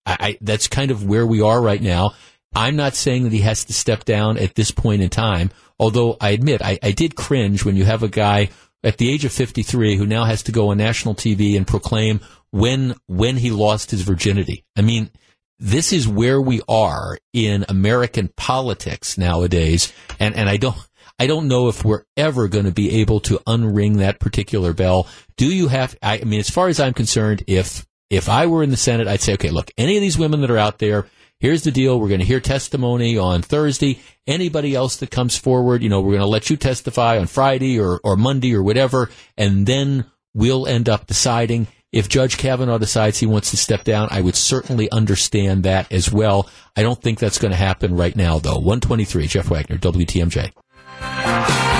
I, 0.06 0.38
that's 0.40 0.66
kind 0.66 0.90
of 0.90 1.04
where 1.04 1.26
we 1.26 1.42
are 1.42 1.60
right 1.60 1.82
now. 1.82 2.14
I'm 2.56 2.74
not 2.74 2.94
saying 2.94 3.24
that 3.24 3.32
he 3.32 3.40
has 3.40 3.66
to 3.66 3.74
step 3.74 4.06
down 4.06 4.38
at 4.38 4.54
this 4.54 4.70
point 4.70 5.02
in 5.02 5.10
time, 5.10 5.50
although 5.78 6.16
I 6.18 6.30
admit 6.30 6.62
I, 6.62 6.78
I 6.82 6.92
did 6.92 7.14
cringe 7.14 7.66
when 7.66 7.76
you 7.76 7.84
have 7.84 8.02
a 8.02 8.08
guy 8.08 8.48
at 8.82 8.96
the 8.96 9.10
age 9.10 9.26
of 9.26 9.32
53 9.32 9.96
who 9.96 10.06
now 10.06 10.24
has 10.24 10.42
to 10.44 10.52
go 10.52 10.70
on 10.70 10.78
national 10.78 11.14
TV 11.14 11.54
and 11.54 11.66
proclaim 11.66 12.20
when 12.52 12.94
when 13.06 13.36
he 13.36 13.50
lost 13.50 13.90
his 13.90 14.00
virginity. 14.00 14.64
I 14.74 14.80
mean, 14.80 15.10
this 15.58 15.92
is 15.92 16.08
where 16.08 16.40
we 16.40 16.62
are 16.66 17.18
in 17.34 17.66
American 17.68 18.30
politics 18.36 19.18
nowadays, 19.18 19.92
and 20.18 20.34
and 20.34 20.48
I 20.48 20.56
don't. 20.56 20.76
I 21.18 21.26
don't 21.26 21.48
know 21.48 21.68
if 21.68 21.82
we're 21.82 22.04
ever 22.18 22.46
going 22.46 22.66
to 22.66 22.72
be 22.72 23.00
able 23.00 23.20
to 23.20 23.38
unring 23.46 23.96
that 23.96 24.20
particular 24.20 24.74
bell. 24.74 25.08
Do 25.38 25.46
you 25.46 25.68
have? 25.68 25.96
I 26.02 26.18
mean, 26.24 26.40
as 26.40 26.50
far 26.50 26.68
as 26.68 26.78
I'm 26.78 26.92
concerned, 26.92 27.42
if 27.46 27.86
if 28.10 28.28
I 28.28 28.46
were 28.46 28.62
in 28.62 28.70
the 28.70 28.76
Senate, 28.76 29.08
I'd 29.08 29.20
say, 29.20 29.34
okay, 29.34 29.50
look, 29.50 29.70
any 29.76 29.96
of 29.96 30.02
these 30.02 30.18
women 30.18 30.42
that 30.42 30.50
are 30.50 30.58
out 30.58 30.78
there, 30.78 31.06
here's 31.40 31.62
the 31.62 31.70
deal. 31.70 31.98
We're 32.00 32.08
going 32.08 32.20
to 32.20 32.26
hear 32.26 32.40
testimony 32.40 33.18
on 33.18 33.42
Thursday. 33.42 34.00
Anybody 34.26 34.74
else 34.74 34.96
that 34.96 35.10
comes 35.10 35.36
forward, 35.36 35.82
you 35.82 35.88
know, 35.88 36.00
we're 36.00 36.12
going 36.12 36.20
to 36.20 36.26
let 36.26 36.50
you 36.50 36.56
testify 36.56 37.18
on 37.18 37.26
Friday 37.26 37.78
or 37.78 38.00
or 38.02 38.16
Monday 38.16 38.54
or 38.54 38.62
whatever, 38.62 39.10
and 39.36 39.66
then 39.66 40.06
we'll 40.34 40.66
end 40.66 40.88
up 40.88 41.06
deciding. 41.06 41.68
If 41.92 42.08
Judge 42.08 42.36
Kavanaugh 42.36 42.78
decides 42.78 43.18
he 43.18 43.26
wants 43.26 43.52
to 43.52 43.56
step 43.56 43.84
down, 43.84 44.08
I 44.10 44.20
would 44.20 44.36
certainly 44.36 44.90
understand 44.90 45.62
that 45.62 45.90
as 45.90 46.12
well. 46.12 46.50
I 46.76 46.82
don't 46.82 47.00
think 47.00 47.18
that's 47.18 47.38
going 47.38 47.52
to 47.52 47.56
happen 47.56 47.96
right 47.96 48.14
now, 48.14 48.38
though. 48.38 48.56
123, 48.56 49.28
Jeff 49.28 49.48
Wagner, 49.48 49.78
WTMJ. 49.78 50.52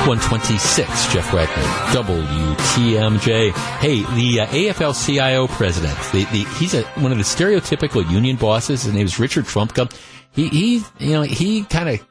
126, 0.06 1.12
Jeff 1.12 1.32
Wagner, 1.32 1.62
WTMJ. 1.92 3.50
Hey, 3.80 4.02
the 4.14 4.40
uh, 4.40 4.46
AFL-CIO 4.46 5.48
president, 5.48 5.98
the, 6.12 6.24
the, 6.26 6.48
he's 6.58 6.74
a, 6.74 6.84
one 7.00 7.10
of 7.10 7.18
the 7.18 7.24
stereotypical 7.24 8.08
union 8.08 8.36
bosses. 8.36 8.84
His 8.84 8.94
name 8.94 9.04
is 9.04 9.18
Richard 9.18 9.46
Trumka. 9.46 9.92
He, 10.30 10.48
he, 10.48 10.74
you 11.00 11.12
know, 11.12 11.22
he 11.22 11.64
kind 11.64 11.88
of 11.88 12.06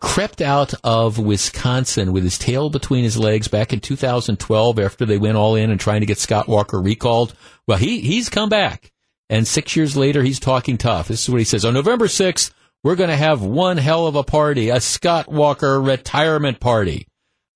crept 0.00 0.42
out 0.42 0.74
of 0.84 1.18
Wisconsin 1.18 2.12
with 2.12 2.24
his 2.24 2.36
tail 2.36 2.68
between 2.68 3.04
his 3.04 3.16
legs 3.16 3.48
back 3.48 3.72
in 3.72 3.80
2012 3.80 4.78
after 4.78 5.06
they 5.06 5.16
went 5.16 5.38
all 5.38 5.54
in 5.54 5.70
and 5.70 5.80
trying 5.80 6.00
to 6.00 6.06
get 6.06 6.18
Scott 6.18 6.46
Walker 6.46 6.78
recalled. 6.78 7.34
Well, 7.66 7.78
he, 7.78 8.00
he's 8.00 8.28
come 8.28 8.50
back. 8.50 8.92
And 9.30 9.48
six 9.48 9.74
years 9.76 9.96
later, 9.96 10.22
he's 10.22 10.40
talking 10.40 10.76
tough. 10.76 11.08
This 11.08 11.22
is 11.22 11.30
what 11.30 11.38
he 11.38 11.44
says. 11.44 11.64
On 11.64 11.72
November 11.72 12.06
6th, 12.06 12.52
we're 12.82 12.96
going 12.96 13.08
to 13.08 13.16
have 13.16 13.40
one 13.40 13.78
hell 13.78 14.06
of 14.06 14.14
a 14.14 14.22
party, 14.22 14.68
a 14.68 14.78
Scott 14.78 15.32
Walker 15.32 15.80
retirement 15.80 16.60
party. 16.60 17.06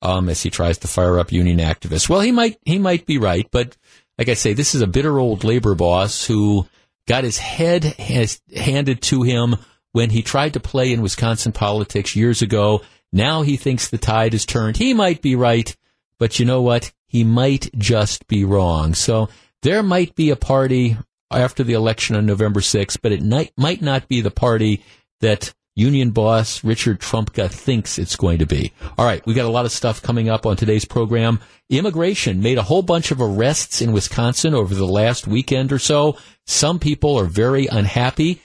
Um, 0.00 0.28
as 0.28 0.42
he 0.42 0.50
tries 0.50 0.78
to 0.78 0.88
fire 0.88 1.18
up 1.18 1.32
union 1.32 1.58
activists. 1.58 2.08
Well, 2.08 2.20
he 2.20 2.30
might, 2.30 2.56
he 2.64 2.78
might 2.78 3.04
be 3.04 3.18
right, 3.18 3.48
but 3.50 3.76
like 4.16 4.28
I 4.28 4.34
say, 4.34 4.52
this 4.52 4.74
is 4.74 4.80
a 4.80 4.86
bitter 4.86 5.18
old 5.18 5.42
labor 5.42 5.74
boss 5.74 6.24
who 6.24 6.68
got 7.08 7.24
his 7.24 7.38
head 7.38 7.84
has 7.84 8.40
handed 8.54 9.02
to 9.02 9.22
him 9.22 9.56
when 9.92 10.10
he 10.10 10.22
tried 10.22 10.52
to 10.52 10.60
play 10.60 10.92
in 10.92 11.02
Wisconsin 11.02 11.52
politics 11.52 12.14
years 12.14 12.42
ago. 12.42 12.82
Now 13.12 13.42
he 13.42 13.56
thinks 13.56 13.88
the 13.88 13.98
tide 13.98 14.34
has 14.34 14.44
turned. 14.44 14.76
He 14.76 14.92
might 14.92 15.22
be 15.22 15.34
right, 15.34 15.74
but 16.18 16.38
you 16.38 16.44
know 16.44 16.60
what? 16.60 16.92
He 17.06 17.24
might 17.24 17.70
just 17.76 18.26
be 18.26 18.44
wrong. 18.44 18.94
So 18.94 19.28
there 19.62 19.82
might 19.82 20.14
be 20.14 20.30
a 20.30 20.36
party 20.36 20.98
after 21.30 21.64
the 21.64 21.72
election 21.72 22.16
on 22.16 22.26
November 22.26 22.60
6th, 22.60 22.98
but 23.02 23.12
it 23.12 23.22
might, 23.22 23.52
might 23.56 23.80
not 23.80 24.08
be 24.08 24.20
the 24.20 24.30
party 24.30 24.84
that 25.20 25.54
union 25.78 26.10
boss 26.10 26.64
Richard 26.64 27.00
Trumka 27.00 27.50
thinks 27.50 27.98
it's 27.98 28.16
going 28.16 28.38
to 28.38 28.46
be. 28.46 28.72
All 28.96 29.04
right, 29.04 29.24
we 29.26 29.34
got 29.34 29.46
a 29.46 29.50
lot 29.50 29.64
of 29.64 29.72
stuff 29.72 30.02
coming 30.02 30.28
up 30.28 30.46
on 30.46 30.56
today's 30.56 30.84
program. 30.84 31.40
Immigration 31.70 32.40
made 32.40 32.58
a 32.58 32.62
whole 32.62 32.82
bunch 32.82 33.10
of 33.10 33.20
arrests 33.20 33.80
in 33.80 33.92
Wisconsin 33.92 34.54
over 34.54 34.74
the 34.74 34.86
last 34.86 35.26
weekend 35.26 35.72
or 35.72 35.78
so. 35.78 36.16
Some 36.46 36.78
people 36.78 37.18
are 37.18 37.26
very 37.26 37.66
unhappy 37.66 38.40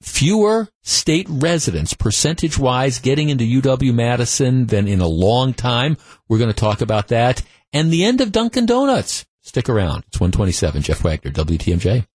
fewer 0.00 0.68
state 0.82 1.26
residents 1.28 1.92
percentage 1.92 2.58
wise 2.58 3.00
getting 3.00 3.30
into 3.30 3.44
UW 3.44 3.92
Madison 3.92 4.66
than 4.66 4.86
in 4.86 5.00
a 5.00 5.08
long 5.08 5.52
time. 5.52 5.96
We're 6.28 6.38
going 6.38 6.52
to 6.52 6.60
talk 6.60 6.80
about 6.80 7.08
that 7.08 7.42
and 7.72 7.90
the 7.90 8.04
end 8.04 8.20
of 8.20 8.32
Dunkin' 8.32 8.66
Donuts. 8.66 9.26
Stick 9.42 9.68
around. 9.68 10.04
It's 10.08 10.20
127. 10.20 10.82
Jeff 10.82 11.02
Wagner, 11.02 11.30
WTMJ. 11.30 12.06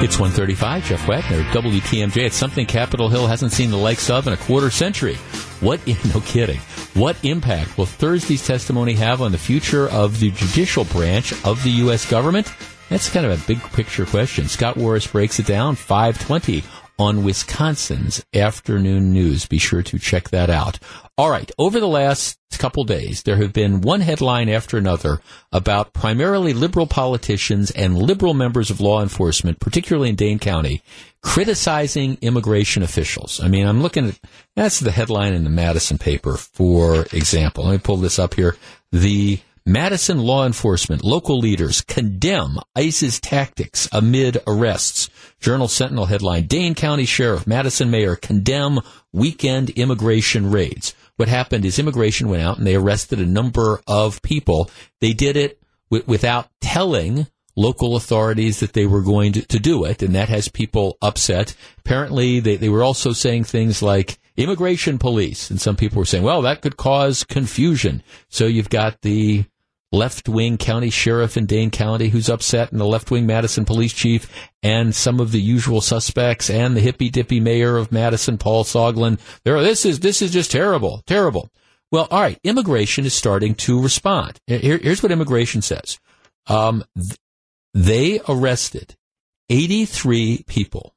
It's 0.00 0.16
135. 0.16 0.84
Jeff 0.84 1.08
Wagner, 1.08 1.42
WTMJ. 1.50 2.26
It's 2.26 2.36
something 2.36 2.66
Capitol 2.66 3.08
Hill 3.08 3.26
hasn't 3.26 3.50
seen 3.50 3.72
the 3.72 3.76
likes 3.76 4.08
of 4.08 4.28
in 4.28 4.32
a 4.32 4.36
quarter 4.36 4.70
century. 4.70 5.16
What, 5.58 5.84
no 6.14 6.20
kidding. 6.20 6.60
What 6.94 7.16
impact 7.24 7.76
will 7.76 7.86
Thursday's 7.86 8.46
testimony 8.46 8.92
have 8.92 9.20
on 9.20 9.32
the 9.32 9.38
future 9.38 9.88
of 9.88 10.20
the 10.20 10.30
judicial 10.30 10.84
branch 10.84 11.32
of 11.44 11.64
the 11.64 11.70
U.S. 11.82 12.08
government? 12.08 12.46
That's 12.88 13.10
kind 13.10 13.26
of 13.26 13.42
a 13.42 13.46
big 13.48 13.60
picture 13.72 14.06
question. 14.06 14.46
Scott 14.46 14.76
Warris 14.76 15.10
breaks 15.10 15.40
it 15.40 15.46
down 15.46 15.74
520 15.74 16.62
on 17.00 17.24
Wisconsin's 17.24 18.24
afternoon 18.32 19.12
news. 19.12 19.46
Be 19.46 19.58
sure 19.58 19.82
to 19.82 19.98
check 19.98 20.30
that 20.30 20.48
out. 20.48 20.78
All 21.18 21.30
right. 21.30 21.50
Over 21.58 21.80
the 21.80 21.88
last 21.88 22.38
couple 22.58 22.84
days, 22.84 23.24
there 23.24 23.38
have 23.38 23.52
been 23.52 23.80
one 23.80 24.02
headline 24.02 24.48
after 24.48 24.78
another 24.78 25.20
about 25.50 25.92
primarily 25.92 26.52
liberal 26.52 26.86
politicians 26.86 27.72
and 27.72 27.98
liberal 27.98 28.34
members 28.34 28.70
of 28.70 28.80
law 28.80 29.02
enforcement, 29.02 29.58
particularly 29.58 30.10
in 30.10 30.14
Dane 30.14 30.38
County, 30.38 30.80
criticizing 31.20 32.18
immigration 32.20 32.84
officials. 32.84 33.40
I 33.42 33.48
mean, 33.48 33.66
I'm 33.66 33.82
looking 33.82 34.10
at, 34.10 34.20
that's 34.54 34.78
the 34.78 34.92
headline 34.92 35.34
in 35.34 35.42
the 35.42 35.50
Madison 35.50 35.98
paper, 35.98 36.36
for 36.36 37.04
example. 37.12 37.64
Let 37.64 37.72
me 37.72 37.78
pull 37.78 37.96
this 37.96 38.20
up 38.20 38.34
here. 38.34 38.56
The 38.92 39.40
Madison 39.66 40.18
law 40.18 40.46
enforcement, 40.46 41.04
local 41.04 41.38
leaders 41.40 41.80
condemn 41.80 42.58
ICE's 42.76 43.20
tactics 43.20 43.88
amid 43.90 44.38
arrests. 44.46 45.10
Journal 45.40 45.66
Sentinel 45.66 46.06
headline, 46.06 46.46
Dane 46.46 46.76
County 46.76 47.04
Sheriff, 47.04 47.44
Madison 47.44 47.90
Mayor 47.90 48.14
condemn 48.14 48.78
weekend 49.12 49.70
immigration 49.70 50.50
raids. 50.50 50.94
What 51.18 51.28
happened 51.28 51.64
is 51.64 51.80
immigration 51.80 52.28
went 52.28 52.42
out 52.42 52.58
and 52.58 52.66
they 52.66 52.76
arrested 52.76 53.18
a 53.18 53.26
number 53.26 53.80
of 53.88 54.22
people. 54.22 54.70
They 55.00 55.12
did 55.12 55.36
it 55.36 55.60
w- 55.90 56.04
without 56.06 56.48
telling 56.60 57.26
local 57.56 57.96
authorities 57.96 58.60
that 58.60 58.72
they 58.72 58.86
were 58.86 59.02
going 59.02 59.32
to, 59.32 59.42
to, 59.48 59.58
do 59.58 59.84
it, 59.84 60.00
and 60.00 60.14
that 60.14 60.28
has 60.28 60.46
people 60.46 60.96
upset. 61.02 61.56
Apparently, 61.80 62.38
they, 62.38 62.54
they 62.54 62.68
were 62.68 62.84
also 62.84 63.10
saying 63.10 63.42
things 63.42 63.82
like 63.82 64.20
immigration 64.36 64.96
police, 64.96 65.50
and 65.50 65.60
some 65.60 65.74
people 65.74 65.98
were 65.98 66.04
saying, 66.04 66.22
well, 66.22 66.42
that 66.42 66.62
could 66.62 66.76
cause 66.76 67.24
confusion. 67.24 68.00
So 68.28 68.46
you've 68.46 68.70
got 68.70 69.02
the 69.02 69.44
left 69.92 70.28
wing 70.28 70.58
county 70.58 70.90
sheriff 70.90 71.36
in 71.36 71.46
Dane 71.46 71.70
County 71.70 72.08
who's 72.08 72.28
upset, 72.28 72.72
and 72.72 72.80
the 72.80 72.86
left 72.86 73.10
wing 73.10 73.26
Madison 73.26 73.64
police 73.64 73.92
chief, 73.92 74.30
and 74.62 74.94
some 74.94 75.20
of 75.20 75.32
the 75.32 75.40
usual 75.40 75.80
suspects, 75.80 76.50
and 76.50 76.76
the 76.76 76.80
hippy 76.80 77.10
dippy 77.10 77.40
mayor 77.40 77.76
of 77.76 77.92
Madison, 77.92 78.38
Paul 78.38 78.64
Soglin. 78.64 79.18
There, 79.44 79.60
this 79.62 79.84
is 79.84 80.00
this 80.00 80.22
is 80.22 80.32
just 80.32 80.50
terrible, 80.50 81.02
terrible. 81.06 81.50
Well, 81.90 82.06
all 82.10 82.20
right, 82.20 82.38
immigration 82.44 83.06
is 83.06 83.14
starting 83.14 83.54
to 83.56 83.80
respond. 83.80 84.38
Here, 84.46 84.78
here's 84.78 85.02
what 85.02 85.12
immigration 85.12 85.62
says: 85.62 85.98
um, 86.46 86.84
th- 86.94 87.18
they 87.74 88.20
arrested 88.28 88.96
83 89.48 90.44
people 90.46 90.94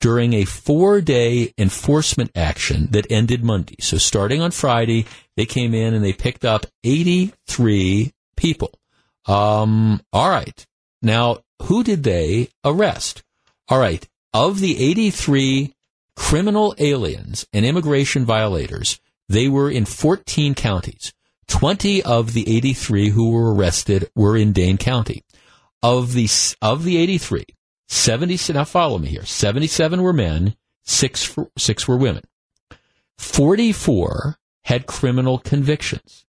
during 0.00 0.34
a 0.34 0.44
four 0.44 1.00
day 1.00 1.52
enforcement 1.56 2.30
action 2.34 2.88
that 2.90 3.10
ended 3.10 3.42
Monday. 3.42 3.76
So 3.80 3.98
starting 3.98 4.40
on 4.42 4.50
Friday, 4.50 5.06
they 5.36 5.46
came 5.46 5.74
in 5.74 5.94
and 5.94 6.04
they 6.04 6.12
picked 6.12 6.44
up 6.44 6.66
83 6.84 8.12
people. 8.36 8.78
Um, 9.26 10.00
all 10.12 10.30
right. 10.30 10.66
Now, 11.02 11.38
who 11.62 11.82
did 11.82 12.02
they 12.04 12.50
arrest? 12.64 13.22
All 13.68 13.78
right. 13.78 14.06
Of 14.32 14.60
the 14.60 14.82
83 14.82 15.74
criminal 16.14 16.74
aliens 16.78 17.46
and 17.52 17.64
immigration 17.64 18.24
violators, 18.24 19.00
they 19.28 19.48
were 19.48 19.70
in 19.70 19.84
14 19.84 20.54
counties. 20.54 21.12
20 21.48 22.02
of 22.02 22.32
the 22.32 22.56
83 22.56 23.10
who 23.10 23.30
were 23.30 23.54
arrested 23.54 24.10
were 24.14 24.36
in 24.36 24.52
Dane 24.52 24.78
County. 24.78 25.24
Of 25.82 26.14
the, 26.14 26.28
of 26.60 26.84
the 26.84 26.96
83, 26.96 27.44
70, 27.88 28.52
now 28.52 28.64
follow 28.64 28.98
me 28.98 29.08
here, 29.08 29.24
77 29.24 30.02
were 30.02 30.12
men, 30.12 30.56
six, 30.84 31.36
six 31.56 31.86
were 31.86 31.96
women. 31.96 32.24
44 33.18 34.38
had 34.64 34.86
criminal 34.86 35.38
convictions. 35.38 36.25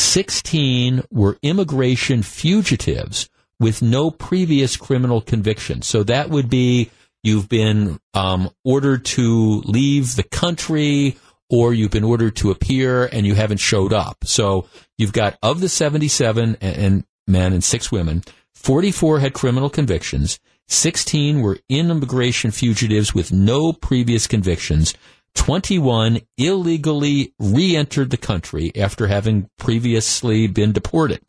16 0.00 1.04
were 1.10 1.38
immigration 1.42 2.22
fugitives 2.22 3.28
with 3.58 3.82
no 3.82 4.10
previous 4.10 4.76
criminal 4.76 5.20
conviction. 5.20 5.82
So 5.82 6.02
that 6.04 6.30
would 6.30 6.48
be 6.48 6.90
you've 7.22 7.48
been 7.48 8.00
um, 8.14 8.50
ordered 8.64 9.04
to 9.04 9.60
leave 9.66 10.16
the 10.16 10.22
country 10.22 11.16
or 11.50 11.74
you've 11.74 11.90
been 11.90 12.04
ordered 12.04 12.36
to 12.36 12.50
appear 12.50 13.06
and 13.06 13.26
you 13.26 13.34
haven't 13.34 13.58
showed 13.58 13.92
up. 13.92 14.24
So 14.24 14.66
you've 14.96 15.12
got 15.12 15.36
of 15.42 15.60
the 15.60 15.68
77 15.68 16.56
and, 16.60 16.76
and 16.76 17.04
men 17.26 17.52
and 17.52 17.62
six 17.62 17.92
women, 17.92 18.22
44 18.54 19.20
had 19.20 19.34
criminal 19.34 19.68
convictions, 19.68 20.38
16 20.68 21.40
were 21.40 21.58
immigration 21.68 22.50
fugitives 22.50 23.14
with 23.14 23.32
no 23.32 23.72
previous 23.72 24.26
convictions, 24.26 24.94
21 25.34 26.20
illegally 26.36 27.34
re-entered 27.38 28.10
the 28.10 28.16
country 28.16 28.72
after 28.76 29.06
having 29.06 29.48
previously 29.58 30.46
been 30.46 30.72
deported. 30.72 31.20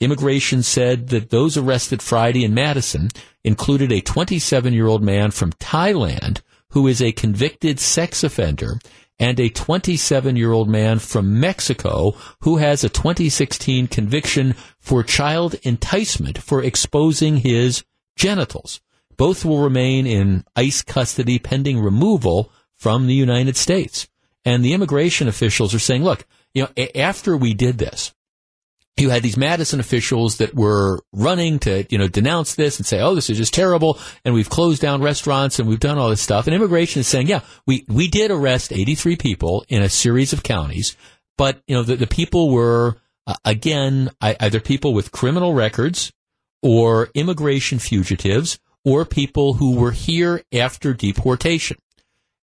Immigration 0.00 0.62
said 0.62 1.08
that 1.08 1.30
those 1.30 1.56
arrested 1.56 2.00
Friday 2.00 2.44
in 2.44 2.54
Madison 2.54 3.08
included 3.44 3.90
a 3.90 4.00
27 4.00 4.72
year 4.72 4.86
old 4.86 5.02
man 5.02 5.30
from 5.30 5.52
Thailand 5.54 6.40
who 6.70 6.86
is 6.86 7.02
a 7.02 7.12
convicted 7.12 7.80
sex 7.80 8.22
offender 8.22 8.78
and 9.18 9.40
a 9.40 9.48
27 9.48 10.36
year 10.36 10.52
old 10.52 10.68
man 10.68 10.98
from 10.98 11.40
Mexico 11.40 12.14
who 12.42 12.58
has 12.58 12.84
a 12.84 12.88
2016 12.88 13.88
conviction 13.88 14.54
for 14.78 15.02
child 15.02 15.54
enticement 15.62 16.38
for 16.38 16.62
exposing 16.62 17.38
his 17.38 17.84
genitals. 18.16 18.80
Both 19.16 19.44
will 19.44 19.62
remain 19.62 20.06
in 20.06 20.44
ICE 20.54 20.82
custody 20.82 21.40
pending 21.40 21.80
removal 21.80 22.52
from 22.78 23.06
the 23.06 23.14
United 23.14 23.56
States. 23.56 24.08
And 24.44 24.64
the 24.64 24.72
immigration 24.72 25.28
officials 25.28 25.74
are 25.74 25.78
saying, 25.78 26.04
look, 26.04 26.24
you 26.54 26.62
know, 26.62 26.70
a- 26.76 26.98
after 26.98 27.36
we 27.36 27.54
did 27.54 27.78
this, 27.78 28.14
you 28.96 29.10
had 29.10 29.22
these 29.22 29.36
Madison 29.36 29.78
officials 29.80 30.38
that 30.38 30.54
were 30.54 31.00
running 31.12 31.58
to, 31.60 31.86
you 31.88 31.98
know, 31.98 32.08
denounce 32.08 32.54
this 32.54 32.78
and 32.78 32.86
say, 32.86 33.00
oh, 33.00 33.14
this 33.14 33.30
is 33.30 33.38
just 33.38 33.54
terrible. 33.54 33.98
And 34.24 34.34
we've 34.34 34.48
closed 34.48 34.82
down 34.82 35.02
restaurants 35.02 35.58
and 35.58 35.68
we've 35.68 35.78
done 35.78 35.98
all 35.98 36.10
this 36.10 36.22
stuff. 36.22 36.46
And 36.46 36.54
immigration 36.54 37.00
is 37.00 37.06
saying, 37.06 37.28
yeah, 37.28 37.40
we, 37.66 37.84
we 37.88 38.08
did 38.08 38.30
arrest 38.30 38.72
83 38.72 39.16
people 39.16 39.64
in 39.68 39.82
a 39.82 39.88
series 39.88 40.32
of 40.32 40.42
counties, 40.42 40.96
but, 41.36 41.62
you 41.66 41.76
know, 41.76 41.82
the, 41.82 41.96
the 41.96 42.06
people 42.06 42.50
were, 42.50 42.96
uh, 43.26 43.34
again, 43.44 44.10
either 44.20 44.60
people 44.60 44.92
with 44.92 45.12
criminal 45.12 45.54
records 45.54 46.12
or 46.62 47.10
immigration 47.14 47.78
fugitives 47.78 48.58
or 48.84 49.04
people 49.04 49.54
who 49.54 49.76
were 49.76 49.92
here 49.92 50.42
after 50.52 50.92
deportation. 50.92 51.76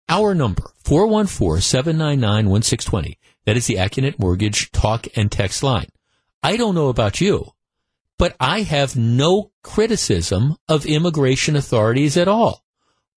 Our 0.10 0.36
number, 0.36 0.64
414-799-1620. 0.84 3.18
That 3.45 3.56
is 3.58 3.68
the 3.68 3.76
Accunet 3.76 4.18
Mortgage 4.20 4.72
talk 4.72 5.08
and 5.16 5.32
text 5.32 5.64
line. 5.64 5.88
I 6.41 6.58
don't 6.58 6.76
know 6.76 6.89
about 6.89 7.22
you, 7.22 7.54
but 8.18 8.36
I 8.39 8.62
have 8.62 8.95
no 8.95 9.51
criticism 9.64 10.58
of 10.68 10.86
immigration 10.86 11.56
authorities 11.56 12.18
at 12.18 12.28
all. 12.28 12.64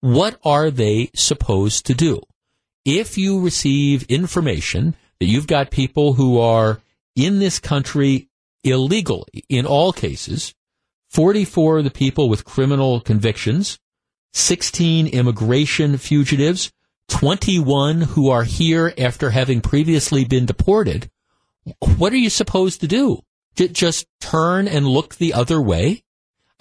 What 0.00 0.38
are 0.44 0.70
they 0.70 1.10
supposed 1.14 1.86
to 1.86 1.94
do? 1.94 2.20
If 2.84 3.18
you 3.18 3.40
receive 3.40 4.04
information 4.04 4.94
that 5.18 5.26
you've 5.26 5.48
got 5.48 5.70
people 5.70 6.14
who 6.14 6.38
are 6.38 6.80
in 7.16 7.40
this 7.40 7.58
country 7.58 8.28
illegally, 8.62 9.44
in 9.48 9.66
all 9.66 9.92
cases, 9.92 10.54
44 11.10 11.78
of 11.78 11.84
the 11.84 11.90
people 11.90 12.28
with 12.28 12.44
criminal 12.44 13.00
convictions, 13.00 13.80
16 14.34 15.08
immigration 15.08 15.98
fugitives, 15.98 16.70
21 17.08 18.02
who 18.02 18.30
are 18.30 18.44
here 18.44 18.92
after 18.98 19.30
having 19.30 19.60
previously 19.60 20.24
been 20.24 20.46
deported. 20.46 21.10
What 21.96 22.12
are 22.12 22.18
you 22.18 22.30
supposed 22.30 22.80
to 22.80 22.88
do? 22.88 23.22
Just 23.54 24.06
turn 24.20 24.68
and 24.68 24.86
look 24.86 25.16
the 25.16 25.32
other 25.32 25.60
way? 25.60 26.02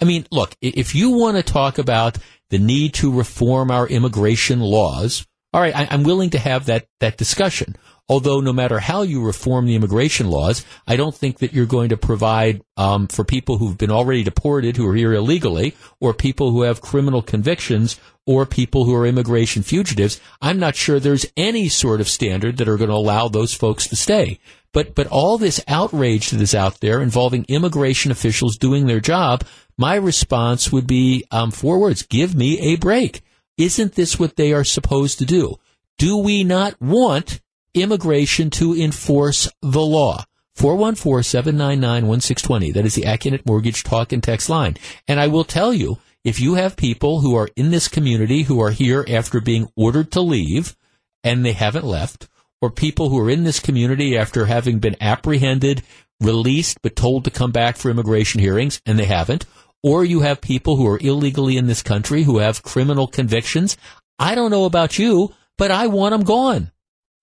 I 0.00 0.04
mean, 0.04 0.26
look, 0.30 0.56
if 0.60 0.94
you 0.94 1.10
want 1.10 1.36
to 1.36 1.42
talk 1.42 1.78
about 1.78 2.18
the 2.50 2.58
need 2.58 2.94
to 2.94 3.12
reform 3.12 3.70
our 3.70 3.86
immigration 3.86 4.60
laws, 4.60 5.26
all 5.52 5.60
right, 5.60 5.74
I, 5.74 5.94
am 5.94 6.02
willing 6.02 6.30
to 6.30 6.38
have 6.38 6.66
that, 6.66 6.86
that 7.00 7.16
discussion. 7.16 7.76
Although 8.08 8.40
no 8.40 8.52
matter 8.52 8.78
how 8.78 9.02
you 9.02 9.24
reform 9.24 9.66
the 9.66 9.74
immigration 9.74 10.30
laws, 10.30 10.64
I 10.86 10.94
don't 10.94 11.14
think 11.14 11.38
that 11.38 11.52
you're 11.52 11.66
going 11.66 11.88
to 11.88 11.96
provide 11.96 12.62
um, 12.76 13.08
for 13.08 13.24
people 13.24 13.58
who've 13.58 13.76
been 13.76 13.90
already 13.90 14.22
deported, 14.22 14.76
who 14.76 14.88
are 14.88 14.94
here 14.94 15.12
illegally, 15.12 15.74
or 15.98 16.14
people 16.14 16.52
who 16.52 16.62
have 16.62 16.80
criminal 16.80 17.20
convictions, 17.20 17.98
or 18.24 18.46
people 18.46 18.84
who 18.84 18.94
are 18.94 19.06
immigration 19.06 19.64
fugitives. 19.64 20.20
I'm 20.40 20.60
not 20.60 20.76
sure 20.76 21.00
there's 21.00 21.26
any 21.36 21.68
sort 21.68 22.00
of 22.00 22.08
standard 22.08 22.58
that 22.58 22.68
are 22.68 22.76
going 22.76 22.90
to 22.90 22.96
allow 22.96 23.26
those 23.26 23.54
folks 23.54 23.88
to 23.88 23.96
stay. 23.96 24.38
But 24.72 24.94
but 24.94 25.06
all 25.06 25.38
this 25.38 25.64
outrage 25.66 26.30
that 26.30 26.40
is 26.40 26.54
out 26.54 26.80
there 26.80 27.00
involving 27.00 27.46
immigration 27.48 28.12
officials 28.12 28.56
doing 28.56 28.86
their 28.86 29.00
job, 29.00 29.42
my 29.78 29.94
response 29.94 30.70
would 30.70 30.86
be 30.86 31.24
um, 31.30 31.50
four 31.50 31.80
words: 31.80 32.02
Give 32.02 32.34
me 32.34 32.60
a 32.60 32.76
break. 32.76 33.22
Isn't 33.56 33.94
this 33.94 34.18
what 34.18 34.36
they 34.36 34.52
are 34.52 34.64
supposed 34.64 35.18
to 35.18 35.24
do? 35.24 35.56
Do 35.98 36.18
we 36.18 36.44
not 36.44 36.80
want 36.80 37.40
immigration 37.82 38.50
to 38.50 38.74
enforce 38.74 39.48
the 39.62 39.80
law. 39.80 40.24
414-799-1620. 40.58 42.72
That 42.72 42.86
is 42.86 42.94
the 42.94 43.02
Accunet 43.02 43.44
Mortgage 43.46 43.82
Talk 43.82 44.12
and 44.12 44.22
Text 44.22 44.48
line. 44.48 44.76
And 45.06 45.20
I 45.20 45.26
will 45.26 45.44
tell 45.44 45.74
you, 45.74 45.98
if 46.24 46.40
you 46.40 46.54
have 46.54 46.76
people 46.76 47.20
who 47.20 47.36
are 47.36 47.48
in 47.56 47.70
this 47.70 47.88
community 47.88 48.42
who 48.42 48.60
are 48.60 48.70
here 48.70 49.04
after 49.08 49.40
being 49.40 49.68
ordered 49.76 50.10
to 50.12 50.20
leave 50.20 50.76
and 51.22 51.44
they 51.44 51.52
haven't 51.52 51.84
left, 51.84 52.28
or 52.62 52.70
people 52.70 53.10
who 53.10 53.20
are 53.20 53.30
in 53.30 53.44
this 53.44 53.60
community 53.60 54.16
after 54.16 54.46
having 54.46 54.78
been 54.78 54.96
apprehended, 55.00 55.82
released, 56.20 56.80
but 56.82 56.96
told 56.96 57.24
to 57.24 57.30
come 57.30 57.52
back 57.52 57.76
for 57.76 57.90
immigration 57.90 58.40
hearings 58.40 58.80
and 58.86 58.98
they 58.98 59.04
haven't, 59.04 59.44
or 59.82 60.04
you 60.04 60.20
have 60.20 60.40
people 60.40 60.76
who 60.76 60.88
are 60.88 60.98
illegally 61.00 61.56
in 61.56 61.66
this 61.66 61.82
country 61.82 62.22
who 62.22 62.38
have 62.38 62.62
criminal 62.62 63.06
convictions, 63.06 63.76
I 64.18 64.34
don't 64.34 64.50
know 64.50 64.64
about 64.64 64.98
you, 64.98 65.34
but 65.58 65.70
I 65.70 65.88
want 65.88 66.12
them 66.12 66.24
gone. 66.24 66.72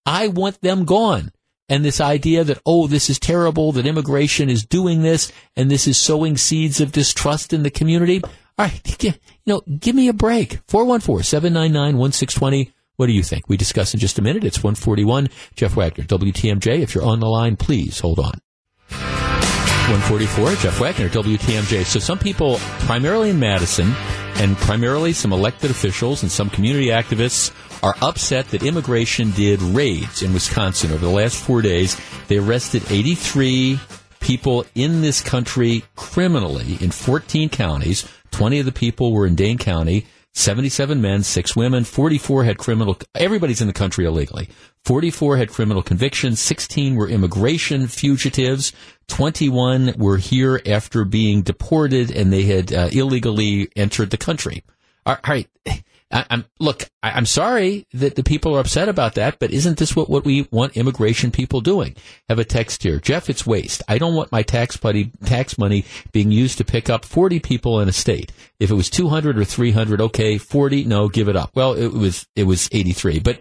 I 0.05 0.27
want 0.27 0.61
them 0.61 0.85
gone. 0.85 1.31
And 1.69 1.83
this 1.83 1.99
idea 2.01 2.43
that, 2.43 2.61
oh, 2.65 2.87
this 2.87 3.09
is 3.09 3.19
terrible, 3.19 3.71
that 3.71 3.85
immigration 3.85 4.49
is 4.49 4.65
doing 4.65 5.01
this, 5.01 5.31
and 5.55 5.71
this 5.71 5.87
is 5.87 5.97
sowing 5.97 6.35
seeds 6.37 6.81
of 6.81 6.91
distrust 6.91 7.53
in 7.53 7.63
the 7.63 7.71
community. 7.71 8.21
All 8.23 8.65
right, 8.65 9.03
you 9.03 9.13
know, 9.45 9.61
give 9.79 9.95
me 9.95 10.09
a 10.09 10.13
break. 10.13 10.65
414-799-1620. 10.67 12.73
What 12.97 13.07
do 13.07 13.13
you 13.13 13.23
think? 13.23 13.49
We 13.49 13.57
discuss 13.57 13.93
in 13.93 13.99
just 13.99 14.19
a 14.19 14.21
minute. 14.21 14.43
It's 14.43 14.61
141. 14.61 15.29
Jeff 15.55 15.75
Wagner, 15.75 16.03
WTMJ. 16.03 16.81
If 16.81 16.93
you're 16.93 17.05
on 17.05 17.21
the 17.21 17.27
line, 17.27 17.55
please 17.55 17.99
hold 17.99 18.19
on. 18.19 18.39
144, 18.89 20.55
Jeff 20.55 20.79
Wagner, 20.79 21.09
WTMJ. 21.09 21.85
So 21.85 21.99
some 21.99 22.19
people, 22.19 22.57
primarily 22.85 23.31
in 23.31 23.39
Madison, 23.39 23.93
and 24.35 24.55
primarily 24.57 25.11
some 25.11 25.33
elected 25.33 25.71
officials 25.71 26.21
and 26.23 26.31
some 26.31 26.49
community 26.49 26.87
activists 26.87 27.51
are 27.83 27.95
upset 28.01 28.47
that 28.47 28.63
immigration 28.63 29.31
did 29.31 29.61
raids 29.61 30.23
in 30.23 30.33
Wisconsin 30.33 30.91
over 30.91 31.05
the 31.05 31.11
last 31.11 31.35
four 31.35 31.61
days. 31.61 31.99
They 32.29 32.37
arrested 32.37 32.81
83 32.89 33.77
people 34.21 34.65
in 34.73 35.01
this 35.01 35.21
country 35.21 35.83
criminally 35.97 36.77
in 36.79 36.91
14 36.91 37.49
counties. 37.49 38.07
20 38.31 38.59
of 38.59 38.65
the 38.65 38.71
people 38.71 39.11
were 39.11 39.27
in 39.27 39.35
Dane 39.35 39.57
County. 39.57 40.07
77 40.35 40.99
men, 40.99 41.21
6 41.21 41.55
women, 41.55 41.83
44 41.83 42.45
had 42.45 42.57
criminal, 42.57 42.97
everybody's 43.13 43.61
in 43.61 43.67
the 43.67 43.73
country 43.73 44.05
illegally. 44.05 44.49
44 44.83 45.37
had 45.37 45.49
criminal 45.49 45.83
convictions, 45.83 46.39
16 46.39 46.95
were 46.95 47.07
immigration 47.07 47.85
fugitives, 47.85 48.73
21 49.09 49.93
were 49.95 50.17
here 50.17 50.59
after 50.65 51.05
being 51.05 51.43
deported 51.43 52.09
and 52.09 52.33
they 52.33 52.43
had 52.43 52.73
uh, 52.73 52.89
illegally 52.91 53.69
entered 53.75 54.09
the 54.09 54.17
country. 54.17 54.63
All 55.05 55.17
right. 55.27 55.47
I, 56.13 56.25
am 56.29 56.45
look. 56.59 56.83
I, 57.01 57.17
am 57.17 57.25
sorry 57.25 57.87
that 57.93 58.15
the 58.15 58.23
people 58.23 58.55
are 58.55 58.59
upset 58.59 58.87
about 58.87 59.15
that, 59.15 59.39
but 59.39 59.51
isn't 59.51 59.79
this 59.79 59.95
what, 59.95 60.09
what 60.09 60.23
we 60.23 60.47
want 60.51 60.77
immigration 60.77 61.31
people 61.31 61.59
doing? 61.59 61.95
Have 62.29 62.37
a 62.37 62.45
text 62.45 62.83
here, 62.83 62.99
Jeff. 62.99 63.29
It's 63.29 63.47
waste. 63.47 63.81
I 63.87 63.97
don't 63.97 64.13
want 64.13 64.31
my 64.31 64.43
tax 64.43 64.81
money 64.83 65.11
tax 65.25 65.57
money 65.57 65.85
being 66.11 66.31
used 66.31 66.59
to 66.59 66.63
pick 66.63 66.89
up 66.89 67.03
40 67.03 67.39
people 67.39 67.79
in 67.79 67.89
a 67.89 67.93
state. 67.93 68.31
If 68.59 68.69
it 68.69 68.75
was 68.75 68.89
200 68.91 69.39
or 69.39 69.43
300, 69.43 70.01
okay. 70.01 70.37
40, 70.37 70.85
no, 70.85 71.09
give 71.09 71.27
it 71.27 71.35
up. 71.35 71.51
Well, 71.55 71.73
it 71.73 71.91
was 71.91 72.27
it 72.35 72.43
was 72.43 72.69
83, 72.71 73.19
but 73.19 73.39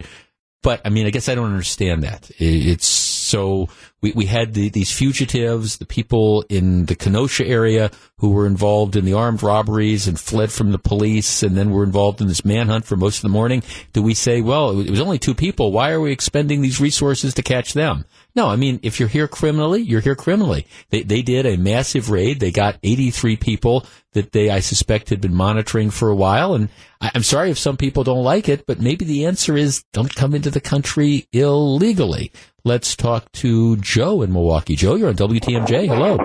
but 0.63 0.81
I 0.85 0.89
mean, 0.89 1.07
I 1.07 1.11
guess 1.11 1.29
I 1.29 1.35
don't 1.35 1.51
understand 1.51 2.05
that. 2.05 2.31
It's 2.39 2.87
so 3.33 3.67
we, 4.03 4.13
we 4.13 4.27
had 4.27 4.53
the, 4.53 4.69
these 4.69 4.93
fugitives, 4.93 5.79
the 5.79 5.87
people 5.87 6.45
in 6.51 6.85
the 6.85 6.95
Kenosha 6.95 7.47
area 7.47 7.91
who 8.19 8.31
were 8.31 8.47
involved 8.47 8.95
in 8.95 9.07
the 9.07 9.15
armed 9.15 9.43
robberies 9.43 10.07
and 10.07 10.21
fled 10.21 10.53
from 10.53 10.71
the 10.71 10.79
police 10.79 11.43
and 11.43 11.57
then 11.57 11.71
were 11.71 11.83
involved 11.83 12.21
in 12.21 12.29
this 12.29 12.45
manhunt 12.45 12.85
for 12.85 12.95
most 12.95 13.17
of 13.17 13.23
the 13.23 13.31
morning. 13.31 13.63
Do 13.95 14.03
we 14.03 14.13
say, 14.13 14.43
well, 14.43 14.79
it 14.79 14.91
was 14.91 15.01
only 15.01 15.19
two 15.19 15.35
people. 15.35 15.73
Why 15.73 15.93
are 15.93 16.01
we 16.01 16.13
expending 16.13 16.61
these 16.61 16.79
resources 16.79 17.33
to 17.35 17.43
catch 17.43 17.73
them? 17.73 18.05
No, 18.35 18.49
I 18.49 18.57
mean, 18.57 18.81
if 18.83 18.99
you're 18.99 19.09
here 19.09 19.29
criminally, 19.29 19.83
you're 19.83 20.01
here 20.01 20.15
criminally. 20.15 20.67
They, 20.89 21.03
they 21.03 21.21
did 21.21 21.45
a 21.45 21.59
massive 21.59 22.11
raid. 22.11 22.41
They 22.41 22.51
got 22.51 22.79
83 22.83 23.37
people 23.37 23.87
that 24.13 24.33
they, 24.33 24.49
I 24.49 24.61
suspect, 24.61 25.11
had 25.11 25.21
been 25.21 25.35
monitoring 25.35 25.91
for 25.91 26.09
a 26.09 26.17
while. 26.17 26.55
And 26.55 26.71
I, 27.01 27.11
I'm 27.15 27.23
sorry 27.23 27.51
if 27.51 27.59
some 27.59 27.77
people 27.77 28.05
don't 28.05 28.25
like 28.25 28.49
it, 28.49 28.65
but 28.67 28.81
maybe 28.81 29.05
the 29.05 29.27
answer 29.27 29.57
is 29.57 29.85
don't 29.93 30.15
come 30.15 30.35
into 30.35 30.51
the 30.51 30.61
country 30.61 31.27
illegally. 31.33 32.33
Let's 32.65 32.97
talk 32.97 33.31
to 33.33 33.77
Joe 33.77 34.23
in 34.23 34.33
Milwaukee. 34.33 34.77
Joe, 34.77 34.95
you're 34.95 35.09
on 35.09 35.17
WTMJ. 35.17 35.89
Hello. 35.89 36.19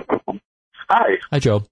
Hi. 0.90 1.18
Hi, 1.32 1.40
Joe. 1.40 1.64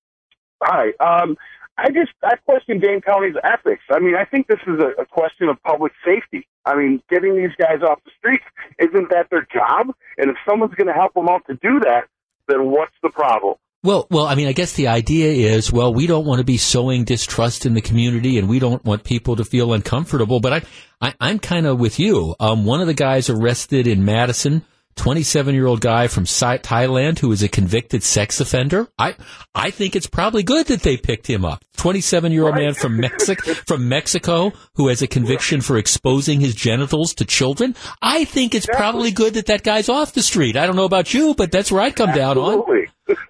Hi. 0.61 0.89
Um, 0.99 1.37
I 1.77 1.89
just 1.89 2.11
I 2.23 2.35
question 2.45 2.79
Dane 2.79 3.01
County's 3.01 3.35
ethics. 3.43 3.83
I 3.91 3.99
mean, 3.99 4.15
I 4.15 4.25
think 4.25 4.47
this 4.47 4.59
is 4.65 4.79
a, 4.79 5.01
a 5.01 5.05
question 5.05 5.49
of 5.49 5.61
public 5.63 5.91
safety. 6.05 6.47
I 6.65 6.75
mean, 6.75 7.01
getting 7.09 7.35
these 7.35 7.55
guys 7.57 7.81
off 7.81 7.99
the 8.05 8.11
streets 8.17 8.45
isn't 8.79 9.09
that 9.09 9.27
their 9.29 9.47
job? 9.53 9.87
And 10.17 10.29
if 10.29 10.37
someone's 10.47 10.75
going 10.75 10.87
to 10.87 10.93
help 10.93 11.13
them 11.13 11.27
out 11.29 11.45
to 11.47 11.53
do 11.55 11.79
that, 11.81 12.07
then 12.47 12.69
what's 12.71 12.95
the 13.03 13.09
problem? 13.09 13.55
Well, 13.83 14.07
well, 14.09 14.25
I 14.25 14.33
mean, 14.33 14.47
I 14.47 14.53
guess 14.53 14.73
the 14.73 14.87
idea 14.87 15.53
is, 15.53 15.71
well, 15.71 15.93
we 15.93 16.07
don't 16.07 16.25
want 16.25 16.39
to 16.39 16.43
be 16.43 16.57
sowing 16.57 17.03
distrust 17.03 17.67
in 17.67 17.75
the 17.75 17.81
community, 17.81 18.39
and 18.39 18.49
we 18.49 18.57
don't 18.57 18.83
want 18.83 19.03
people 19.03 19.35
to 19.35 19.45
feel 19.45 19.73
uncomfortable. 19.73 20.39
But 20.39 20.65
I, 21.01 21.13
I 21.19 21.29
am 21.29 21.37
kind 21.37 21.67
of 21.67 21.79
with 21.79 21.99
you. 21.99 22.35
Um, 22.39 22.65
one 22.65 22.81
of 22.81 22.87
the 22.87 22.95
guys 22.95 23.29
arrested 23.29 23.85
in 23.85 24.03
Madison 24.03 24.63
27 24.95 25.53
year 25.53 25.67
old 25.67 25.81
guy 25.81 26.07
from 26.07 26.23
Thailand 26.25 27.19
who 27.19 27.31
is 27.31 27.43
a 27.43 27.49
convicted 27.49 28.03
sex 28.03 28.39
offender. 28.39 28.87
I, 28.97 29.15
I 29.53 29.71
think 29.71 29.95
it's 29.95 30.07
probably 30.07 30.43
good 30.43 30.67
that 30.67 30.81
they 30.81 30.97
picked 30.97 31.27
him 31.27 31.45
up. 31.45 31.63
27 31.77 32.31
year 32.31 32.45
old 32.45 32.55
man 32.55 32.73
from 32.73 32.97
Mexico, 32.97 33.53
from 33.67 33.89
Mexico 33.89 34.51
who 34.75 34.87
has 34.87 35.01
a 35.01 35.07
conviction 35.07 35.61
for 35.61 35.77
exposing 35.77 36.39
his 36.39 36.55
genitals 36.55 37.13
to 37.15 37.25
children. 37.25 37.75
I 38.01 38.25
think 38.25 38.55
it's 38.55 38.65
probably 38.65 39.11
good 39.11 39.35
that 39.35 39.47
that 39.47 39.63
guy's 39.63 39.89
off 39.89 40.13
the 40.13 40.23
street. 40.23 40.55
I 40.57 40.65
don't 40.65 40.75
know 40.75 40.85
about 40.85 41.13
you, 41.13 41.35
but 41.35 41.51
that's 41.51 41.71
where 41.71 41.81
I'd 41.81 41.95
come 41.95 42.13
down 42.13 42.37
on. 42.37 42.63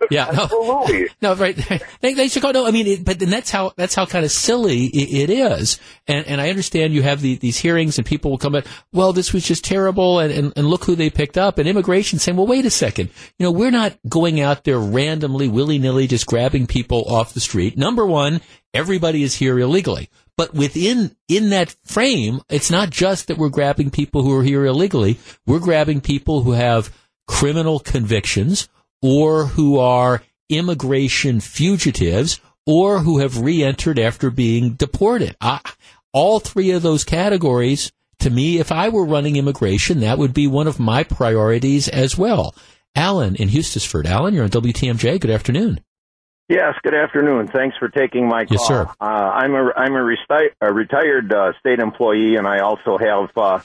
Yeah, 0.09 0.31
no, 0.31 0.43
Absolutely. 0.43 1.09
no, 1.21 1.35
right. 1.35 1.81
They, 2.01 2.13
they 2.13 2.27
should 2.27 2.43
go. 2.43 2.51
No, 2.51 2.67
I 2.67 2.71
mean, 2.71 2.87
it, 2.87 3.05
but 3.05 3.19
then 3.19 3.29
that's 3.29 3.49
how 3.49 3.73
that's 3.75 3.95
how 3.95 4.05
kind 4.05 4.23
of 4.23 4.31
silly 4.31 4.85
it, 4.85 5.29
it 5.29 5.33
is. 5.33 5.79
And 6.07 6.25
and 6.27 6.39
I 6.39 6.49
understand 6.49 6.93
you 6.93 7.01
have 7.01 7.21
the, 7.21 7.35
these 7.35 7.57
hearings 7.57 7.97
and 7.97 8.05
people 8.05 8.31
will 8.31 8.37
come 8.37 8.53
back. 8.53 8.65
Well, 8.93 9.11
this 9.13 9.33
was 9.33 9.45
just 9.45 9.65
terrible, 9.65 10.19
and, 10.19 10.31
and 10.31 10.53
and 10.55 10.67
look 10.67 10.85
who 10.85 10.95
they 10.95 11.09
picked 11.09 11.37
up. 11.37 11.57
And 11.57 11.67
immigration 11.67 12.19
saying, 12.19 12.37
well, 12.37 12.47
wait 12.47 12.65
a 12.65 12.69
second. 12.69 13.09
You 13.39 13.45
know, 13.45 13.51
we're 13.51 13.71
not 13.71 13.97
going 14.07 14.39
out 14.39 14.63
there 14.63 14.79
randomly, 14.79 15.47
willy 15.47 15.79
nilly, 15.79 16.07
just 16.07 16.27
grabbing 16.27 16.67
people 16.67 17.03
off 17.05 17.33
the 17.33 17.39
street. 17.39 17.77
Number 17.77 18.05
one, 18.05 18.41
everybody 18.73 19.23
is 19.23 19.35
here 19.35 19.57
illegally. 19.59 20.09
But 20.37 20.53
within 20.53 21.15
in 21.27 21.49
that 21.49 21.75
frame, 21.85 22.41
it's 22.49 22.69
not 22.69 22.89
just 22.89 23.27
that 23.27 23.37
we're 23.37 23.49
grabbing 23.49 23.89
people 23.89 24.21
who 24.21 24.37
are 24.37 24.43
here 24.43 24.65
illegally. 24.65 25.17
We're 25.45 25.59
grabbing 25.59 26.01
people 26.01 26.43
who 26.43 26.51
have 26.51 26.93
criminal 27.27 27.79
convictions 27.79 28.67
or 29.05 29.45
who 29.45 29.77
are 29.77 30.23
immigration 30.49 31.39
fugitives 31.39 32.39
or 32.65 32.99
who 32.99 33.19
have 33.19 33.39
re-entered 33.39 33.99
after 33.99 34.31
being 34.31 34.71
deported. 34.71 35.35
I, 35.39 35.59
all 36.11 36.39
three 36.39 36.71
of 36.71 36.81
those 36.81 37.03
categories, 37.03 37.91
to 38.19 38.31
me, 38.31 38.57
if 38.57 38.71
I 38.71 38.89
were 38.89 39.05
running 39.05 39.35
immigration, 39.35 39.99
that 39.99 40.17
would 40.17 40.33
be 40.33 40.47
one 40.47 40.65
of 40.65 40.79
my 40.79 41.03
priorities 41.03 41.87
as 41.87 42.17
well. 42.17 42.55
Alan 42.95 43.35
in 43.35 43.49
Hustisford. 43.49 44.07
Alan, 44.07 44.33
you're 44.33 44.45
on 44.45 44.49
WTMJ. 44.49 45.19
Good 45.19 45.29
afternoon. 45.29 45.81
Yes, 46.49 46.73
good 46.81 46.95
afternoon. 46.95 47.47
Thanks 47.47 47.77
for 47.77 47.89
taking 47.89 48.27
my 48.27 48.45
call. 48.45 48.57
Yes, 48.57 48.67
sir. 48.67 48.87
Uh, 48.99 49.03
I'm 49.03 49.53
a 49.53 49.71
I'm 49.75 49.93
a, 49.93 49.99
resti- 49.99 50.51
a 50.61 50.73
retired 50.73 51.31
uh, 51.33 51.53
state 51.59 51.79
employee, 51.79 52.35
and 52.35 52.47
I 52.47 52.59
also 52.59 52.97
have 52.97 53.29
uh, 53.35 53.59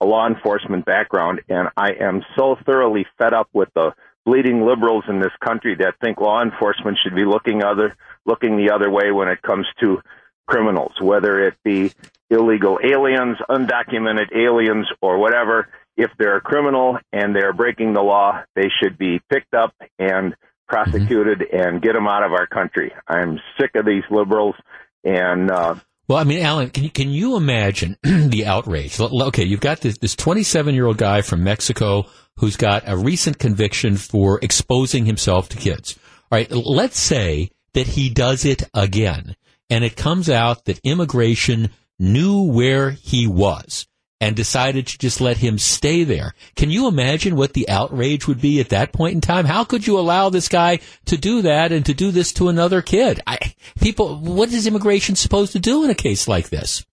a 0.00 0.06
law 0.06 0.26
enforcement 0.26 0.84
background. 0.84 1.40
And 1.48 1.68
I 1.76 1.92
am 1.98 2.22
so 2.36 2.56
thoroughly 2.64 3.06
fed 3.18 3.32
up 3.34 3.48
with 3.52 3.70
the 3.74 3.92
bleeding 4.26 4.66
liberals 4.66 5.04
in 5.08 5.20
this 5.20 5.32
country 5.42 5.76
that 5.76 5.94
think 6.00 6.20
law 6.20 6.42
enforcement 6.42 6.98
should 7.02 7.14
be 7.14 7.24
looking 7.24 7.62
other 7.62 7.96
looking 8.26 8.56
the 8.56 8.72
other 8.72 8.90
way 8.90 9.12
when 9.12 9.28
it 9.28 9.40
comes 9.40 9.66
to 9.80 10.02
criminals, 10.46 10.92
whether 11.00 11.46
it 11.46 11.54
be 11.64 11.92
illegal 12.28 12.78
aliens, 12.82 13.38
undocumented 13.48 14.36
aliens, 14.36 14.88
or 15.00 15.18
whatever. 15.18 15.68
If 15.96 16.10
they're 16.18 16.36
a 16.36 16.40
criminal 16.40 16.98
and 17.12 17.34
they're 17.34 17.52
breaking 17.52 17.94
the 17.94 18.02
law, 18.02 18.42
they 18.54 18.68
should 18.82 18.98
be 18.98 19.20
picked 19.30 19.54
up 19.54 19.74
and 19.98 20.34
prosecuted 20.68 21.38
mm-hmm. 21.38 21.56
and 21.56 21.82
get 21.82 21.94
them 21.94 22.08
out 22.08 22.24
of 22.24 22.32
our 22.32 22.46
country. 22.46 22.92
I'm 23.08 23.40
sick 23.58 23.76
of 23.76 23.86
these 23.86 24.04
liberals 24.10 24.56
and. 25.04 25.50
Uh, 25.50 25.76
well, 26.08 26.18
I 26.18 26.24
mean, 26.24 26.42
Alan, 26.42 26.70
can 26.70 26.84
you, 26.84 26.90
can 26.90 27.10
you 27.10 27.36
imagine 27.36 27.96
the 28.02 28.46
outrage? 28.46 28.98
Okay, 29.00 29.44
you've 29.44 29.60
got 29.60 29.80
this, 29.80 29.98
this 29.98 30.14
27 30.14 30.74
year 30.74 30.86
old 30.86 30.98
guy 30.98 31.22
from 31.22 31.44
Mexico 31.44 32.06
who's 32.38 32.56
got 32.56 32.84
a 32.86 32.96
recent 32.96 33.38
conviction 33.38 33.96
for 33.96 34.38
exposing 34.42 35.06
himself 35.06 35.48
to 35.48 35.56
kids. 35.56 35.98
All 36.30 36.38
right, 36.38 36.50
let's 36.50 36.98
say 36.98 37.50
that 37.72 37.86
he 37.86 38.10
does 38.10 38.44
it 38.44 38.62
again 38.74 39.36
and 39.70 39.84
it 39.84 39.96
comes 39.96 40.30
out 40.30 40.64
that 40.66 40.80
immigration 40.84 41.70
knew 41.98 42.42
where 42.42 42.90
he 42.90 43.26
was 43.26 43.86
and 44.20 44.34
decided 44.34 44.86
to 44.86 44.98
just 44.98 45.20
let 45.20 45.36
him 45.36 45.58
stay 45.58 46.04
there. 46.04 46.34
Can 46.54 46.70
you 46.70 46.88
imagine 46.88 47.36
what 47.36 47.52
the 47.52 47.68
outrage 47.68 48.26
would 48.26 48.40
be 48.40 48.60
at 48.60 48.70
that 48.70 48.92
point 48.92 49.14
in 49.14 49.20
time? 49.20 49.44
How 49.44 49.64
could 49.64 49.86
you 49.86 49.98
allow 49.98 50.30
this 50.30 50.48
guy 50.48 50.80
to 51.06 51.18
do 51.18 51.42
that 51.42 51.72
and 51.72 51.84
to 51.86 51.94
do 51.94 52.10
this 52.10 52.32
to 52.34 52.48
another 52.48 52.80
kid? 52.80 53.20
I, 53.26 53.54
people, 53.80 54.16
what 54.16 54.52
is 54.52 54.66
immigration 54.66 55.16
supposed 55.16 55.52
to 55.52 55.58
do 55.58 55.84
in 55.84 55.90
a 55.90 55.94
case 55.94 56.28
like 56.28 56.48
this? 56.48 56.84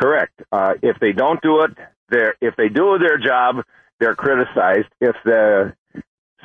Correct. 0.00 0.40
Uh, 0.52 0.74
if 0.82 0.98
they 1.00 1.12
don't 1.12 1.42
do 1.42 1.62
it, 1.62 1.72
they're, 2.08 2.36
if 2.40 2.54
they 2.56 2.68
do 2.68 2.98
their 2.98 3.18
job, 3.18 3.64
they're 3.98 4.14
criticized. 4.14 4.88
If 5.00 5.16
the 5.24 5.74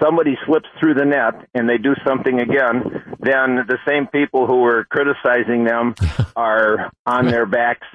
somebody 0.01 0.37
slips 0.45 0.67
through 0.79 0.95
the 0.95 1.05
net 1.05 1.47
and 1.53 1.69
they 1.69 1.77
do 1.77 1.95
something 2.05 2.39
again, 2.39 3.15
then 3.19 3.65
the 3.67 3.77
same 3.87 4.07
people 4.07 4.45
who 4.45 4.57
were 4.57 4.85
criticizing 4.85 5.63
them 5.63 5.95
are 6.35 6.91
on 7.05 7.27
their 7.27 7.45
backs. 7.45 7.87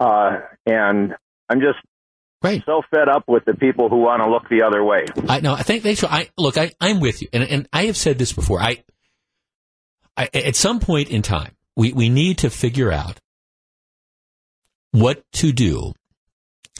Uh, 0.00 0.40
and 0.66 1.14
I'm 1.48 1.60
just 1.60 1.78
right. 2.42 2.62
so 2.66 2.82
fed 2.90 3.08
up 3.08 3.24
with 3.26 3.44
the 3.44 3.54
people 3.54 3.88
who 3.88 3.98
want 3.98 4.22
to 4.22 4.30
look 4.30 4.48
the 4.48 4.62
other 4.62 4.84
way. 4.84 5.04
I 5.28 5.40
know. 5.40 5.54
I 5.54 5.62
think 5.62 5.82
they 5.82 5.94
should. 5.94 6.08
I 6.10 6.28
look. 6.36 6.58
I, 6.58 6.72
I'm 6.80 7.00
with 7.00 7.22
you, 7.22 7.28
and 7.32 7.42
and 7.44 7.68
I 7.72 7.86
have 7.86 7.96
said 7.96 8.18
this 8.18 8.32
before. 8.32 8.60
I, 8.60 8.82
I 10.16 10.28
at 10.34 10.56
some 10.56 10.80
point 10.80 11.10
in 11.10 11.22
time, 11.22 11.52
we 11.76 11.92
we 11.92 12.08
need 12.08 12.38
to 12.38 12.50
figure 12.50 12.92
out 12.92 13.20
what 14.92 15.22
to 15.32 15.52
do 15.52 15.92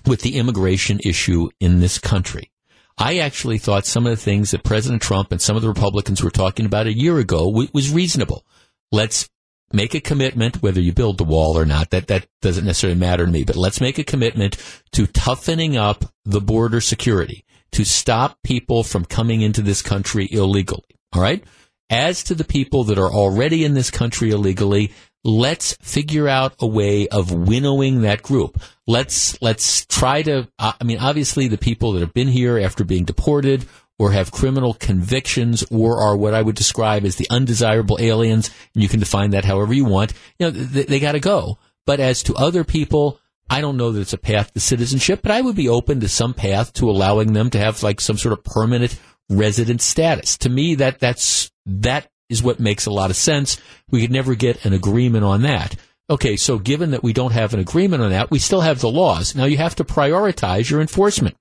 with 0.06 0.22
the 0.22 0.38
immigration 0.38 1.00
issue 1.04 1.48
in 1.60 1.80
this 1.80 1.98
country. 1.98 2.50
I 2.98 3.18
actually 3.18 3.58
thought 3.58 3.84
some 3.84 4.06
of 4.06 4.10
the 4.10 4.16
things 4.16 4.52
that 4.52 4.62
President 4.62 5.02
Trump 5.02 5.30
and 5.32 5.40
some 5.40 5.54
of 5.54 5.62
the 5.62 5.68
Republicans 5.68 6.22
were 6.22 6.30
talking 6.30 6.64
about 6.64 6.86
a 6.86 6.96
year 6.96 7.18
ago 7.18 7.48
was 7.48 7.92
reasonable. 7.92 8.46
Let's 8.90 9.28
make 9.72 9.94
a 9.94 10.00
commitment, 10.00 10.62
whether 10.62 10.80
you 10.80 10.92
build 10.92 11.18
the 11.18 11.24
wall 11.24 11.58
or 11.58 11.66
not, 11.66 11.90
that, 11.90 12.06
that 12.06 12.26
doesn't 12.40 12.64
necessarily 12.64 12.98
matter 12.98 13.26
to 13.26 13.32
me, 13.32 13.44
but 13.44 13.56
let's 13.56 13.80
make 13.80 13.98
a 13.98 14.04
commitment 14.04 14.56
to 14.92 15.06
toughening 15.06 15.76
up 15.76 16.04
the 16.24 16.40
border 16.40 16.80
security 16.80 17.44
to 17.72 17.84
stop 17.84 18.38
people 18.42 18.82
from 18.82 19.04
coming 19.04 19.40
into 19.40 19.62
this 19.62 19.82
country 19.82 20.28
illegally. 20.30 20.84
All 21.12 21.20
right. 21.20 21.42
As 21.90 22.24
to 22.24 22.34
the 22.34 22.44
people 22.44 22.84
that 22.84 22.98
are 22.98 23.12
already 23.12 23.64
in 23.64 23.74
this 23.74 23.90
country 23.90 24.30
illegally, 24.30 24.92
let's 25.24 25.74
figure 25.82 26.28
out 26.28 26.54
a 26.58 26.66
way 26.66 27.06
of 27.08 27.32
winnowing 27.32 28.02
that 28.02 28.22
group. 28.22 28.60
Let's, 28.86 29.40
let's 29.42 29.84
try 29.86 30.22
to, 30.22 30.48
uh, 30.58 30.72
I 30.80 30.84
mean, 30.84 30.98
obviously 30.98 31.48
the 31.48 31.58
people 31.58 31.92
that 31.92 32.00
have 32.00 32.14
been 32.14 32.28
here 32.28 32.58
after 32.58 32.84
being 32.84 33.04
deported 33.04 33.66
or 33.98 34.12
have 34.12 34.30
criminal 34.30 34.74
convictions 34.74 35.64
or 35.70 36.00
are 36.00 36.16
what 36.16 36.34
I 36.34 36.42
would 36.42 36.56
describe 36.56 37.04
as 37.04 37.16
the 37.16 37.28
undesirable 37.30 37.98
aliens, 38.00 38.50
and 38.74 38.82
you 38.82 38.88
can 38.88 39.00
define 39.00 39.30
that 39.30 39.44
however 39.44 39.72
you 39.72 39.84
want, 39.84 40.12
you 40.38 40.46
know, 40.46 40.50
they, 40.50 40.84
they 40.84 41.00
got 41.00 41.12
to 41.12 41.20
go. 41.20 41.58
But 41.86 42.00
as 42.00 42.22
to 42.24 42.34
other 42.34 42.64
people, 42.64 43.20
I 43.48 43.60
don't 43.60 43.76
know 43.76 43.92
that 43.92 44.00
it's 44.00 44.12
a 44.12 44.18
path 44.18 44.52
to 44.52 44.60
citizenship, 44.60 45.20
but 45.22 45.30
I 45.30 45.40
would 45.40 45.56
be 45.56 45.68
open 45.68 46.00
to 46.00 46.08
some 46.08 46.34
path 46.34 46.72
to 46.74 46.90
allowing 46.90 47.32
them 47.32 47.50
to 47.50 47.58
have 47.58 47.82
like 47.82 48.00
some 48.00 48.18
sort 48.18 48.32
of 48.32 48.44
permanent 48.44 48.98
resident 49.30 49.80
status. 49.80 50.36
To 50.38 50.48
me, 50.48 50.74
that 50.76 50.98
that's 50.98 51.50
that 51.64 52.10
is 52.28 52.42
what 52.42 52.60
makes 52.60 52.86
a 52.86 52.90
lot 52.90 53.10
of 53.10 53.16
sense. 53.16 53.60
We 53.90 54.00
could 54.00 54.10
never 54.10 54.34
get 54.34 54.64
an 54.64 54.72
agreement 54.72 55.24
on 55.24 55.42
that. 55.42 55.76
Okay, 56.10 56.36
so 56.36 56.58
given 56.58 56.90
that 56.92 57.02
we 57.02 57.12
don't 57.12 57.32
have 57.32 57.54
an 57.54 57.60
agreement 57.60 58.02
on 58.02 58.10
that, 58.10 58.30
we 58.30 58.38
still 58.38 58.60
have 58.60 58.80
the 58.80 58.90
laws. 58.90 59.34
Now 59.34 59.44
you 59.44 59.56
have 59.56 59.76
to 59.76 59.84
prioritize 59.84 60.70
your 60.70 60.80
enforcement. 60.80 61.36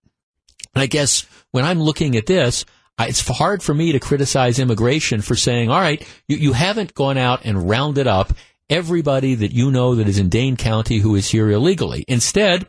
And 0.74 0.82
I 0.82 0.88
guess 0.88 1.26
when 1.52 1.66
I'm 1.66 1.80
looking 1.82 2.16
at 2.16 2.26
this, 2.26 2.66
I, 2.98 3.08
it's 3.08 3.28
hard 3.28 3.62
for 3.62 3.74
me 3.74 3.92
to 3.92 4.00
criticize 4.00 4.60
immigration 4.60 5.22
for 5.22 5.36
saying, 5.36 5.70
all 5.70 5.80
right, 5.80 6.06
you, 6.28 6.38
you 6.38 6.54
haven't 6.54 6.94
gone 6.94 7.18
out 7.18 7.46
and 7.46 7.70
rounded 7.70 8.08
up 8.08 8.34
everybody 8.70 9.36
that 9.36 9.52
you 9.52 9.72
know 9.72 9.96
that 9.96 10.08
is 10.08 10.20
in 10.20 10.30
Dane 10.30 10.58
County 10.58 11.00
who 11.00 11.16
is 11.16 11.30
here 11.30 11.50
illegally. 11.50 12.06
Instead, 12.08 12.68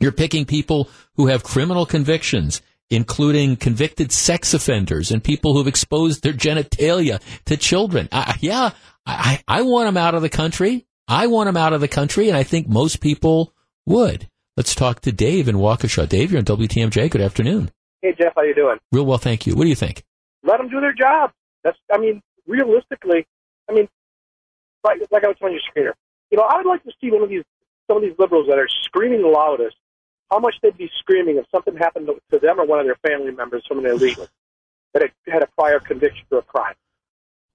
you're 0.00 0.12
picking 0.12 0.44
people 0.44 0.90
who 1.14 1.28
have 1.28 1.42
criminal 1.42 1.86
convictions, 1.86 2.60
including 2.90 3.56
convicted 3.56 4.12
sex 4.12 4.52
offenders 4.52 5.10
and 5.10 5.24
people 5.24 5.54
who've 5.54 5.66
exposed 5.66 6.22
their 6.22 6.32
genitalia 6.32 7.20
to 7.46 7.56
children. 7.56 8.08
I, 8.12 8.36
yeah, 8.40 8.70
I, 9.06 9.42
I 9.48 9.62
want 9.62 9.86
them 9.86 9.96
out 9.96 10.14
of 10.14 10.22
the 10.22 10.28
country. 10.28 10.86
I 11.08 11.28
want 11.28 11.46
them 11.46 11.56
out 11.56 11.72
of 11.72 11.80
the 11.80 11.88
country, 11.88 12.28
and 12.28 12.36
I 12.36 12.42
think 12.42 12.68
most 12.68 13.00
people 13.00 13.54
would. 13.86 14.28
Let's 14.56 14.74
talk 14.74 15.00
to 15.02 15.12
Dave 15.12 15.48
in 15.48 15.56
Waukesha. 15.56 16.08
Dave, 16.08 16.32
you're 16.32 16.40
on 16.40 16.44
WTMJ. 16.44 17.10
Good 17.10 17.20
afternoon. 17.20 17.70
Hey 18.06 18.14
Jeff, 18.16 18.34
how 18.36 18.42
you 18.42 18.54
doing? 18.54 18.78
Real 18.92 19.04
well, 19.04 19.18
thank 19.18 19.48
you. 19.48 19.56
What 19.56 19.64
do 19.64 19.68
you 19.68 19.74
think? 19.74 20.04
Let 20.44 20.58
them 20.58 20.68
do 20.68 20.80
their 20.80 20.92
job. 20.92 21.32
That's, 21.64 21.76
I 21.92 21.98
mean, 21.98 22.22
realistically, 22.46 23.26
I 23.68 23.72
mean, 23.72 23.88
like, 24.84 25.00
like 25.10 25.24
I 25.24 25.26
was 25.26 25.36
telling 25.40 25.54
you, 25.54 25.60
screener. 25.60 25.92
You 26.30 26.38
know, 26.38 26.44
I 26.44 26.58
would 26.58 26.66
like 26.66 26.84
to 26.84 26.92
see 27.00 27.10
one 27.10 27.24
of 27.24 27.28
these, 27.28 27.42
some 27.88 27.96
of 27.96 28.04
these 28.04 28.14
liberals 28.16 28.46
that 28.46 28.60
are 28.60 28.68
screaming 28.84 29.22
the 29.22 29.28
loudest, 29.28 29.74
how 30.30 30.38
much 30.38 30.54
they'd 30.62 30.78
be 30.78 30.88
screaming 31.00 31.36
if 31.38 31.46
something 31.50 31.74
happened 31.76 32.08
to 32.30 32.38
them 32.38 32.60
or 32.60 32.64
one 32.64 32.78
of 32.78 32.86
their 32.86 32.94
family 33.04 33.32
members 33.32 33.64
from 33.66 33.80
an 33.80 33.86
illegal 33.86 34.28
that 34.94 35.10
had 35.26 35.42
a 35.42 35.48
prior 35.58 35.80
conviction 35.80 36.24
for 36.28 36.38
a 36.38 36.42
crime. 36.42 36.76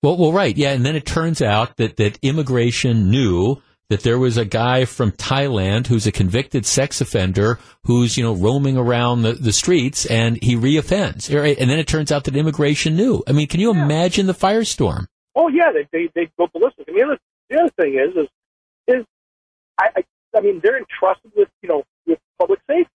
Well, 0.04 0.18
well, 0.18 0.34
right, 0.34 0.58
yeah, 0.58 0.72
and 0.72 0.86
then 0.86 0.98
it 0.98 1.06
turns 1.06 1.42
out 1.42 1.78
that 1.78 1.96
that 1.96 2.20
immigration 2.22 3.10
knew 3.10 3.62
that 3.92 4.04
there 4.04 4.18
was 4.18 4.38
a 4.38 4.46
guy 4.46 4.86
from 4.86 5.12
Thailand 5.12 5.88
who's 5.88 6.08
a 6.08 6.14
convicted 6.14 6.66
sex 6.66 7.02
offender 7.02 7.60
who's, 7.84 8.16
you 8.16 8.24
know, 8.24 8.34
roaming 8.34 8.78
around 8.78 9.24
the, 9.24 9.34
the 9.34 9.52
streets 9.52 10.06
and 10.06 10.42
he 10.42 10.56
reoffends. 10.56 11.30
And 11.30 11.70
then 11.70 11.78
it 11.78 11.88
turns 11.88 12.10
out 12.10 12.24
that 12.24 12.38
immigration 12.38 12.96
knew. 12.96 13.22
I 13.28 13.34
mean, 13.34 13.48
can 13.48 13.60
you 13.60 13.76
yeah. 13.76 13.84
imagine 13.84 14.28
the 14.28 14.34
firestorm? 14.34 15.08
Oh, 15.36 15.50
yeah, 15.50 15.74
they, 15.74 15.90
they, 15.92 16.10
they 16.16 16.32
go 16.38 16.48
ballistic. 16.54 16.86
The 16.86 17.04
other, 17.04 17.18
the 17.50 17.60
other 17.60 17.72
thing 17.78 17.96
is, 17.96 18.16
is, 18.16 18.30
is 18.88 19.06
I, 19.78 19.90
I, 19.98 20.04
I 20.38 20.40
mean, 20.40 20.62
they're 20.64 20.78
entrusted 20.78 21.34
with, 21.36 21.50
you 21.62 21.68
know, 21.68 21.84
with 22.08 22.20
public 22.40 22.62
safety. 22.70 22.90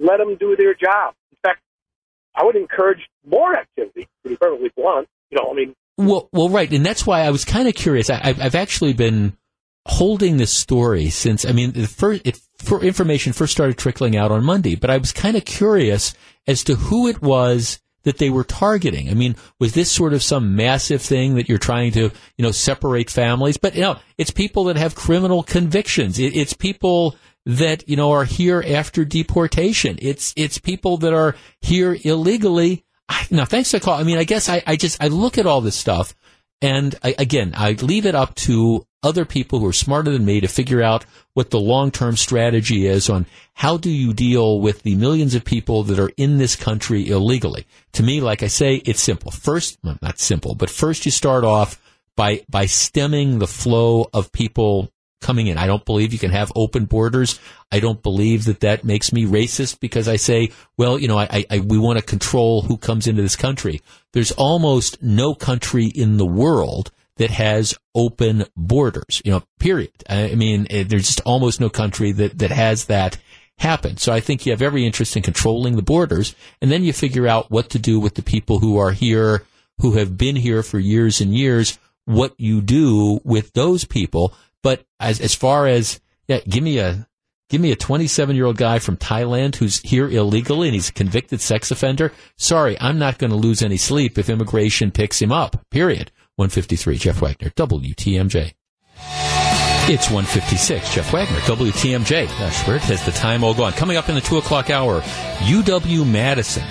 Let 0.00 0.18
them 0.18 0.34
do 0.34 0.56
their 0.56 0.74
job. 0.74 1.14
In 1.30 1.38
fact, 1.44 1.60
I 2.34 2.42
would 2.44 2.56
encourage 2.56 3.08
more 3.24 3.56
activity, 3.56 4.08
to 4.24 4.30
be 4.30 4.34
perfectly 4.34 4.72
blunt. 4.76 5.06
You 5.30 5.38
know, 5.38 5.52
I 5.52 5.54
mean, 5.54 5.76
well, 5.98 6.28
well, 6.32 6.48
right, 6.48 6.70
and 6.72 6.84
that's 6.84 7.06
why 7.06 7.20
I 7.20 7.30
was 7.30 7.44
kind 7.44 7.68
of 7.68 7.74
curious. 7.74 8.10
I, 8.10 8.20
I've 8.24 8.56
actually 8.56 8.92
been 8.92 9.36
holding 9.86 10.36
this 10.36 10.52
story 10.52 11.10
since, 11.10 11.44
I 11.44 11.52
mean, 11.52 11.72
the 11.72 11.86
first, 11.86 12.22
it, 12.24 12.40
for 12.58 12.82
information 12.82 13.32
first 13.32 13.52
started 13.52 13.76
trickling 13.76 14.16
out 14.16 14.30
on 14.30 14.44
Monday, 14.44 14.76
but 14.76 14.90
I 14.90 14.98
was 14.98 15.12
kind 15.12 15.36
of 15.36 15.44
curious 15.44 16.14
as 16.46 16.62
to 16.64 16.74
who 16.76 17.08
it 17.08 17.20
was 17.20 17.80
that 18.04 18.18
they 18.18 18.30
were 18.30 18.44
targeting. 18.44 19.08
I 19.08 19.14
mean, 19.14 19.36
was 19.58 19.74
this 19.74 19.90
sort 19.90 20.12
of 20.12 20.22
some 20.22 20.56
massive 20.56 21.02
thing 21.02 21.34
that 21.34 21.48
you're 21.48 21.58
trying 21.58 21.92
to, 21.92 22.10
you 22.36 22.42
know, 22.42 22.50
separate 22.50 23.10
families? 23.10 23.56
But, 23.56 23.74
you 23.74 23.82
know, 23.82 23.98
it's 24.18 24.30
people 24.30 24.64
that 24.64 24.76
have 24.76 24.94
criminal 24.94 25.42
convictions. 25.42 26.18
It, 26.18 26.36
it's 26.36 26.52
people 26.52 27.16
that, 27.46 27.88
you 27.88 27.96
know, 27.96 28.12
are 28.12 28.24
here 28.24 28.62
after 28.66 29.04
deportation. 29.04 29.98
It's, 30.00 30.32
it's 30.36 30.58
people 30.58 30.96
that 30.98 31.12
are 31.12 31.36
here 31.60 31.96
illegally. 32.02 32.84
I, 33.08 33.26
now, 33.30 33.44
thanks 33.44 33.70
the 33.72 33.80
call. 33.80 33.98
I 33.98 34.04
mean, 34.04 34.18
I 34.18 34.24
guess 34.24 34.48
I, 34.48 34.62
I 34.66 34.76
just, 34.76 35.02
I 35.02 35.08
look 35.08 35.38
at 35.38 35.46
all 35.46 35.60
this 35.60 35.76
stuff 35.76 36.14
And 36.62 36.94
I, 37.02 37.16
again, 37.18 37.52
I 37.56 37.72
leave 37.72 38.06
it 38.06 38.14
up 38.14 38.36
to 38.36 38.86
other 39.02 39.24
people 39.24 39.58
who 39.58 39.66
are 39.66 39.72
smarter 39.72 40.12
than 40.12 40.24
me 40.24 40.40
to 40.40 40.46
figure 40.46 40.80
out 40.80 41.04
what 41.34 41.50
the 41.50 41.58
long-term 41.58 42.16
strategy 42.16 42.86
is 42.86 43.10
on 43.10 43.26
how 43.54 43.76
do 43.76 43.90
you 43.90 44.14
deal 44.14 44.60
with 44.60 44.84
the 44.84 44.94
millions 44.94 45.34
of 45.34 45.44
people 45.44 45.82
that 45.82 45.98
are 45.98 46.12
in 46.16 46.38
this 46.38 46.54
country 46.54 47.08
illegally. 47.08 47.66
To 47.94 48.04
me, 48.04 48.20
like 48.20 48.44
I 48.44 48.46
say, 48.46 48.76
it's 48.76 49.02
simple. 49.02 49.32
First, 49.32 49.76
well, 49.82 49.98
not 50.00 50.20
simple, 50.20 50.54
but 50.54 50.70
first 50.70 51.04
you 51.04 51.10
start 51.10 51.42
off 51.42 51.82
by, 52.16 52.44
by 52.48 52.66
stemming 52.66 53.40
the 53.40 53.48
flow 53.48 54.08
of 54.14 54.30
people 54.30 54.91
coming 55.22 55.46
in. 55.46 55.58
I 55.58 55.66
don't 55.66 55.84
believe 55.84 56.12
you 56.12 56.18
can 56.18 56.30
have 56.30 56.52
open 56.54 56.84
borders. 56.84 57.40
I 57.70 57.80
don't 57.80 58.02
believe 58.02 58.44
that 58.44 58.60
that 58.60 58.84
makes 58.84 59.12
me 59.12 59.24
racist 59.24 59.80
because 59.80 60.08
I 60.08 60.16
say, 60.16 60.50
well, 60.76 60.98
you 60.98 61.08
know, 61.08 61.18
I, 61.18 61.44
I, 61.50 61.60
we 61.60 61.78
want 61.78 61.98
to 61.98 62.04
control 62.04 62.62
who 62.62 62.76
comes 62.76 63.06
into 63.06 63.22
this 63.22 63.36
country. 63.36 63.80
There's 64.12 64.32
almost 64.32 65.02
no 65.02 65.34
country 65.34 65.86
in 65.86 66.16
the 66.16 66.26
world 66.26 66.90
that 67.16 67.30
has 67.30 67.74
open 67.94 68.44
borders, 68.56 69.22
you 69.24 69.32
know, 69.32 69.42
period. 69.58 69.92
I 70.08 70.34
mean, 70.34 70.66
eh, 70.70 70.84
there's 70.86 71.06
just 71.06 71.20
almost 71.20 71.60
no 71.60 71.70
country 71.70 72.12
that, 72.12 72.38
that 72.38 72.50
has 72.50 72.86
that 72.86 73.18
happen. 73.58 73.96
So 73.96 74.12
I 74.12 74.20
think 74.20 74.44
you 74.44 74.52
have 74.52 74.62
every 74.62 74.84
interest 74.84 75.16
in 75.16 75.22
controlling 75.22 75.76
the 75.76 75.82
borders 75.82 76.34
and 76.60 76.70
then 76.70 76.82
you 76.82 76.92
figure 76.92 77.26
out 77.26 77.50
what 77.50 77.70
to 77.70 77.78
do 77.78 78.00
with 78.00 78.14
the 78.14 78.22
people 78.22 78.58
who 78.58 78.78
are 78.78 78.92
here, 78.92 79.44
who 79.78 79.92
have 79.92 80.18
been 80.18 80.36
here 80.36 80.62
for 80.62 80.78
years 80.78 81.20
and 81.20 81.34
years, 81.34 81.78
what 82.04 82.34
you 82.38 82.60
do 82.60 83.20
with 83.24 83.52
those 83.52 83.84
people 83.84 84.34
but 84.62 84.84
as 85.00 85.20
as 85.20 85.34
far 85.34 85.66
as 85.66 86.00
yeah, 86.28 86.40
give 86.48 86.62
me 86.62 86.78
a 86.78 87.06
give 87.52 87.60
me 87.60 87.70
a 87.70 87.76
27 87.76 88.34
year 88.34 88.46
old 88.46 88.56
guy 88.56 88.78
from 88.78 88.96
Thailand 88.96 89.56
who's 89.56 89.80
here 89.80 90.08
illegally 90.08 90.68
and 90.68 90.74
he's 90.74 90.88
a 90.88 90.92
convicted 90.92 91.40
sex 91.40 91.70
offender. 91.70 92.12
Sorry, 92.36 92.76
I'm 92.80 92.98
not 92.98 93.18
going 93.18 93.30
to 93.30 93.36
lose 93.36 93.62
any 93.62 93.76
sleep 93.76 94.18
if 94.18 94.30
immigration 94.30 94.90
picks 94.90 95.20
him 95.20 95.30
up. 95.30 95.64
Period. 95.70 96.10
153. 96.36 96.96
Jeff 96.96 97.20
Wagner, 97.20 97.50
WTMJ. 97.50 98.54
It's 99.84 100.10
156. 100.10 100.94
Jeff 100.94 101.12
Wagner, 101.12 101.38
WTMJ. 101.40 102.26
Gosh, 102.38 102.66
where 102.66 102.78
has 102.78 103.04
the 103.04 103.12
time 103.12 103.44
all 103.44 103.52
gone? 103.52 103.72
Coming 103.72 103.98
up 103.98 104.08
in 104.08 104.14
the 104.14 104.20
2 104.22 104.38
o'clock 104.38 104.70
hour, 104.70 105.02
UW 105.40 106.10
Madison. 106.10 106.64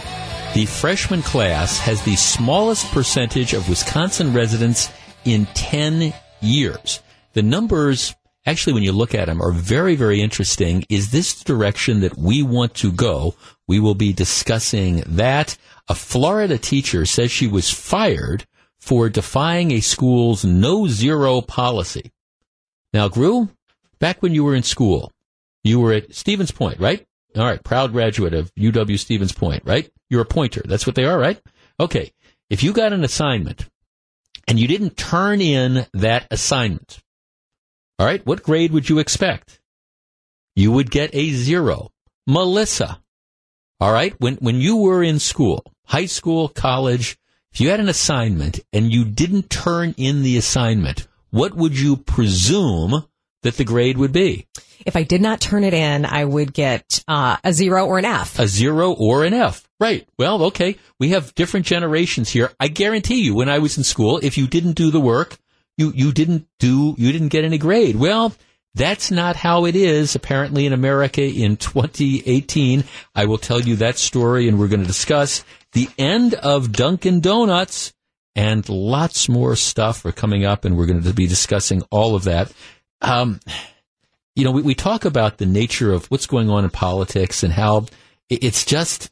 The 0.55 0.65
freshman 0.65 1.21
class 1.21 1.77
has 1.77 2.01
the 2.03 2.15
smallest 2.15 2.89
percentage 2.91 3.53
of 3.53 3.69
Wisconsin 3.69 4.33
residents 4.33 4.89
in 5.25 5.45
10 5.53 6.13
years 6.41 7.01
the 7.33 7.41
numbers 7.41 8.13
actually, 8.45 8.73
when 8.73 8.83
you 8.83 8.91
look 8.91 9.13
at 9.13 9.25
them, 9.25 9.41
are 9.41 9.51
very, 9.51 9.95
very 9.95 10.21
interesting. 10.21 10.83
Is 10.89 11.11
this 11.11 11.33
the 11.33 11.45
direction 11.45 12.01
that 12.01 12.17
we 12.17 12.43
want 12.43 12.73
to 12.75 12.91
go? 12.91 13.35
We 13.67 13.79
will 13.79 13.95
be 13.95 14.13
discussing 14.13 15.03
that. 15.07 15.57
A 15.87 15.95
Florida 15.95 16.57
teacher 16.57 17.05
says 17.05 17.31
she 17.31 17.47
was 17.47 17.69
fired 17.69 18.45
for 18.79 19.09
defying 19.09 19.71
a 19.71 19.79
school's 19.79 20.43
no 20.43 20.87
zero 20.87 21.41
policy. 21.41 22.11
Now, 22.93 23.07
Gru, 23.07 23.49
back 23.99 24.21
when 24.21 24.33
you 24.33 24.43
were 24.43 24.55
in 24.55 24.63
school, 24.63 25.11
you 25.63 25.79
were 25.79 25.93
at 25.93 26.15
Stevens 26.15 26.51
Point, 26.51 26.79
right? 26.79 27.05
All 27.37 27.45
right, 27.45 27.63
proud 27.63 27.91
graduate 27.93 28.33
of 28.33 28.53
UW 28.55 28.99
Stevens 28.99 29.31
Point, 29.31 29.63
right? 29.65 29.89
You're 30.09 30.21
a 30.21 30.25
pointer. 30.25 30.61
That's 30.65 30.85
what 30.85 30.95
they 30.95 31.05
are, 31.05 31.17
right? 31.17 31.39
Okay. 31.79 32.11
If 32.49 32.63
you 32.63 32.73
got 32.73 32.91
an 32.91 33.03
assignment 33.05 33.69
and 34.47 34.59
you 34.59 34.67
didn't 34.67 34.97
turn 34.97 35.39
in 35.39 35.85
that 35.93 36.27
assignment, 36.31 37.01
all 38.01 38.07
right, 38.07 38.25
what 38.25 38.41
grade 38.41 38.71
would 38.71 38.89
you 38.89 38.97
expect? 38.97 39.59
You 40.55 40.71
would 40.71 40.89
get 40.89 41.13
a 41.13 41.29
zero. 41.33 41.91
Melissa. 42.25 42.99
All 43.79 43.93
right, 43.93 44.19
when, 44.19 44.37
when 44.37 44.55
you 44.55 44.77
were 44.77 45.03
in 45.03 45.19
school, 45.19 45.71
high 45.85 46.07
school, 46.07 46.47
college, 46.47 47.19
if 47.53 47.61
you 47.61 47.69
had 47.69 47.79
an 47.79 47.89
assignment 47.89 48.59
and 48.73 48.91
you 48.91 49.05
didn't 49.05 49.51
turn 49.51 49.93
in 49.97 50.23
the 50.23 50.35
assignment, 50.35 51.07
what 51.29 51.53
would 51.53 51.79
you 51.79 51.95
presume 51.95 53.05
that 53.43 53.57
the 53.57 53.65
grade 53.65 53.99
would 53.99 54.13
be? 54.13 54.47
If 54.83 54.95
I 54.95 55.03
did 55.03 55.21
not 55.21 55.39
turn 55.39 55.63
it 55.63 55.75
in, 55.75 56.03
I 56.03 56.25
would 56.25 56.53
get 56.55 57.03
uh, 57.07 57.37
a 57.43 57.53
zero 57.53 57.85
or 57.85 57.99
an 57.99 58.05
F. 58.05 58.39
A 58.39 58.47
zero 58.47 58.93
or 58.93 59.25
an 59.25 59.35
F. 59.35 59.69
Right. 59.79 60.09
Well, 60.17 60.45
okay. 60.45 60.77
We 60.97 61.09
have 61.09 61.35
different 61.35 61.67
generations 61.67 62.31
here. 62.31 62.51
I 62.59 62.67
guarantee 62.67 63.21
you, 63.21 63.35
when 63.35 63.47
I 63.47 63.59
was 63.59 63.77
in 63.77 63.83
school, 63.83 64.19
if 64.23 64.39
you 64.39 64.47
didn't 64.47 64.73
do 64.73 64.89
the 64.89 64.99
work, 64.99 65.37
you, 65.81 65.91
you 65.95 66.11
didn't 66.11 66.47
do, 66.59 66.95
you 66.97 67.11
didn't 67.11 67.29
get 67.29 67.43
any 67.43 67.57
grade. 67.57 67.95
Well, 67.95 68.33
that's 68.75 69.11
not 69.11 69.35
how 69.35 69.65
it 69.65 69.75
is, 69.75 70.15
apparently, 70.15 70.65
in 70.65 70.73
America 70.73 71.23
in 71.23 71.57
2018. 71.57 72.83
I 73.15 73.25
will 73.25 73.37
tell 73.37 73.59
you 73.59 73.77
that 73.77 73.97
story, 73.97 74.47
and 74.47 74.59
we're 74.59 74.67
going 74.67 74.81
to 74.81 74.87
discuss 74.87 75.43
the 75.73 75.89
end 75.97 76.35
of 76.35 76.71
Dunkin' 76.71 77.19
Donuts 77.19 77.93
and 78.35 78.67
lots 78.69 79.27
more 79.27 79.55
stuff 79.55 80.05
are 80.05 80.11
coming 80.11 80.45
up, 80.45 80.63
and 80.63 80.77
we're 80.77 80.85
going 80.85 81.03
to 81.03 81.13
be 81.13 81.27
discussing 81.27 81.81
all 81.89 82.15
of 82.15 82.25
that. 82.25 82.53
Um, 83.01 83.39
you 84.35 84.45
know, 84.45 84.51
we, 84.51 84.61
we 84.61 84.75
talk 84.75 85.03
about 85.03 85.37
the 85.37 85.45
nature 85.45 85.91
of 85.91 86.05
what's 86.05 86.27
going 86.27 86.49
on 86.49 86.63
in 86.63 86.69
politics 86.69 87.43
and 87.43 87.51
how 87.51 87.87
it's 88.29 88.63
just, 88.63 89.11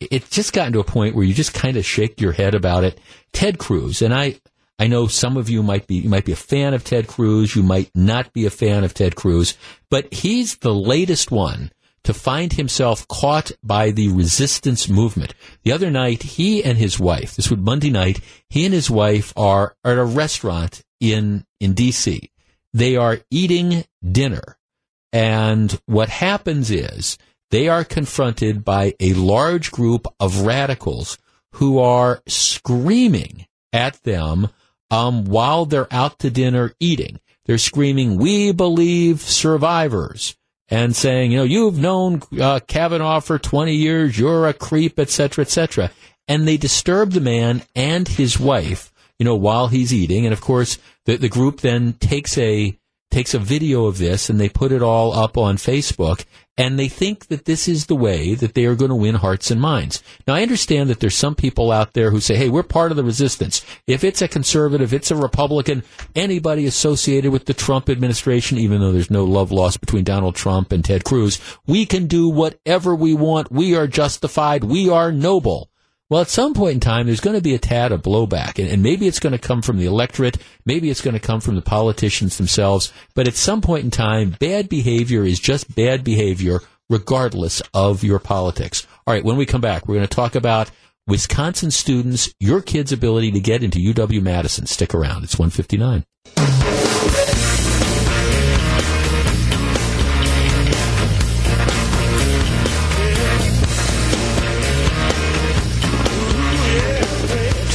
it's 0.00 0.28
just 0.28 0.52
gotten 0.52 0.74
to 0.74 0.80
a 0.80 0.84
point 0.84 1.14
where 1.14 1.24
you 1.24 1.32
just 1.32 1.54
kind 1.54 1.78
of 1.78 1.86
shake 1.86 2.20
your 2.20 2.32
head 2.32 2.54
about 2.54 2.84
it. 2.84 3.00
Ted 3.32 3.58
Cruz, 3.58 4.02
and 4.02 4.12
I, 4.12 4.38
I 4.78 4.86
know 4.86 5.06
some 5.08 5.36
of 5.36 5.50
you 5.50 5.62
might 5.62 5.86
be 5.86 5.96
you 5.96 6.08
might 6.08 6.24
be 6.24 6.32
a 6.32 6.36
fan 6.36 6.72
of 6.72 6.84
Ted 6.84 7.08
Cruz, 7.08 7.56
you 7.56 7.62
might 7.62 7.90
not 7.94 8.32
be 8.32 8.46
a 8.46 8.50
fan 8.50 8.84
of 8.84 8.94
Ted 8.94 9.16
Cruz, 9.16 9.56
but 9.90 10.12
he's 10.12 10.56
the 10.56 10.74
latest 10.74 11.30
one 11.30 11.72
to 12.04 12.14
find 12.14 12.52
himself 12.52 13.06
caught 13.08 13.50
by 13.62 13.90
the 13.90 14.08
resistance 14.08 14.88
movement. 14.88 15.34
The 15.64 15.72
other 15.72 15.90
night, 15.90 16.22
he 16.22 16.62
and 16.62 16.78
his 16.78 16.98
wife, 16.98 17.34
this 17.34 17.50
was 17.50 17.58
Monday 17.58 17.90
night, 17.90 18.20
he 18.48 18.64
and 18.64 18.72
his 18.72 18.88
wife 18.88 19.32
are 19.36 19.76
at 19.84 19.98
a 19.98 20.04
restaurant 20.04 20.82
in 21.00 21.44
in 21.60 21.74
DC. 21.74 22.30
They 22.72 22.96
are 22.96 23.18
eating 23.30 23.84
dinner. 24.02 24.58
And 25.12 25.80
what 25.86 26.08
happens 26.08 26.70
is 26.70 27.18
they 27.50 27.68
are 27.68 27.84
confronted 27.84 28.64
by 28.64 28.94
a 29.00 29.14
large 29.14 29.72
group 29.72 30.06
of 30.20 30.42
radicals 30.42 31.18
who 31.52 31.78
are 31.78 32.22
screaming 32.26 33.46
at 33.72 34.02
them 34.04 34.48
um, 34.90 35.24
while 35.24 35.66
they're 35.66 35.92
out 35.92 36.18
to 36.20 36.30
dinner 36.30 36.74
eating. 36.80 37.20
They're 37.46 37.58
screaming, 37.58 38.18
"We 38.18 38.52
believe 38.52 39.20
survivors," 39.20 40.36
and 40.68 40.94
saying, 40.94 41.32
"You 41.32 41.38
know, 41.38 41.44
you've 41.44 41.78
known 41.78 42.22
uh, 42.38 42.60
Kavanaugh 42.66 43.20
for 43.20 43.38
20 43.38 43.74
years. 43.74 44.18
You're 44.18 44.46
a 44.46 44.54
creep, 44.54 44.98
etc., 44.98 45.42
etc." 45.42 45.90
And 46.26 46.46
they 46.46 46.58
disturb 46.58 47.12
the 47.12 47.22
man 47.22 47.62
and 47.74 48.06
his 48.06 48.38
wife, 48.38 48.92
you 49.18 49.24
know, 49.24 49.36
while 49.36 49.68
he's 49.68 49.94
eating. 49.94 50.26
And 50.26 50.32
of 50.32 50.42
course, 50.42 50.78
the 51.06 51.16
the 51.16 51.28
group 51.28 51.60
then 51.60 51.94
takes 51.94 52.36
a 52.36 52.78
takes 53.10 53.34
a 53.34 53.38
video 53.38 53.86
of 53.86 53.98
this 53.98 54.28
and 54.28 54.38
they 54.38 54.48
put 54.48 54.72
it 54.72 54.82
all 54.82 55.12
up 55.12 55.38
on 55.38 55.56
Facebook 55.56 56.24
and 56.58 56.76
they 56.76 56.88
think 56.88 57.28
that 57.28 57.44
this 57.44 57.68
is 57.68 57.86
the 57.86 57.94
way 57.94 58.34
that 58.34 58.54
they 58.54 58.64
are 58.66 58.74
going 58.74 58.88
to 58.88 58.96
win 58.96 59.14
hearts 59.14 59.50
and 59.52 59.60
minds. 59.60 60.02
Now, 60.26 60.34
I 60.34 60.42
understand 60.42 60.90
that 60.90 60.98
there's 60.98 61.14
some 61.14 61.36
people 61.36 61.70
out 61.70 61.92
there 61.94 62.10
who 62.10 62.20
say, 62.20 62.34
hey, 62.34 62.48
we're 62.48 62.64
part 62.64 62.90
of 62.90 62.96
the 62.96 63.04
resistance. 63.04 63.64
If 63.86 64.02
it's 64.02 64.20
a 64.20 64.26
conservative, 64.26 64.92
it's 64.92 65.12
a 65.12 65.16
Republican, 65.16 65.84
anybody 66.16 66.66
associated 66.66 67.30
with 67.30 67.44
the 67.44 67.54
Trump 67.54 67.88
administration, 67.88 68.58
even 68.58 68.80
though 68.80 68.90
there's 68.90 69.10
no 69.10 69.24
love 69.24 69.52
lost 69.52 69.80
between 69.80 70.02
Donald 70.02 70.34
Trump 70.34 70.72
and 70.72 70.84
Ted 70.84 71.04
Cruz, 71.04 71.40
we 71.66 71.86
can 71.86 72.08
do 72.08 72.28
whatever 72.28 72.92
we 72.92 73.14
want. 73.14 73.52
We 73.52 73.76
are 73.76 73.86
justified. 73.86 74.64
We 74.64 74.90
are 74.90 75.12
noble. 75.12 75.70
Well, 76.10 76.22
at 76.22 76.28
some 76.28 76.54
point 76.54 76.74
in 76.74 76.80
time, 76.80 77.06
there's 77.06 77.20
going 77.20 77.36
to 77.36 77.42
be 77.42 77.54
a 77.54 77.58
tad 77.58 77.92
of 77.92 78.00
blowback, 78.00 78.58
and, 78.58 78.66
and, 78.68 78.82
maybe 78.82 79.06
it's 79.06 79.20
going 79.20 79.34
to 79.34 79.38
come 79.38 79.60
from 79.60 79.76
the 79.76 79.84
electorate, 79.84 80.38
maybe 80.64 80.88
it's 80.88 81.02
going 81.02 81.12
to 81.12 81.20
come 81.20 81.40
from 81.40 81.54
the 81.54 81.60
politicians 81.60 82.38
themselves, 82.38 82.92
but 83.14 83.28
at 83.28 83.34
some 83.34 83.60
point 83.60 83.84
in 83.84 83.90
time, 83.90 84.34
bad 84.40 84.70
behavior 84.70 85.22
is 85.24 85.38
just 85.38 85.74
bad 85.74 86.04
behavior, 86.04 86.60
regardless 86.88 87.60
of 87.74 88.02
your 88.04 88.18
politics. 88.18 88.86
All 89.06 89.12
right, 89.12 89.24
when 89.24 89.36
we 89.36 89.44
come 89.44 89.60
back, 89.60 89.86
we're 89.86 89.96
going 89.96 90.08
to 90.08 90.14
talk 90.14 90.34
about 90.34 90.70
Wisconsin 91.06 91.70
students, 91.70 92.32
your 92.40 92.62
kids' 92.62 92.92
ability 92.92 93.32
to 93.32 93.40
get 93.40 93.62
into 93.62 93.78
UW 93.78 94.22
Madison. 94.22 94.64
Stick 94.66 94.94
around. 94.94 95.24
It's 95.24 95.38
159. 95.38 96.04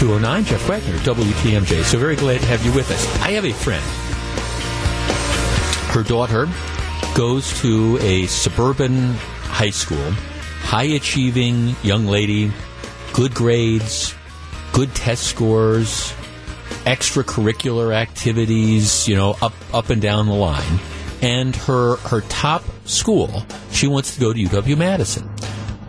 209. 0.04 0.44
Jeff 0.44 0.68
Wagner, 0.68 0.98
WTMJ. 0.98 1.82
So 1.86 1.98
very 1.98 2.18
glad 2.18 2.42
to 2.42 2.48
have 2.48 2.66
you 2.66 2.74
with 2.74 2.92
us. 2.92 3.22
I 3.22 3.32
have 3.32 3.46
a 3.46 3.54
friend. 3.54 3.82
Her 5.96 6.04
daughter 6.04 6.50
goes 7.16 7.58
to 7.62 7.98
a 8.02 8.28
suburban 8.28 9.14
high 9.14 9.70
school, 9.70 10.12
high 10.60 10.84
achieving 10.84 11.78
young 11.84 12.06
lady, 12.06 12.52
good 13.14 13.34
grades, 13.34 14.14
good 14.74 14.94
test 14.94 15.24
scores, 15.24 16.12
extracurricular 16.84 17.96
activities, 17.96 19.08
you 19.08 19.16
know, 19.16 19.38
up 19.42 19.54
up 19.74 19.90
and 19.90 20.02
down 20.02 20.26
the 20.26 20.34
line. 20.34 20.80
And 21.22 21.56
her 21.56 21.96
her 21.96 22.20
top 22.28 22.66
school, 22.84 23.46
she 23.72 23.88
wants 23.88 24.16
to 24.16 24.20
go 24.20 24.34
to 24.34 24.38
UW 24.38 24.78
Madison. 24.78 25.30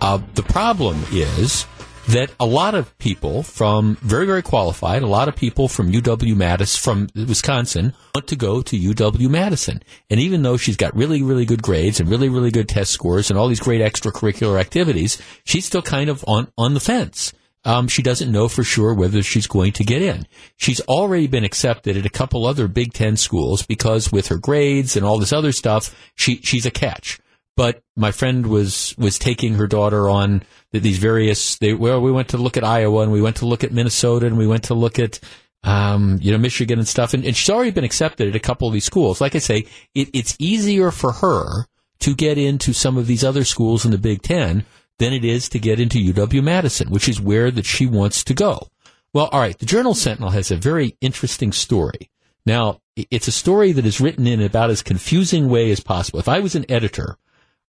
Uh, 0.01 0.21
the 0.35 0.45
problem 0.45 1.03
is 1.11 1.67
that 2.09 2.31
a 2.39 2.47
lot 2.47 2.75
of 2.75 2.97
people 2.99 3.43
from 3.43 3.97
very, 4.03 4.27
very 4.27 4.43
qualified, 4.43 5.03
a 5.03 5.07
lot 5.07 5.29
of 5.29 5.37
people 5.37 5.69
from 5.69 5.91
UW 5.91 6.37
Madison, 6.37 6.81
from 6.83 7.27
Wisconsin, 7.27 7.95
want 8.15 8.29
to 8.29 8.37
go 8.37 8.63
to 8.63 8.79
UW 8.79 9.29
Madison. 9.29 9.83
And 10.11 10.21
even 10.21 10.43
though 10.43 10.57
she's 10.57 10.77
got 10.77 10.95
really, 10.95 11.23
really 11.23 11.45
good 11.45 11.63
grades 11.63 12.01
and 12.01 12.09
really, 12.09 12.29
really 12.29 12.51
good 12.51 12.69
test 12.69 12.93
scores 12.93 13.31
and 13.31 13.39
all 13.39 13.49
these 13.49 13.61
great 13.61 13.81
extracurricular 13.81 14.61
activities, 14.61 15.21
she's 15.45 15.65
still 15.65 15.83
kind 15.83 16.11
of 16.11 16.25
on, 16.27 16.49
on 16.59 16.75
the 16.75 16.81
fence. 16.81 17.33
Um, 17.67 17.89
she 17.89 18.03
doesn't 18.03 18.31
know 18.31 18.49
for 18.49 18.63
sure 18.63 18.93
whether 18.93 19.23
she's 19.23 19.47
going 19.47 19.73
to 19.73 19.85
get 19.85 20.03
in. 20.03 20.27
She's 20.57 20.81
already 20.83 21.27
been 21.27 21.45
accepted 21.45 21.97
at 21.97 22.05
a 22.05 22.11
couple 22.11 22.47
other 22.47 22.69
Big 22.69 22.93
Ten 22.93 23.17
schools 23.17 23.65
because 23.65 24.13
with 24.13 24.29
her 24.29 24.37
grades 24.37 24.97
and 24.97 25.07
all 25.07 25.19
this 25.19 25.33
other 25.33 25.53
stuff, 25.53 25.97
she, 26.15 26.37
she's 26.43 26.67
a 26.67 26.71
catch 26.71 27.19
but 27.57 27.83
my 27.97 28.11
friend 28.11 28.47
was 28.47 28.95
was 28.99 29.19
taking 29.19 29.55
her 29.55 29.67
daughter 29.67 30.09
on 30.11 30.43
these 30.73 30.99
various. 30.99 31.57
They, 31.59 31.73
well, 31.73 32.01
we 32.01 32.13
went 32.13 32.29
to 32.29 32.39
look 32.39 32.57
at 32.57 32.65
Iowa 32.65 33.03
and 33.03 33.13
we 33.13 33.23
went 33.23 33.37
to 33.37 33.47
look 33.47 33.65
at 33.65 33.73
Minnesota 33.73 34.27
and 34.27 34.37
we 34.37 34.47
went 34.47 34.65
to 34.65 34.75
look 34.75 34.99
at 34.99 35.21
um, 35.63 36.19
you 36.21 36.33
know 36.33 36.39
Michigan 36.39 36.79
and 36.79 36.89
stuff. 36.89 37.15
And, 37.15 37.25
and, 37.25 37.37
she's 37.37 37.51
already 37.51 37.71
been 37.71 37.85
accepted 37.85 38.29
at 38.29 38.37
a 38.37 38.41
couple 38.41 38.69
of 38.69 38.75
these 38.75 38.85
schools. 38.85 39.21
Like 39.21 39.35
I 39.35 39.39
say, 39.39 39.67
it, 39.95 40.11
it's 40.13 40.37
easier 40.39 40.91
for 40.91 41.13
her 41.13 41.67
to 42.01 42.15
get 42.15 42.39
into 42.39 42.73
some 42.73 42.99
of 42.99 43.07
these 43.07 43.25
other 43.25 43.45
schools 43.45 43.85
in 43.85 43.91
the 43.91 43.99
Big 43.99 44.23
Ten 44.23 44.67
than 44.99 45.13
it 45.13 45.25
is 45.25 45.49
to 45.51 45.59
get 45.59 45.81
into 45.81 45.99
UW 45.99 46.43
Madison, 46.43 46.91
which 46.91 47.09
is 47.09 47.21
where 47.21 47.51
that 47.51 47.67
she 47.67 47.87
wants 47.87 48.23
to 48.25 48.35
go. 48.35 48.69
Well, 49.13 49.27
all 49.27 49.41
right. 49.41 49.59
The 49.59 49.67
Journal 49.67 49.95
Sentinel 49.95 50.31
has 50.31 50.51
a 50.51 50.57
very 50.57 50.97
interesting 51.01 51.53
story. 51.53 52.11
Now, 52.45 52.81
it's 52.97 53.29
a 53.29 53.33
story 53.33 53.73
that 53.73 53.87
is 53.87 54.01
written 54.01 54.27
in 54.27 54.43
about 54.43 54.71
as 54.71 54.83
confusing 54.83 55.49
way 55.49 55.71
as 55.71 55.81
possible. 55.81 56.19
If 56.19 56.29
I 56.29 56.41
was 56.41 56.55
an 56.55 56.67
editor 56.69 57.17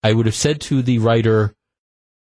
I 0.02 0.12
would 0.12 0.26
have 0.26 0.34
said 0.34 0.60
to 0.62 0.82
the 0.82 0.98
writer, 0.98 1.54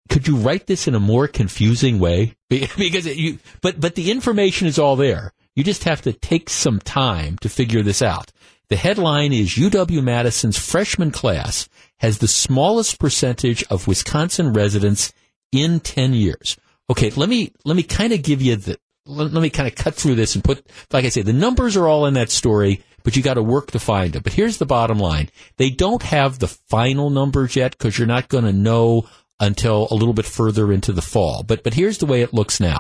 could 0.09 0.27
you 0.27 0.37
write 0.37 0.67
this 0.67 0.89
in 0.89 0.95
a 0.95 1.01
more 1.01 1.29
confusing 1.29 1.99
way? 1.99 2.37
because 2.49 3.07
it, 3.07 3.17
you, 3.17 3.39
but, 3.63 3.81
but 3.81 3.95
the 3.95 4.11
information 4.11 4.67
is 4.67 4.79
all 4.79 4.97
there. 4.97 5.33
You 5.55 5.65
just 5.65 5.85
have 5.85 6.03
to 6.03 6.13
take 6.13 6.51
some 6.51 6.81
time 6.81 7.39
to 7.39 7.49
figure 7.49 7.83
this 7.83 8.03
out. 8.03 8.33
The 8.69 8.77
headline 8.77 9.33
is 9.33 9.51
UW 9.51 10.03
Madison's 10.03 10.59
freshman 10.59 11.11
class 11.11 11.69
has 11.99 12.19
the 12.19 12.29
smallest 12.29 12.99
percentage 12.99 13.65
of 13.65 13.89
Wisconsin 13.89 14.53
residents 14.53 15.13
in 15.53 15.81
10 15.81 16.15
years. 16.15 16.57
Okay, 16.89 17.11
let 17.11 17.29
me, 17.29 17.53
let 17.65 17.77
me 17.77 17.83
kind 17.83 18.13
of 18.13 18.23
give 18.23 18.41
you 18.41 18.57
the, 18.57 18.79
let, 19.07 19.33
let 19.33 19.43
me 19.43 19.51
kind 19.51 19.69
of 19.69 19.75
cut 19.75 19.95
through 19.95 20.15
this 20.15 20.35
and 20.35 20.45
put, 20.45 20.65
like 20.93 21.05
I 21.05 21.09
say, 21.09 21.23
the 21.23 21.33
numbers 21.33 21.77
are 21.77 21.87
all 21.87 22.07
in 22.07 22.15
that 22.15 22.31
story 22.31 22.83
but 23.02 23.16
you 23.16 23.22
got 23.22 23.35
to 23.35 23.43
work 23.43 23.70
to 23.72 23.78
find 23.78 24.12
them. 24.12 24.22
But 24.22 24.35
here's 24.35 24.59
the 24.59 24.66
bottom 24.66 24.98
line. 24.98 25.31
They 25.56 25.70
don't 25.70 26.02
have 26.02 26.39
the 26.39 26.48
final 26.48 27.09
numbers 27.10 27.56
yet 27.56 27.72
because 27.72 27.98
you're 27.98 28.06
not 28.06 28.28
going 28.28 28.44
to 28.44 28.52
know 28.52 29.09
until 29.39 29.89
a 29.90 29.94
little 29.94 30.14
bit 30.14 30.27
further 30.27 30.72
into 30.72 30.93
the 30.93 31.02
fall. 31.02 31.43
But, 31.43 31.64
but 31.64 31.74
here's 31.74 31.98
the 31.98 32.06
way 32.06 32.22
it 32.22 32.35
looks 32.35 32.60
now. 32.60 32.78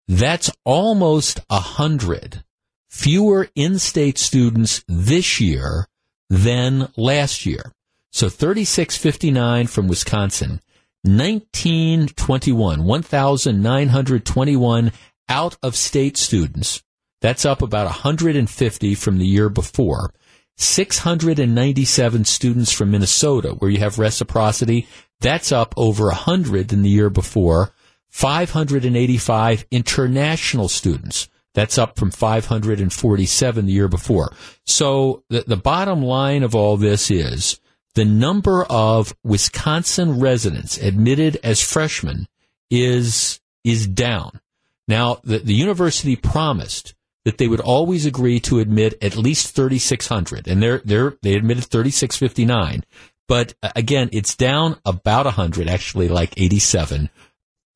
that's 0.08 0.50
almost 0.66 1.40
a 1.48 1.60
hundred 1.60 2.44
fewer 2.90 3.48
in-state 3.54 4.18
students 4.18 4.84
this 4.88 5.40
year 5.40 5.88
than 6.30 6.92
last 6.98 7.46
year. 7.46 7.72
So 8.12 8.30
3659 8.30 9.68
from 9.68 9.88
Wisconsin, 9.88 10.60
1921, 11.04 12.84
1,921 12.84 14.92
out 15.30 15.58
of 15.62 15.76
state 15.76 16.18
students. 16.18 16.82
That's 17.22 17.46
up 17.46 17.62
about 17.62 17.86
150 17.86 18.96
from 18.96 19.20
the 19.20 19.28
year 19.28 19.50
before. 19.50 20.14
697 20.58 22.26
students 22.26 22.72
from 22.72 22.92
Minnesota, 22.92 23.50
where 23.50 23.70
you 23.70 23.80
have 23.80 24.00
reciprocity. 24.00 24.88
That's 25.20 25.52
up 25.52 25.74
over 25.78 26.06
100 26.06 26.70
than 26.70 26.82
the 26.82 26.90
year 26.90 27.10
before. 27.10 27.73
585 28.14 29.66
international 29.72 30.70
students. 30.70 31.28
That's 31.56 31.80
up 31.80 31.98
from 31.98 32.12
547 32.12 33.66
the 33.66 33.72
year 33.72 33.88
before. 33.88 34.32
So 34.68 35.24
the, 35.30 35.44
the 35.48 35.58
bottom 35.58 36.04
line 36.04 36.44
of 36.44 36.54
all 36.54 36.78
this 36.78 37.10
is 37.10 37.60
the 37.96 38.06
number 38.06 38.66
of 38.66 39.16
Wisconsin 39.24 40.20
residents 40.20 40.78
admitted 40.78 41.40
as 41.44 41.62
freshmen 41.62 42.28
is, 42.70 43.42
is 43.64 43.88
down. 43.88 44.40
Now, 44.88 45.20
the, 45.24 45.40
the 45.40 45.56
university 45.56 46.16
promised 46.16 46.94
that 47.26 47.40
they 47.40 47.48
would 47.48 47.62
always 47.62 48.06
agree 48.06 48.40
to 48.42 48.60
admit 48.60 48.96
at 49.02 49.18
least 49.18 49.56
3,600, 49.56 50.48
and 50.48 50.62
they're, 50.62 50.82
they're, 50.86 51.18
they 51.24 51.34
admitted 51.34 51.66
3,659. 51.66 52.84
But 53.28 53.56
uh, 53.64 53.72
again, 53.76 54.10
it's 54.12 54.36
down 54.36 54.80
about 54.86 55.26
100, 55.26 55.68
actually 55.68 56.10
like 56.10 56.34
87. 56.38 57.10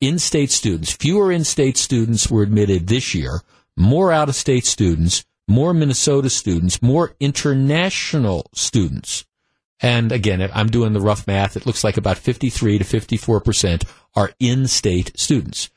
In-state 0.00 0.50
students, 0.50 0.92
fewer 0.92 1.32
in-state 1.32 1.76
students 1.76 2.30
were 2.30 2.42
admitted 2.42 2.86
this 2.86 3.14
year, 3.14 3.42
more 3.76 4.12
out-of-state 4.12 4.64
students, 4.64 5.24
more 5.48 5.74
Minnesota 5.74 6.30
students, 6.30 6.80
more 6.80 7.16
international 7.18 8.48
students. 8.54 9.24
And 9.80 10.12
again, 10.12 10.48
I'm 10.52 10.68
doing 10.68 10.92
the 10.92 11.00
rough 11.00 11.26
math. 11.26 11.56
It 11.56 11.66
looks 11.66 11.82
like 11.82 11.96
about 11.96 12.18
53 12.18 12.78
to 12.78 12.84
54% 12.84 13.88
are 14.14 14.30
in-state 14.38 15.18
students. 15.18 15.68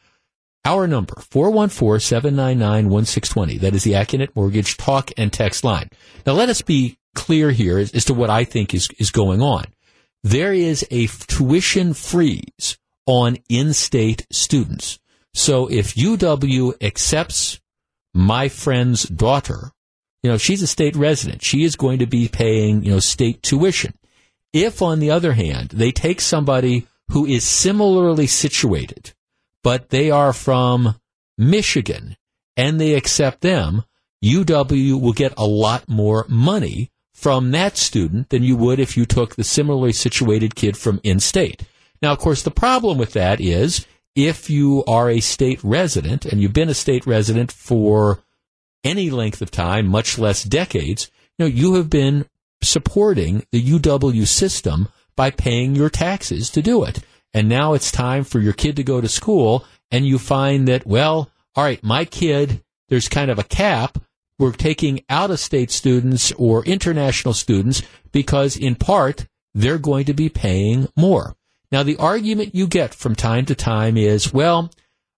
Our 0.66 0.88
number, 0.88 1.16
414-799-1620. 1.16 3.60
That 3.60 3.74
is 3.74 3.84
the 3.84 3.94
Accunet 3.94 4.36
Mortgage 4.36 4.78
talk 4.78 5.10
and 5.18 5.34
text 5.34 5.64
line. 5.64 5.90
Now 6.26 6.34
let 6.34 6.50
us 6.50 6.62
be 6.62 7.00
clear 7.16 7.50
here 7.52 7.80
as, 7.80 7.92
as 7.94 8.06
to 8.06 8.14
what 8.14 8.30
I 8.30 8.44
think 8.44 8.76
is, 8.76 8.88
is 9.00 9.10
going 9.10 9.42
on. 9.42 9.66
There 10.24 10.54
is 10.54 10.86
a 10.92 11.08
tuition 11.08 11.96
freeze 11.96 12.78
on 13.06 13.38
in-state 13.50 14.26
students. 14.32 15.00
So 15.34 15.68
if 15.68 15.96
UW 15.96 16.74
accepts 16.82 17.60
my 18.14 18.50
friend's 18.50 19.04
daughter, 19.04 19.72
you 20.24 20.30
know, 20.30 20.38
she's 20.38 20.62
a 20.62 20.68
state 20.68 20.96
resident. 20.96 21.44
She 21.44 21.64
is 21.64 21.76
going 21.76 22.00
to 22.00 22.06
be 22.06 22.28
paying, 22.28 22.84
you 22.84 22.92
know, 22.92 23.00
state 23.00 23.42
tuition. 23.42 23.94
If 24.54 24.82
on 24.82 25.00
the 25.00 25.12
other 25.12 25.34
hand, 25.34 25.70
they 25.70 25.92
take 25.92 26.22
somebody 26.22 26.88
who 27.10 27.26
is 27.26 27.44
similarly 27.44 28.28
situated, 28.28 29.14
but 29.64 29.90
they 29.90 30.12
are 30.12 30.34
from 30.34 30.96
Michigan 31.38 32.18
and 32.56 32.80
they 32.80 32.94
accept 32.94 33.42
them, 33.42 33.84
UW 34.24 35.02
will 35.02 35.14
get 35.14 35.34
a 35.38 35.46
lot 35.46 35.90
more 35.90 36.26
money 36.30 36.92
from 37.14 37.52
that 37.52 37.78
student 37.78 38.30
than 38.30 38.44
you 38.44 38.56
would 38.56 38.80
if 38.80 38.96
you 38.96 39.06
took 39.06 39.36
the 39.36 39.44
similarly 39.44 39.94
situated 39.94 40.56
kid 40.56 40.78
from 40.78 41.00
in-state. 41.04 41.64
Now, 42.02 42.12
of 42.12 42.20
course, 42.20 42.42
the 42.42 42.52
problem 42.52 42.98
with 42.98 43.14
that 43.14 43.40
is 43.40 43.86
if 44.16 44.50
you 44.50 44.84
are 44.86 45.10
a 45.10 45.20
state 45.20 45.64
resident 45.64 46.26
and 46.26 46.42
you've 46.42 46.54
been 46.54 46.70
a 46.70 46.74
state 46.74 47.06
resident 47.06 47.52
for 47.52 48.24
any 48.84 49.10
length 49.10 49.42
of 49.42 49.52
time, 49.52 49.88
much 49.88 50.18
less 50.18 50.44
decades, 50.44 51.12
you 51.38 51.46
know, 51.46 51.50
you 51.50 51.76
have 51.76 51.90
been 51.90 52.26
supporting 52.64 53.46
the 53.52 53.64
UW 53.64 54.28
system 54.28 54.90
by 55.16 55.30
paying 55.30 55.76
your 55.76 55.90
taxes 55.90 56.50
to 56.50 56.62
do 56.62 56.84
it 56.84 57.04
and 57.34 57.48
now 57.48 57.74
it's 57.74 57.92
time 57.92 58.24
for 58.24 58.40
your 58.40 58.54
kid 58.54 58.76
to 58.76 58.84
go 58.84 59.00
to 59.00 59.08
school, 59.08 59.66
and 59.90 60.06
you 60.06 60.20
find 60.20 60.68
that, 60.68 60.86
well, 60.86 61.30
all 61.56 61.64
right, 61.64 61.84
my 61.84 62.06
kid, 62.06 62.64
there's 62.90 63.10
kind 63.10 63.32
of 63.32 63.40
a 63.40 63.44
cap. 63.44 63.98
We're 64.38 64.52
taking 64.52 65.04
out 65.10 65.32
of 65.32 65.40
state 65.40 65.72
students 65.72 66.32
or 66.34 66.66
international 66.66 67.34
students 67.34 67.84
because, 68.12 68.58
in 68.58 68.76
part, 68.76 69.28
they're 69.54 69.78
going 69.78 70.06
to 70.06 70.14
be 70.14 70.30
paying 70.30 70.88
more. 70.98 71.36
Now, 71.72 71.84
the 71.84 71.98
argument 71.98 72.56
you 72.56 72.68
get 72.68 72.94
from 72.94 73.16
time 73.16 73.46
to 73.46 73.56
time 73.56 73.96
is, 73.96 74.34
well, 74.34 74.70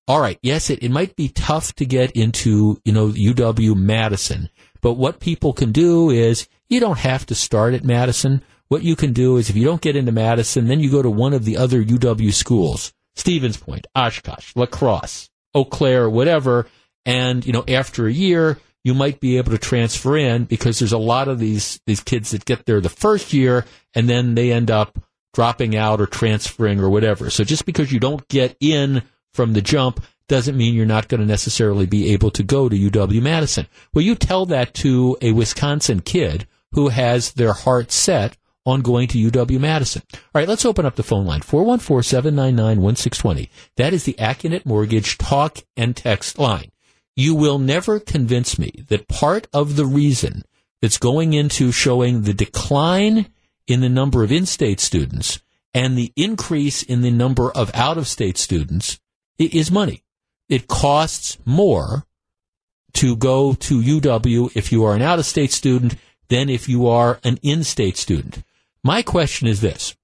all 0.08 0.20
right, 0.20 0.38
yes, 0.42 0.70
it, 0.70 0.84
it 0.84 0.92
might 0.92 1.16
be 1.16 1.30
tough 1.30 1.74
to 1.76 1.86
get 1.86 2.12
into, 2.12 2.80
you 2.86 2.92
know, 2.92 3.08
UW 3.08 3.76
Madison, 3.76 4.50
but 4.82 4.94
what 4.94 5.20
people 5.20 5.54
can 5.54 5.72
do 5.72 6.10
is 6.10 6.48
you 6.70 6.80
don't 6.80 7.00
have 7.00 7.26
to 7.28 7.36
start 7.36 7.74
at 7.74 7.84
Madison. 7.84 8.44
What 8.68 8.84
you 8.84 8.96
can 8.96 9.14
do 9.14 9.38
is 9.38 9.50
if 9.50 9.56
you 9.56 9.64
don't 9.64 9.82
get 9.82 9.96
into 9.96 10.12
Madison, 10.12 10.68
then 10.68 10.80
you 10.80 10.92
go 10.92 11.02
to 11.02 11.10
one 11.10 11.34
of 11.34 11.46
the 11.46 11.58
other 11.58 11.82
UW 11.82 12.34
schools, 12.34 12.94
Stevens 13.16 13.58
Point, 13.58 13.88
Oshkosh, 13.96 14.52
La 14.56 14.66
Crosse, 14.66 15.30
Eau 15.56 15.66
Claire, 15.66 16.10
whatever. 16.10 16.68
And, 17.06 17.46
you 17.46 17.54
know, 17.54 17.64
after 17.68 18.08
a 18.08 18.14
year, 18.14 18.60
you 18.84 18.94
might 18.94 19.20
be 19.20 19.38
able 19.38 19.52
to 19.52 19.58
transfer 19.58 20.18
in 20.18 20.44
because 20.46 20.80
there's 20.80 20.92
a 20.92 20.98
lot 20.98 21.30
of 21.30 21.40
these, 21.40 21.80
these 21.88 22.02
kids 22.02 22.32
that 22.32 22.46
get 22.46 22.66
there 22.66 22.82
the 22.82 22.90
first 22.90 23.32
year 23.32 23.66
and 23.94 24.10
then 24.10 24.36
they 24.36 24.52
end 24.52 24.70
up 24.70 25.00
dropping 25.34 25.76
out 25.76 26.00
or 26.00 26.06
transferring 26.06 26.80
or 26.80 26.90
whatever. 26.90 27.30
So 27.30 27.44
just 27.44 27.66
because 27.66 27.92
you 27.92 28.00
don't 28.00 28.28
get 28.28 28.56
in 28.60 29.04
from 29.34 29.54
the 29.54 29.62
jump 29.62 30.04
doesn't 30.28 30.58
mean 30.58 30.74
you're 30.74 30.86
not 30.86 31.08
going 31.08 31.22
to 31.22 31.28
necessarily 31.28 31.86
be 31.86 32.14
able 32.14 32.32
to 32.32 32.44
go 32.44 32.70
to 32.70 32.90
UW 32.90 33.22
Madison. 33.22 33.68
Well, 33.94 34.04
you 34.04 34.16
tell 34.16 34.46
that 34.48 34.74
to 34.76 35.18
a 35.22 35.32
Wisconsin 35.32 36.00
kid 36.00 36.48
who 36.72 36.90
has 36.90 37.34
their 37.34 37.54
heart 37.54 37.92
set 37.92 38.38
on 38.66 38.82
going 38.82 39.08
to 39.10 39.32
UW 39.32 39.60
Madison. 39.60 40.02
All 40.14 40.20
right, 40.36 40.48
let's 40.48 40.66
open 40.66 40.86
up 40.86 40.96
the 40.96 41.04
phone 41.04 41.26
line 41.26 41.42
414 41.42 42.04
799 42.04 42.82
1620. 42.82 43.50
That 43.76 43.94
is 43.94 44.06
the 44.06 44.14
Accunet 44.14 44.66
Mortgage 44.66 45.18
talk 45.18 45.60
and 45.76 45.96
text 45.96 46.40
line. 46.40 46.72
You 47.16 47.36
will 47.36 47.60
never 47.60 48.00
convince 48.00 48.58
me 48.58 48.86
that 48.88 49.08
part 49.08 49.48
of 49.54 49.76
the 49.76 49.86
reason 49.86 50.44
that's 50.82 50.98
going 50.98 51.34
into 51.34 51.72
showing 51.72 52.24
the 52.24 52.34
decline 52.34 53.28
in 53.68 53.82
the 53.82 53.90
number 53.90 54.24
of 54.24 54.32
in 54.32 54.46
state 54.46 54.80
students 54.80 55.40
and 55.74 55.98
the 55.98 56.14
increase 56.16 56.84
in 56.84 57.02
the 57.02 57.12
number 57.12 57.52
of 57.52 57.74
out 57.74 57.98
of 57.98 58.08
state 58.08 58.38
students 58.38 59.00
is 59.38 59.72
money. 59.72 60.04
It 60.50 60.68
costs 60.68 61.38
more 61.46 62.06
to 62.94 63.16
go 63.16 63.54
to 63.54 63.82
UW 63.82 64.56
if 64.56 64.72
you 64.72 64.84
are 64.86 64.96
an 64.96 65.02
out 65.02 65.20
of 65.20 65.26
state 65.26 65.52
student 65.52 65.96
than 66.30 66.50
if 66.50 66.70
you 66.70 66.88
are 66.88 67.20
an 67.24 67.40
in 67.42 67.64
state 67.64 67.98
student. 67.98 68.44
My 68.84 69.02
question 69.02 69.48
is 69.48 69.62
this 69.62 69.96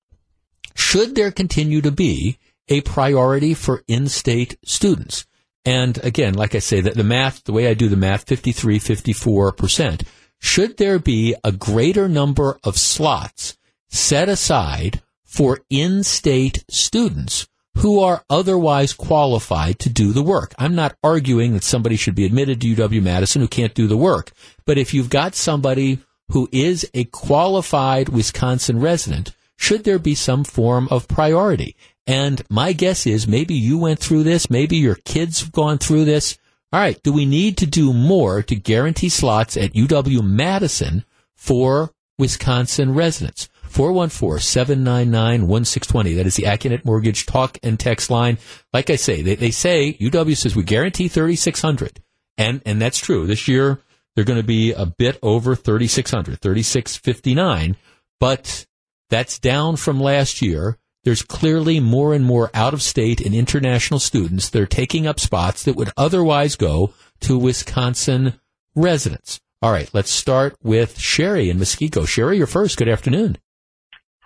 Should 0.76 1.16
there 1.16 1.32
continue 1.32 1.82
to 1.82 1.92
be 1.92 2.40
a 2.68 2.82
priority 2.82 3.54
for 3.54 3.84
in 3.88 4.08
state 4.08 4.58
students? 4.64 5.26
And 5.66 6.04
again, 6.04 6.34
like 6.34 6.56
I 6.56 6.60
say, 6.60 6.82
that 6.82 6.96
the 6.96 7.04
math, 7.04 7.44
the 7.44 7.52
way 7.52 7.68
I 7.68 7.74
do 7.74 7.90
the 7.90 7.96
math, 7.96 8.24
53, 8.28 8.80
54%. 8.80 10.02
Should 10.40 10.78
there 10.78 11.00
be 11.00 11.36
a 11.44 11.52
greater 11.52 12.08
number 12.08 12.60
of 12.64 12.78
slots 12.78 13.58
set 13.90 14.30
aside 14.30 15.02
for 15.24 15.60
in-state 15.70 16.64
students 16.70 17.48
who 17.80 18.00
are 18.00 18.24
otherwise 18.30 18.94
qualified 18.94 19.80
to 19.80 19.90
do 19.90 20.12
the 20.12 20.24
work. 20.24 20.54
I'm 20.58 20.76
not 20.76 20.98
arguing 21.04 21.54
that 21.54 21.64
somebody 21.64 21.96
should 21.96 22.16
be 22.16 22.26
admitted 22.26 22.60
to 22.62 22.76
UW 22.76 23.02
Madison 23.02 23.42
who 23.42 23.48
can't 23.48 23.74
do 23.74 23.88
the 23.88 23.96
work. 23.96 24.32
But 24.66 24.78
if 24.78 24.94
you've 24.94 25.10
got 25.10 25.34
somebody 25.34 26.00
who 26.32 26.50
is 26.52 26.90
a 26.94 27.06
qualified 27.06 28.10
Wisconsin 28.10 28.80
resident, 28.80 29.34
should 29.56 29.84
there 29.86 30.00
be 30.00 30.16
some 30.16 30.44
form 30.44 30.88
of 30.92 31.08
priority? 31.08 31.76
And 32.06 32.42
my 32.50 32.74
guess 32.74 33.08
is 33.08 33.28
maybe 33.28 33.54
you 33.54 33.78
went 33.78 34.00
through 34.00 34.24
this, 34.24 34.50
maybe 34.50 34.76
your 34.76 34.96
kids 34.96 35.40
have 35.42 35.52
gone 35.52 35.78
through 35.78 36.06
this. 36.06 36.38
All 36.72 36.80
right, 36.80 37.02
do 37.02 37.12
we 37.12 37.26
need 37.26 37.58
to 37.58 37.66
do 37.66 37.94
more 37.94 38.44
to 38.44 38.56
guarantee 38.56 39.10
slots 39.10 39.58
at 39.58 39.74
UW 39.74 40.24
Madison 40.24 41.04
for 41.36 41.90
Wisconsin 42.20 42.94
residents? 42.94 43.50
414-799-1620. 43.70 46.16
That 46.16 46.28
is 46.28 46.36
the 46.36 46.44
Accunet 46.44 46.86
Mortgage 46.86 47.26
talk 47.26 47.58
and 47.64 47.80
text 47.80 48.12
line. 48.12 48.38
Like 48.74 48.90
I 48.90 48.96
say, 48.96 49.22
they, 49.22 49.36
they 49.36 49.52
say, 49.52 49.94
UW 49.94 50.36
says 50.36 50.56
we 50.56 50.64
guarantee 50.64 51.08
3,600. 51.08 52.02
And, 52.38 52.64
and 52.66 52.82
that's 52.82 53.00
true. 53.00 53.28
This 53.28 53.48
year, 53.48 53.80
they're 54.16 54.26
going 54.26 54.40
to 54.40 54.46
be 54.46 54.74
a 54.74 54.86
bit 54.86 55.20
over 55.22 55.56
3,600, 55.56 56.42
3,659. 56.42 57.78
But 58.20 58.66
that's 59.10 59.40
down 59.40 59.76
from 59.76 60.00
last 60.00 60.42
year. 60.42 60.78
There's 61.04 61.22
clearly 61.22 61.80
more 61.80 62.14
and 62.14 62.26
more 62.26 62.50
out 62.54 62.74
of 62.74 62.82
state 62.82 63.22
and 63.22 63.34
international 63.34 64.00
students 64.00 64.50
that 64.50 64.62
are 64.62 64.68
taking 64.68 65.08
up 65.08 65.20
spots 65.20 65.64
that 65.64 65.76
would 65.76 65.92
otherwise 65.96 66.56
go 66.56 66.94
to 67.22 67.38
Wisconsin 67.38 68.40
residents. 68.76 69.40
All 69.62 69.72
right, 69.72 69.90
let's 69.94 70.12
start 70.12 70.56
with 70.62 71.00
Sherry 71.00 71.50
in 71.50 71.58
Muskego. 71.58 72.08
Sherry, 72.08 72.38
you're 72.38 72.48
first. 72.48 72.78
Good 72.78 72.90
afternoon. 72.90 73.38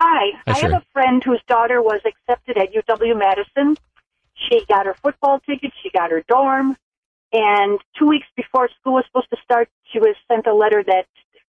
Hi. 0.00 0.30
Hi, 0.46 0.52
I 0.52 0.58
have 0.58 0.72
a 0.72 0.84
friend 0.92 1.22
whose 1.24 1.40
daughter 1.48 1.80
was 1.80 2.00
accepted 2.04 2.56
at 2.58 2.72
UW 2.72 3.18
Madison. 3.18 3.76
She 4.34 4.64
got 4.66 4.86
her 4.86 4.94
football 4.94 5.40
ticket, 5.40 5.72
she 5.82 5.90
got 5.90 6.10
her 6.10 6.24
dorm, 6.28 6.76
and 7.32 7.80
two 7.98 8.08
weeks 8.08 8.26
before 8.36 8.68
school 8.80 8.94
was 8.94 9.04
supposed 9.06 9.30
to 9.30 9.36
start, 9.42 9.68
she 9.92 9.98
was 9.98 10.16
sent 10.28 10.46
a 10.46 10.54
letter 10.54 10.82
that 10.86 11.06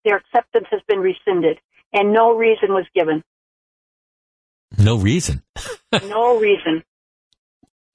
their 0.05 0.17
acceptance 0.17 0.67
has 0.71 0.81
been 0.87 0.99
rescinded, 0.99 1.59
and 1.93 2.13
no 2.13 2.35
reason 2.35 2.73
was 2.73 2.85
given. 2.93 3.23
No 4.77 4.97
reason. 4.97 5.43
no 6.03 6.39
reason. 6.39 6.83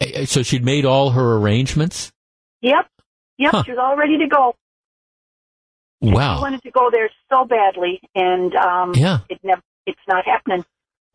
Eh, 0.00 0.24
So 0.26 0.42
she'd 0.42 0.64
made 0.64 0.84
all 0.84 1.10
her 1.10 1.36
arrangements? 1.36 2.12
Yep. 2.62 2.86
Yep. 3.38 3.50
Huh. 3.52 3.62
She 3.64 3.70
was 3.72 3.78
all 3.80 3.96
ready 3.96 4.18
to 4.18 4.26
go. 4.26 4.54
She 6.02 6.10
Wow. 6.10 6.40
wanted 6.40 6.62
to 6.62 6.70
go 6.70 6.90
there 6.92 7.10
so 7.30 7.44
badly, 7.44 8.00
and 8.14 8.54
um, 8.54 8.94
Yeah. 8.94 9.18
it 9.28 9.40
never. 9.42 9.62
It's 9.86 9.98
not 10.06 10.24
happening. 10.24 10.64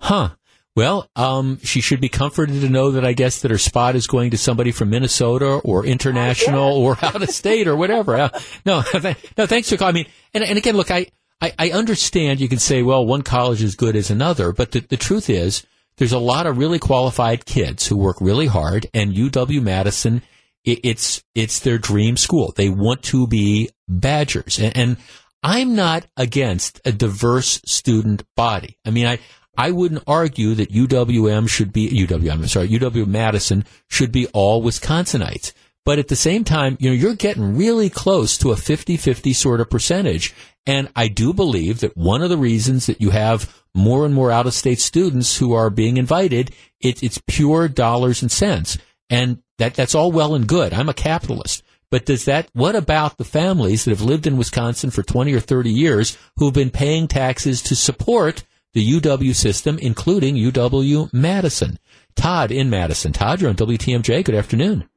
Huh. 0.02 0.30
Well, 0.76 1.08
um, 1.16 1.60
she 1.64 1.82
should 1.82 2.02
be 2.02 2.10
comforted 2.10 2.62
to 2.62 2.70
know 2.70 2.92
that 2.92 3.06
I 3.06 3.14
guess 3.14 3.42
that 3.42 3.52
her 3.52 3.60
spot 3.60 3.96
is 3.96 4.08
going 4.08 4.32
to 4.32 4.38
somebody 4.40 4.72
from 4.72 4.90
Minnesota 4.90 5.62
or 5.64 5.86
international 5.86 6.74
or 6.78 6.98
out 7.04 7.22
of 7.22 7.30
state 7.30 7.68
or 7.68 7.76
whatever. 7.76 8.16
Uh, 8.20 8.30
no, 8.66 8.82
th- 8.82 9.16
no, 9.38 9.46
thanks 9.46 9.70
for 9.70 9.78
calling. 9.78 9.94
I 9.94 9.98
mean, 10.00 10.06
and, 10.34 10.44
and 10.44 10.58
again, 10.58 10.76
look, 10.76 10.90
I, 10.90 11.08
I, 11.42 11.54
I 11.60 11.72
understand 11.72 12.40
you 12.40 12.50
can 12.50 12.60
say, 12.60 12.84
well, 12.84 13.06
one 13.06 13.22
college 13.22 13.62
is 13.62 13.76
good 13.76 13.96
as 13.96 14.10
another, 14.10 14.52
but 14.52 14.72
the, 14.72 14.80
the 14.80 14.98
truth 14.98 15.30
is 15.30 15.66
there's 15.98 16.14
a 16.14 16.20
lot 16.20 16.48
of 16.48 16.58
really 16.58 16.80
qualified 16.80 17.46
kids 17.46 17.88
who 17.88 17.98
work 17.98 18.18
really 18.20 18.48
hard 18.48 18.88
and 18.94 19.14
UW 19.14 19.62
Madison, 19.62 20.22
it, 20.64 20.80
it's, 20.84 21.24
it's 21.36 21.60
their 21.60 21.78
dream 21.78 22.18
school. 22.18 22.54
They 22.56 22.70
want 22.70 23.04
to 23.04 23.28
be 23.28 23.70
Badgers. 23.88 24.60
And, 24.60 24.76
and 24.78 24.98
I'm 25.44 25.76
not 25.76 26.06
against 26.16 26.80
a 26.86 26.92
diverse 26.92 27.62
student 27.66 28.24
body. 28.36 28.78
I 28.86 28.92
mean, 28.92 29.06
I, 29.06 29.20
I 29.58 29.72
wouldn't 29.72 30.04
argue 30.08 30.56
that 30.56 30.72
UWM 30.72 31.48
should 31.48 31.72
be 31.72 31.90
UWM. 32.08 32.32
I'm 32.32 32.48
sorry, 32.48 32.70
UW 32.70 33.06
Madison 33.06 33.66
should 33.88 34.12
be 34.12 34.28
all 34.28 34.64
Wisconsinites. 34.64 35.54
But 35.86 36.00
at 36.00 36.08
the 36.08 36.16
same 36.16 36.44
time, 36.44 36.78
you 36.80 36.90
know, 36.90 36.96
you're 36.96 37.16
getting 37.16 37.58
really 37.58 37.90
close 37.90 38.38
to 38.38 38.52
a 38.52 38.56
50-50 38.56 39.36
sort 39.36 39.60
of 39.60 39.70
percentage. 39.70 40.34
And 40.66 40.90
I 40.96 41.10
do 41.10 41.34
believe 41.34 41.82
that 41.82 41.98
one 41.98 42.22
of 42.22 42.30
the 42.30 42.38
reasons 42.38 42.86
that 42.86 43.02
you 43.02 43.10
have 43.10 43.64
more 43.76 44.06
and 44.06 44.14
more 44.14 44.32
out-of-state 44.32 44.80
students 44.80 45.38
who 45.38 45.54
are 45.54 45.70
being 45.70 45.98
invited, 45.98 46.52
it, 46.80 47.04
it's 47.04 47.22
pure 47.28 47.68
dollars 47.68 48.22
and 48.22 48.32
cents. 48.32 48.78
And 49.10 49.44
that, 49.58 49.74
that's 49.74 49.96
all 49.96 50.12
well 50.12 50.36
and 50.36 50.48
good. 50.48 50.74
I'm 50.74 50.90
a 50.90 50.94
capitalist. 50.94 51.64
But 51.92 52.06
does 52.06 52.26
that, 52.26 52.50
what 52.54 52.76
about 52.76 53.18
the 53.18 53.26
families 53.26 53.84
that 53.84 53.92
have 53.92 54.02
lived 54.02 54.26
in 54.26 54.38
Wisconsin 54.38 54.90
for 54.90 55.04
20 55.04 55.34
or 55.34 55.40
30 55.40 55.70
years 55.70 56.18
who've 56.38 56.54
been 56.54 56.72
paying 56.72 57.08
taxes 57.08 57.62
to 57.64 57.76
support 57.76 58.44
the 58.74 59.00
UW 59.00 59.36
system, 59.36 59.78
including 59.78 60.36
UW 60.36 61.14
Madison? 61.14 61.78
Todd 62.16 62.52
in 62.52 62.70
Madison. 62.70 63.12
Todd, 63.12 63.42
you're 63.42 63.50
on 63.50 63.56
WTMJ. 63.56 64.24
Good 64.24 64.34
afternoon. 64.34 64.90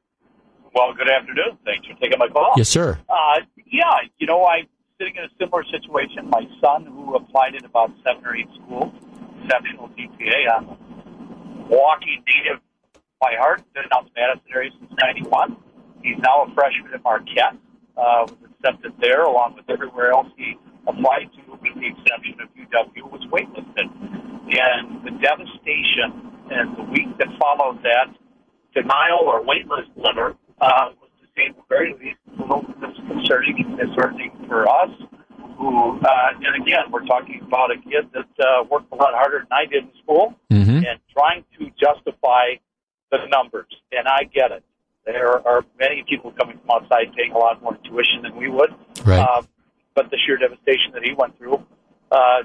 Well, 0.77 0.93
good 0.93 1.09
afternoon. 1.09 1.57
Thanks 1.65 1.87
for 1.87 1.97
taking 1.97 2.19
my 2.19 2.27
call. 2.27 2.53
Yes, 2.55 2.69
sir. 2.69 2.99
Uh, 3.09 3.41
yeah, 3.65 4.05
you 4.19 4.27
know, 4.27 4.45
I'm 4.45 4.67
sitting 5.01 5.15
in 5.15 5.23
a 5.23 5.33
similar 5.41 5.63
situation. 5.73 6.29
My 6.29 6.45
son, 6.61 6.85
who 6.85 7.15
applied 7.15 7.55
at 7.55 7.65
about 7.65 7.89
seven 8.05 8.23
or 8.23 8.35
eight 8.37 8.45
schools, 8.61 8.93
exceptional 9.41 9.89
GPA. 9.97 10.45
I'm 10.53 10.69
a 10.69 10.77
walking 11.65 12.21
native 12.29 12.61
by 13.19 13.33
heart. 13.41 13.65
Been 13.73 13.89
out 13.91 14.05
in 14.05 14.13
the 14.13 14.21
Madison 14.21 14.45
area 14.53 14.69
since 14.77 14.93
'91. 15.01 15.57
He's 16.03 16.21
now 16.21 16.45
a 16.45 16.53
freshman 16.53 16.93
at 16.93 17.01
Marquette. 17.01 17.57
Uh, 17.97 18.29
was 18.29 18.37
accepted 18.45 18.93
there, 19.01 19.23
along 19.23 19.55
with 19.55 19.65
everywhere 19.73 20.11
else 20.11 20.27
he 20.37 20.59
applied 20.85 21.33
to, 21.41 21.57
with 21.57 21.73
the 21.73 21.89
exception 21.89 22.37
of 22.37 22.53
UW, 22.53 23.09
was 23.09 23.25
waitlisted. 23.33 23.89
And 24.53 25.01
the 25.01 25.17
devastation 25.25 26.37
and 26.53 26.77
the 26.77 26.85
week 26.93 27.17
that 27.17 27.33
followed 27.41 27.81
that 27.81 28.13
denial 28.75 29.25
or 29.25 29.41
waitlist 29.41 29.89
letter 29.97 30.37
uh, 30.61 30.89
was 30.99 31.09
to 31.21 31.27
say 31.35 31.49
the 31.49 31.63
very 31.69 31.93
least 31.93 32.17
a 32.37 32.41
little 32.41 32.65
disconcerting 32.81 33.63
and 33.65 33.77
disheartening 33.77 34.31
for 34.47 34.67
us. 34.67 34.89
Who, 35.57 35.99
uh, 35.99 36.07
and 36.35 36.61
again, 36.61 36.91
we're 36.91 37.05
talking 37.05 37.41
about 37.41 37.71
a 37.71 37.77
kid 37.77 38.09
that 38.13 38.45
uh, 38.45 38.63
worked 38.69 38.91
a 38.91 38.95
lot 38.95 39.13
harder 39.13 39.39
than 39.39 39.47
I 39.51 39.65
did 39.65 39.83
in 39.85 39.91
school, 40.03 40.35
Mm-hmm. 40.51 40.85
and 40.85 40.99
trying 41.11 41.43
to 41.57 41.65
justify 41.79 42.57
the 43.11 43.17
numbers. 43.31 43.73
And 43.91 44.07
I 44.07 44.23
get 44.25 44.51
it. 44.51 44.63
There 45.05 45.47
are 45.47 45.63
many 45.79 46.03
people 46.07 46.31
coming 46.31 46.59
from 46.59 46.83
outside 46.83 47.13
paying 47.15 47.31
a 47.31 47.37
lot 47.37 47.63
more 47.63 47.77
tuition 47.83 48.21
than 48.21 48.35
we 48.35 48.49
would. 48.49 48.69
Right. 49.03 49.19
Um, 49.19 49.47
but 49.95 50.11
the 50.11 50.17
sheer 50.25 50.37
devastation 50.37 50.91
that 50.93 51.03
he 51.03 51.13
went 51.13 51.37
through, 51.37 51.65
uh, 52.11 52.43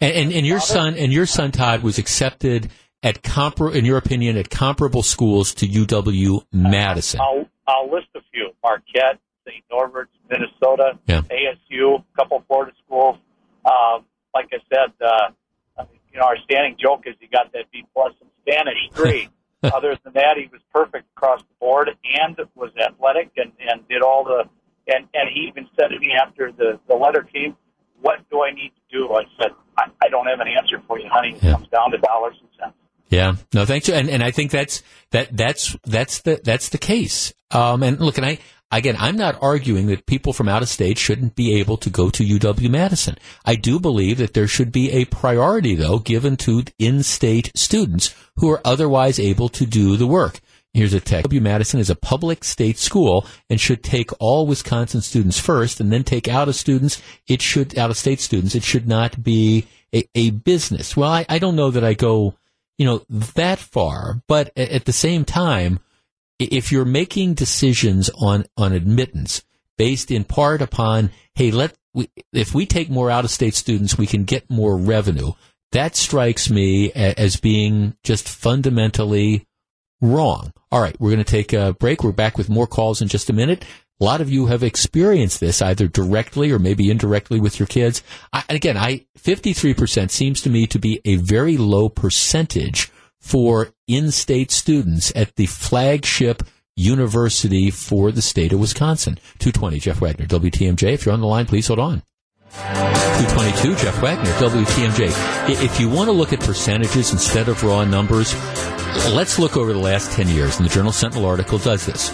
And, 0.00 0.12
and, 0.14 0.32
and 0.32 0.46
your 0.46 0.60
son, 0.60 0.96
and 0.96 1.12
your 1.12 1.26
son 1.26 1.50
Todd 1.50 1.82
was 1.82 1.98
accepted 1.98 2.70
at 3.02 3.22
compar, 3.22 3.74
in 3.74 3.84
your 3.84 3.98
opinion, 3.98 4.36
at 4.36 4.50
comparable 4.50 5.02
schools 5.02 5.54
to 5.54 5.66
UW 5.66 6.44
Madison. 6.52 7.20
I'll 7.20 7.48
I'll 7.66 7.90
list 7.90 8.08
a 8.14 8.20
few: 8.32 8.50
Marquette, 8.62 9.18
St. 9.46 9.64
Norbert's, 9.70 10.10
Minnesota, 10.30 10.98
Yeah. 11.06 11.22
ASU, 11.22 12.00
a 12.00 12.16
couple 12.16 12.38
of 12.38 12.46
Florida 12.46 12.72
schools. 12.84 13.16
Um, 13.64 14.04
like 14.34 14.48
I 14.52 14.58
said, 14.72 14.92
uh, 15.04 15.84
you 16.12 16.18
know, 16.18 16.24
our 16.26 16.36
standing 16.44 16.76
joke 16.78 17.02
is 17.06 17.14
he 17.20 17.26
got 17.26 17.52
that 17.52 17.70
B 17.72 17.84
plus 17.94 18.12
in 18.20 18.28
Spanish 18.42 18.78
three. 18.92 19.28
Other 19.62 19.96
than 20.02 20.14
that, 20.14 20.36
he 20.36 20.48
was 20.50 20.60
perfect 20.74 21.06
across 21.16 21.40
the 21.40 21.54
board 21.60 21.88
and 22.20 22.36
was 22.56 22.70
athletic 22.76 23.30
and 23.36 23.52
and 23.60 23.86
did 23.88 24.02
all 24.02 24.24
the 24.24 24.44
and 24.92 25.06
and 25.14 25.28
he 25.32 25.42
even 25.42 25.68
said 25.78 25.88
to 25.88 25.98
me 26.00 26.12
after 26.20 26.50
the 26.50 26.80
the 26.88 26.94
letter 26.94 27.22
came, 27.22 27.56
"What 28.00 28.28
do 28.30 28.42
I 28.42 28.50
need 28.50 28.72
to 28.74 28.98
do?" 28.98 29.12
I 29.14 29.22
said, 29.40 29.52
"I, 29.78 29.84
I 30.02 30.08
don't 30.08 30.26
have 30.26 30.40
an 30.40 30.48
answer 30.48 30.82
for 30.88 30.98
you, 30.98 31.08
honey. 31.08 31.34
It 31.36 31.40
comes 31.40 31.68
down 31.68 31.92
to 31.92 31.98
dollars 31.98 32.36
and 32.40 32.48
cents." 32.58 32.74
Yeah, 33.12 33.36
no, 33.52 33.66
thanks. 33.66 33.90
And 33.90 34.08
and 34.08 34.22
I 34.22 34.30
think 34.30 34.50
that's 34.50 34.82
that 35.10 35.36
that's 35.36 35.76
that's 35.84 36.22
the 36.22 36.40
that's 36.42 36.70
the 36.70 36.78
case. 36.78 37.34
Um, 37.50 37.82
and 37.82 38.00
look, 38.00 38.16
and 38.16 38.24
I 38.24 38.38
again, 38.70 38.96
I'm 38.98 39.16
not 39.16 39.36
arguing 39.42 39.86
that 39.88 40.06
people 40.06 40.32
from 40.32 40.48
out 40.48 40.62
of 40.62 40.70
state 40.70 40.96
shouldn't 40.96 41.36
be 41.36 41.60
able 41.60 41.76
to 41.76 41.90
go 41.90 42.08
to 42.08 42.24
UW 42.24 42.70
Madison. 42.70 43.18
I 43.44 43.54
do 43.56 43.78
believe 43.78 44.16
that 44.16 44.32
there 44.32 44.48
should 44.48 44.72
be 44.72 44.90
a 44.92 45.04
priority, 45.04 45.74
though, 45.74 45.98
given 45.98 46.38
to 46.38 46.64
in-state 46.78 47.52
students 47.54 48.14
who 48.36 48.50
are 48.50 48.62
otherwise 48.64 49.20
able 49.20 49.50
to 49.50 49.66
do 49.66 49.98
the 49.98 50.06
work. 50.06 50.40
Here's 50.72 50.94
a 50.94 51.00
text. 51.00 51.30
UW 51.30 51.42
Madison 51.42 51.80
is 51.80 51.90
a 51.90 51.94
public 51.94 52.44
state 52.44 52.78
school 52.78 53.26
and 53.50 53.60
should 53.60 53.84
take 53.84 54.08
all 54.20 54.46
Wisconsin 54.46 55.02
students 55.02 55.38
first 55.38 55.80
and 55.80 55.92
then 55.92 56.02
take 56.02 56.28
out 56.28 56.48
of 56.48 56.56
students. 56.56 57.02
It 57.28 57.42
should, 57.42 57.76
out 57.76 57.90
of 57.90 57.98
state 57.98 58.20
students, 58.20 58.54
it 58.54 58.64
should 58.64 58.88
not 58.88 59.22
be 59.22 59.66
a, 59.94 60.08
a 60.14 60.30
business. 60.30 60.96
Well, 60.96 61.10
I, 61.10 61.26
I 61.28 61.38
don't 61.38 61.56
know 61.56 61.70
that 61.70 61.84
I 61.84 61.92
go, 61.92 62.36
you 62.78 62.86
know, 62.86 63.04
that 63.08 63.58
far, 63.58 64.22
but 64.28 64.56
at 64.56 64.84
the 64.84 64.92
same 64.92 65.24
time, 65.24 65.78
if 66.38 66.72
you're 66.72 66.84
making 66.84 67.34
decisions 67.34 68.10
on, 68.18 68.44
on 68.56 68.72
admittance 68.72 69.42
based 69.78 70.10
in 70.10 70.24
part 70.24 70.62
upon, 70.62 71.10
hey, 71.34 71.50
let, 71.50 71.74
we, 71.94 72.08
if 72.32 72.54
we 72.54 72.66
take 72.66 72.90
more 72.90 73.10
out 73.10 73.24
of 73.24 73.30
state 73.30 73.54
students, 73.54 73.98
we 73.98 74.06
can 74.06 74.24
get 74.24 74.50
more 74.50 74.76
revenue. 74.76 75.32
That 75.72 75.96
strikes 75.96 76.50
me 76.50 76.92
as 76.92 77.36
being 77.36 77.96
just 78.02 78.28
fundamentally 78.28 79.46
wrong. 80.00 80.52
All 80.70 80.80
right, 80.80 80.98
we're 81.00 81.10
going 81.10 81.24
to 81.24 81.30
take 81.30 81.52
a 81.52 81.74
break. 81.74 82.02
We're 82.02 82.12
back 82.12 82.36
with 82.36 82.48
more 82.48 82.66
calls 82.66 83.00
in 83.00 83.08
just 83.08 83.30
a 83.30 83.32
minute. 83.32 83.64
A 84.02 84.04
lot 84.04 84.20
of 84.20 84.28
you 84.28 84.46
have 84.46 84.64
experienced 84.64 85.38
this 85.38 85.62
either 85.62 85.86
directly 85.86 86.50
or 86.50 86.58
maybe 86.58 86.90
indirectly 86.90 87.38
with 87.38 87.60
your 87.60 87.68
kids. 87.68 88.02
I, 88.32 88.42
again, 88.48 88.76
I 88.76 89.06
53% 89.16 90.10
seems 90.10 90.42
to 90.42 90.50
me 90.50 90.66
to 90.66 90.80
be 90.80 91.00
a 91.04 91.14
very 91.14 91.56
low 91.56 91.88
percentage 91.88 92.90
for 93.20 93.72
in-state 93.86 94.50
students 94.50 95.12
at 95.14 95.36
the 95.36 95.46
flagship 95.46 96.42
university 96.74 97.70
for 97.70 98.10
the 98.10 98.22
state 98.22 98.52
of 98.52 98.58
Wisconsin. 98.58 99.20
220, 99.38 99.78
Jeff 99.78 100.00
Wagner, 100.00 100.26
WTMJ. 100.26 100.94
If 100.94 101.06
you're 101.06 101.12
on 101.12 101.20
the 101.20 101.28
line, 101.28 101.46
please 101.46 101.68
hold 101.68 101.78
on. 101.78 102.02
222, 102.50 103.76
Jeff 103.76 104.02
Wagner, 104.02 104.32
WTMJ. 104.32 105.62
If 105.62 105.78
you 105.78 105.88
want 105.88 106.08
to 106.08 106.12
look 106.12 106.32
at 106.32 106.40
percentages 106.40 107.12
instead 107.12 107.48
of 107.48 107.62
raw 107.62 107.84
numbers, 107.84 108.34
let's 109.14 109.38
look 109.38 109.56
over 109.56 109.72
the 109.72 109.78
last 109.78 110.10
10 110.10 110.26
years, 110.26 110.56
and 110.56 110.68
the 110.68 110.74
Journal 110.74 110.90
Sentinel 110.90 111.24
article 111.24 111.58
does 111.58 111.86
this. 111.86 112.12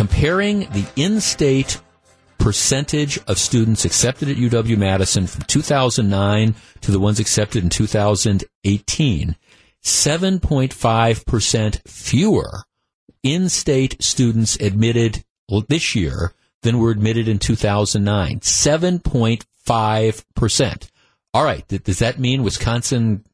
Comparing 0.00 0.60
the 0.70 0.86
in-state 0.96 1.78
percentage 2.38 3.20
of 3.26 3.36
students 3.36 3.84
accepted 3.84 4.30
at 4.30 4.38
UW 4.38 4.78
Madison 4.78 5.26
from 5.26 5.42
2009 5.42 6.54
to 6.80 6.90
the 6.90 6.98
ones 6.98 7.20
accepted 7.20 7.62
in 7.62 7.68
2018 7.68 9.36
7.5% 9.84 11.80
fewer 11.86 12.62
in-state 13.22 14.02
students 14.02 14.56
admitted 14.56 15.22
this 15.68 15.94
year 15.94 16.32
than 16.62 16.78
were 16.78 16.90
admitted 16.90 17.28
in 17.28 17.38
2009. 17.38 18.40
7.5%. 18.40 20.90
All 21.34 21.44
right. 21.44 21.68
Does 21.68 21.98
that 21.98 22.18
mean 22.18 22.42
Wisconsin 22.42 23.26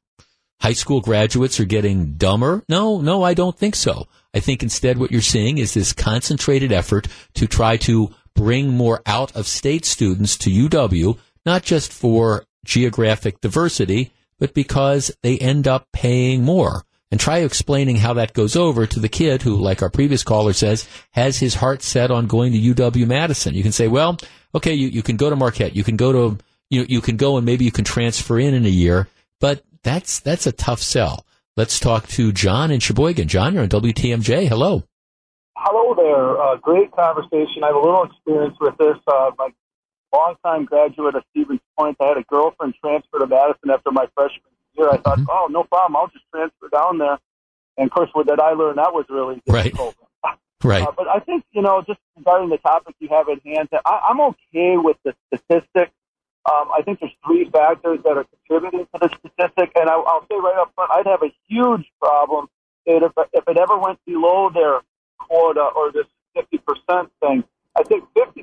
high 0.61 0.73
school 0.73 1.01
graduates 1.01 1.61
are 1.61 1.65
getting 1.65 2.15
dumber? 2.15 2.65
No, 2.69 3.01
no, 3.01 3.23
I 3.23 3.35
don't 3.35 3.57
think 3.57 3.75
so. 3.75 4.07
I 4.35 4.41
think 4.41 4.63
instead 4.63 4.99
what 4.99 5.11
you're 5.11 5.23
seeing 5.23 5.59
is 5.59 5.75
this 5.75 5.93
concentrated 5.93 6.73
effort 6.73 7.09
to 7.35 7.47
try 7.47 7.77
to 7.79 8.11
bring 8.35 8.69
more 8.69 9.01
out 9.07 9.35
of 9.35 9.47
state 9.47 9.85
students 9.85 10.37
to 10.39 10.51
UW, 10.51 11.19
not 11.45 11.63
just 11.63 11.93
for 11.93 12.45
geographic 12.65 13.41
diversity, 13.41 14.13
but 14.39 14.53
because 14.53 15.11
they 15.23 15.39
end 15.39 15.67
up 15.67 15.89
paying 15.93 16.43
more. 16.43 16.85
And 17.11 17.21
try 17.21 17.39
explaining 17.39 17.97
how 17.97 18.15
that 18.15 18.33
goes 18.33 18.57
over 18.57 18.85
to 18.85 18.99
the 18.99 19.09
kid 19.09 19.43
who, 19.43 19.55
like 19.55 19.81
our 19.81 19.89
previous 19.89 20.25
caller 20.25 20.53
says, 20.53 20.89
has 21.13 21.39
his 21.39 21.55
heart 21.55 21.83
set 21.83 22.11
on 22.11 22.27
going 22.27 22.53
to 22.53 22.75
UW 22.75 23.07
Madison. 23.07 23.55
You 23.55 23.63
can 23.63 23.71
say, 23.71 23.87
well, 23.87 24.19
okay, 24.57 24.75
you, 24.75 24.89
you 24.89 25.05
can 25.05 25.17
go 25.17 25.31
to 25.31 25.37
Marquette, 25.37 25.77
you 25.77 25.85
can 25.85 25.97
go 25.97 26.13
to, 26.13 26.45
you, 26.69 26.81
know 26.81 26.87
you 26.89 27.01
can 27.01 27.17
go 27.17 27.37
and 27.37 27.47
maybe 27.47 27.65
you 27.65 27.71
can 27.71 27.85
transfer 27.85 28.41
in 28.41 28.55
in 28.55 28.67
a 28.67 28.71
year, 28.71 29.09
but 29.41 29.63
that's, 29.87 30.21
that's 30.21 30.47
a 30.47 30.53
tough 30.53 30.83
sell. 30.83 31.25
Let's 31.57 31.79
talk 31.79 32.09
to 32.09 32.33
John 32.33 32.71
in 32.71 32.81
Sheboygan. 32.81 33.29
John, 33.29 33.55
you're 33.55 33.63
on 33.63 33.69
WTMJ. 33.69 34.49
Hello. 34.49 34.83
Hello 35.57 35.95
there. 35.95 36.39
Uh, 36.39 36.57
great 36.57 36.91
conversation. 36.91 37.63
I 37.63 37.69
have 37.69 37.77
a 37.77 37.81
little 37.81 38.05
experience 38.05 38.57
with 38.61 38.77
this. 38.79 38.97
Uh, 39.07 39.31
my 39.39 39.49
longtime 40.13 40.65
graduate 40.65 41.15
of 41.15 41.23
Stevens 41.31 41.61
Point. 41.79 41.97
I 42.01 42.09
had 42.09 42.17
a 42.19 42.25
girlfriend 42.25 42.75
transfer 42.83 43.21
to 43.21 43.27
Madison 43.27 43.71
after 43.71 43.93
my 43.93 44.07
freshman 44.15 44.53
year. 44.77 44.89
I 44.91 44.99
thought, 44.99 45.19
mm-hmm. 45.19 45.31
oh, 45.31 45.47
no 45.51 45.63
problem. 45.65 45.97
I'll 45.97 46.09
just 46.09 46.25
transfer 46.35 46.69
down 46.71 46.99
there. 46.99 47.19
And 47.79 47.87
of 47.87 47.93
course, 47.93 48.11
what 48.13 48.27
did 48.27 48.41
I 48.41 48.51
learn? 48.51 48.77
That 48.77 48.93
was 48.93 49.07
really 49.09 49.41
difficult. 49.47 49.95
Right. 50.25 50.37
right. 50.65 50.83
Uh, 50.83 50.93
but 50.97 51.07
I 51.09 51.21
think, 51.21 51.45
you 51.53 51.63
know, 51.63 51.83
just 51.87 52.01
regarding 52.17 52.51
the 52.51 52.59
topic 52.59 52.97
you 52.99 53.09
have 53.11 53.29
at 53.29 53.39
hand, 53.47 53.69
I, 53.85 54.01
I'm 54.11 54.21
okay 54.21 54.77
with 54.77 54.97
the 55.05 55.15
statistic. 55.29 55.93
Um, 56.47 56.71
I 56.73 56.83
think 56.85 57.01
there's 57.01 57.13
three 57.27 57.51
factors 57.51 57.99
that 58.05 58.17
are 58.17 58.25
contributing 58.25 58.87
to 58.95 59.01
the 59.01 59.09
statistic. 59.19 59.73
And 59.75 59.91
I, 59.91 59.95
I'll 59.95 60.27
say 60.31 60.37
right 60.37 60.59
up 60.59 60.73
front, 60.75 60.91
I'd 60.93 61.07
have 61.07 61.23
a 61.23 61.35
huge 61.49 61.87
problem 62.01 62.49
if, 62.87 63.13
if 63.33 63.45
it 63.49 63.57
ever 63.59 63.79
went 63.79 63.99
below 64.07 64.51
their 64.55 64.81
quota 65.19 65.63
or 65.75 65.93
this 65.93 66.07
50% 66.37 67.11
thing. 67.21 67.45
I 67.77 67.83
think 67.83 68.05
50% 68.17 68.39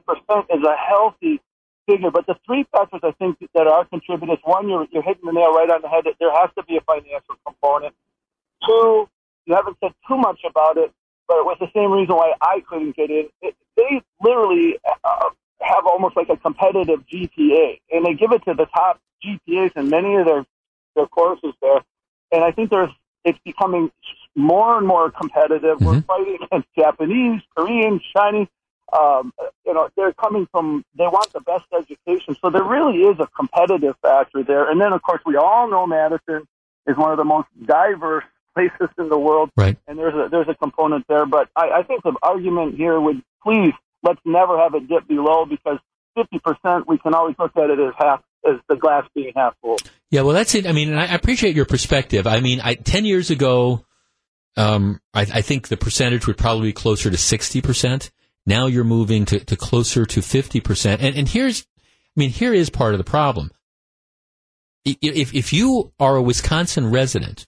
is 0.56 0.64
a 0.64 0.76
healthy 0.76 1.42
figure. 1.88 2.12
But 2.12 2.28
the 2.28 2.36
three 2.46 2.66
factors 2.72 3.02
I 3.04 3.12
think 3.12 3.38
that 3.54 3.68
are 3.68 3.86
contributors: 3.86 4.40
one, 4.44 4.70
you're 4.70 4.88
you're 4.92 5.04
hitting 5.04 5.26
the 5.26 5.32
nail 5.32 5.54
right 5.54 5.70
on 5.70 5.82
the 5.82 5.90
head. 5.90 6.04
That 6.06 6.16
there 6.20 6.32
has 6.32 6.50
to 6.58 6.64
be 6.64 6.78
a 6.78 6.82
financial 6.82 7.36
component. 7.46 7.96
Two, 8.66 9.10
you 9.46 9.56
haven't 9.56 9.78
said 9.84 9.94
too 10.08 10.18
much 10.18 10.42
about 10.48 10.78
it, 10.78 10.92
but 11.28 11.38
it 11.38 11.46
was 11.46 11.58
the 11.60 11.70
same 11.76 11.92
reason 11.92 12.16
why 12.16 12.34
I 12.42 12.62
couldn't 12.70 12.96
get 12.96 13.10
in. 13.10 13.30
It, 13.42 13.56
they 13.76 14.02
literally 14.22 14.78
uh, 15.04 15.30
have 15.64 15.86
almost 15.86 16.16
like 16.16 16.30
a 16.30 16.38
competitive 16.38 17.04
GPA, 17.12 17.80
and 17.92 18.06
they 18.06 18.14
give 18.14 18.32
it 18.32 18.44
to 18.46 18.54
the 18.54 18.66
top 18.66 19.00
GPAs 19.26 19.76
in 19.76 19.90
many 19.90 20.16
of 20.16 20.26
their 20.26 20.46
their 20.96 21.08
courses 21.08 21.54
there. 21.62 21.84
And 22.32 22.44
I 22.44 22.52
think 22.52 22.70
there's 22.70 22.92
it's 23.26 23.40
becoming 23.46 23.92
more 24.36 24.78
and 24.78 24.88
more 24.88 25.12
competitive. 25.12 25.78
Mm-hmm. 25.78 25.86
We're 25.86 26.02
fighting 26.02 26.38
against 26.44 26.68
Japanese, 26.76 27.42
Korean, 27.56 28.02
Chinese 28.16 28.48
um, 28.94 29.34
you 29.66 29.74
know, 29.74 29.90
they're 29.96 30.14
coming 30.14 30.48
from, 30.52 30.86
they 30.98 31.06
want 31.06 31.32
the 31.34 31.42
best 31.42 31.66
education. 31.78 32.36
So 32.42 32.50
there 32.50 32.64
really 32.64 33.00
is 33.00 33.20
a 33.20 33.28
competitive 33.36 33.96
factor 34.02 34.44
there. 34.44 34.70
And 34.70 34.80
then, 34.80 34.94
of 34.94 35.02
course, 35.02 35.22
we 35.26 35.36
all 35.36 35.70
know 35.70 35.88
Madison 35.88 36.48
is 36.88 36.98
one 36.98 37.12
of 37.12 37.18
the 37.18 37.24
most 37.24 37.48
diverse 37.66 38.26
places 38.56 38.90
in 39.00 39.10
the 39.10 39.18
world. 39.18 39.50
Right. 39.58 39.78
And 39.88 39.98
there's 39.98 40.14
a, 40.14 40.30
there's 40.30 40.48
a 40.48 40.54
component 40.54 41.08
there. 41.08 41.26
But 41.26 41.50
I, 41.56 41.70
I 41.70 41.84
think 41.84 42.04
the 42.04 42.14
argument 42.22 42.76
here 42.76 43.00
would 43.00 43.22
please, 43.42 43.74
let's 44.04 44.22
never 44.26 44.58
have 44.58 44.76
it 44.76 44.88
dip 44.88 45.08
below 45.08 45.46
because 45.46 45.80
50%, 46.18 46.84
we 46.88 46.98
can 46.98 47.14
always 47.14 47.36
look 47.40 47.56
at 47.58 47.70
it 47.70 47.80
as 47.80 47.94
half, 47.98 48.22
as 48.48 48.58
the 48.70 48.76
glass 48.76 49.06
being 49.16 49.34
half 49.36 49.56
full. 49.62 49.78
Yeah, 50.12 50.22
well, 50.22 50.36
that's 50.36 50.54
it. 50.56 50.68
I 50.68 50.72
mean, 50.72 50.94
I 50.94 51.14
appreciate 51.14 51.56
your 51.56 51.66
perspective. 51.66 52.28
I 52.28 52.40
mean, 52.40 52.62
I, 52.62 52.76
10 52.76 53.06
years 53.06 53.32
ago, 53.32 53.86
um, 54.56 55.02
I, 55.14 55.22
I 55.22 55.42
think 55.42 55.68
the 55.68 55.78
percentage 55.78 56.28
would 56.28 56.38
probably 56.38 56.70
be 56.70 56.74
closer 56.74 57.10
to 57.10 57.18
60%. 57.18 58.12
Now 58.46 58.68
you're 58.68 58.84
moving 58.84 59.26
to, 59.26 59.40
to 59.40 59.56
closer 59.56 60.06
to 60.06 60.20
50%. 60.20 60.98
And, 61.00 61.16
and 61.16 61.28
here's, 61.28 61.62
I 61.62 62.20
mean, 62.20 62.30
here 62.30 62.54
is 62.54 62.70
part 62.70 62.94
of 62.94 62.98
the 62.98 63.04
problem. 63.04 63.52
If, 64.86 65.34
if 65.34 65.54
you 65.54 65.94
are 65.98 66.18
a 66.18 66.22
Wisconsin 66.22 66.92
resident 66.92 67.48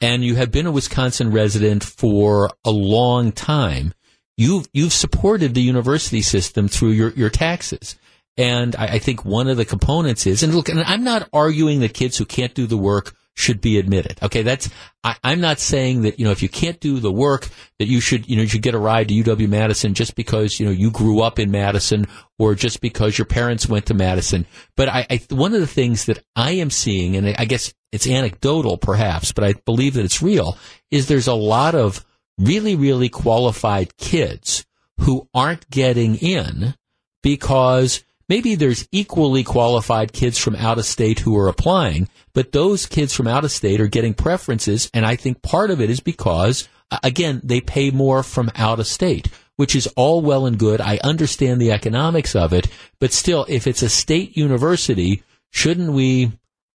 and 0.00 0.24
you 0.24 0.34
have 0.34 0.50
been 0.50 0.66
a 0.66 0.72
Wisconsin 0.72 1.30
resident 1.30 1.84
for 1.84 2.50
a 2.64 2.70
long 2.70 3.30
time, 3.30 3.94
you've, 4.36 4.68
you've 4.72 4.92
supported 4.92 5.54
the 5.54 5.62
university 5.62 6.22
system 6.22 6.68
through 6.68 6.90
your, 6.90 7.10
your 7.10 7.30
taxes. 7.30 7.96
And 8.36 8.76
I, 8.76 8.86
I 8.86 8.98
think 8.98 9.24
one 9.24 9.48
of 9.48 9.56
the 9.56 9.64
components 9.64 10.26
is, 10.26 10.42
and 10.42 10.54
look, 10.54 10.68
and 10.68 10.80
I'm 10.80 11.04
not 11.04 11.28
arguing 11.32 11.80
that 11.80 11.94
kids 11.94 12.18
who 12.18 12.24
can't 12.24 12.54
do 12.54 12.66
the 12.66 12.76
work 12.76 13.14
should 13.36 13.60
be 13.60 13.78
admitted. 13.78 14.18
Okay, 14.22 14.42
that's 14.42 14.70
I, 15.04 15.16
am 15.22 15.40
not 15.40 15.60
saying 15.60 16.02
that 16.02 16.18
you 16.18 16.24
know 16.24 16.30
if 16.30 16.42
you 16.42 16.48
can't 16.48 16.80
do 16.80 16.98
the 16.98 17.12
work 17.12 17.48
that 17.78 17.86
you 17.86 18.00
should 18.00 18.28
you 18.28 18.36
know 18.36 18.42
you 18.42 18.48
should 18.48 18.62
get 18.62 18.74
a 18.74 18.78
ride 18.78 19.08
to 19.08 19.14
UW 19.14 19.48
Madison 19.48 19.92
just 19.92 20.16
because 20.16 20.58
you 20.58 20.64
know 20.64 20.72
you 20.72 20.90
grew 20.90 21.20
up 21.20 21.38
in 21.38 21.50
Madison 21.50 22.06
or 22.38 22.54
just 22.54 22.80
because 22.80 23.18
your 23.18 23.26
parents 23.26 23.68
went 23.68 23.86
to 23.86 23.94
Madison. 23.94 24.46
But 24.74 24.88
I, 24.88 25.06
I 25.10 25.20
one 25.30 25.52
of 25.52 25.60
the 25.60 25.66
things 25.66 26.06
that 26.06 26.24
I 26.34 26.52
am 26.52 26.70
seeing, 26.70 27.14
and 27.14 27.28
I 27.38 27.44
guess 27.44 27.74
it's 27.92 28.08
anecdotal 28.08 28.78
perhaps, 28.78 29.32
but 29.32 29.44
I 29.44 29.52
believe 29.52 29.94
that 29.94 30.04
it's 30.06 30.22
real, 30.22 30.56
is 30.90 31.06
there's 31.06 31.28
a 31.28 31.34
lot 31.34 31.74
of 31.74 32.04
really 32.38 32.76
really 32.76 33.08
qualified 33.08 33.96
kids 33.96 34.64
who 35.00 35.28
aren't 35.34 35.68
getting 35.70 36.16
in 36.16 36.74
because 37.22 38.04
maybe 38.28 38.54
there's 38.54 38.88
equally 38.92 39.44
qualified 39.44 40.12
kids 40.12 40.38
from 40.38 40.56
out 40.56 40.78
of 40.78 40.84
state 40.84 41.20
who 41.20 41.36
are 41.36 41.48
applying, 41.48 42.08
but 42.34 42.52
those 42.52 42.86
kids 42.86 43.12
from 43.12 43.26
out 43.26 43.44
of 43.44 43.50
state 43.50 43.80
are 43.80 43.88
getting 43.88 44.14
preferences. 44.14 44.90
And 44.94 45.04
I 45.04 45.16
think 45.16 45.42
part 45.42 45.70
of 45.70 45.80
it 45.80 45.90
is 45.90 46.00
because, 46.00 46.68
again, 47.02 47.40
they 47.44 47.60
pay 47.60 47.90
more 47.90 48.22
from 48.22 48.50
out 48.54 48.80
of 48.80 48.86
state, 48.86 49.28
which 49.56 49.74
is 49.74 49.86
all 49.96 50.20
well 50.20 50.46
and 50.46 50.58
good. 50.58 50.80
I 50.80 50.98
understand 51.02 51.60
the 51.60 51.72
economics 51.72 52.34
of 52.34 52.52
it, 52.52 52.68
but 53.00 53.12
still, 53.12 53.46
if 53.48 53.66
it's 53.66 53.82
a 53.82 53.88
state 53.88 54.36
university, 54.36 55.22
shouldn't 55.50 55.92
we 55.92 56.32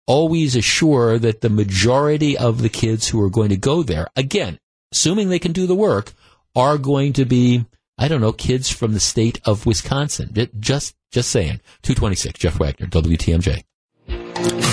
always 0.07 0.57
assure 0.57 1.19
that 1.19 1.43
the 1.43 1.51
majority 1.51 2.39
of 2.39 2.63
the 2.63 2.71
kids 2.71 3.09
who 3.09 3.23
are 3.23 3.31
going 3.31 3.51
to 3.51 3.57
go 3.57 3.83
there, 3.83 4.09
again, 4.17 4.59
assuming 4.93 5.29
they 5.29 5.39
can 5.39 5.53
do 5.53 5.67
the 5.67 5.75
work, 5.75 6.13
are 6.55 6.79
going 6.79 7.13
to 7.15 7.25
be 7.25 7.65
I 8.01 8.07
don't 8.07 8.21
know, 8.21 8.33
kids 8.33 8.71
from 8.71 8.95
the 8.95 9.01
state 9.01 9.41
of 9.45 9.67
Wisconsin. 9.67 10.33
Just, 10.61 10.95
just 11.11 11.31
saying. 11.31 11.61
226, 11.83 12.39
Jeff 12.39 12.61
Wagner, 12.61 12.87
WTMJ. 12.87 13.65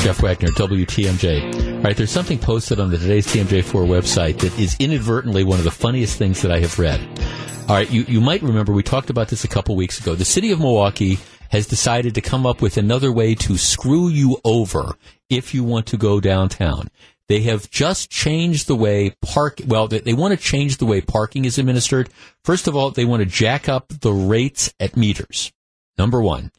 Jeff 0.03 0.21
Wagner, 0.21 0.49
WTMJ. 0.49 1.77
All 1.77 1.81
right, 1.81 1.97
there's 1.97 2.11
something 2.11 2.37
posted 2.37 2.79
on 2.79 2.91
the 2.91 2.99
today's 2.99 3.25
TMJ4 3.25 3.87
website 3.87 4.37
that 4.39 4.57
is 4.59 4.75
inadvertently 4.79 5.43
one 5.43 5.57
of 5.57 5.65
the 5.65 5.71
funniest 5.71 6.19
things 6.19 6.43
that 6.43 6.51
I 6.51 6.59
have 6.59 6.77
read. 6.77 7.01
All 7.67 7.75
right, 7.75 7.89
you, 7.89 8.03
you 8.03 8.21
might 8.21 8.43
remember 8.43 8.71
we 8.73 8.83
talked 8.83 9.09
about 9.09 9.29
this 9.29 9.43
a 9.43 9.47
couple 9.47 9.75
weeks 9.75 9.99
ago. 9.99 10.13
The 10.13 10.23
city 10.23 10.51
of 10.51 10.59
Milwaukee 10.59 11.17
has 11.49 11.65
decided 11.65 12.13
to 12.13 12.21
come 12.21 12.45
up 12.45 12.61
with 12.61 12.77
another 12.77 13.11
way 13.11 13.33
to 13.33 13.57
screw 13.57 14.07
you 14.07 14.37
over 14.45 14.95
if 15.31 15.55
you 15.55 15.63
want 15.63 15.87
to 15.87 15.97
go 15.97 16.19
downtown. 16.19 16.89
They 17.27 17.41
have 17.41 17.69
just 17.71 18.11
changed 18.11 18.67
the 18.67 18.75
way 18.75 19.15
park, 19.21 19.61
well, 19.65 19.87
they, 19.87 19.99
they 19.99 20.13
want 20.13 20.37
to 20.37 20.43
change 20.43 20.77
the 20.77 20.85
way 20.85 21.01
parking 21.01 21.45
is 21.45 21.57
administered. 21.57 22.09
First 22.43 22.67
of 22.67 22.75
all, 22.75 22.91
they 22.91 23.05
want 23.05 23.21
to 23.21 23.25
jack 23.25 23.67
up 23.67 23.87
the 23.89 24.11
rates 24.13 24.73
at 24.79 24.95
meters. 24.95 25.51
Number 25.97 26.21
one. 26.21 26.51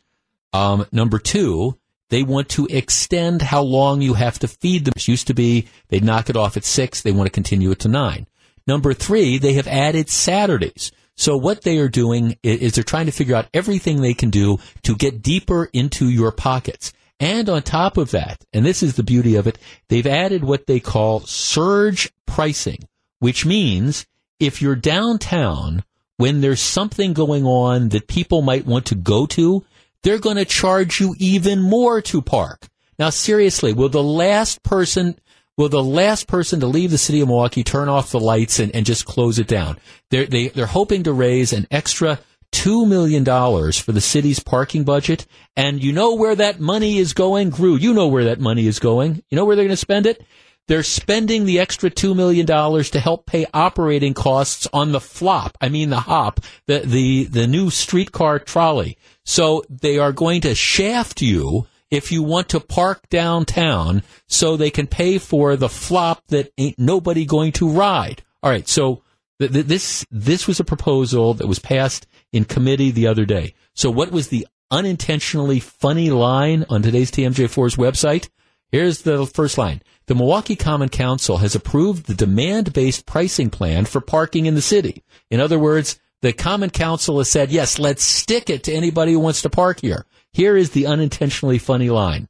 Um, 0.52 0.86
number 0.90 1.18
two, 1.18 1.78
they 2.08 2.22
want 2.22 2.48
to 2.50 2.66
extend 2.66 3.42
how 3.42 3.62
long 3.62 4.00
you 4.00 4.14
have 4.14 4.38
to 4.40 4.48
feed 4.48 4.84
them. 4.84 4.94
It 4.96 5.08
used 5.08 5.26
to 5.26 5.34
be 5.34 5.68
they'd 5.88 6.04
knock 6.04 6.30
it 6.30 6.36
off 6.36 6.56
at 6.56 6.64
six. 6.64 7.02
They 7.02 7.12
want 7.12 7.26
to 7.26 7.32
continue 7.32 7.70
it 7.70 7.80
to 7.80 7.88
nine. 7.88 8.26
Number 8.66 8.94
three, 8.94 9.38
they 9.38 9.52
have 9.54 9.68
added 9.68 10.08
Saturdays. 10.08 10.90
So 11.16 11.36
what 11.36 11.62
they 11.62 11.78
are 11.78 11.88
doing 11.88 12.36
is 12.42 12.74
they're 12.74 12.84
trying 12.84 13.06
to 13.06 13.12
figure 13.12 13.36
out 13.36 13.48
everything 13.54 14.00
they 14.00 14.14
can 14.14 14.30
do 14.30 14.58
to 14.82 14.94
get 14.94 15.22
deeper 15.22 15.68
into 15.72 16.08
your 16.08 16.30
pockets. 16.30 16.92
And 17.18 17.48
on 17.48 17.62
top 17.62 17.96
of 17.96 18.10
that, 18.10 18.44
and 18.52 18.64
this 18.64 18.82
is 18.82 18.96
the 18.96 19.02
beauty 19.02 19.36
of 19.36 19.46
it, 19.46 19.58
they've 19.88 20.06
added 20.06 20.44
what 20.44 20.66
they 20.66 20.80
call 20.80 21.20
surge 21.20 22.12
pricing, 22.26 22.88
which 23.20 23.46
means 23.46 24.06
if 24.38 24.60
you're 24.60 24.76
downtown, 24.76 25.82
when 26.18 26.40
there's 26.40 26.60
something 26.60 27.12
going 27.12 27.44
on 27.44 27.90
that 27.90 28.08
people 28.08 28.42
might 28.42 28.66
want 28.66 28.86
to 28.86 28.94
go 28.94 29.26
to, 29.26 29.64
they're 30.02 30.18
going 30.18 30.36
to 30.36 30.44
charge 30.44 31.00
you 31.00 31.14
even 31.18 31.60
more 31.60 32.00
to 32.02 32.22
park. 32.22 32.68
Now, 32.98 33.10
seriously, 33.10 33.72
will 33.72 33.88
the 33.88 34.02
last 34.02 34.62
person, 34.62 35.18
will 35.56 35.68
the 35.68 35.82
last 35.82 36.26
person 36.26 36.60
to 36.60 36.66
leave 36.66 36.90
the 36.90 36.98
city 36.98 37.20
of 37.20 37.28
Milwaukee 37.28 37.64
turn 37.64 37.88
off 37.88 38.10
the 38.10 38.20
lights 38.20 38.58
and, 38.58 38.74
and 38.74 38.86
just 38.86 39.04
close 39.04 39.38
it 39.38 39.48
down? 39.48 39.78
They're, 40.10 40.26
they, 40.26 40.48
they're 40.48 40.66
hoping 40.66 41.02
to 41.04 41.12
raise 41.12 41.52
an 41.52 41.66
extra 41.70 42.18
$2 42.52 42.88
million 42.88 43.24
for 43.24 43.92
the 43.92 44.00
city's 44.00 44.40
parking 44.40 44.84
budget. 44.84 45.26
And 45.56 45.82
you 45.82 45.92
know 45.92 46.14
where 46.14 46.34
that 46.34 46.60
money 46.60 46.98
is 46.98 47.12
going? 47.12 47.50
Gru, 47.50 47.76
you 47.76 47.94
know 47.94 48.08
where 48.08 48.24
that 48.24 48.40
money 48.40 48.66
is 48.66 48.78
going. 48.78 49.22
You 49.30 49.36
know 49.36 49.44
where 49.44 49.56
they're 49.56 49.64
going 49.64 49.70
to 49.70 49.76
spend 49.76 50.06
it? 50.06 50.24
They're 50.68 50.82
spending 50.82 51.44
the 51.44 51.60
extra 51.60 51.90
$2 51.90 52.16
million 52.16 52.46
to 52.46 53.00
help 53.00 53.26
pay 53.26 53.46
operating 53.54 54.14
costs 54.14 54.66
on 54.72 54.92
the 54.92 55.00
flop. 55.00 55.56
I 55.60 55.68
mean, 55.68 55.90
the 55.90 56.00
hop, 56.00 56.40
the, 56.66 56.80
the, 56.80 57.24
the 57.24 57.46
new 57.46 57.70
streetcar 57.70 58.40
trolley. 58.40 58.98
So 59.24 59.64
they 59.68 59.98
are 59.98 60.12
going 60.12 60.40
to 60.42 60.54
shaft 60.54 61.22
you 61.22 61.66
if 61.90 62.10
you 62.10 62.22
want 62.22 62.48
to 62.48 62.60
park 62.60 63.08
downtown 63.08 64.02
so 64.26 64.56
they 64.56 64.70
can 64.70 64.88
pay 64.88 65.18
for 65.18 65.56
the 65.56 65.68
flop 65.68 66.26
that 66.28 66.52
ain't 66.58 66.78
nobody 66.78 67.24
going 67.24 67.52
to 67.52 67.68
ride. 67.68 68.22
All 68.42 68.50
right. 68.50 68.68
So 68.68 69.02
this, 69.38 70.04
this 70.10 70.46
was 70.46 70.60
a 70.60 70.64
proposal 70.64 71.34
that 71.34 71.46
was 71.46 71.58
passed 71.58 72.06
in 72.32 72.44
committee 72.44 72.90
the 72.90 73.06
other 73.06 73.24
day. 73.24 73.54
So 73.74 73.90
what 73.90 74.10
was 74.10 74.28
the 74.28 74.46
unintentionally 74.70 75.60
funny 75.60 76.10
line 76.10 76.64
on 76.68 76.82
today's 76.82 77.10
TMJ4's 77.10 77.76
website? 77.76 78.28
Here's 78.72 79.02
the 79.02 79.26
first 79.26 79.58
line. 79.58 79.82
The 80.06 80.14
Milwaukee 80.14 80.56
Common 80.56 80.88
Council 80.88 81.38
has 81.38 81.54
approved 81.54 82.06
the 82.06 82.14
demand-based 82.14 83.06
pricing 83.06 83.50
plan 83.50 83.84
for 83.84 84.00
parking 84.00 84.46
in 84.46 84.54
the 84.54 84.62
city. 84.62 85.04
In 85.30 85.40
other 85.40 85.58
words, 85.58 86.00
the 86.22 86.32
Common 86.32 86.70
Council 86.70 87.18
has 87.18 87.30
said, 87.30 87.50
yes, 87.50 87.78
let's 87.78 88.04
stick 88.04 88.50
it 88.50 88.64
to 88.64 88.72
anybody 88.72 89.12
who 89.12 89.20
wants 89.20 89.42
to 89.42 89.50
park 89.50 89.80
here. 89.80 90.06
Here 90.32 90.56
is 90.56 90.70
the 90.70 90.86
unintentionally 90.86 91.58
funny 91.58 91.90
line. 91.90 92.28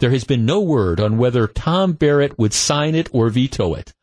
There 0.00 0.10
has 0.10 0.24
been 0.24 0.46
no 0.46 0.60
word 0.60 1.00
on 1.00 1.18
whether 1.18 1.46
Tom 1.46 1.92
Barrett 1.92 2.38
would 2.38 2.52
sign 2.52 2.94
it 2.94 3.08
or 3.12 3.28
veto 3.28 3.74
it. 3.74 3.94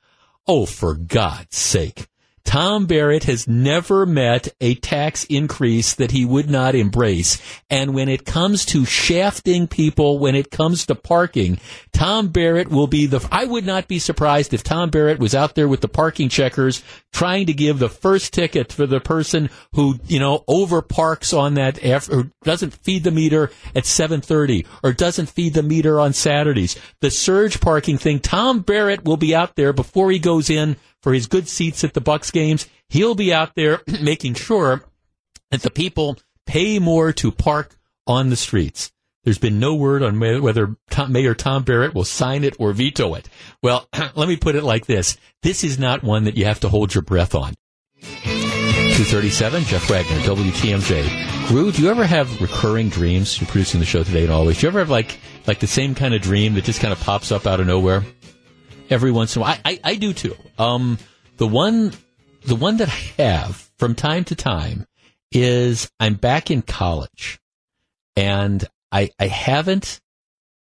Oh, 0.47 0.65
for 0.65 0.95
God's 0.95 1.57
sake. 1.57 2.07
Tom 2.43 2.85
Barrett 2.85 3.23
has 3.25 3.47
never 3.47 4.05
met 4.05 4.49
a 4.59 4.75
tax 4.75 5.23
increase 5.25 5.93
that 5.95 6.11
he 6.11 6.25
would 6.25 6.49
not 6.49 6.75
embrace. 6.75 7.41
And 7.69 7.93
when 7.93 8.09
it 8.09 8.25
comes 8.25 8.65
to 8.67 8.85
shafting 8.85 9.67
people, 9.67 10.19
when 10.19 10.35
it 10.35 10.51
comes 10.51 10.85
to 10.87 10.95
parking, 10.95 11.59
Tom 11.93 12.29
Barrett 12.29 12.69
will 12.69 12.87
be 12.87 13.05
the, 13.05 13.25
I 13.31 13.45
would 13.45 13.65
not 13.65 13.87
be 13.87 13.99
surprised 13.99 14.53
if 14.53 14.63
Tom 14.63 14.89
Barrett 14.89 15.19
was 15.19 15.35
out 15.35 15.55
there 15.55 15.67
with 15.67 15.81
the 15.81 15.87
parking 15.87 16.29
checkers 16.29 16.83
trying 17.13 17.45
to 17.45 17.53
give 17.53 17.79
the 17.79 17.89
first 17.89 18.33
ticket 18.33 18.71
for 18.71 18.87
the 18.87 18.99
person 18.99 19.49
who, 19.73 19.99
you 20.07 20.19
know, 20.19 20.43
over 20.47 20.81
parks 20.81 21.33
on 21.33 21.53
that, 21.55 21.79
or 22.09 22.31
doesn't 22.43 22.73
feed 22.73 23.03
the 23.03 23.11
meter 23.11 23.51
at 23.75 23.85
730 23.85 24.65
or 24.83 24.93
doesn't 24.93 25.29
feed 25.29 25.53
the 25.53 25.63
meter 25.63 25.99
on 25.99 26.13
Saturdays. 26.13 26.77
The 27.01 27.11
surge 27.11 27.61
parking 27.61 27.97
thing, 27.97 28.19
Tom 28.19 28.61
Barrett 28.61 29.03
will 29.03 29.17
be 29.17 29.35
out 29.35 29.55
there 29.55 29.73
before 29.73 30.11
he 30.11 30.19
goes 30.19 30.49
in 30.49 30.77
for 31.01 31.13
his 31.13 31.27
good 31.27 31.47
seats 31.47 31.83
at 31.83 31.93
the 31.93 32.01
Bucks 32.01 32.31
games. 32.31 32.67
He'll 32.89 33.15
be 33.15 33.33
out 33.33 33.55
there 33.55 33.81
making 34.01 34.35
sure 34.35 34.83
that 35.49 35.61
the 35.61 35.71
people 35.71 36.17
pay 36.45 36.79
more 36.79 37.13
to 37.13 37.31
park 37.31 37.77
on 38.07 38.29
the 38.29 38.35
streets. 38.35 38.91
There's 39.23 39.37
been 39.37 39.59
no 39.59 39.75
word 39.75 40.01
on 40.01 40.19
whether 40.19 40.75
Tom, 40.89 41.11
Mayor 41.11 41.35
Tom 41.35 41.63
Barrett 41.63 41.93
will 41.93 42.05
sign 42.05 42.43
it 42.43 42.55
or 42.59 42.73
veto 42.73 43.13
it. 43.13 43.29
Well, 43.61 43.87
let 44.15 44.27
me 44.27 44.35
put 44.35 44.55
it 44.55 44.63
like 44.63 44.87
this. 44.87 45.17
This 45.43 45.63
is 45.63 45.77
not 45.77 46.03
one 46.03 46.23
that 46.23 46.37
you 46.37 46.45
have 46.45 46.59
to 46.61 46.69
hold 46.69 46.95
your 46.95 47.03
breath 47.03 47.35
on. 47.35 47.53
237, 48.01 49.63
Jeff 49.65 49.89
Wagner, 49.89 50.17
WTMJ. 50.21 51.47
Gru, 51.47 51.71
do 51.71 51.83
you 51.83 51.89
ever 51.89 52.05
have 52.05 52.41
recurring 52.41 52.89
dreams? 52.89 53.39
You're 53.39 53.47
producing 53.47 53.79
the 53.79 53.85
show 53.85 54.03
today 54.03 54.23
and 54.23 54.31
always. 54.31 54.59
Do 54.59 54.65
you 54.65 54.69
ever 54.69 54.79
have 54.79 54.89
like, 54.89 55.19
like 55.45 55.59
the 55.59 55.67
same 55.67 55.93
kind 55.95 56.13
of 56.13 56.21
dream 56.21 56.55
that 56.55 56.63
just 56.63 56.81
kind 56.81 56.91
of 56.91 56.99
pops 56.99 57.31
up 57.31 57.45
out 57.45 57.59
of 57.59 57.67
nowhere? 57.67 58.03
Every 58.91 59.11
once 59.11 59.35
in 59.35 59.41
a 59.41 59.45
while. 59.45 59.57
I, 59.65 59.71
I, 59.71 59.79
I 59.83 59.95
do 59.95 60.13
too. 60.13 60.35
Um, 60.59 60.99
the 61.37 61.47
one, 61.47 61.93
the 62.45 62.55
one 62.55 62.77
that 62.77 62.89
I 62.89 63.23
have 63.23 63.71
from 63.79 63.95
time 63.95 64.25
to 64.25 64.35
time 64.35 64.85
is 65.31 65.89
I'm 65.99 66.15
back 66.15 66.51
in 66.51 66.61
college 66.61 67.39
and 68.15 68.63
I, 68.91 69.09
I 69.17 69.27
haven't 69.27 70.01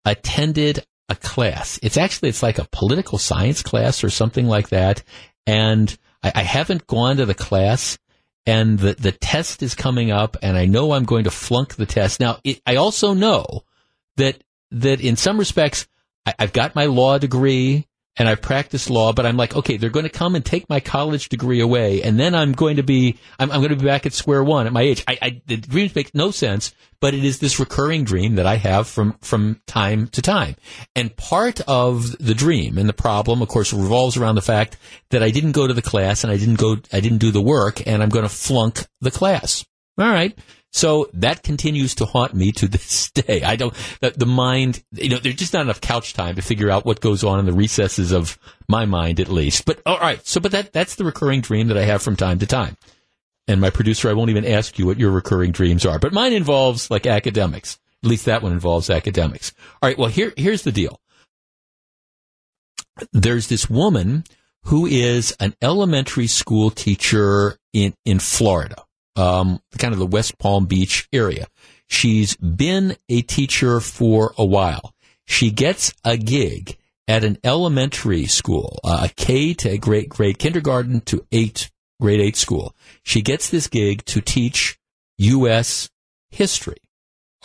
attended 0.03 0.83
a 1.07 1.15
class. 1.15 1.79
It's 1.83 1.97
actually, 1.97 2.29
it's 2.29 2.43
like 2.43 2.57
a 2.57 2.67
political 2.71 3.19
science 3.19 3.61
class 3.61 4.03
or 4.03 4.09
something 4.09 4.47
like 4.47 4.69
that. 4.69 5.03
And 5.45 5.95
I, 6.23 6.31
I 6.35 6.43
haven't 6.43 6.87
gone 6.87 7.17
to 7.17 7.25
the 7.25 7.35
class 7.35 7.99
and 8.47 8.79
the, 8.79 8.93
the 8.93 9.11
test 9.11 9.61
is 9.61 9.75
coming 9.75 10.11
up 10.11 10.37
and 10.41 10.57
I 10.57 10.65
know 10.65 10.91
I'm 10.91 11.05
going 11.05 11.25
to 11.25 11.31
flunk 11.31 11.75
the 11.75 11.85
test. 11.85 12.19
Now, 12.19 12.39
it, 12.43 12.61
I 12.65 12.77
also 12.77 13.13
know 13.13 13.63
that, 14.17 14.43
that 14.71 14.99
in 15.01 15.15
some 15.15 15.37
respects, 15.37 15.87
I, 16.25 16.33
I've 16.39 16.53
got 16.53 16.75
my 16.75 16.85
law 16.85 17.19
degree 17.19 17.87
and 18.17 18.29
I've 18.29 18.41
practiced 18.41 18.89
law, 18.89 19.13
but 19.13 19.25
I'm 19.25 19.37
like, 19.37 19.55
okay, 19.55 19.77
they're 19.77 19.89
going 19.89 20.05
to 20.05 20.09
come 20.09 20.35
and 20.35 20.45
take 20.45 20.69
my 20.69 20.79
college 20.79 21.29
degree 21.29 21.59
away, 21.59 22.01
and 22.01 22.19
then 22.19 22.33
I'm 22.33 22.53
going 22.53 22.77
to 22.77 22.83
be, 22.83 23.17
I'm, 23.39 23.51
I'm 23.51 23.59
going 23.59 23.69
to 23.69 23.75
be 23.75 23.85
back 23.85 24.05
at 24.05 24.13
square 24.13 24.43
one 24.43 24.67
at 24.67 24.73
my 24.73 24.81
age. 24.81 25.03
I, 25.07 25.17
I, 25.21 25.41
the 25.45 25.57
dreams 25.57 25.95
make 25.95 26.15
no 26.15 26.31
sense, 26.31 26.73
but 27.01 27.13
it 27.13 27.23
is 27.23 27.39
this 27.39 27.59
recurring 27.59 28.03
dream 28.03 28.35
that 28.35 28.45
I 28.45 28.55
have 28.55 28.87
from, 28.87 29.13
from 29.21 29.61
time 29.67 30.07
to 30.09 30.21
time. 30.21 30.55
And 30.95 31.15
part 31.15 31.61
of 31.67 32.17
the 32.17 32.33
dream 32.33 32.77
and 32.77 32.87
the 32.87 32.93
problem, 32.93 33.41
of 33.41 33.47
course, 33.47 33.73
revolves 33.73 34.17
around 34.17 34.35
the 34.35 34.41
fact 34.41 34.77
that 35.09 35.21
I 35.21 35.31
didn't 35.31 35.51
go 35.51 35.67
to 35.67 35.73
the 35.73 35.81
class 35.81 36.23
and 36.23 36.31
I 36.31 36.37
didn't 36.37 36.59
go, 36.59 36.77
I 36.93 36.99
didn't 36.99 37.19
do 37.19 37.31
the 37.31 37.41
work, 37.41 37.85
and 37.85 38.01
I'm 38.01 38.09
going 38.09 38.27
to 38.27 38.29
flunk 38.29 38.85
the 39.01 39.11
class. 39.11 39.65
All 39.97 40.09
right. 40.09 40.37
So 40.75 41.09
that 41.13 41.41
continues 41.41 41.95
to 41.95 42.05
haunt 42.05 42.33
me 42.33 42.51
to 42.51 42.67
this 42.67 43.09
day. 43.11 43.43
I 43.43 43.55
don't, 43.55 43.73
the, 44.01 44.09
the, 44.09 44.25
mind, 44.25 44.83
you 44.91 45.07
know, 45.07 45.19
there's 45.19 45.35
just 45.35 45.53
not 45.53 45.61
enough 45.61 45.79
couch 45.79 46.13
time 46.13 46.35
to 46.35 46.41
figure 46.41 46.69
out 46.69 46.85
what 46.85 46.99
goes 46.99 47.23
on 47.23 47.39
in 47.39 47.45
the 47.45 47.53
recesses 47.53 48.11
of 48.11 48.37
my 48.67 48.83
mind 48.83 49.21
at 49.21 49.29
least. 49.29 49.63
But 49.63 49.81
all 49.85 49.97
right. 49.99 50.19
So, 50.27 50.41
but 50.41 50.51
that, 50.51 50.73
that's 50.73 50.95
the 50.95 51.05
recurring 51.05 51.39
dream 51.39 51.69
that 51.69 51.77
I 51.77 51.85
have 51.85 52.01
from 52.01 52.17
time 52.17 52.39
to 52.39 52.45
time. 52.45 52.75
And 53.47 53.61
my 53.61 53.69
producer, 53.69 54.09
I 54.09 54.13
won't 54.13 54.31
even 54.31 54.45
ask 54.45 54.77
you 54.77 54.85
what 54.85 54.99
your 54.99 55.11
recurring 55.11 55.53
dreams 55.53 55.85
are, 55.85 55.97
but 55.97 56.11
mine 56.11 56.33
involves 56.33 56.91
like 56.91 57.07
academics. 57.07 57.79
At 58.03 58.09
least 58.09 58.25
that 58.25 58.43
one 58.43 58.51
involves 58.51 58.89
academics. 58.89 59.53
All 59.81 59.87
right. 59.87 59.97
Well, 59.97 60.09
here, 60.09 60.33
here's 60.35 60.63
the 60.63 60.73
deal. 60.73 60.99
There's 63.13 63.47
this 63.47 63.69
woman 63.69 64.25
who 64.63 64.85
is 64.85 65.33
an 65.39 65.55
elementary 65.61 66.27
school 66.27 66.69
teacher 66.69 67.59
in, 67.71 67.93
in 68.03 68.19
Florida 68.19 68.84
um, 69.15 69.59
kind 69.77 69.93
of 69.93 69.99
the 69.99 70.05
West 70.05 70.37
Palm 70.37 70.65
Beach 70.65 71.07
area. 71.13 71.47
She's 71.87 72.35
been 72.37 72.97
a 73.09 73.21
teacher 73.21 73.79
for 73.79 74.33
a 74.37 74.45
while. 74.45 74.93
She 75.25 75.51
gets 75.51 75.93
a 76.03 76.17
gig 76.17 76.77
at 77.07 77.23
an 77.23 77.37
elementary 77.43 78.25
school, 78.25 78.79
uh, 78.83 79.07
a 79.09 79.13
K 79.15 79.53
to 79.55 79.77
grade, 79.77 80.09
grade 80.09 80.39
kindergarten 80.39 81.01
to 81.01 81.25
eight, 81.31 81.71
grade 82.01 82.19
eight 82.19 82.35
school. 82.35 82.75
She 83.03 83.21
gets 83.21 83.49
this 83.49 83.67
gig 83.67 84.03
to 84.05 84.21
teach 84.21 84.79
U.S. 85.17 85.89
history. 86.29 86.77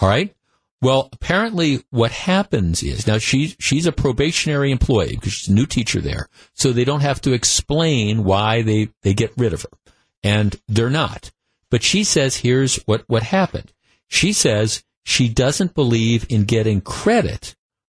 All 0.00 0.08
right. 0.08 0.34
Well, 0.82 1.10
apparently 1.12 1.84
what 1.90 2.10
happens 2.10 2.82
is 2.82 3.06
now 3.06 3.18
she's, 3.18 3.54
she's 3.58 3.84
a 3.84 3.92
probationary 3.92 4.70
employee 4.70 5.10
because 5.14 5.34
she's 5.34 5.48
a 5.48 5.54
new 5.54 5.66
teacher 5.66 6.00
there. 6.00 6.28
So 6.54 6.72
they 6.72 6.84
don't 6.84 7.02
have 7.02 7.20
to 7.22 7.32
explain 7.34 8.24
why 8.24 8.62
they, 8.62 8.88
they 9.02 9.12
get 9.12 9.32
rid 9.36 9.52
of 9.52 9.62
her. 9.62 9.92
And 10.22 10.58
they're 10.68 10.88
not. 10.88 11.30
But 11.70 11.82
she 11.82 12.04
says 12.04 12.36
here's 12.38 12.76
what, 12.86 13.04
what 13.06 13.22
happened. 13.22 13.72
She 14.08 14.32
says 14.32 14.82
she 15.04 15.28
doesn't 15.28 15.74
believe 15.74 16.26
in 16.28 16.44
getting 16.44 16.80
credit 16.80 17.54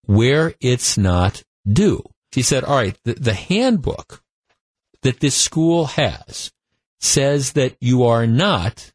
where 0.07 0.55
it's 0.61 0.99
not 0.99 1.43
due. 1.67 2.03
She 2.35 2.43
said, 2.43 2.65
all 2.65 2.77
right, 2.77 2.97
the, 3.05 3.15
the 3.15 3.35
handbook 3.35 4.23
that 5.03 5.21
this 5.21 5.37
school 5.37 5.87
has 5.87 6.51
says 7.01 7.53
that 7.53 7.77
you 7.81 8.05
are 8.05 8.27
not, 8.27 8.93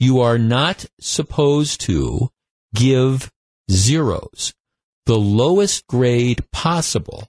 you 0.00 0.20
are 0.20 0.38
not 0.38 0.86
supposed 1.00 1.80
to 1.82 2.30
give 2.74 3.30
zeros. 3.70 4.52
The 5.06 5.18
lowest 5.18 5.86
grade 5.86 6.44
possible 6.50 7.28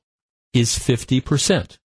is 0.53 0.72
50%. 0.80 1.77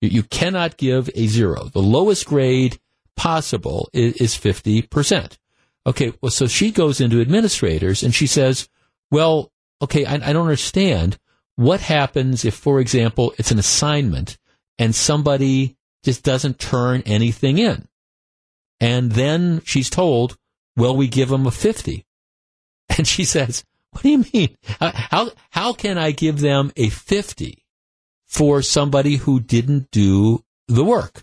You- 0.00 0.08
You 0.10 0.22
cannot 0.22 0.76
give 0.76 1.10
a 1.14 1.26
zero. 1.26 1.64
The 1.72 1.82
lowest 1.82 2.26
grade 2.26 2.78
possible 3.16 3.88
is, 3.92 4.14
is 4.14 4.34
50%. 4.34 5.38
Okay, 5.86 6.12
well, 6.20 6.30
so 6.30 6.46
she 6.46 6.70
goes 6.70 7.00
into 7.00 7.20
administrators 7.20 8.02
and 8.02 8.14
she 8.14 8.26
says, 8.26 8.68
well, 9.10 9.50
okay, 9.80 10.04
I, 10.04 10.14
I 10.14 10.32
don't 10.32 10.46
understand. 10.46 11.18
What 11.56 11.80
happens 11.80 12.44
if, 12.44 12.54
for 12.54 12.80
example, 12.80 13.34
it's 13.38 13.50
an 13.50 13.58
assignment 13.58 14.38
and 14.78 14.94
somebody 14.94 15.76
just 16.04 16.22
doesn't 16.22 16.58
turn 16.58 17.02
anything 17.04 17.58
in? 17.58 17.88
And 18.80 19.12
then 19.12 19.62
she's 19.64 19.90
told, 19.90 20.38
well, 20.76 20.96
we 20.96 21.08
give 21.08 21.28
them 21.28 21.46
a 21.46 21.50
50. 21.50 22.06
And 22.98 23.06
she 23.06 23.24
says, 23.24 23.64
what 23.90 24.02
do 24.02 24.10
you 24.10 24.24
mean? 24.34 24.56
How, 24.78 25.30
how 25.50 25.72
can 25.72 25.96
I 25.96 26.10
give 26.10 26.40
them 26.40 26.72
a 26.76 26.90
50 26.90 27.64
for 28.26 28.60
somebody 28.60 29.16
who 29.16 29.40
didn't 29.40 29.90
do 29.90 30.44
the 30.68 30.84
work? 30.84 31.22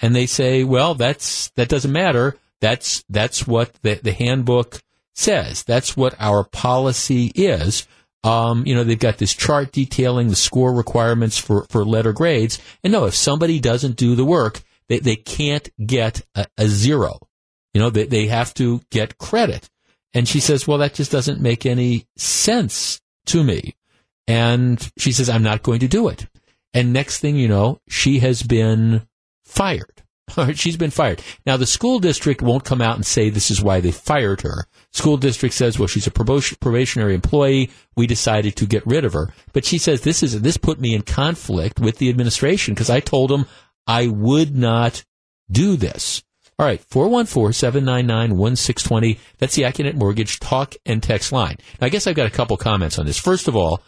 And 0.00 0.14
they 0.14 0.26
say, 0.26 0.64
well, 0.64 0.94
that's, 0.94 1.50
that 1.50 1.68
doesn't 1.68 1.92
matter. 1.92 2.36
That's, 2.60 3.04
that's 3.08 3.46
what 3.46 3.72
the, 3.82 3.94
the 4.02 4.12
handbook 4.12 4.80
says. 5.14 5.64
That's 5.64 5.96
what 5.96 6.14
our 6.18 6.44
policy 6.44 7.32
is. 7.34 7.86
Um, 8.24 8.66
you 8.66 8.74
know, 8.74 8.84
they've 8.84 8.98
got 8.98 9.18
this 9.18 9.34
chart 9.34 9.72
detailing 9.72 10.28
the 10.28 10.36
score 10.36 10.72
requirements 10.72 11.38
for, 11.38 11.66
for 11.70 11.84
letter 11.84 12.12
grades. 12.12 12.60
And 12.82 12.92
no, 12.92 13.06
if 13.06 13.14
somebody 13.14 13.60
doesn't 13.60 13.96
do 13.96 14.14
the 14.14 14.24
work, 14.24 14.60
they, 14.88 14.98
they 14.98 15.16
can't 15.16 15.68
get 15.84 16.22
a, 16.34 16.46
a 16.56 16.66
zero. 16.66 17.18
You 17.74 17.80
know, 17.80 17.90
they, 17.90 18.06
they 18.06 18.26
have 18.26 18.54
to 18.54 18.80
get 18.90 19.18
credit. 19.18 19.68
And 20.14 20.26
she 20.26 20.40
says, 20.40 20.66
well, 20.66 20.78
that 20.78 20.94
just 20.94 21.12
doesn't 21.12 21.40
make 21.40 21.66
any 21.66 22.06
sense 22.16 23.00
to 23.26 23.44
me. 23.44 23.76
And 24.26 24.90
she 24.98 25.12
says, 25.12 25.28
I'm 25.28 25.42
not 25.42 25.62
going 25.62 25.80
to 25.80 25.88
do 25.88 26.08
it. 26.08 26.26
And 26.74 26.92
next 26.92 27.20
thing 27.20 27.36
you 27.36 27.48
know, 27.48 27.80
she 27.88 28.18
has 28.18 28.42
been 28.42 29.06
fired. 29.48 30.02
She's 30.54 30.76
been 30.76 30.90
fired. 30.90 31.22
Now, 31.46 31.56
the 31.56 31.66
school 31.66 31.98
district 31.98 32.42
won't 32.42 32.64
come 32.64 32.82
out 32.82 32.96
and 32.96 33.06
say 33.06 33.30
this 33.30 33.50
is 33.50 33.62
why 33.62 33.80
they 33.80 33.90
fired 33.90 34.42
her. 34.42 34.66
School 34.92 35.16
district 35.16 35.54
says, 35.54 35.78
well, 35.78 35.88
she's 35.88 36.06
a 36.06 36.10
probationary 36.10 37.14
employee. 37.14 37.70
We 37.96 38.06
decided 38.06 38.56
to 38.56 38.66
get 38.66 38.86
rid 38.86 39.04
of 39.04 39.14
her. 39.14 39.32
But 39.52 39.64
she 39.64 39.78
says 39.78 40.02
this 40.02 40.22
is, 40.22 40.40
this 40.40 40.56
put 40.56 40.80
me 40.80 40.94
in 40.94 41.02
conflict 41.02 41.80
with 41.80 41.98
the 41.98 42.08
administration 42.08 42.74
because 42.74 42.90
I 42.90 43.00
told 43.00 43.30
them 43.30 43.46
I 43.86 44.06
would 44.06 44.56
not 44.56 45.04
do 45.50 45.76
this. 45.76 46.22
All 46.58 46.66
right, 46.66 46.82
414-799-1620. 46.90 49.18
That's 49.38 49.54
the 49.54 49.62
Accunet 49.62 49.94
Mortgage 49.94 50.40
talk 50.40 50.74
and 50.84 51.00
text 51.00 51.30
line. 51.30 51.56
Now, 51.80 51.86
I 51.86 51.90
guess 51.90 52.08
I've 52.08 52.16
got 52.16 52.26
a 52.26 52.30
couple 52.30 52.56
comments 52.56 52.98
on 52.98 53.06
this. 53.06 53.18
First 53.18 53.46
of 53.46 53.54
all, 53.54 53.80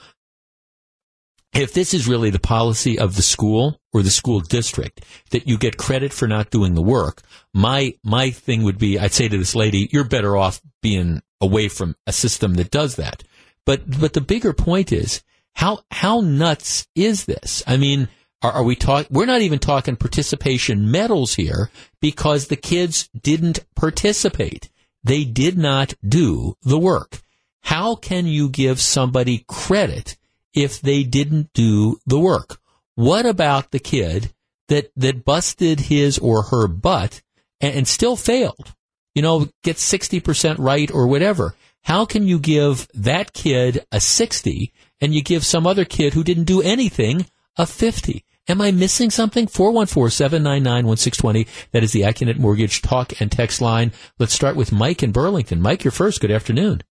if 1.53 1.73
this 1.73 1.95
is 1.95 2.07
really 2.07 2.31
the 2.31 2.39
policy 2.39 2.99
of 2.99 3.17
the 3.17 3.23
school 3.23 3.81
or 3.93 4.03
the 4.03 4.11
school 4.11 4.41
district 4.41 5.05
that 5.31 5.49
you 5.49 5.59
get 5.59 5.77
credit 5.77 6.13
for 6.13 6.29
not 6.29 6.51
doing 6.51 6.75
the 6.75 6.83
work, 6.83 7.23
my 7.53 7.95
my 8.05 8.31
thing 8.31 8.63
would 8.63 8.79
be 8.79 8.99
I'd 8.99 9.13
say 9.13 9.29
to 9.29 9.39
this 9.39 9.55
lady, 9.55 9.89
you're 9.93 10.05
better 10.05 10.37
off 10.37 10.61
being 10.83 11.23
away 11.41 11.69
from 11.69 11.97
a 12.07 12.13
system 12.13 12.55
that 12.55 12.71
does 12.71 12.97
that. 12.97 13.25
But 13.67 13.99
but 14.01 14.13
the 14.13 14.21
bigger 14.21 14.53
point 14.53 14.93
is 14.93 15.23
how 15.55 15.81
how 15.91 16.21
nuts 16.21 16.87
is 16.95 17.25
this? 17.25 17.63
I 17.67 17.77
mean, 17.77 18.09
are, 18.43 18.53
are 18.53 18.65
we 18.65 18.77
talking? 18.77 19.09
We're 19.11 19.27
not 19.27 19.43
even 19.43 19.59
talking 19.59 19.97
participation 19.97 20.91
medals 20.91 21.35
here 21.35 21.71
because 22.01 22.47
the 22.47 22.57
kids 22.57 23.09
didn't 23.21 23.61
participate. 23.75 24.71
They 25.03 25.25
did 25.25 25.59
not 25.59 25.95
do 26.07 26.55
the 26.63 26.79
work. 26.79 27.21
How 27.63 27.95
can 27.95 28.27
you 28.27 28.49
give 28.49 28.81
somebody 28.81 29.45
credit 29.49 30.17
if 30.55 30.81
they 30.81 31.03
didn't 31.03 31.53
do 31.53 31.99
the 32.07 32.19
work? 32.19 32.59
What 32.95 33.27
about 33.27 33.71
the 33.71 33.79
kid 33.79 34.33
that 34.69 34.91
that 34.97 35.25
busted 35.25 35.81
his 35.81 36.19
or 36.19 36.45
her 36.45 36.67
butt 36.67 37.23
and, 37.61 37.75
and 37.75 37.89
still 37.89 38.17
failed? 38.17 38.75
You 39.15 39.23
know, 39.23 39.49
get 39.63 39.79
sixty 39.79 40.21
percent 40.21 40.59
right 40.59 40.91
or 40.91 41.07
whatever. 41.07 41.55
How 41.85 42.05
can 42.05 42.27
you 42.27 42.39
give 42.39 42.89
that 42.95 43.33
kid 43.33 43.87
a 43.91 44.01
sixty 44.01 44.73
and 45.01 45.15
you 45.15 45.23
give 45.23 45.47
some 45.47 45.67
other 45.67 45.85
kid 45.85 46.15
who 46.15 46.25
didn't 46.25 46.45
do 46.45 46.63
anything 46.63 47.27
a 47.57 47.67
fifty? 47.67 48.25
Am 48.49 48.61
I 48.61 48.73
missing 48.73 49.11
something? 49.11 49.47
414-799-1620. 49.47 51.47
That 51.71 51.85
is 51.85 51.93
the 51.93 52.01
Accunet 52.01 52.37
Mortgage 52.37 52.83
talk 52.83 53.21
and 53.21 53.31
text 53.31 53.61
line. 53.61 53.93
Let's 54.19 54.33
start 54.33 54.57
with 54.57 54.73
Mike 54.73 55.05
in 55.05 55.13
Burlington. 55.13 55.63
Mike, 55.63 55.85
you're 55.85 55.93
first. 55.93 56.21
Good 56.21 56.33
afternoon. 56.33 56.83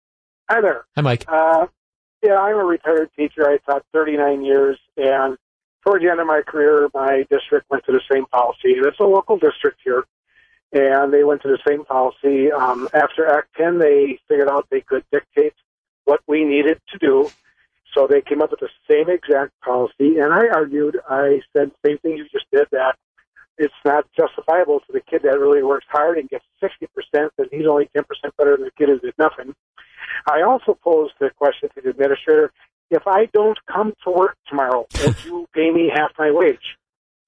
Hi 0.49 0.61
there. 0.61 0.85
Hi, 0.95 1.01
Mike. 1.01 1.25
Uh, 1.27 1.65
yeah, 2.21 2.39
I'm 2.39 2.57
a 2.57 2.63
retired 2.63 3.09
teacher. 3.15 3.49
I 3.49 3.57
taught 3.57 3.85
39 3.93 4.43
years, 4.43 4.77
and 4.97 5.37
toward 5.83 6.01
the 6.01 6.09
end 6.09 6.19
of 6.19 6.27
my 6.27 6.41
career, 6.45 6.89
my 6.93 7.25
district 7.29 7.69
went 7.69 7.85
to 7.85 7.91
the 7.91 8.01
same 8.11 8.25
policy. 8.25 8.73
And 8.77 8.85
it's 8.85 8.99
a 8.99 9.03
local 9.03 9.37
district 9.37 9.79
here, 9.83 10.05
and 10.71 11.13
they 11.13 11.23
went 11.23 11.41
to 11.43 11.47
the 11.47 11.59
same 11.67 11.85
policy. 11.85 12.51
Um, 12.51 12.89
after 12.93 13.27
Act 13.27 13.49
10, 13.57 13.79
they 13.79 14.19
figured 14.27 14.49
out 14.49 14.67
they 14.69 14.81
could 14.81 15.03
dictate 15.11 15.53
what 16.05 16.21
we 16.27 16.43
needed 16.43 16.79
to 16.91 16.97
do. 16.97 17.29
So 17.93 18.05
they 18.05 18.21
came 18.21 18.41
up 18.41 18.51
with 18.51 18.59
the 18.59 18.69
same 18.87 19.09
exact 19.09 19.59
policy, 19.61 20.19
and 20.19 20.31
I 20.31 20.47
argued, 20.47 20.99
I 21.09 21.41
said 21.53 21.71
same 21.83 21.97
thing 21.99 22.17
you 22.17 22.27
just 22.31 22.45
did, 22.51 22.67
that 22.71 22.95
it's 23.57 23.73
not 23.83 24.05
justifiable 24.15 24.79
to 24.81 24.93
the 24.93 25.01
kid 25.01 25.23
that 25.23 25.39
really 25.39 25.63
works 25.63 25.87
hard 25.89 26.17
and 26.17 26.29
gets 26.29 26.45
60%, 26.61 26.87
that 27.13 27.47
he's 27.51 27.65
only 27.65 27.89
10% 27.95 28.03
better 28.37 28.55
than 28.55 28.65
the 28.65 28.71
kid 28.77 28.89
who 28.89 28.99
did 28.99 29.15
nothing. 29.17 29.55
I 30.27 30.41
also 30.41 30.77
posed 30.83 31.13
the 31.19 31.29
question 31.37 31.69
to 31.75 31.81
the 31.81 31.89
administrator, 31.89 32.51
if 32.89 33.03
I 33.07 33.25
don't 33.33 33.57
come 33.71 33.93
to 34.03 34.11
work 34.11 34.35
tomorrow, 34.47 34.87
will 35.03 35.15
you 35.25 35.47
pay 35.53 35.71
me 35.71 35.91
half 35.93 36.11
my 36.17 36.31
wage? 36.31 36.77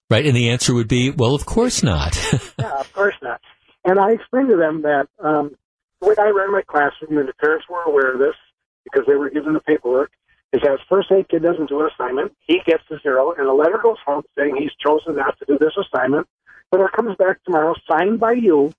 Right, 0.09 0.25
and 0.25 0.35
the 0.35 0.49
answer 0.49 0.73
would 0.73 0.87
be, 0.87 1.09
well, 1.09 1.35
of 1.35 1.45
course 1.45 1.83
not. 1.83 2.17
yeah, 2.59 2.79
of 2.79 2.91
course 2.93 3.15
not. 3.21 3.39
And 3.85 3.99
I 3.99 4.11
explained 4.11 4.49
to 4.49 4.57
them 4.57 4.81
that 4.81 5.07
um, 5.19 5.55
the 6.01 6.09
way 6.09 6.15
I 6.19 6.29
ran 6.29 6.51
my 6.51 6.63
classroom, 6.67 7.17
and 7.17 7.27
the 7.27 7.33
parents 7.33 7.65
were 7.69 7.81
aware 7.83 8.13
of 8.13 8.19
this 8.19 8.35
because 8.83 9.05
they 9.07 9.15
were 9.15 9.29
given 9.29 9.53
the 9.53 9.61
paperwork, 9.61 10.11
is 10.53 10.61
that 10.63 10.73
if 10.73 10.79
first 10.89 11.11
aid 11.11 11.29
kid 11.29 11.43
doesn't 11.43 11.69
do 11.69 11.79
an 11.79 11.89
assignment, 11.93 12.33
he 12.45 12.59
gets 12.65 12.83
a 12.91 12.99
zero, 13.01 13.31
and 13.37 13.47
a 13.47 13.53
letter 13.53 13.79
goes 13.81 13.97
home 14.05 14.23
saying 14.37 14.55
he's 14.57 14.75
chosen 14.85 15.15
not 15.15 15.37
to 15.39 15.45
do 15.45 15.57
this 15.57 15.73
assignment. 15.77 16.27
But 16.71 16.81
it 16.81 16.91
comes 16.93 17.15
back 17.17 17.43
tomorrow, 17.43 17.75
signed 17.89 18.19
by 18.19 18.33
you, 18.33 18.71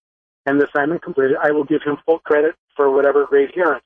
and 0.46 0.60
the 0.60 0.66
assignment 0.66 1.02
completed. 1.02 1.36
I 1.42 1.52
will 1.52 1.64
give 1.64 1.82
him 1.84 1.96
full 2.04 2.18
credit 2.18 2.54
for 2.76 2.90
whatever 2.90 3.26
grade 3.26 3.50
he 3.54 3.60
earns. 3.60 3.82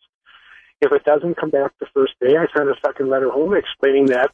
If 0.80 0.92
it 0.92 1.04
doesn't 1.04 1.36
come 1.36 1.50
back 1.50 1.72
the 1.80 1.86
first 1.94 2.14
day, 2.20 2.36
I 2.36 2.46
send 2.54 2.68
a 2.68 2.74
second 2.84 3.08
letter 3.08 3.30
home 3.30 3.54
explaining 3.54 4.06
that 4.06 4.30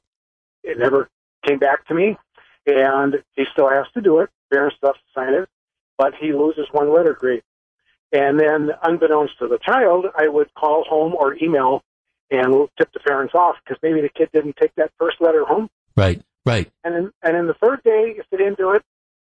it 0.64 0.78
never 0.78 1.08
came 1.46 1.58
back 1.58 1.86
to 1.88 1.94
me, 1.94 2.16
and 2.66 3.22
he 3.32 3.44
still 3.52 3.68
has 3.68 3.86
to 3.94 4.00
do 4.00 4.20
it. 4.20 4.30
Parents 4.52 4.76
still 4.76 4.90
have 4.90 4.96
to 4.96 5.02
sign 5.14 5.34
it, 5.34 5.48
but 5.96 6.14
he 6.20 6.32
loses 6.32 6.66
one 6.72 6.92
letter 6.92 7.14
grade. 7.14 7.42
And 8.12 8.38
then, 8.38 8.70
unbeknownst 8.82 9.38
to 9.38 9.48
the 9.48 9.58
child, 9.58 10.06
I 10.14 10.28
would 10.28 10.52
call 10.54 10.84
home 10.84 11.14
or 11.14 11.36
email 11.42 11.82
and 12.30 12.68
tip 12.76 12.92
the 12.92 13.00
parents 13.00 13.34
off 13.34 13.56
because 13.64 13.80
maybe 13.82 14.00
the 14.00 14.08
kid 14.08 14.30
didn't 14.32 14.56
take 14.56 14.74
that 14.76 14.90
first 14.98 15.20
letter 15.20 15.44
home. 15.44 15.70
Right, 15.96 16.22
right. 16.44 16.70
And 16.84 16.94
then, 16.94 17.12
and 17.22 17.34
then 17.34 17.46
the 17.46 17.54
third 17.54 17.82
day, 17.82 18.14
if 18.18 18.26
they 18.30 18.36
didn't 18.36 18.58
do 18.58 18.72
it, 18.72 18.82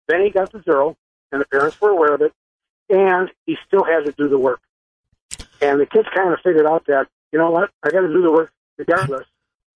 then 0.07 0.21
he 0.23 0.31
got 0.31 0.51
the 0.51 0.61
zero, 0.63 0.97
and 1.31 1.39
the 1.39 1.45
parents 1.45 1.79
were 1.79 1.89
aware 1.89 2.13
of 2.13 2.21
it, 2.21 2.33
and 2.89 3.29
he 3.45 3.57
still 3.67 3.83
had 3.83 4.05
to 4.05 4.11
do 4.11 4.27
the 4.27 4.37
work. 4.37 4.59
And 5.63 5.79
the 5.79 5.85
kids 5.85 6.07
kind 6.13 6.33
of 6.33 6.39
figured 6.43 6.65
out 6.65 6.85
that, 6.87 7.07
you 7.31 7.39
know 7.39 7.49
what, 7.49 7.69
I 7.83 7.89
got 7.89 8.01
to 8.01 8.07
do 8.07 8.21
the 8.21 8.31
work 8.31 8.51
regardless. 8.77 9.25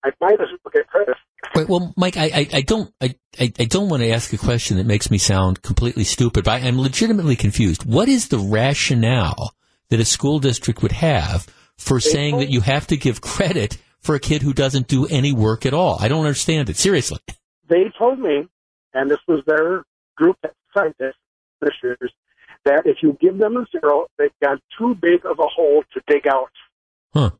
I 0.04 0.10
might 0.20 0.40
as 0.40 0.48
well 0.62 0.72
get 0.72 0.86
credit. 0.86 1.16
Wait, 1.54 1.68
well, 1.68 1.92
Mike, 1.96 2.16
I, 2.16 2.24
I, 2.26 2.48
I 2.52 2.60
don't, 2.60 2.92
I, 3.00 3.14
I, 3.40 3.52
I 3.58 3.64
don't 3.64 3.88
want 3.88 4.02
to 4.02 4.10
ask 4.10 4.32
a 4.32 4.38
question 4.38 4.76
that 4.76 4.86
makes 4.86 5.10
me 5.10 5.18
sound 5.18 5.62
completely 5.62 6.04
stupid, 6.04 6.44
but 6.44 6.62
I'm 6.62 6.78
legitimately 6.78 7.36
confused. 7.36 7.84
What 7.84 8.08
is 8.08 8.28
the 8.28 8.38
rationale 8.38 9.54
that 9.88 9.98
a 9.98 10.04
school 10.04 10.38
district 10.38 10.82
would 10.82 10.92
have 10.92 11.46
for 11.76 12.00
saying 12.00 12.38
that 12.38 12.50
you 12.50 12.60
have 12.60 12.86
to 12.88 12.96
give 12.96 13.20
credit 13.20 13.78
for 14.00 14.14
a 14.14 14.20
kid 14.20 14.42
who 14.42 14.52
doesn't 14.52 14.88
do 14.88 15.06
any 15.06 15.32
work 15.32 15.66
at 15.66 15.74
all? 15.74 15.96
I 16.00 16.08
don't 16.08 16.24
understand 16.24 16.68
it. 16.68 16.76
Seriously. 16.76 17.18
They 17.68 17.90
told 17.98 18.18
me, 18.18 18.46
and 18.94 19.10
this 19.10 19.20
was 19.26 19.42
their 19.46 19.84
group 20.16 20.36
that 20.42 20.52
decided 20.72 20.94
this, 20.98 21.14
that 22.64 22.86
if 22.86 22.98
you 23.02 23.16
give 23.20 23.38
them 23.38 23.56
a 23.56 23.66
zero, 23.70 24.06
they've 24.18 24.30
got 24.42 24.60
too 24.78 24.94
big 24.94 25.24
of 25.24 25.38
a 25.38 25.46
hole 25.46 25.84
to 25.94 26.00
dig 26.06 26.26
out. 26.26 26.50
Huh. 27.14 27.30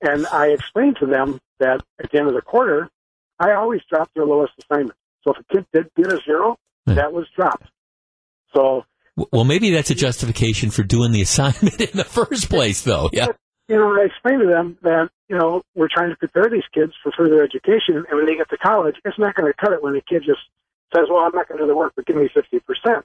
And 0.00 0.26
I 0.26 0.48
explained 0.48 0.96
to 1.00 1.06
them 1.06 1.40
that 1.60 1.82
at 2.02 2.10
the 2.10 2.18
end 2.18 2.28
of 2.28 2.34
the 2.34 2.42
quarter, 2.42 2.90
I 3.38 3.52
always 3.52 3.80
drop 3.88 4.10
their 4.14 4.26
lowest 4.26 4.52
assignment. 4.58 4.98
So 5.22 5.32
if 5.32 5.38
a 5.38 5.44
kid 5.54 5.66
did 5.72 5.90
get 5.96 6.12
a 6.12 6.20
zero, 6.24 6.58
hmm. 6.86 6.94
that 6.94 7.12
was 7.12 7.26
dropped. 7.34 7.68
So 8.54 8.84
Well, 9.30 9.44
maybe 9.44 9.70
that's 9.70 9.90
a 9.90 9.94
justification 9.94 10.70
for 10.70 10.82
doing 10.82 11.12
the 11.12 11.22
assignment 11.28 11.80
in 11.80 11.96
the 11.96 12.04
first 12.04 12.48
place, 12.48 12.82
though. 12.82 13.10
Yeah. 13.12 13.28
You 13.68 13.76
know, 13.76 13.94
I 13.94 14.06
explained 14.06 14.42
to 14.42 14.48
them 14.48 14.76
that, 14.82 15.08
you 15.28 15.38
know, 15.38 15.62
we're 15.74 15.88
trying 15.88 16.10
to 16.10 16.16
prepare 16.16 16.50
these 16.50 16.66
kids 16.74 16.92
for 17.02 17.12
further 17.12 17.42
education, 17.42 18.04
and 18.08 18.16
when 18.18 18.26
they 18.26 18.34
get 18.34 18.50
to 18.50 18.58
college, 18.58 18.96
it's 19.04 19.18
not 19.18 19.34
going 19.34 19.50
to 19.50 19.56
cut 19.56 19.72
it 19.72 19.82
when 19.82 19.94
the 19.94 20.02
kid 20.02 20.24
just 20.26 20.40
says, 20.94 21.06
well, 21.08 21.20
I'm 21.20 21.34
not 21.34 21.48
going 21.48 21.58
to 21.58 21.64
do 21.64 21.68
the 21.68 21.76
work, 21.76 21.92
but 21.96 22.04
give 22.04 22.16
me 22.16 22.28
50%. 22.28 23.02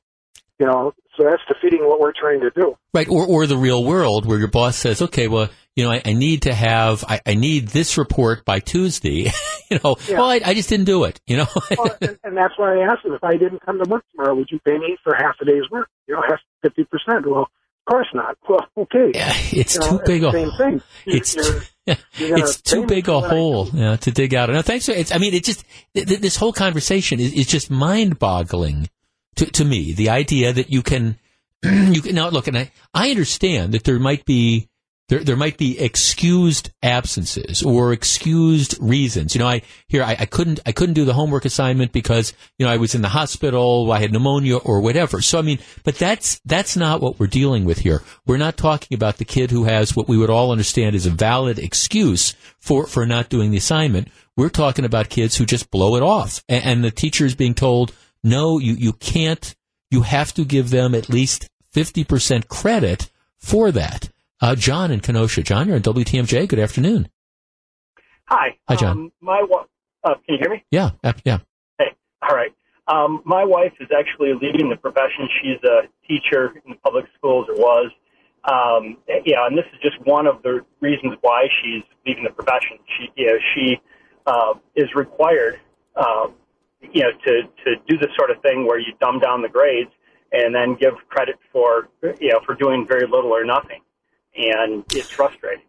You 0.59 0.65
know, 0.65 0.93
so 1.15 1.23
that's 1.23 1.41
defeating 1.47 1.88
what 1.88 1.99
we're 1.99 2.13
trying 2.19 2.41
to 2.41 2.49
do. 2.49 2.75
Right, 2.93 3.07
or 3.07 3.25
or 3.27 3.45
the 3.45 3.57
real 3.57 3.84
world 3.84 4.25
where 4.25 4.39
your 4.39 4.47
boss 4.47 4.75
says, 4.75 5.01
"Okay, 5.03 5.27
well, 5.27 5.49
you 5.75 5.84
know, 5.85 5.91
I, 5.91 6.01
I 6.03 6.13
need 6.13 6.43
to 6.43 6.53
have, 6.53 7.03
I, 7.07 7.21
I 7.27 7.35
need 7.35 7.67
this 7.67 7.97
report 7.97 8.43
by 8.43 8.59
Tuesday." 8.59 9.31
you 9.69 9.79
know, 9.84 9.97
Yeah. 10.07 10.17
well, 10.17 10.29
I, 10.31 10.41
I 10.43 10.53
just 10.55 10.69
didn't 10.69 10.85
do 10.85 11.03
it. 11.03 11.21
You 11.27 11.38
know, 11.38 11.47
well, 11.77 11.95
and, 12.01 12.17
and 12.23 12.35
that's 12.41 12.57
why 12.57 12.75
I 12.79 12.91
asked 12.91 13.05
him, 13.05 13.13
if 13.13 13.23
I 13.23 13.34
didn't 13.38 13.63
come 13.63 13.77
to 13.84 13.88
work 13.89 14.03
tomorrow, 14.15 14.34
would 14.35 14.49
you 14.49 14.59
pay 14.65 14.77
me 14.79 14.97
for 15.03 15.13
half 15.13 15.35
a 15.41 15.45
day's 15.45 15.69
work? 15.69 15.89
You 16.07 16.15
know, 16.15 16.21
half 16.27 16.39
fifty 16.63 16.85
percent. 16.85 17.27
Well, 17.29 17.41
of 17.41 17.91
course 17.91 18.07
not. 18.15 18.35
Well, 18.49 18.67
okay. 18.77 19.11
Yeah, 19.13 19.34
it's 19.51 19.75
You 19.75 19.81
know, 19.81 19.97
too 19.99 20.03
big 20.05 20.21
the 20.21 20.29
a 20.29 20.31
same 20.31 20.51
thing. 20.57 20.81
It's 21.05 21.35
You're- 21.35 21.61
you're 22.17 22.29
gonna 22.31 22.43
it's 22.43 22.61
too 22.61 22.85
big 22.85 23.07
a 23.07 23.21
hole 23.21 23.69
you 23.71 23.79
know, 23.79 23.95
to 23.95 24.11
dig 24.11 24.34
out. 24.35 24.49
No, 24.49 24.61
thanks. 24.61 24.88
For, 24.88 24.91
it's, 24.91 25.13
I 25.13 25.19
mean, 25.19 25.34
it 25.34 25.45
just 25.45 25.63
th- 25.93 26.05
th- 26.05 26.19
this 26.19 26.35
whole 26.35 26.51
conversation 26.51 27.21
is, 27.21 27.31
is 27.31 27.45
just 27.47 27.71
mind-boggling 27.71 28.89
to 29.38 29.45
to 29.45 29.65
me. 29.65 29.93
The 29.93 30.09
idea 30.09 30.53
that 30.53 30.72
you 30.72 30.81
can 30.81 31.18
you 31.64 32.01
can 32.01 32.15
now 32.15 32.30
look, 32.30 32.47
and 32.47 32.57
I 32.57 32.72
I 32.93 33.09
understand 33.09 33.73
that 33.73 33.84
there 33.84 33.99
might 33.99 34.26
be 34.26 34.69
there 35.09 35.23
there 35.23 35.38
might 35.38 35.57
be 35.57 35.80
excused 35.80 36.72
absences 36.84 37.64
or 37.64 37.93
excused 37.93 38.77
reasons. 38.81 39.34
You 39.34 39.39
know, 39.39 39.47
I 39.47 39.61
here 39.88 40.03
I, 40.03 40.18
I 40.19 40.26
couldn't 40.26 40.59
I 40.65 40.73
couldn't 40.73 40.95
do 40.95 41.05
the 41.05 41.14
homework 41.14 41.45
assignment 41.45 41.93
because 41.93 42.34
you 42.57 42.65
know 42.65 42.72
I 42.72 42.77
was 42.77 42.93
in 42.93 43.01
the 43.01 43.09
hospital, 43.09 43.89
I 43.91 43.99
had 43.99 44.11
pneumonia 44.11 44.57
or 44.57 44.81
whatever. 44.81 45.22
So 45.22 45.39
I 45.39 45.43
mean, 45.43 45.59
but 45.84 45.95
that's 45.95 46.41
that's 46.45 46.76
not 46.76 46.99
what 46.99 47.19
we're 47.19 47.27
dealing 47.27 47.64
with 47.64 47.80
here. 47.80 48.03
We're 48.26 48.38
not 48.38 48.57
talking 48.57 48.95
about 48.95 49.18
the 49.18 49.26
kid 49.26 49.49
who 49.51 49.64
has 49.64 49.95
what 49.95 50.09
we 50.09 50.18
would 50.18 50.30
all 50.30 50.51
understand 50.51 50.95
is 50.95 51.05
a 51.05 51.11
valid 51.11 51.57
excuse 51.57 52.35
for 52.59 52.85
for 52.85 53.05
not 53.05 53.30
doing 53.30 53.51
the 53.51 53.57
assignment. 53.57 54.09
We're 54.35 54.49
talking 54.49 54.85
about 54.85 55.09
kids 55.09 55.38
who 55.38 55.45
just 55.45 55.72
blow 55.72 55.95
it 55.95 56.03
off, 56.03 56.43
and, 56.49 56.64
and 56.64 56.84
the 56.84 56.91
teacher 56.91 57.26
is 57.26 57.34
being 57.34 57.55
told, 57.55 57.93
no, 58.23 58.60
you 58.60 58.73
you 58.73 58.94
can't. 58.94 59.56
You 59.89 60.02
have 60.02 60.34
to 60.34 60.44
give 60.45 60.69
them 60.69 60.94
at 60.95 61.10
least 61.10 61.49
fifty 61.72 62.03
percent 62.03 62.48
credit 62.48 63.10
for 63.38 63.72
that. 63.72 64.10
Uh, 64.41 64.56
John 64.56 64.91
in 64.91 64.99
Kenosha. 64.99 65.44
John, 65.44 65.68
you're 65.68 65.77
on 65.77 65.81
WTMJ. 65.81 66.48
Good 66.48 66.60
afternoon. 66.60 67.10
Hi. 68.26 68.57
Hi, 68.68 68.76
John. 68.76 68.91
Um, 68.98 69.11
my 69.22 69.41
wa- 69.48 69.65
uh, 70.03 70.15
can 70.26 70.35
you 70.35 70.38
hear 70.39 70.49
me? 70.49 70.64
Yeah, 70.72 70.91
uh, 71.03 71.14
yeah. 71.23 71.39
Hey. 71.80 71.95
All 72.22 72.35
right. 72.35 72.53
Um, 72.88 73.22
my 73.26 73.44
wife 73.44 73.73
is 73.80 73.88
actually 73.98 74.34
leaving 74.34 74.69
the 74.69 74.76
profession. 74.77 75.27
She's 75.41 75.61
a 75.64 75.81
teacher 76.07 76.53
in 76.65 76.72
the 76.72 76.77
public 76.84 77.06
schools, 77.18 77.48
or 77.49 77.56
was. 77.56 77.91
Um, 78.45 78.98
yeah, 79.26 79.45
and 79.45 79.57
this 79.57 79.65
is 79.73 79.80
just 79.81 79.98
one 80.06 80.26
of 80.26 80.41
the 80.41 80.61
reasons 80.80 81.15
why 81.22 81.48
she's 81.61 81.84
leaving 82.06 82.23
the 82.23 82.30
profession. 82.30 82.77
She, 82.98 83.10
you 83.18 83.27
know, 83.27 83.38
she 83.53 83.81
uh, 84.26 84.53
is 84.76 84.88
required, 84.95 85.60
um, 85.98 86.34
you 86.81 87.01
know, 87.01 87.11
to 87.25 87.41
to 87.65 87.75
do 87.87 87.97
this 87.97 88.09
sort 88.17 88.31
of 88.31 88.41
thing 88.41 88.65
where 88.67 88.79
you 88.79 88.93
dumb 88.99 89.19
down 89.19 89.41
the 89.41 89.49
grades 89.49 89.91
and 90.31 90.53
then 90.53 90.75
give 90.79 90.93
credit 91.09 91.35
for, 91.51 91.89
you 92.19 92.29
know, 92.31 92.39
for 92.45 92.55
doing 92.55 92.85
very 92.87 93.07
little 93.07 93.31
or 93.31 93.45
nothing, 93.45 93.81
and 94.35 94.83
it's 94.93 95.09
frustrating. 95.09 95.63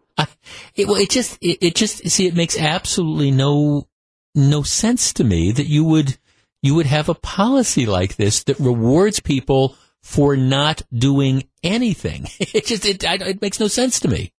It, 0.75 0.87
well, 0.87 0.97
it 0.97 1.11
just, 1.11 1.39
it, 1.41 1.59
it 1.61 1.75
just, 1.75 2.09
see, 2.09 2.27
it 2.27 2.35
makes 2.35 2.59
absolutely 2.59 3.31
no, 3.31 3.89
no 4.35 4.63
sense 4.63 5.13
to 5.15 5.25
me 5.25 5.53
that 5.53 5.67
you 5.67 5.85
would, 5.85 6.19
you 6.63 6.75
would 6.75 6.87
have 6.87 7.09
a 7.09 7.15
policy 7.15 7.87
like 7.87 8.17
this 8.17 8.45
that 8.45 8.59
rewards 8.59 9.21
people 9.21 9.77
for 10.03 10.37
not 10.37 10.83
doing 10.93 11.45
anything. 11.63 12.27
It 12.41 12.67
just, 12.67 12.85
it, 12.87 13.05
I, 13.05 13.15
it 13.15 13.43
makes 13.43 13.61
no 13.61 13.69
sense 13.69 14.01
to 14.01 14.09
me. 14.09 14.33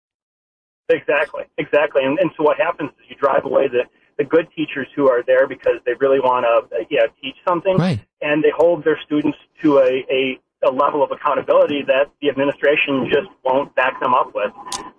Exactly, 0.90 1.44
exactly. 1.58 2.04
And, 2.04 2.18
and 2.20 2.32
so 2.36 2.44
what 2.44 2.58
happens 2.58 2.90
is 2.92 3.10
you 3.10 3.16
drive 3.16 3.46
away 3.46 3.68
the, 3.68 3.84
the 4.20 4.26
good 4.26 4.48
teachers 4.56 4.86
who 4.96 5.10
are 5.10 5.24
there 5.26 5.48
because 5.48 5.80
they 5.86 5.94
really 6.00 6.20
want 6.20 6.46
to 6.46 6.86
yeah, 6.92 7.08
teach 7.24 7.36
something. 7.48 7.78
Right. 7.78 8.00
And 8.22 8.44
they 8.44 8.52
hold 8.56 8.84
their 8.84 9.00
students 9.06 9.38
to 9.64 9.78
a, 9.78 10.06
a, 10.12 10.40
a 10.68 10.72
level 10.72 11.02
of 11.02 11.10
accountability 11.12 11.84
that 11.88 12.12
the 12.22 12.30
administration 12.30 13.08
just 13.08 13.30
won't 13.44 13.74
back 13.76 14.00
them 14.02 14.14
up 14.14 14.36
with. 14.36 14.52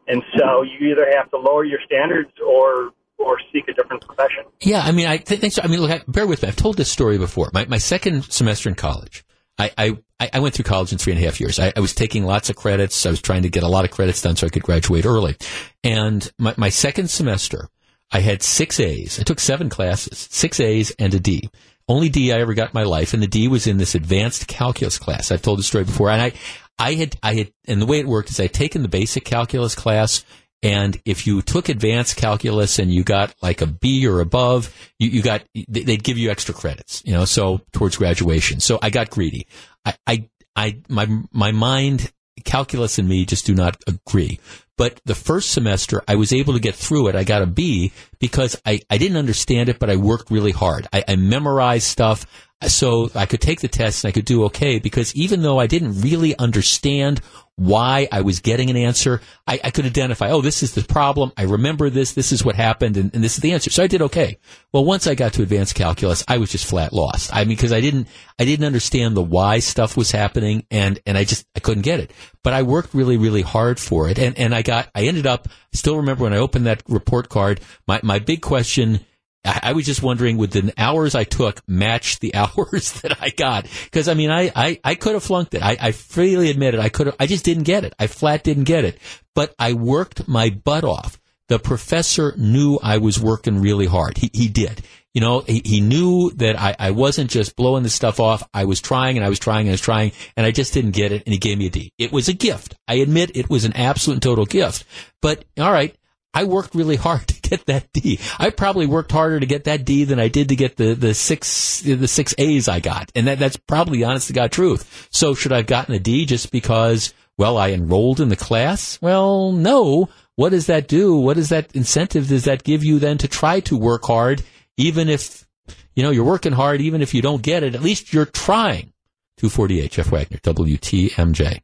And 0.08 0.22
so 0.36 0.62
you 0.62 0.90
either 0.90 1.06
have 1.14 1.30
to 1.30 1.36
lower 1.36 1.64
your 1.64 1.78
standards 1.86 2.30
or 2.44 2.90
or 3.18 3.38
seek 3.52 3.68
a 3.68 3.74
different 3.74 4.02
profession. 4.06 4.44
Yeah, 4.62 4.80
I 4.80 4.92
mean, 4.92 5.06
I 5.06 5.18
th- 5.18 5.38
think 5.38 5.52
so. 5.52 5.60
I 5.62 5.66
mean, 5.66 5.80
look, 5.80 5.90
I, 5.90 6.00
bear 6.08 6.26
with 6.26 6.42
me. 6.42 6.48
I've 6.48 6.56
told 6.56 6.78
this 6.78 6.90
story 6.90 7.18
before. 7.18 7.50
My, 7.52 7.66
my 7.66 7.76
second 7.76 8.24
semester 8.24 8.70
in 8.70 8.74
college, 8.74 9.26
I, 9.58 9.98
I, 10.18 10.30
I 10.32 10.40
went 10.40 10.54
through 10.54 10.64
college 10.64 10.90
in 10.90 10.96
three 10.96 11.12
and 11.12 11.22
a 11.22 11.24
half 11.26 11.38
years. 11.38 11.58
I, 11.58 11.70
I 11.76 11.80
was 11.80 11.94
taking 11.94 12.24
lots 12.24 12.48
of 12.48 12.56
credits. 12.56 13.04
I 13.04 13.10
was 13.10 13.20
trying 13.20 13.42
to 13.42 13.50
get 13.50 13.62
a 13.62 13.68
lot 13.68 13.84
of 13.84 13.90
credits 13.90 14.22
done 14.22 14.36
so 14.36 14.46
I 14.46 14.50
could 14.50 14.62
graduate 14.62 15.04
early. 15.04 15.36
And 15.84 16.32
my, 16.38 16.54
my 16.56 16.70
second 16.70 17.10
semester, 17.10 17.68
I 18.10 18.20
had 18.20 18.42
six 18.42 18.80
A's. 18.80 19.20
I 19.20 19.22
took 19.22 19.40
seven 19.40 19.68
classes, 19.68 20.28
six 20.30 20.58
A's 20.60 20.90
and 20.98 21.14
a 21.14 21.20
D. 21.20 21.50
Only 21.88 22.08
D 22.08 22.32
I 22.32 22.40
ever 22.40 22.54
got 22.54 22.68
in 22.68 22.74
my 22.74 22.84
life, 22.84 23.14
and 23.14 23.22
the 23.22 23.26
D 23.26 23.48
was 23.48 23.66
in 23.66 23.78
this 23.78 23.94
advanced 23.94 24.46
calculus 24.46 24.98
class. 24.98 25.30
I've 25.30 25.42
told 25.42 25.58
the 25.58 25.64
story 25.64 25.84
before, 25.84 26.10
and 26.10 26.22
I, 26.22 26.32
I 26.78 26.94
had, 26.94 27.16
I 27.22 27.34
had, 27.34 27.52
and 27.66 27.82
the 27.82 27.86
way 27.86 27.98
it 27.98 28.06
worked 28.06 28.30
is 28.30 28.38
I'd 28.38 28.52
taken 28.52 28.82
the 28.82 28.88
basic 28.88 29.24
calculus 29.24 29.74
class, 29.74 30.24
and 30.62 31.00
if 31.04 31.26
you 31.26 31.42
took 31.42 31.68
advanced 31.68 32.16
calculus 32.16 32.78
and 32.78 32.92
you 32.92 33.02
got 33.02 33.34
like 33.42 33.60
a 33.60 33.66
B 33.66 34.06
or 34.06 34.20
above, 34.20 34.74
you, 34.98 35.08
you 35.08 35.22
got, 35.22 35.42
they'd 35.68 36.04
give 36.04 36.18
you 36.18 36.30
extra 36.30 36.54
credits, 36.54 37.02
you 37.04 37.12
know, 37.12 37.24
so 37.24 37.60
towards 37.72 37.96
graduation. 37.96 38.60
So 38.60 38.78
I 38.80 38.90
got 38.90 39.10
greedy. 39.10 39.46
I, 39.84 39.94
I, 40.06 40.28
I, 40.54 40.78
my, 40.88 41.08
my 41.32 41.52
mind, 41.52 42.12
calculus 42.44 42.98
and 42.98 43.08
me 43.08 43.24
just 43.24 43.46
do 43.46 43.54
not 43.54 43.76
agree. 43.86 44.40
But 44.76 45.00
the 45.04 45.14
first 45.14 45.50
semester, 45.50 46.02
I 46.08 46.14
was 46.14 46.32
able 46.32 46.54
to 46.54 46.60
get 46.60 46.74
through 46.74 47.08
it. 47.08 47.14
I 47.14 47.24
got 47.24 47.42
a 47.42 47.46
B 47.46 47.92
because 48.18 48.60
I, 48.64 48.80
I 48.88 48.96
didn't 48.96 49.18
understand 49.18 49.68
it, 49.68 49.78
but 49.78 49.90
I 49.90 49.96
worked 49.96 50.30
really 50.30 50.52
hard. 50.52 50.88
I, 50.92 51.04
I 51.06 51.16
memorized 51.16 51.86
stuff 51.86 52.24
so 52.68 53.10
I 53.14 53.26
could 53.26 53.40
take 53.40 53.60
the 53.60 53.68
test 53.68 54.04
and 54.04 54.10
I 54.10 54.12
could 54.12 54.26
do 54.26 54.44
okay 54.44 54.78
because 54.78 55.14
even 55.16 55.42
though 55.42 55.58
I 55.58 55.66
didn't 55.66 56.02
really 56.02 56.36
understand 56.38 57.20
why 57.56 58.08
I 58.10 58.20
was 58.22 58.40
getting 58.40 58.70
an 58.70 58.76
answer, 58.76 59.20
I, 59.46 59.60
I 59.64 59.70
could 59.70 59.84
identify, 59.84 60.30
oh, 60.30 60.40
this 60.40 60.62
is 60.62 60.74
the 60.74 60.82
problem. 60.82 61.32
I 61.36 61.42
remember 61.44 61.90
this. 61.90 62.12
This 62.12 62.32
is 62.32 62.44
what 62.44 62.56
happened 62.56 62.96
and, 62.96 63.14
and 63.14 63.22
this 63.24 63.34
is 63.34 63.40
the 63.40 63.52
answer. 63.52 63.70
So 63.70 63.82
I 63.82 63.86
did 63.86 64.02
okay. 64.02 64.38
Well, 64.72 64.84
once 64.84 65.06
I 65.06 65.14
got 65.14 65.34
to 65.34 65.42
advanced 65.42 65.74
calculus, 65.74 66.24
I 66.26 66.38
was 66.38 66.50
just 66.50 66.64
flat 66.64 66.92
lost. 66.92 67.34
I 67.34 67.40
mean, 67.40 67.56
because 67.56 67.72
I 67.72 67.80
didn't, 67.80 68.08
I 68.38 68.44
didn't 68.44 68.64
understand 68.64 69.16
the 69.16 69.22
why 69.22 69.58
stuff 69.58 69.96
was 69.96 70.10
happening 70.10 70.66
and, 70.70 71.00
and 71.06 71.18
I 71.18 71.24
just, 71.24 71.46
I 71.54 71.60
couldn't 71.60 71.82
get 71.82 72.00
it. 72.00 72.12
But 72.42 72.54
I 72.54 72.62
worked 72.62 72.94
really, 72.94 73.16
really 73.18 73.42
hard 73.42 73.78
for 73.78 74.08
it. 74.08 74.18
And, 74.18 74.38
and 74.38 74.54
I 74.54 74.62
got, 74.62 74.88
I 74.94 75.04
ended 75.04 75.26
up, 75.26 75.48
I 75.48 75.76
still 75.76 75.98
remember 75.98 76.24
when 76.24 76.34
I 76.34 76.38
opened 76.38 76.66
that 76.66 76.82
report 76.88 77.28
card, 77.28 77.60
my, 77.86 78.00
my 78.02 78.18
big 78.18 78.42
question, 78.42 79.00
I, 79.44 79.72
was 79.72 79.86
just 79.86 80.02
wondering, 80.02 80.36
would 80.36 80.50
the 80.50 80.72
hours 80.76 81.14
I 81.14 81.24
took 81.24 81.66
match 81.66 82.18
the 82.18 82.34
hours 82.36 82.92
that 83.00 83.22
I 83.22 83.30
got? 83.30 83.66
Because 83.84 84.08
I 84.08 84.14
mean, 84.14 84.30
I, 84.30 84.52
I, 84.54 84.80
I 84.84 84.94
could 84.94 85.14
have 85.14 85.22
flunked 85.22 85.54
it. 85.54 85.62
I, 85.62 85.76
I 85.80 85.92
freely 85.92 86.50
admit 86.50 86.74
it. 86.74 86.80
I 86.80 86.88
could 86.88 87.14
I 87.18 87.26
just 87.26 87.44
didn't 87.44 87.64
get 87.64 87.84
it. 87.84 87.94
I 87.98 88.06
flat 88.06 88.44
didn't 88.44 88.64
get 88.64 88.84
it. 88.84 88.98
But 89.34 89.54
I 89.58 89.72
worked 89.72 90.28
my 90.28 90.50
butt 90.50 90.84
off. 90.84 91.18
The 91.48 91.58
professor 91.58 92.34
knew 92.36 92.78
I 92.82 92.98
was 92.98 93.18
working 93.18 93.60
really 93.60 93.86
hard. 93.86 94.18
He, 94.18 94.30
he 94.32 94.48
did. 94.48 94.82
You 95.14 95.20
know, 95.20 95.40
he, 95.40 95.60
he 95.64 95.80
knew 95.80 96.30
that 96.36 96.60
I, 96.60 96.76
I 96.78 96.90
wasn't 96.92 97.30
just 97.30 97.56
blowing 97.56 97.82
this 97.82 97.94
stuff 97.94 98.20
off. 98.20 98.48
I 98.54 98.64
was 98.64 98.80
trying 98.80 99.16
and 99.16 99.26
I 99.26 99.28
was 99.28 99.40
trying 99.40 99.62
and 99.62 99.70
I 99.70 99.72
was 99.72 99.80
trying 99.80 100.12
and 100.36 100.46
I 100.46 100.52
just 100.52 100.72
didn't 100.72 100.92
get 100.92 101.10
it 101.10 101.24
and 101.26 101.32
he 101.32 101.38
gave 101.38 101.58
me 101.58 101.66
a 101.66 101.70
D. 101.70 101.92
It 101.98 102.12
was 102.12 102.28
a 102.28 102.32
gift. 102.32 102.76
I 102.86 102.94
admit 102.94 103.36
it 103.36 103.50
was 103.50 103.64
an 103.64 103.72
absolute 103.72 104.16
and 104.16 104.22
total 104.22 104.46
gift. 104.46 104.84
But 105.20 105.44
all 105.58 105.72
right, 105.72 105.96
I 106.32 106.44
worked 106.44 106.76
really 106.76 106.96
hard 106.96 107.26
get 107.50 107.66
that 107.66 107.92
D. 107.92 108.18
I 108.38 108.50
probably 108.50 108.86
worked 108.86 109.12
harder 109.12 109.40
to 109.40 109.46
get 109.46 109.64
that 109.64 109.84
D 109.84 110.04
than 110.04 110.20
I 110.20 110.28
did 110.28 110.48
to 110.48 110.56
get 110.56 110.76
the, 110.76 110.94
the 110.94 111.12
six 111.14 111.80
the 111.80 112.08
six 112.08 112.34
A's 112.38 112.68
I 112.68 112.80
got, 112.80 113.10
and 113.14 113.26
that, 113.26 113.38
that's 113.38 113.56
probably 113.56 114.04
honest 114.04 114.28
to 114.28 114.32
God 114.32 114.52
truth. 114.52 115.08
So 115.10 115.34
should 115.34 115.52
I 115.52 115.58
have 115.58 115.66
gotten 115.66 115.94
a 115.94 115.98
D 115.98 116.24
just 116.26 116.52
because 116.52 117.12
well 117.36 117.58
I 117.58 117.70
enrolled 117.70 118.20
in 118.20 118.28
the 118.28 118.36
class? 118.36 118.98
Well, 119.02 119.52
no. 119.52 120.08
What 120.36 120.50
does 120.50 120.66
that 120.66 120.88
do? 120.88 121.16
What 121.16 121.36
does 121.36 121.50
that 121.50 121.74
incentive 121.76 122.28
does 122.28 122.44
that 122.44 122.64
give 122.64 122.82
you 122.82 122.98
then 122.98 123.18
to 123.18 123.28
try 123.28 123.60
to 123.60 123.76
work 123.76 124.04
hard, 124.04 124.42
even 124.78 125.10
if 125.10 125.46
you 125.94 126.02
know 126.02 126.10
you're 126.10 126.24
working 126.24 126.52
hard, 126.52 126.80
even 126.80 127.02
if 127.02 127.12
you 127.12 127.20
don't 127.20 127.42
get 127.42 127.62
it? 127.62 127.74
At 127.74 127.82
least 127.82 128.14
you're 128.14 128.24
trying. 128.24 128.92
Two 129.36 129.50
forty 129.50 129.80
eight, 129.80 129.92
Jeff 129.92 130.10
Wagner, 130.10 130.38
WTMJ. 130.38 131.60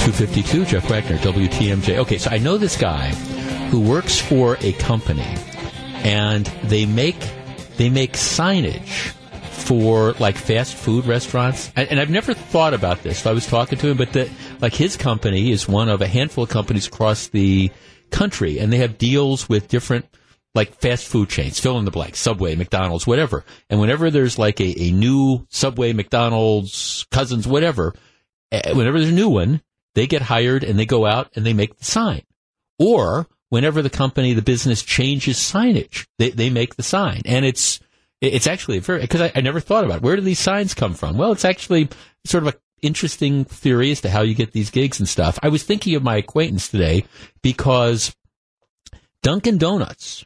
252, 0.00 0.64
Jeff 0.64 0.88
Wagner, 0.88 1.18
WTMJ. 1.18 1.98
Okay, 1.98 2.16
so 2.16 2.30
I 2.30 2.38
know 2.38 2.56
this 2.56 2.76
guy 2.76 3.12
who 3.70 3.80
works 3.80 4.18
for 4.20 4.56
a 4.60 4.72
company 4.74 5.26
and 6.02 6.46
they 6.64 6.86
make 6.86 7.18
they 7.76 7.88
make 7.88 8.14
signage 8.14 9.12
for 9.42 10.12
like 10.14 10.36
fast 10.36 10.74
food 10.74 11.06
restaurants. 11.06 11.70
And, 11.76 11.88
and 11.92 12.00
I've 12.00 12.10
never 12.10 12.34
thought 12.34 12.74
about 12.74 13.02
this. 13.02 13.24
I 13.24 13.32
was 13.32 13.46
talking 13.46 13.78
to 13.78 13.88
him, 13.88 13.96
but 13.96 14.12
the, 14.12 14.28
like 14.60 14.74
his 14.74 14.96
company 14.96 15.52
is 15.52 15.68
one 15.68 15.88
of 15.88 16.02
a 16.02 16.08
handful 16.08 16.44
of 16.44 16.50
companies 16.50 16.88
across 16.88 17.28
the 17.28 17.70
country 18.10 18.58
and 18.58 18.72
they 18.72 18.78
have 18.78 18.98
deals 18.98 19.48
with 19.48 19.68
different 19.68 20.06
like 20.54 20.74
fast 20.80 21.06
food 21.06 21.28
chains, 21.28 21.60
fill 21.60 21.78
in 21.78 21.84
the 21.84 21.92
blank, 21.92 22.16
Subway, 22.16 22.56
McDonald's, 22.56 23.06
whatever. 23.06 23.44
And 23.68 23.80
whenever 23.80 24.10
there's 24.10 24.38
like 24.38 24.60
a, 24.60 24.82
a 24.82 24.90
new 24.90 25.46
Subway, 25.48 25.92
McDonald's, 25.92 27.06
Cousins, 27.12 27.46
whatever, 27.46 27.94
eh, 28.50 28.72
whenever 28.72 28.98
there's 28.98 29.12
a 29.12 29.14
new 29.14 29.28
one, 29.28 29.62
they 29.94 30.08
get 30.08 30.22
hired 30.22 30.64
and 30.64 30.78
they 30.78 30.86
go 30.86 31.06
out 31.06 31.30
and 31.36 31.46
they 31.46 31.52
make 31.52 31.78
the 31.78 31.84
sign. 31.84 32.22
Or 32.80 33.28
whenever 33.50 33.82
the 33.82 33.90
company, 33.90 34.32
the 34.32 34.42
business 34.42 34.82
changes 34.82 35.36
signage, 35.36 36.06
they, 36.18 36.30
they 36.30 36.50
make 36.50 36.76
the 36.76 36.82
sign. 36.82 37.22
And 37.26 37.44
it's, 37.44 37.78
it's 38.20 38.46
actually 38.46 38.78
very, 38.78 39.02
because 39.02 39.20
I, 39.20 39.32
I 39.34 39.40
never 39.42 39.60
thought 39.60 39.84
about 39.84 39.98
it. 39.98 40.02
Where 40.02 40.16
do 40.16 40.22
these 40.22 40.38
signs 40.38 40.74
come 40.74 40.94
from? 40.94 41.18
Well, 41.18 41.32
it's 41.32 41.44
actually 41.44 41.88
sort 42.24 42.44
of 42.44 42.54
a 42.54 42.58
interesting 42.82 43.44
theory 43.44 43.90
as 43.90 44.00
to 44.00 44.10
how 44.10 44.22
you 44.22 44.34
get 44.34 44.52
these 44.52 44.70
gigs 44.70 44.98
and 44.98 45.08
stuff. 45.08 45.38
I 45.42 45.48
was 45.48 45.62
thinking 45.62 45.94
of 45.94 46.02
my 46.02 46.16
acquaintance 46.16 46.68
today 46.68 47.04
because 47.42 48.14
Dunkin' 49.22 49.58
Donuts, 49.58 50.24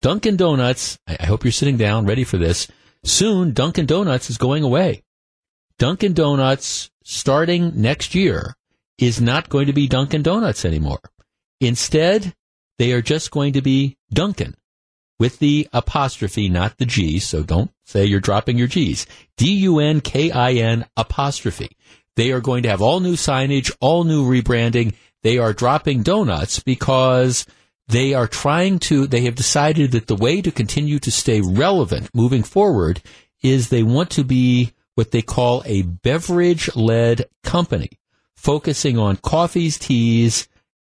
Dunkin' 0.00 0.36
Donuts, 0.36 0.98
I 1.06 1.26
hope 1.26 1.44
you're 1.44 1.52
sitting 1.52 1.76
down 1.76 2.06
ready 2.06 2.24
for 2.24 2.38
this. 2.38 2.68
Soon, 3.04 3.52
Dunkin' 3.52 3.86
Donuts 3.86 4.30
is 4.30 4.38
going 4.38 4.62
away. 4.62 5.02
Dunkin' 5.78 6.14
Donuts, 6.14 6.90
starting 7.04 7.72
next 7.74 8.14
year, 8.14 8.54
is 8.98 9.20
not 9.20 9.48
going 9.48 9.66
to 9.66 9.72
be 9.72 9.88
Dunkin' 9.88 10.22
Donuts 10.22 10.64
anymore. 10.64 11.00
Instead, 11.60 12.34
they 12.78 12.92
are 12.92 13.02
just 13.02 13.30
going 13.30 13.52
to 13.54 13.62
be 13.62 13.96
Dunkin' 14.12 14.54
with 15.18 15.38
the 15.38 15.68
apostrophe, 15.72 16.48
not 16.48 16.78
the 16.78 16.86
G. 16.86 17.18
So 17.18 17.42
don't 17.42 17.70
say 17.84 18.04
you're 18.04 18.20
dropping 18.20 18.58
your 18.58 18.68
G's. 18.68 19.06
D-U-N-K-I-N 19.36 20.86
apostrophe. 20.96 21.76
They 22.16 22.32
are 22.32 22.40
going 22.40 22.62
to 22.64 22.68
have 22.68 22.82
all 22.82 23.00
new 23.00 23.14
signage, 23.14 23.72
all 23.80 24.04
new 24.04 24.24
rebranding. 24.24 24.94
They 25.22 25.38
are 25.38 25.52
dropping 25.52 26.02
donuts 26.02 26.60
because 26.60 27.46
they 27.88 28.14
are 28.14 28.28
trying 28.28 28.78
to, 28.80 29.06
they 29.06 29.22
have 29.22 29.34
decided 29.34 29.92
that 29.92 30.06
the 30.06 30.16
way 30.16 30.40
to 30.40 30.50
continue 30.50 30.98
to 31.00 31.10
stay 31.10 31.40
relevant 31.40 32.10
moving 32.14 32.42
forward 32.42 33.02
is 33.42 33.68
they 33.68 33.82
want 33.82 34.10
to 34.10 34.24
be 34.24 34.72
what 34.94 35.10
they 35.10 35.22
call 35.22 35.62
a 35.66 35.82
beverage 35.82 36.74
led 36.76 37.26
company, 37.42 37.90
focusing 38.36 38.98
on 38.98 39.16
coffees, 39.16 39.78
teas, 39.78 40.48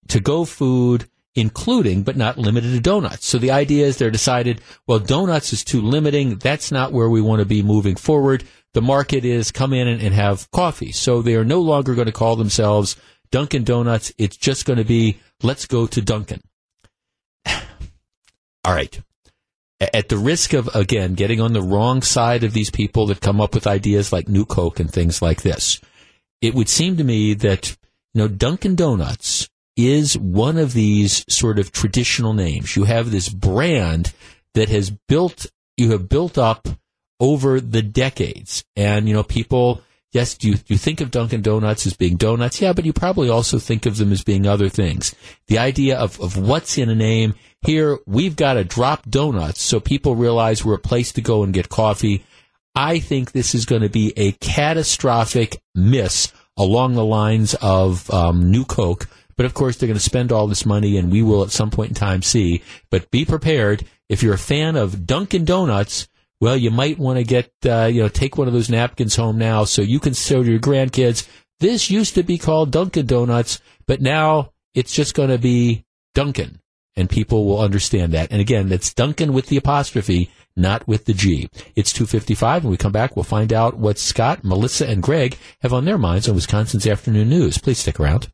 to 0.08 0.20
go 0.20 0.44
food, 0.44 1.08
including 1.34 2.02
but 2.02 2.16
not 2.16 2.38
limited 2.38 2.72
to 2.72 2.80
donuts. 2.80 3.26
So 3.26 3.38
the 3.38 3.50
idea 3.50 3.86
is 3.86 3.96
they're 3.96 4.10
decided, 4.10 4.60
well, 4.86 4.98
donuts 4.98 5.52
is 5.52 5.64
too 5.64 5.80
limiting. 5.80 6.36
That's 6.36 6.72
not 6.72 6.92
where 6.92 7.08
we 7.08 7.20
want 7.20 7.40
to 7.40 7.46
be 7.46 7.62
moving 7.62 7.96
forward. 7.96 8.44
The 8.72 8.82
market 8.82 9.24
is 9.24 9.50
come 9.50 9.72
in 9.72 9.88
and, 9.88 10.02
and 10.02 10.14
have 10.14 10.50
coffee. 10.50 10.92
So 10.92 11.22
they 11.22 11.34
are 11.34 11.44
no 11.44 11.60
longer 11.60 11.94
going 11.94 12.06
to 12.06 12.12
call 12.12 12.36
themselves 12.36 12.96
Dunkin' 13.30 13.64
Donuts. 13.64 14.12
It's 14.18 14.36
just 14.36 14.66
going 14.66 14.78
to 14.78 14.84
be 14.84 15.20
let's 15.42 15.66
go 15.66 15.86
to 15.86 16.02
Dunkin'. 16.02 16.42
All 17.46 18.74
right. 18.74 19.00
At 19.94 20.10
the 20.10 20.18
risk 20.18 20.52
of, 20.52 20.68
again, 20.74 21.14
getting 21.14 21.40
on 21.40 21.54
the 21.54 21.62
wrong 21.62 22.02
side 22.02 22.44
of 22.44 22.52
these 22.52 22.70
people 22.70 23.06
that 23.06 23.22
come 23.22 23.40
up 23.40 23.54
with 23.54 23.66
ideas 23.66 24.12
like 24.12 24.28
New 24.28 24.44
Coke 24.44 24.78
and 24.78 24.92
things 24.92 25.22
like 25.22 25.40
this, 25.40 25.80
it 26.42 26.54
would 26.54 26.68
seem 26.68 26.98
to 26.98 27.04
me 27.04 27.32
that, 27.34 27.70
you 28.12 28.20
know, 28.20 28.28
Dunkin' 28.28 28.74
Donuts 28.74 29.48
is 29.88 30.18
one 30.18 30.58
of 30.58 30.72
these 30.72 31.24
sort 31.28 31.58
of 31.58 31.72
traditional 31.72 32.32
names. 32.32 32.76
You 32.76 32.84
have 32.84 33.10
this 33.10 33.28
brand 33.28 34.12
that 34.54 34.68
has 34.68 34.90
built, 34.90 35.46
you 35.76 35.92
have 35.92 36.08
built 36.08 36.36
up 36.36 36.68
over 37.20 37.60
the 37.60 37.82
decades. 37.82 38.64
And, 38.74 39.08
you 39.08 39.14
know, 39.14 39.22
people, 39.22 39.82
yes, 40.12 40.36
do 40.36 40.48
you, 40.48 40.54
do 40.54 40.74
you 40.74 40.78
think 40.78 41.00
of 41.00 41.10
Dunkin' 41.10 41.42
Donuts 41.42 41.86
as 41.86 41.94
being 41.94 42.16
donuts? 42.16 42.60
Yeah, 42.60 42.72
but 42.72 42.84
you 42.84 42.92
probably 42.92 43.28
also 43.28 43.58
think 43.58 43.86
of 43.86 43.96
them 43.96 44.10
as 44.10 44.24
being 44.24 44.46
other 44.46 44.68
things. 44.68 45.14
The 45.48 45.58
idea 45.58 45.98
of, 45.98 46.20
of 46.20 46.36
what's 46.36 46.78
in 46.78 46.88
a 46.88 46.94
name. 46.94 47.34
Here, 47.62 47.98
we've 48.06 48.36
got 48.36 48.54
to 48.54 48.64
drop 48.64 49.08
donuts 49.08 49.60
so 49.60 49.80
people 49.80 50.16
realize 50.16 50.64
we're 50.64 50.74
a 50.74 50.78
place 50.78 51.12
to 51.12 51.20
go 51.20 51.42
and 51.42 51.52
get 51.52 51.68
coffee. 51.68 52.24
I 52.74 53.00
think 53.00 53.32
this 53.32 53.54
is 53.54 53.66
going 53.66 53.82
to 53.82 53.90
be 53.90 54.14
a 54.16 54.32
catastrophic 54.32 55.60
miss 55.74 56.32
along 56.56 56.94
the 56.94 57.04
lines 57.04 57.54
of 57.60 58.10
um, 58.10 58.50
New 58.50 58.64
Coke. 58.64 59.08
But 59.40 59.46
of 59.46 59.54
course, 59.54 59.78
they're 59.78 59.86
going 59.86 59.96
to 59.96 60.04
spend 60.04 60.32
all 60.32 60.46
this 60.46 60.66
money, 60.66 60.98
and 60.98 61.10
we 61.10 61.22
will 61.22 61.42
at 61.42 61.50
some 61.50 61.70
point 61.70 61.88
in 61.88 61.94
time 61.94 62.20
see. 62.20 62.62
But 62.90 63.10
be 63.10 63.24
prepared. 63.24 63.86
If 64.06 64.22
you're 64.22 64.34
a 64.34 64.38
fan 64.38 64.76
of 64.76 65.06
Dunkin' 65.06 65.46
Donuts, 65.46 66.08
well, 66.42 66.58
you 66.58 66.70
might 66.70 66.98
want 66.98 67.16
to 67.16 67.24
get, 67.24 67.50
uh, 67.64 67.86
you 67.86 68.02
know, 68.02 68.08
take 68.08 68.36
one 68.36 68.48
of 68.48 68.52
those 68.52 68.68
napkins 68.68 69.16
home 69.16 69.38
now 69.38 69.64
so 69.64 69.80
you 69.80 69.98
can 69.98 70.12
show 70.12 70.42
your 70.42 70.58
grandkids. 70.58 71.26
This 71.58 71.90
used 71.90 72.16
to 72.16 72.22
be 72.22 72.36
called 72.36 72.70
Dunkin' 72.70 73.06
Donuts, 73.06 73.62
but 73.86 74.02
now 74.02 74.52
it's 74.74 74.92
just 74.92 75.14
going 75.14 75.30
to 75.30 75.38
be 75.38 75.86
Dunkin', 76.14 76.60
and 76.94 77.08
people 77.08 77.46
will 77.46 77.62
understand 77.62 78.12
that. 78.12 78.30
And 78.30 78.42
again, 78.42 78.68
that's 78.68 78.92
Dunkin' 78.92 79.32
with 79.32 79.46
the 79.46 79.56
apostrophe, 79.56 80.30
not 80.54 80.86
with 80.86 81.06
the 81.06 81.14
G. 81.14 81.48
It's 81.74 81.94
255. 81.94 82.64
When 82.64 82.72
we 82.72 82.76
come 82.76 82.92
back, 82.92 83.16
we'll 83.16 83.22
find 83.22 83.54
out 83.54 83.78
what 83.78 83.96
Scott, 83.96 84.44
Melissa, 84.44 84.86
and 84.86 85.02
Greg 85.02 85.38
have 85.62 85.72
on 85.72 85.86
their 85.86 85.96
minds 85.96 86.28
on 86.28 86.34
Wisconsin's 86.34 86.86
afternoon 86.86 87.30
news. 87.30 87.56
Please 87.56 87.78
stick 87.78 87.98
around. 87.98 88.30